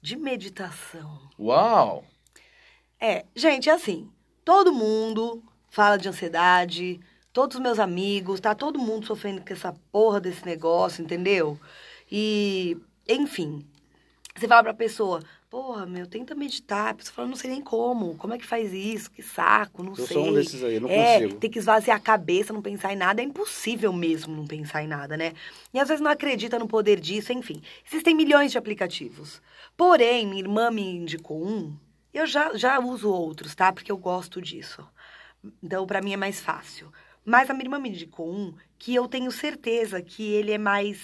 de 0.00 0.14
meditação. 0.14 1.28
Uau! 1.36 2.04
É, 3.00 3.24
gente, 3.34 3.68
é 3.68 3.72
assim, 3.72 4.08
todo 4.44 4.72
mundo 4.72 5.42
fala 5.68 5.96
de 5.96 6.08
ansiedade, 6.08 7.00
todos 7.32 7.56
os 7.56 7.62
meus 7.62 7.80
amigos, 7.80 8.38
tá 8.38 8.54
todo 8.54 8.78
mundo 8.78 9.04
sofrendo 9.04 9.44
com 9.44 9.52
essa 9.52 9.74
porra 9.90 10.20
desse 10.20 10.46
negócio, 10.46 11.02
entendeu? 11.02 11.58
E, 12.08 12.76
enfim, 13.08 13.66
você 14.36 14.46
fala 14.46 14.62
pra 14.62 14.74
pessoa, 14.74 15.20
porra, 15.52 15.84
meu, 15.84 16.06
tenta 16.06 16.34
meditar. 16.34 16.88
A 16.88 16.94
pessoa 16.94 17.14
fala, 17.14 17.28
não 17.28 17.36
sei 17.36 17.50
nem 17.50 17.60
como, 17.60 18.16
como 18.16 18.32
é 18.32 18.38
que 18.38 18.46
faz 18.46 18.72
isso? 18.72 19.10
Que 19.10 19.22
saco, 19.22 19.82
não 19.82 19.92
Eu 19.92 20.06
sei. 20.06 20.06
sou 20.06 20.28
um 20.28 20.32
desses 20.32 20.64
aí, 20.64 20.76
eu 20.76 20.80
não 20.80 20.88
é, 20.88 21.20
consigo. 21.20 21.38
tem 21.40 21.50
que 21.50 21.58
esvaziar 21.58 21.98
a 21.98 22.00
cabeça, 22.00 22.54
não 22.54 22.62
pensar 22.62 22.90
em 22.90 22.96
nada. 22.96 23.20
É 23.20 23.24
impossível 23.24 23.92
mesmo 23.92 24.34
não 24.34 24.46
pensar 24.46 24.82
em 24.82 24.86
nada, 24.86 25.14
né? 25.14 25.34
E 25.74 25.78
às 25.78 25.88
vezes 25.88 26.00
não 26.02 26.10
acredita 26.10 26.58
no 26.58 26.66
poder 26.66 26.98
disso, 26.98 27.34
enfim. 27.34 27.60
Existem 27.86 28.14
milhões 28.14 28.50
de 28.50 28.56
aplicativos. 28.56 29.42
Porém, 29.76 30.26
minha 30.26 30.40
irmã 30.40 30.70
me 30.70 30.80
indicou 30.80 31.46
um. 31.46 31.76
Eu 32.14 32.26
já, 32.26 32.56
já 32.56 32.80
uso 32.80 33.10
outros, 33.10 33.54
tá? 33.54 33.70
Porque 33.70 33.92
eu 33.92 33.98
gosto 33.98 34.40
disso. 34.40 34.82
Então, 35.62 35.86
pra 35.86 36.00
mim 36.00 36.14
é 36.14 36.16
mais 36.16 36.40
fácil. 36.40 36.90
Mas 37.26 37.50
a 37.50 37.52
minha 37.52 37.66
irmã 37.66 37.78
me 37.78 37.90
indicou 37.90 38.32
um 38.32 38.54
que 38.78 38.94
eu 38.94 39.06
tenho 39.06 39.30
certeza 39.30 40.00
que 40.00 40.32
ele 40.32 40.52
é 40.52 40.58
mais. 40.58 40.98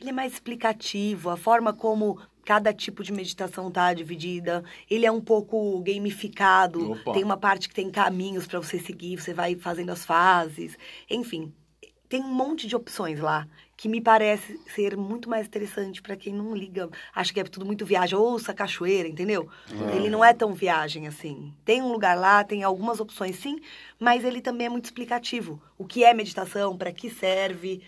Ele 0.00 0.08
é 0.08 0.12
mais 0.12 0.32
explicativo, 0.32 1.28
a 1.28 1.36
forma 1.36 1.74
como 1.74 2.18
cada 2.46 2.72
tipo 2.72 3.02
de 3.02 3.12
meditação 3.12 3.70
tá 3.72 3.92
dividida. 3.92 4.64
Ele 4.88 5.04
é 5.04 5.10
um 5.10 5.20
pouco 5.20 5.80
gamificado. 5.80 6.92
Opa. 6.92 7.12
Tem 7.12 7.24
uma 7.24 7.36
parte 7.36 7.68
que 7.68 7.74
tem 7.74 7.90
caminhos 7.90 8.46
pra 8.46 8.60
você 8.60 8.78
seguir, 8.78 9.20
você 9.20 9.34
vai 9.34 9.56
fazendo 9.56 9.90
as 9.90 10.04
fases. 10.04 10.78
Enfim, 11.10 11.52
tem 12.08 12.22
um 12.22 12.32
monte 12.32 12.68
de 12.68 12.76
opções 12.76 13.18
lá 13.18 13.48
que 13.76 13.88
me 13.88 14.00
parece 14.00 14.58
ser 14.74 14.96
muito 14.96 15.28
mais 15.28 15.46
interessante 15.46 16.00
pra 16.00 16.16
quem 16.16 16.32
não 16.32 16.56
liga, 16.56 16.88
acha 17.14 17.34
que 17.34 17.40
é 17.40 17.44
tudo 17.44 17.66
muito 17.66 17.84
viagem, 17.84 18.16
ouça 18.16 18.54
cachoeira, 18.54 19.06
entendeu? 19.06 19.50
Ele 19.94 20.08
não 20.08 20.24
é 20.24 20.32
tão 20.32 20.54
viagem 20.54 21.06
assim. 21.06 21.52
Tem 21.62 21.82
um 21.82 21.92
lugar 21.92 22.16
lá, 22.16 22.42
tem 22.42 22.62
algumas 22.62 23.00
opções 23.00 23.36
sim, 23.36 23.60
mas 23.98 24.24
ele 24.24 24.40
também 24.40 24.68
é 24.68 24.70
muito 24.70 24.86
explicativo. 24.86 25.60
O 25.76 25.84
que 25.84 26.04
é 26.04 26.14
meditação, 26.14 26.74
pra 26.74 26.90
que 26.90 27.10
serve, 27.10 27.82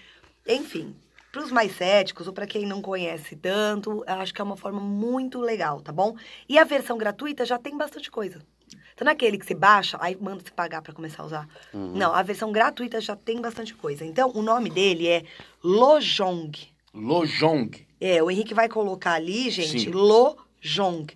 enfim. 0.47 0.95
Para 1.39 1.45
os 1.45 1.53
mais 1.53 1.77
céticos 1.77 2.27
ou 2.27 2.33
para 2.33 2.49
quem 2.49 2.67
não 2.67 2.83
conhece 2.83 3.37
tanto, 3.37 4.03
eu 4.09 4.15
acho 4.15 4.35
que 4.35 4.41
é 4.41 4.45
uma 4.45 4.57
forma 4.57 4.81
muito 4.81 5.41
legal, 5.41 5.81
tá 5.81 5.93
bom? 5.93 6.17
E 6.49 6.59
a 6.59 6.65
versão 6.65 6.99
gratuita 6.99 7.45
já 7.45 7.57
tem 7.57 7.79
bastante 7.79 8.11
coisa. 8.11 8.45
Então, 8.93 9.05
naquele 9.05 9.39
que 9.39 9.47
você 9.47 9.55
baixa, 9.55 9.97
aí 10.01 10.17
manda 10.21 10.43
você 10.43 10.51
pagar 10.51 10.83
para 10.83 10.93
começar 10.93 11.23
a 11.23 11.27
usar. 11.27 11.49
Não, 11.73 12.13
a 12.13 12.25
versão 12.25 12.51
gratuita 12.51 13.01
já 13.01 13.15
tem 13.15 13.41
bastante 13.41 13.73
coisa. 13.73 14.05
Então, 14.05 14.33
o 14.35 14.43
nome 14.43 14.69
dele 14.69 15.07
é 15.07 15.23
Lojong. 15.63 16.51
Lojong. 16.93 17.87
É, 18.01 18.21
o 18.21 18.29
Henrique 18.33 18.53
vai 18.53 18.69
colocar 18.69 19.13
ali, 19.13 19.49
gente, 19.49 19.79
Sim. 19.79 19.91
Lojong, 19.93 21.07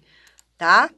tá? 0.56 0.88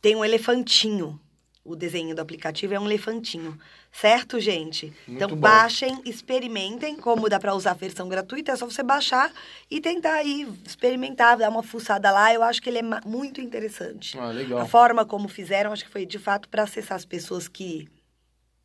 Tem 0.00 0.16
um 0.16 0.24
elefantinho. 0.24 1.20
O 1.62 1.76
desenho 1.76 2.14
do 2.14 2.22
aplicativo 2.22 2.72
é 2.72 2.80
um 2.80 2.86
elefantinho. 2.86 3.58
Certo, 4.00 4.38
gente? 4.38 4.92
então, 5.08 5.30
bom. 5.30 5.36
baixem, 5.36 6.02
experimentem. 6.04 6.96
Como 6.96 7.30
dá 7.30 7.40
pra 7.40 7.54
usar 7.54 7.70
a 7.70 7.74
versão 7.74 8.08
gratuita, 8.08 8.52
é 8.52 8.56
só 8.56 8.66
você 8.66 8.82
baixar 8.82 9.32
e 9.70 9.80
tentar 9.80 10.16
aí 10.16 10.46
experimentar, 10.66 11.38
dar 11.38 11.48
uma 11.48 11.62
fuçada 11.62 12.10
lá. 12.10 12.32
Eu 12.32 12.42
acho 12.42 12.60
que 12.60 12.68
ele 12.68 12.78
é 12.78 12.82
muito 13.06 13.40
interessante. 13.40 14.18
Ah, 14.18 14.28
legal. 14.28 14.58
A 14.58 14.66
forma 14.66 15.06
como 15.06 15.28
fizeram, 15.28 15.72
acho 15.72 15.84
que 15.84 15.90
foi 15.90 16.04
de 16.04 16.18
fato 16.18 16.46
pra 16.48 16.64
acessar 16.64 16.96
as 16.96 17.06
pessoas 17.06 17.48
que. 17.48 17.88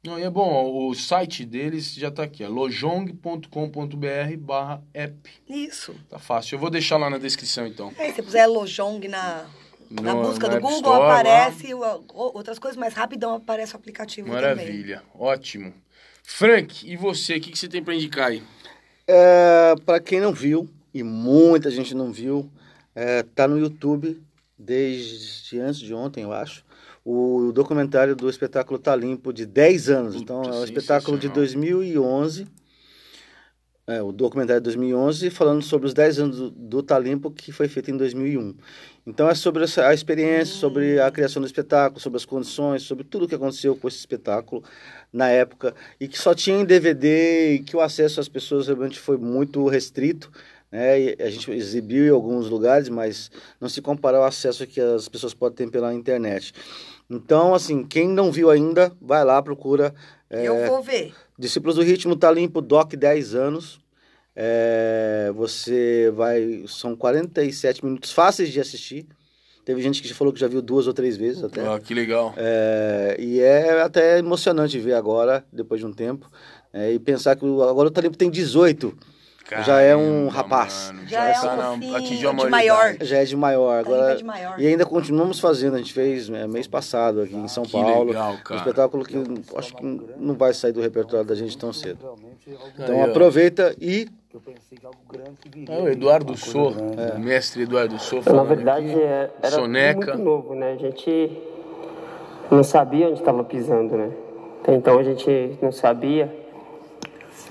Não, 0.04 0.20
e 0.20 0.24
é 0.24 0.30
bom, 0.30 0.90
o 0.90 0.94
site 0.96 1.46
deles 1.46 1.94
já 1.94 2.10
tá 2.10 2.24
aqui, 2.24 2.44
ó, 2.44 2.50
lojong.com.br 2.50 4.38
barra 4.40 4.84
app. 4.94 5.30
Isso. 5.48 5.96
Tá 6.10 6.20
fácil. 6.20 6.56
Eu 6.56 6.60
vou 6.60 6.70
deixar 6.70 6.98
lá 6.98 7.10
na 7.10 7.20
descrição, 7.20 7.68
então. 7.68 7.94
Aí, 7.98 8.10
se 8.10 8.16
você 8.16 8.24
puser 8.24 8.50
Lojong 8.50 9.08
na, 9.08 9.46
na 10.02 10.14
No- 10.16 10.22
busca 10.24 10.48
no 10.48 10.52
do 10.54 10.58
App 10.58 10.62
Google, 10.62 10.78
Store, 10.94 11.00
lá. 11.00 11.20
aparece 11.20 11.74
o- 11.74 12.06
outras 12.14 12.58
coisas, 12.60 12.78
mas 12.78 12.94
rapidão 12.94 13.36
aparece 13.36 13.74
o 13.74 13.78
aplicativo 13.78 14.28
também. 14.30 14.42
Maravilha, 14.42 15.04
ótimo. 15.18 15.74
Frank, 16.24 16.90
e 16.90 16.96
você, 16.96 17.36
o 17.38 17.42
que, 17.42 17.52
que 17.52 17.58
você 17.60 17.68
tem 17.68 17.84
pra 17.84 17.94
indicar 17.94 18.28
aí? 18.30 18.42
É, 19.08 19.74
para 19.86 20.00
quem 20.00 20.20
não 20.22 20.32
viu, 20.32 20.70
e 20.94 21.04
muita 21.04 21.70
gente 21.70 21.94
não 21.96 22.12
viu, 22.12 22.50
é, 22.96 23.24
tá 23.24 23.48
no 23.48 23.58
YouTube 23.60 24.22
desde 24.58 25.60
antes 25.60 25.80
de 25.80 25.94
ontem, 25.94 26.24
eu 26.24 26.32
acho. 26.32 26.64
O 27.04 27.52
documentário 27.52 28.16
do 28.16 28.30
espetáculo 28.30 28.78
Tá 28.78 28.96
Limpo 28.96 29.34
de 29.34 29.46
10 29.46 29.90
anos. 29.90 30.14
Puta, 30.16 30.24
então, 30.24 30.44
é 30.44 30.56
um 30.60 30.64
espetáculo 30.64 31.18
de 31.18 31.28
sensacional. 31.28 31.36
2011. 31.36 32.48
É, 33.88 34.02
o 34.02 34.12
documentário 34.12 34.62
de 34.62 34.66
2011 34.66 35.30
falando 35.32 35.64
sobre 35.64 35.88
os 35.88 35.94
10 35.94 36.20
anos 36.20 36.38
do, 36.38 36.50
do 36.52 36.84
Talimpo 36.84 37.32
que 37.32 37.52
foi 37.52 37.68
feito 37.68 37.90
em 37.90 37.98
2001. 37.98 38.56
Então 39.08 39.28
é 39.28 39.34
sobre 39.34 39.64
essa, 39.64 39.88
a 39.88 39.94
experiência, 39.94 40.56
sobre 40.56 41.00
a 41.00 41.10
criação 41.10 41.42
do 41.42 41.46
espetáculo, 41.48 42.00
sobre 42.00 42.18
as 42.18 42.26
condições, 42.26 42.84
sobre 42.84 43.04
tudo 43.04 43.26
o 43.26 43.28
que 43.28 43.34
aconteceu 43.36 43.76
com 43.76 43.88
esse 43.88 43.98
espetáculo 43.98 44.64
na 45.12 45.30
época 45.30 45.74
e 46.00 46.08
que 46.08 46.18
só 46.18 46.36
tinha 46.36 46.60
em 46.60 46.66
DVD 46.66 47.56
e 47.56 47.60
que 47.60 47.76
o 47.76 47.82
acesso 47.82 48.20
às 48.20 48.30
pessoas 48.30 48.68
realmente 48.68 49.00
foi 49.00 49.18
muito 49.18 49.68
restrito. 49.68 50.32
Né? 50.72 51.16
A 51.20 51.30
gente 51.30 51.52
exibiu 51.52 52.06
em 52.06 52.10
alguns 52.10 52.50
lugares, 52.50 52.88
mas 52.88 53.32
não 53.60 53.68
se 53.68 53.82
compara 53.82 54.18
ao 54.18 54.24
acesso 54.24 54.66
que 54.68 54.80
as 54.80 55.10
pessoas 55.10 55.34
podem 55.34 55.66
ter 55.66 55.72
pela 55.72 55.94
internet. 55.94 56.54
Então, 57.10 57.54
assim, 57.54 57.84
quem 57.84 58.08
não 58.08 58.32
viu 58.32 58.50
ainda, 58.50 58.94
vai 59.02 59.26
lá, 59.26 59.42
procura. 59.42 59.94
é, 60.30 60.48
Eu 60.48 60.66
vou 60.68 60.82
ver. 60.82 61.14
Discípulos 61.42 61.76
do 61.76 61.82
Ritmo 61.82 62.16
tá 62.16 62.32
limpo, 62.32 62.62
DOC 62.62 62.96
10 62.96 63.34
anos. 63.34 63.82
É, 64.36 65.32
você 65.34 66.14
vai. 66.16 66.64
São 66.68 66.96
47 66.96 67.84
minutos 67.84 68.12
fáceis 68.12 68.50
de 68.50 68.60
assistir. 68.60 69.08
Teve 69.66 69.82
gente 69.82 70.04
que 70.04 70.08
já 70.08 70.14
falou 70.14 70.32
que 70.32 70.40
já 70.40 70.48
viu 70.48 70.62
duas 70.62 70.86
ou 70.86 70.94
três 70.94 71.18
vezes 71.18 71.44
até. 71.44 71.68
Ah, 71.68 71.80
que 71.80 71.96
legal. 71.96 72.36
É, 72.38 73.16
e 73.18 73.40
é 73.40 73.82
até 73.82 74.20
emocionante 74.20 74.78
ver 74.78 74.94
agora, 74.94 75.44
depois 75.52 75.82
de 75.82 75.88
um 75.88 75.92
tempo. 75.92 76.30
é, 76.72 76.94
e 76.94 77.00
pensar 77.00 77.36
que 77.36 77.44
agora 77.44 77.88
o 77.88 77.92
Talimpo 77.92 78.16
tem 78.16 78.30
18. 78.30 78.96
Já 79.66 79.82
é 79.82 79.96
um 79.96 80.28
Caramba, 80.28 80.32
rapaz. 80.32 80.92
mano, 80.94 81.08
Já 81.08 81.26
é 81.30 81.34
tá 81.34 81.54
um 81.54 81.58
na- 81.58 81.64
fofinho 81.74 81.96
atingiu 81.96 82.30
a 82.30 82.34
de 82.34 82.50
maior. 82.50 82.96
Já 83.02 83.18
é 83.18 83.24
de 83.26 83.36
maior. 83.36 83.84
Talimpo 83.84 83.94
Agora, 83.96 84.14
é 84.14 84.16
de 84.16 84.24
maior. 84.24 84.60
E 84.60 84.68
ainda 84.68 84.86
continuamos 84.86 85.40
fazendo. 85.40 85.76
A 85.76 85.78
gente 85.80 85.94
fez 85.94 86.30
é, 86.30 86.48
mês 86.48 86.68
passado 86.68 87.22
aqui 87.22 87.36
em 87.36 87.48
São 87.48 87.64
Que 87.64 87.72
Paulo. 87.74 88.06
legal, 88.06 88.36
um 88.50 88.56
espetáculo 88.56 89.04
que 89.04 89.18
acho 89.58 89.76
que 89.76 89.86
não 90.18 90.36
vai 90.36 90.54
sair 90.54 90.72
do 90.72 90.82
repertório 90.82 91.26
da 91.26 91.36
gente 91.36 91.58
tão 91.58 91.74
cedo. 91.74 92.00
Então 92.80 93.04
aproveita 93.04 93.76
e 93.80 94.08
É 95.68 95.82
o 95.82 95.90
Eduardo 95.90 96.38
Sô, 96.38 96.70
o 96.70 97.20
mestre 97.20 97.64
Eduardo 97.64 98.00
Sô. 98.00 98.18
Na 98.18 98.22
falando 98.24 98.48
verdade, 98.48 98.90
aqui. 98.90 99.00
é- 99.02 99.30
era 99.42 99.52
Soneca. 99.52 100.14
muito 100.14 100.24
novo, 100.24 100.56
né? 100.56 100.72
A 100.74 100.78
gente 100.78 101.32
não 102.50 102.64
sabia 102.64 103.08
onde 103.10 103.20
estava 103.20 103.44
pisando, 103.44 103.98
né? 103.98 104.10
Até 104.62 104.74
então 104.76 104.98
a 105.00 105.04
gente 105.04 105.58
não 105.62 105.72
sabia, 105.72 106.34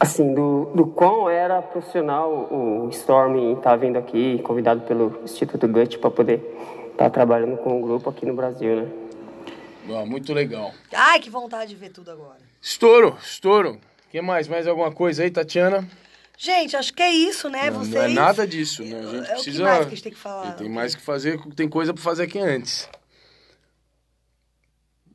assim, 0.00 0.32
do, 0.32 0.72
do 0.74 0.86
quão 0.86 1.28
era 1.28 1.60
profissional 1.60 2.30
o 2.50 2.88
Storm 2.90 3.52
estar 3.52 3.76
vindo 3.76 3.98
aqui, 3.98 4.40
convidado 4.42 4.80
pelo 4.80 5.20
Instituto 5.22 5.68
Gut 5.68 5.98
para 5.98 6.10
poder 6.10 6.42
estar 6.90 7.10
trabalhando 7.10 7.58
com 7.58 7.78
o 7.78 7.82
grupo 7.82 8.08
aqui 8.08 8.24
no 8.24 8.34
Brasil, 8.34 8.76
né? 8.76 10.04
Muito 10.06 10.32
legal. 10.32 10.72
Ai, 10.94 11.18
que 11.20 11.28
vontade 11.28 11.70
de 11.70 11.76
ver 11.76 11.90
tudo 11.90 12.10
agora. 12.10 12.38
Estouro, 12.62 13.16
estouro. 13.22 13.72
O 14.06 14.10
que 14.10 14.20
mais? 14.20 14.48
Mais 14.48 14.66
alguma 14.66 14.92
coisa 14.92 15.22
aí, 15.22 15.30
Tatiana? 15.30 15.88
Gente, 16.36 16.76
acho 16.76 16.94
que 16.94 17.02
é 17.02 17.10
isso, 17.12 17.50
né? 17.50 17.70
Não, 17.70 17.80
Vocês... 17.80 17.94
não 17.94 18.02
é 18.02 18.08
nada 18.08 18.46
disso, 18.46 18.82
né? 18.82 18.98
A 18.98 19.02
gente 19.02 19.14
É 19.16 19.20
o 19.20 19.22
que 19.22 19.32
precisa. 19.42 19.62
mais 19.64 19.78
que 19.78 19.84
a 19.84 19.90
gente 19.90 20.02
tem 20.02 20.12
que 20.12 20.18
falar? 20.18 20.48
E 20.48 20.52
tem 20.52 20.68
mais 20.68 20.94
que 20.94 21.02
fazer, 21.02 21.40
tem 21.54 21.68
coisa 21.68 21.92
pra 21.92 22.02
fazer 22.02 22.22
aqui 22.22 22.38
antes. 22.38 22.88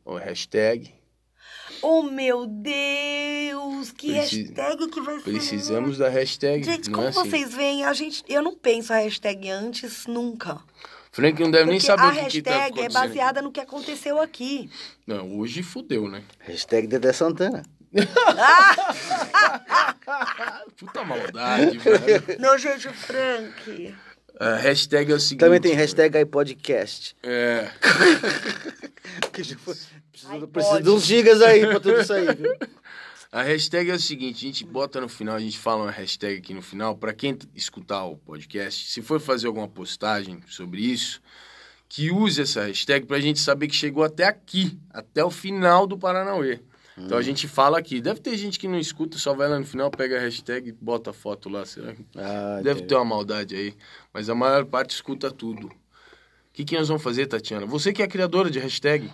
O 0.06 0.16
hashtag. 0.16 0.94
Oh, 1.81 2.03
meu 2.03 2.45
Deus! 2.47 3.91
Que 3.91 4.11
Preci- 4.14 4.43
hashtag 4.43 4.88
que 4.89 5.02
vai 5.02 5.15
ser? 5.15 5.23
Precisamos 5.23 5.97
da 5.97 6.10
hashtag. 6.10 6.64
Gente, 6.64 6.89
não 6.89 6.95
como 6.95 7.06
é 7.07 7.10
assim? 7.10 7.30
vocês 7.30 7.53
veem, 7.53 7.84
a 7.85 7.93
gente, 7.93 8.23
eu 8.27 8.41
não 8.41 8.56
penso 8.56 8.91
a 8.93 8.97
hashtag 8.97 9.49
antes 9.49 10.06
nunca. 10.07 10.60
Frank 11.11 11.41
não 11.41 11.49
deve 11.52 11.65
nem 11.69 11.80
Porque 11.80 11.88
saber 11.88 12.03
a 12.03 12.07
o 12.10 12.26
que, 12.26 12.31
que 12.31 12.41
tá 12.41 12.52
hashtag 12.52 12.81
é 12.81 12.89
baseada 12.89 13.41
no 13.41 13.52
que 13.52 13.60
aconteceu 13.61 14.19
aqui. 14.22 14.69
Não, 15.07 15.38
hoje 15.38 15.64
fudeu, 15.64 16.07
né? 16.10 16.23
hashtag 16.39 16.88
Dedé 16.88 17.14
Santana. 17.14 17.64
Puta 20.77 21.03
maldade, 21.03 21.77
velho. 21.77 22.39
Nojejo 22.39 22.91
Frank. 22.91 23.95
A 24.39 24.56
hashtag 24.57 25.11
é 25.11 25.15
o 25.15 25.19
seguinte. 25.19 25.39
Também 25.39 25.61
tem 25.61 25.73
hashtag 25.73 26.19
iPodcast. 26.19 27.15
É. 27.23 27.69
Que 29.31 29.43
já 29.43 29.56
foi- 29.57 29.76
Precisa, 30.27 30.34
iPod. 30.35 30.52
precisa 30.52 30.81
de 30.81 30.89
uns 30.89 31.06
gigas 31.06 31.41
aí 31.41 31.61
pra 31.61 31.80
tudo 31.80 31.99
isso 32.02 32.14
aí, 32.14 32.26
viu? 32.35 32.56
A 33.31 33.41
hashtag 33.41 33.91
é 33.91 33.93
o 33.95 33.99
seguinte, 33.99 34.45
a 34.45 34.47
gente 34.47 34.64
bota 34.65 35.02
no 35.02 35.10
final, 35.10 35.35
a 35.35 35.39
gente 35.39 35.57
fala 35.60 35.84
uma 35.84 35.91
hashtag 35.91 36.38
aqui 36.38 36.53
no 36.53 36.61
final, 36.61 36.95
pra 36.95 37.14
quem 37.14 37.38
escutar 37.53 38.06
o 38.06 38.15
podcast, 38.15 38.89
se 38.89 39.02
for 39.02 39.19
fazer 39.19 39.47
alguma 39.47 39.68
postagem 39.68 40.39
sobre 40.47 40.81
isso, 40.81 41.22
que 41.89 42.11
use 42.11 42.41
essa 42.41 42.64
hashtag 42.65 43.06
pra 43.06 43.19
gente 43.19 43.39
saber 43.39 43.68
que 43.68 43.76
chegou 43.76 44.03
até 44.06 44.23
aqui, 44.26 44.80
até 44.89 45.23
o 45.23 45.30
final 45.30 45.85
do 45.85 45.97
Paranauê. 45.97 46.60
Então 46.97 47.18
a 47.18 47.22
gente 47.22 47.45
fala 47.45 47.77
aqui. 47.77 47.99
Deve 47.99 48.22
ter 48.22 48.38
gente 48.38 48.57
que 48.57 48.69
não 48.69 48.80
escuta, 48.80 49.18
só 49.18 49.34
vai 49.34 49.49
lá 49.49 49.60
no 49.60 49.65
final, 49.65 49.91
pega 49.91 50.15
a 50.15 50.22
hashtag 50.22 50.69
e 50.69 50.72
bota 50.72 51.10
a 51.10 51.14
foto 51.14 51.49
lá. 51.49 51.65
Será 51.65 51.93
que... 51.93 52.06
Ah, 52.15 52.61
Deve 52.64 52.80
entendi. 52.80 52.88
ter 52.88 52.95
uma 52.95 53.03
maldade 53.03 53.53
aí. 53.53 53.73
Mas 54.14 54.30
a 54.30 54.35
maior 54.35 54.64
parte 54.64 54.91
escuta 54.91 55.30
tudo. 55.30 55.68
O 55.68 55.72
que, 56.53 56.64
que 56.64 56.77
nós 56.77 56.88
vamos 56.88 57.03
fazer, 57.03 57.26
Tatiana? 57.27 57.65
Você 57.65 57.91
que 57.91 58.02
é 58.02 58.06
a 58.06 58.07
criadora 58.07 58.49
de 58.49 58.60
hashtag. 58.60 59.11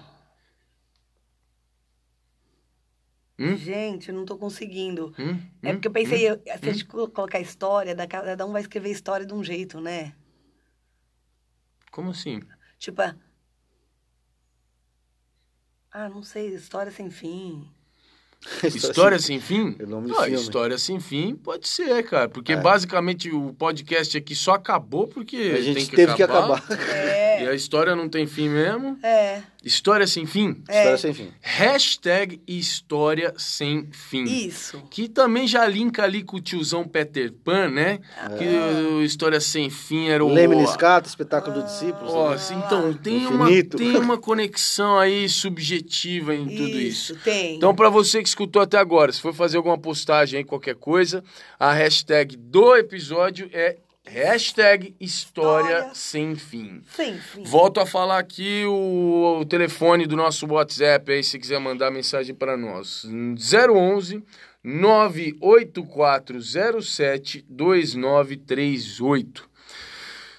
Hum? 3.40 3.56
Gente, 3.58 4.10
eu 4.10 4.16
não 4.16 4.26
tô 4.26 4.38
conseguindo. 4.38 5.14
Hum? 5.18 5.40
É 5.64 5.70
Hum? 5.72 5.74
porque 5.74 5.88
eu 5.88 5.92
pensei, 5.92 6.30
eu- 6.30 6.36
se 6.46 6.52
a 6.70 6.72
gente 6.72 6.86
co- 6.86 7.10
colocar 7.10 7.40
história, 7.40 7.96
da- 7.96 8.06
cada 8.08 8.46
um 8.46 8.52
vai 8.52 8.62
escrever 8.62 8.90
história 8.92 9.26
de 9.26 9.34
um 9.34 9.44
jeito, 9.44 9.80
né? 9.82 10.14
Como 11.92 12.12
assim? 12.12 12.40
Tipo, 12.78 13.02
ah, 15.92 16.10
não 16.10 16.24
sei, 16.24 16.48
história 16.56 16.92
sem 16.92 17.10
fim. 17.10 17.68
História 18.64 19.20
sem 19.20 19.40
fim? 19.40 19.76
É 19.80 19.86
nome 19.86 20.12
Ah, 20.18 20.24
filme. 20.24 20.34
história 20.34 20.76
sem 20.76 21.00
fim 21.00 21.36
pode 21.36 21.68
ser, 21.68 22.02
cara. 22.10 22.28
Porque 22.28 22.54
É. 22.54 22.56
basicamente 22.60 23.30
o 23.30 23.54
podcast 23.54 24.18
aqui 24.18 24.34
só 24.34 24.54
acabou 24.54 25.08
porque 25.08 25.36
A 25.38 25.62
gente 25.62 25.76
tem 25.76 25.86
que 25.86 25.96
teve 25.96 26.12
acabar. 26.24 26.60
que 26.66 26.74
acabar. 26.74 26.90
É, 26.90 27.31
a 27.52 27.56
história 27.56 27.96
não 27.96 28.08
tem 28.08 28.26
fim 28.26 28.50
mesmo. 28.50 28.98
é, 29.04 29.42
História 29.64 30.08
sem 30.08 30.26
fim? 30.26 30.64
É. 30.68 30.80
História 30.80 30.98
sem 30.98 31.14
fim. 31.14 31.32
Hashtag 31.40 32.42
história 32.48 33.34
sem 33.38 33.88
fim. 33.92 34.24
isso. 34.24 34.82
Que 34.90 35.08
também 35.08 35.46
já 35.48 35.68
linka 35.68 36.04
ali 36.04 36.24
com 36.24 36.38
o 36.38 36.42
tiozão 36.42 36.88
Peter 36.88 37.32
Pan, 37.32 37.70
né? 37.70 38.00
Que 38.38 38.46
o 38.48 39.04
História 39.04 39.40
Sem 39.40 39.70
Fim 39.70 40.08
era 40.08 40.24
o... 40.26 40.30
Leme 40.30 40.56
espetáculo 41.06 41.62
dos 41.62 41.66
discípulos. 41.72 42.12
Ó, 42.12 42.30
né? 42.30 42.36
assim, 42.36 42.56
então, 42.56 42.94
tem 42.94 43.28
uma, 43.28 43.48
tem 43.64 43.98
uma 43.98 44.18
conexão 44.18 44.98
aí 44.98 45.30
subjetiva 45.30 46.34
em 46.34 46.48
tudo 46.48 46.80
isso. 46.80 47.16
tem. 47.18 47.56
Então, 47.56 47.76
pra 47.76 47.90
você 47.90 48.24
que 48.24 48.30
escutou 48.30 48.62
até 48.62 48.78
agora, 48.78 49.12
se 49.12 49.22
for 49.22 49.34
fazer 49.34 49.58
alguma 49.58 49.78
postagem 49.78 50.40
aí, 50.40 50.44
qualquer 50.44 50.76
coisa, 50.76 51.24
a 51.60 51.72
hashtag 51.72 52.36
do 52.36 52.76
episódio 52.76 53.50
é 53.54 53.78
hashtag 54.12 54.94
história 55.00 55.78
História. 55.80 55.94
sem 55.94 56.36
fim. 56.36 56.82
sem 56.96 57.18
fim. 57.18 57.44
Volto 57.44 57.80
a 57.80 57.86
falar 57.86 58.18
aqui 58.20 58.66
o, 58.66 59.40
o 59.42 59.46
telefone 59.46 60.06
do 60.06 60.18
nosso 60.18 60.46
WhatsApp 60.48 61.10
aí, 61.12 61.24
se 61.24 61.40
quiser 61.40 61.60
mandar 61.60 61.90
mensagem 61.92 62.36
para 62.36 62.58
nós. 62.58 63.06
011 63.06 64.24
98407 64.64 67.46
2938. 67.50 69.50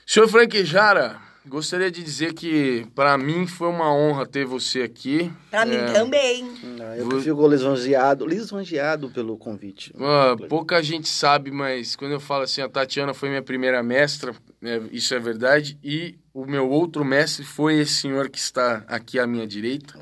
Senhor 0.07 0.29
Frank 0.29 0.65
Jara, 0.65 1.21
gostaria 1.47 1.91
de 1.91 2.03
dizer 2.03 2.33
que 2.35 2.87
para 2.95 3.17
mim 3.19 3.47
foi 3.47 3.69
uma 3.69 3.93
honra 3.93 4.27
ter 4.27 4.45
você 4.45 4.83
aqui. 4.83 5.31
Pra 5.51 5.65
mim 5.67 5.77
É, 5.77 5.93
também. 5.93 6.53
Ah, 6.81 6.97
Eu 6.97 7.09
que 7.09 7.21
fico 7.23 7.47
lisonjeado, 7.49 8.27
lisonjeado 8.27 9.11
pelo 9.11 9.37
convite. 9.37 9.93
Ah, 9.99 10.37
pouca 10.49 10.83
gente 10.83 11.09
sabe, 11.09 11.51
mas 11.51 11.97
quando 11.97 12.13
eu 12.13 12.21
falo 12.21 12.45
assim, 12.45 12.61
a 12.61 12.69
Tatiana 12.69 13.13
foi 13.13 13.29
minha 13.29 13.43
primeira 13.43 13.83
mestra, 13.83 14.35
né, 14.61 14.81
isso 14.93 15.15
é 15.15 15.19
verdade, 15.19 15.79
e 15.83 16.15
o 16.33 16.47
meu 16.47 16.69
outro 16.71 17.05
mestre 17.05 17.45
foi 17.45 17.79
esse 17.79 17.95
senhor 17.95 18.29
que 18.31 18.39
está 18.39 18.85
aqui 18.87 19.19
à 19.19 19.27
minha 19.27 19.47
direita. 19.47 19.95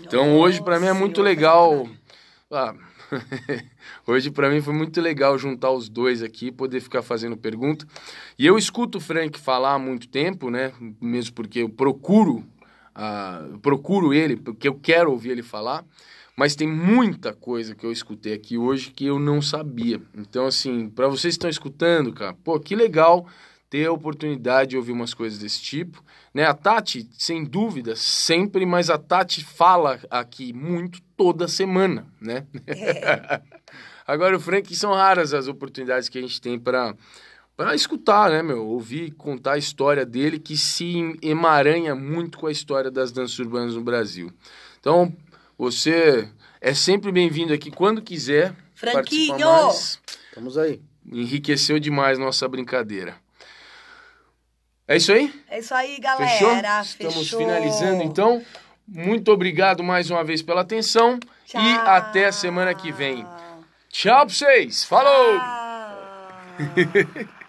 Então 0.00 0.38
hoje 0.38 0.62
para 0.62 0.78
mim 0.78 0.86
é 0.86 0.92
muito 0.92 1.22
legal. 1.22 1.88
Ah, 2.50 2.74
hoje 4.06 4.30
para 4.30 4.50
mim 4.50 4.60
foi 4.60 4.74
muito 4.74 5.00
legal 5.00 5.38
juntar 5.38 5.70
os 5.70 5.88
dois 5.88 6.22
aqui, 6.22 6.50
poder 6.50 6.80
ficar 6.80 7.02
fazendo 7.02 7.36
pergunta. 7.36 7.86
E 8.38 8.46
eu 8.46 8.58
escuto 8.58 8.98
o 8.98 9.00
Frank 9.00 9.38
falar 9.38 9.74
há 9.74 9.78
muito 9.78 10.08
tempo, 10.08 10.50
né? 10.50 10.72
Mesmo 11.00 11.34
porque 11.34 11.60
eu 11.60 11.68
procuro, 11.68 12.44
eu 13.50 13.58
procuro 13.58 14.12
ele, 14.12 14.36
porque 14.36 14.68
eu 14.68 14.74
quero 14.74 15.10
ouvir 15.10 15.30
ele 15.30 15.42
falar. 15.42 15.84
Mas 16.34 16.56
tem 16.56 16.66
muita 16.66 17.34
coisa 17.34 17.74
que 17.74 17.84
eu 17.84 17.92
escutei 17.92 18.32
aqui 18.32 18.56
hoje 18.56 18.90
que 18.90 19.04
eu 19.04 19.18
não 19.18 19.42
sabia. 19.42 20.00
Então, 20.16 20.46
assim, 20.46 20.88
para 20.88 21.06
vocês 21.06 21.34
que 21.34 21.38
estão 21.38 21.50
escutando, 21.50 22.10
cara, 22.12 22.32
pô, 22.32 22.58
que 22.58 22.74
legal 22.74 23.26
ter 23.72 23.86
a 23.86 23.92
oportunidade 23.92 24.72
de 24.72 24.76
ouvir 24.76 24.92
umas 24.92 25.14
coisas 25.14 25.38
desse 25.38 25.62
tipo. 25.62 26.04
Né? 26.34 26.44
A 26.44 26.52
Tati, 26.52 27.08
sem 27.16 27.42
dúvida, 27.42 27.96
sempre, 27.96 28.66
mas 28.66 28.90
a 28.90 28.98
Tati 28.98 29.42
fala 29.42 29.98
aqui 30.10 30.52
muito 30.52 31.00
toda 31.16 31.48
semana, 31.48 32.06
né? 32.20 32.46
Agora, 34.06 34.36
o 34.36 34.40
Frank, 34.40 34.76
são 34.76 34.92
raras 34.92 35.32
as 35.32 35.48
oportunidades 35.48 36.10
que 36.10 36.18
a 36.18 36.20
gente 36.20 36.38
tem 36.38 36.58
para 36.58 36.94
para 37.56 37.74
escutar, 37.74 38.28
né, 38.28 38.42
meu? 38.42 38.66
Ouvir 38.66 39.12
contar 39.12 39.52
a 39.52 39.58
história 39.58 40.04
dele 40.04 40.38
que 40.38 40.54
se 40.56 41.18
emaranha 41.22 41.94
muito 41.94 42.38
com 42.38 42.48
a 42.48 42.52
história 42.52 42.90
das 42.90 43.10
danças 43.10 43.38
urbanas 43.38 43.74
no 43.74 43.82
Brasil. 43.82 44.30
Então, 44.80 45.10
você 45.56 46.28
é 46.60 46.74
sempre 46.74 47.10
bem-vindo 47.10 47.54
aqui 47.54 47.70
quando 47.70 48.02
quiser 48.02 48.54
Franquinho! 48.74 49.28
participar 49.28 49.64
mais. 49.64 50.00
Estamos 50.28 50.58
aí. 50.58 50.82
Enriqueceu 51.10 51.78
demais 51.78 52.18
nossa 52.18 52.46
brincadeira. 52.46 53.21
É 54.92 54.96
isso 54.98 55.10
aí? 55.10 55.32
É 55.48 55.58
isso 55.58 55.74
aí, 55.74 55.98
galera. 55.98 56.28
Fechou? 56.28 56.54
Estamos 56.82 57.14
Fechou. 57.14 57.38
finalizando 57.38 58.02
então. 58.02 58.44
Muito 58.86 59.32
obrigado 59.32 59.82
mais 59.82 60.10
uma 60.10 60.22
vez 60.22 60.42
pela 60.42 60.60
atenção 60.60 61.18
Tchau. 61.46 61.62
e 61.62 61.72
até 61.88 62.26
a 62.26 62.32
semana 62.32 62.74
que 62.74 62.92
vem. 62.92 63.26
Tchau 63.88 64.26
pra 64.26 64.34
vocês. 64.34 64.84
Falou! 64.84 65.40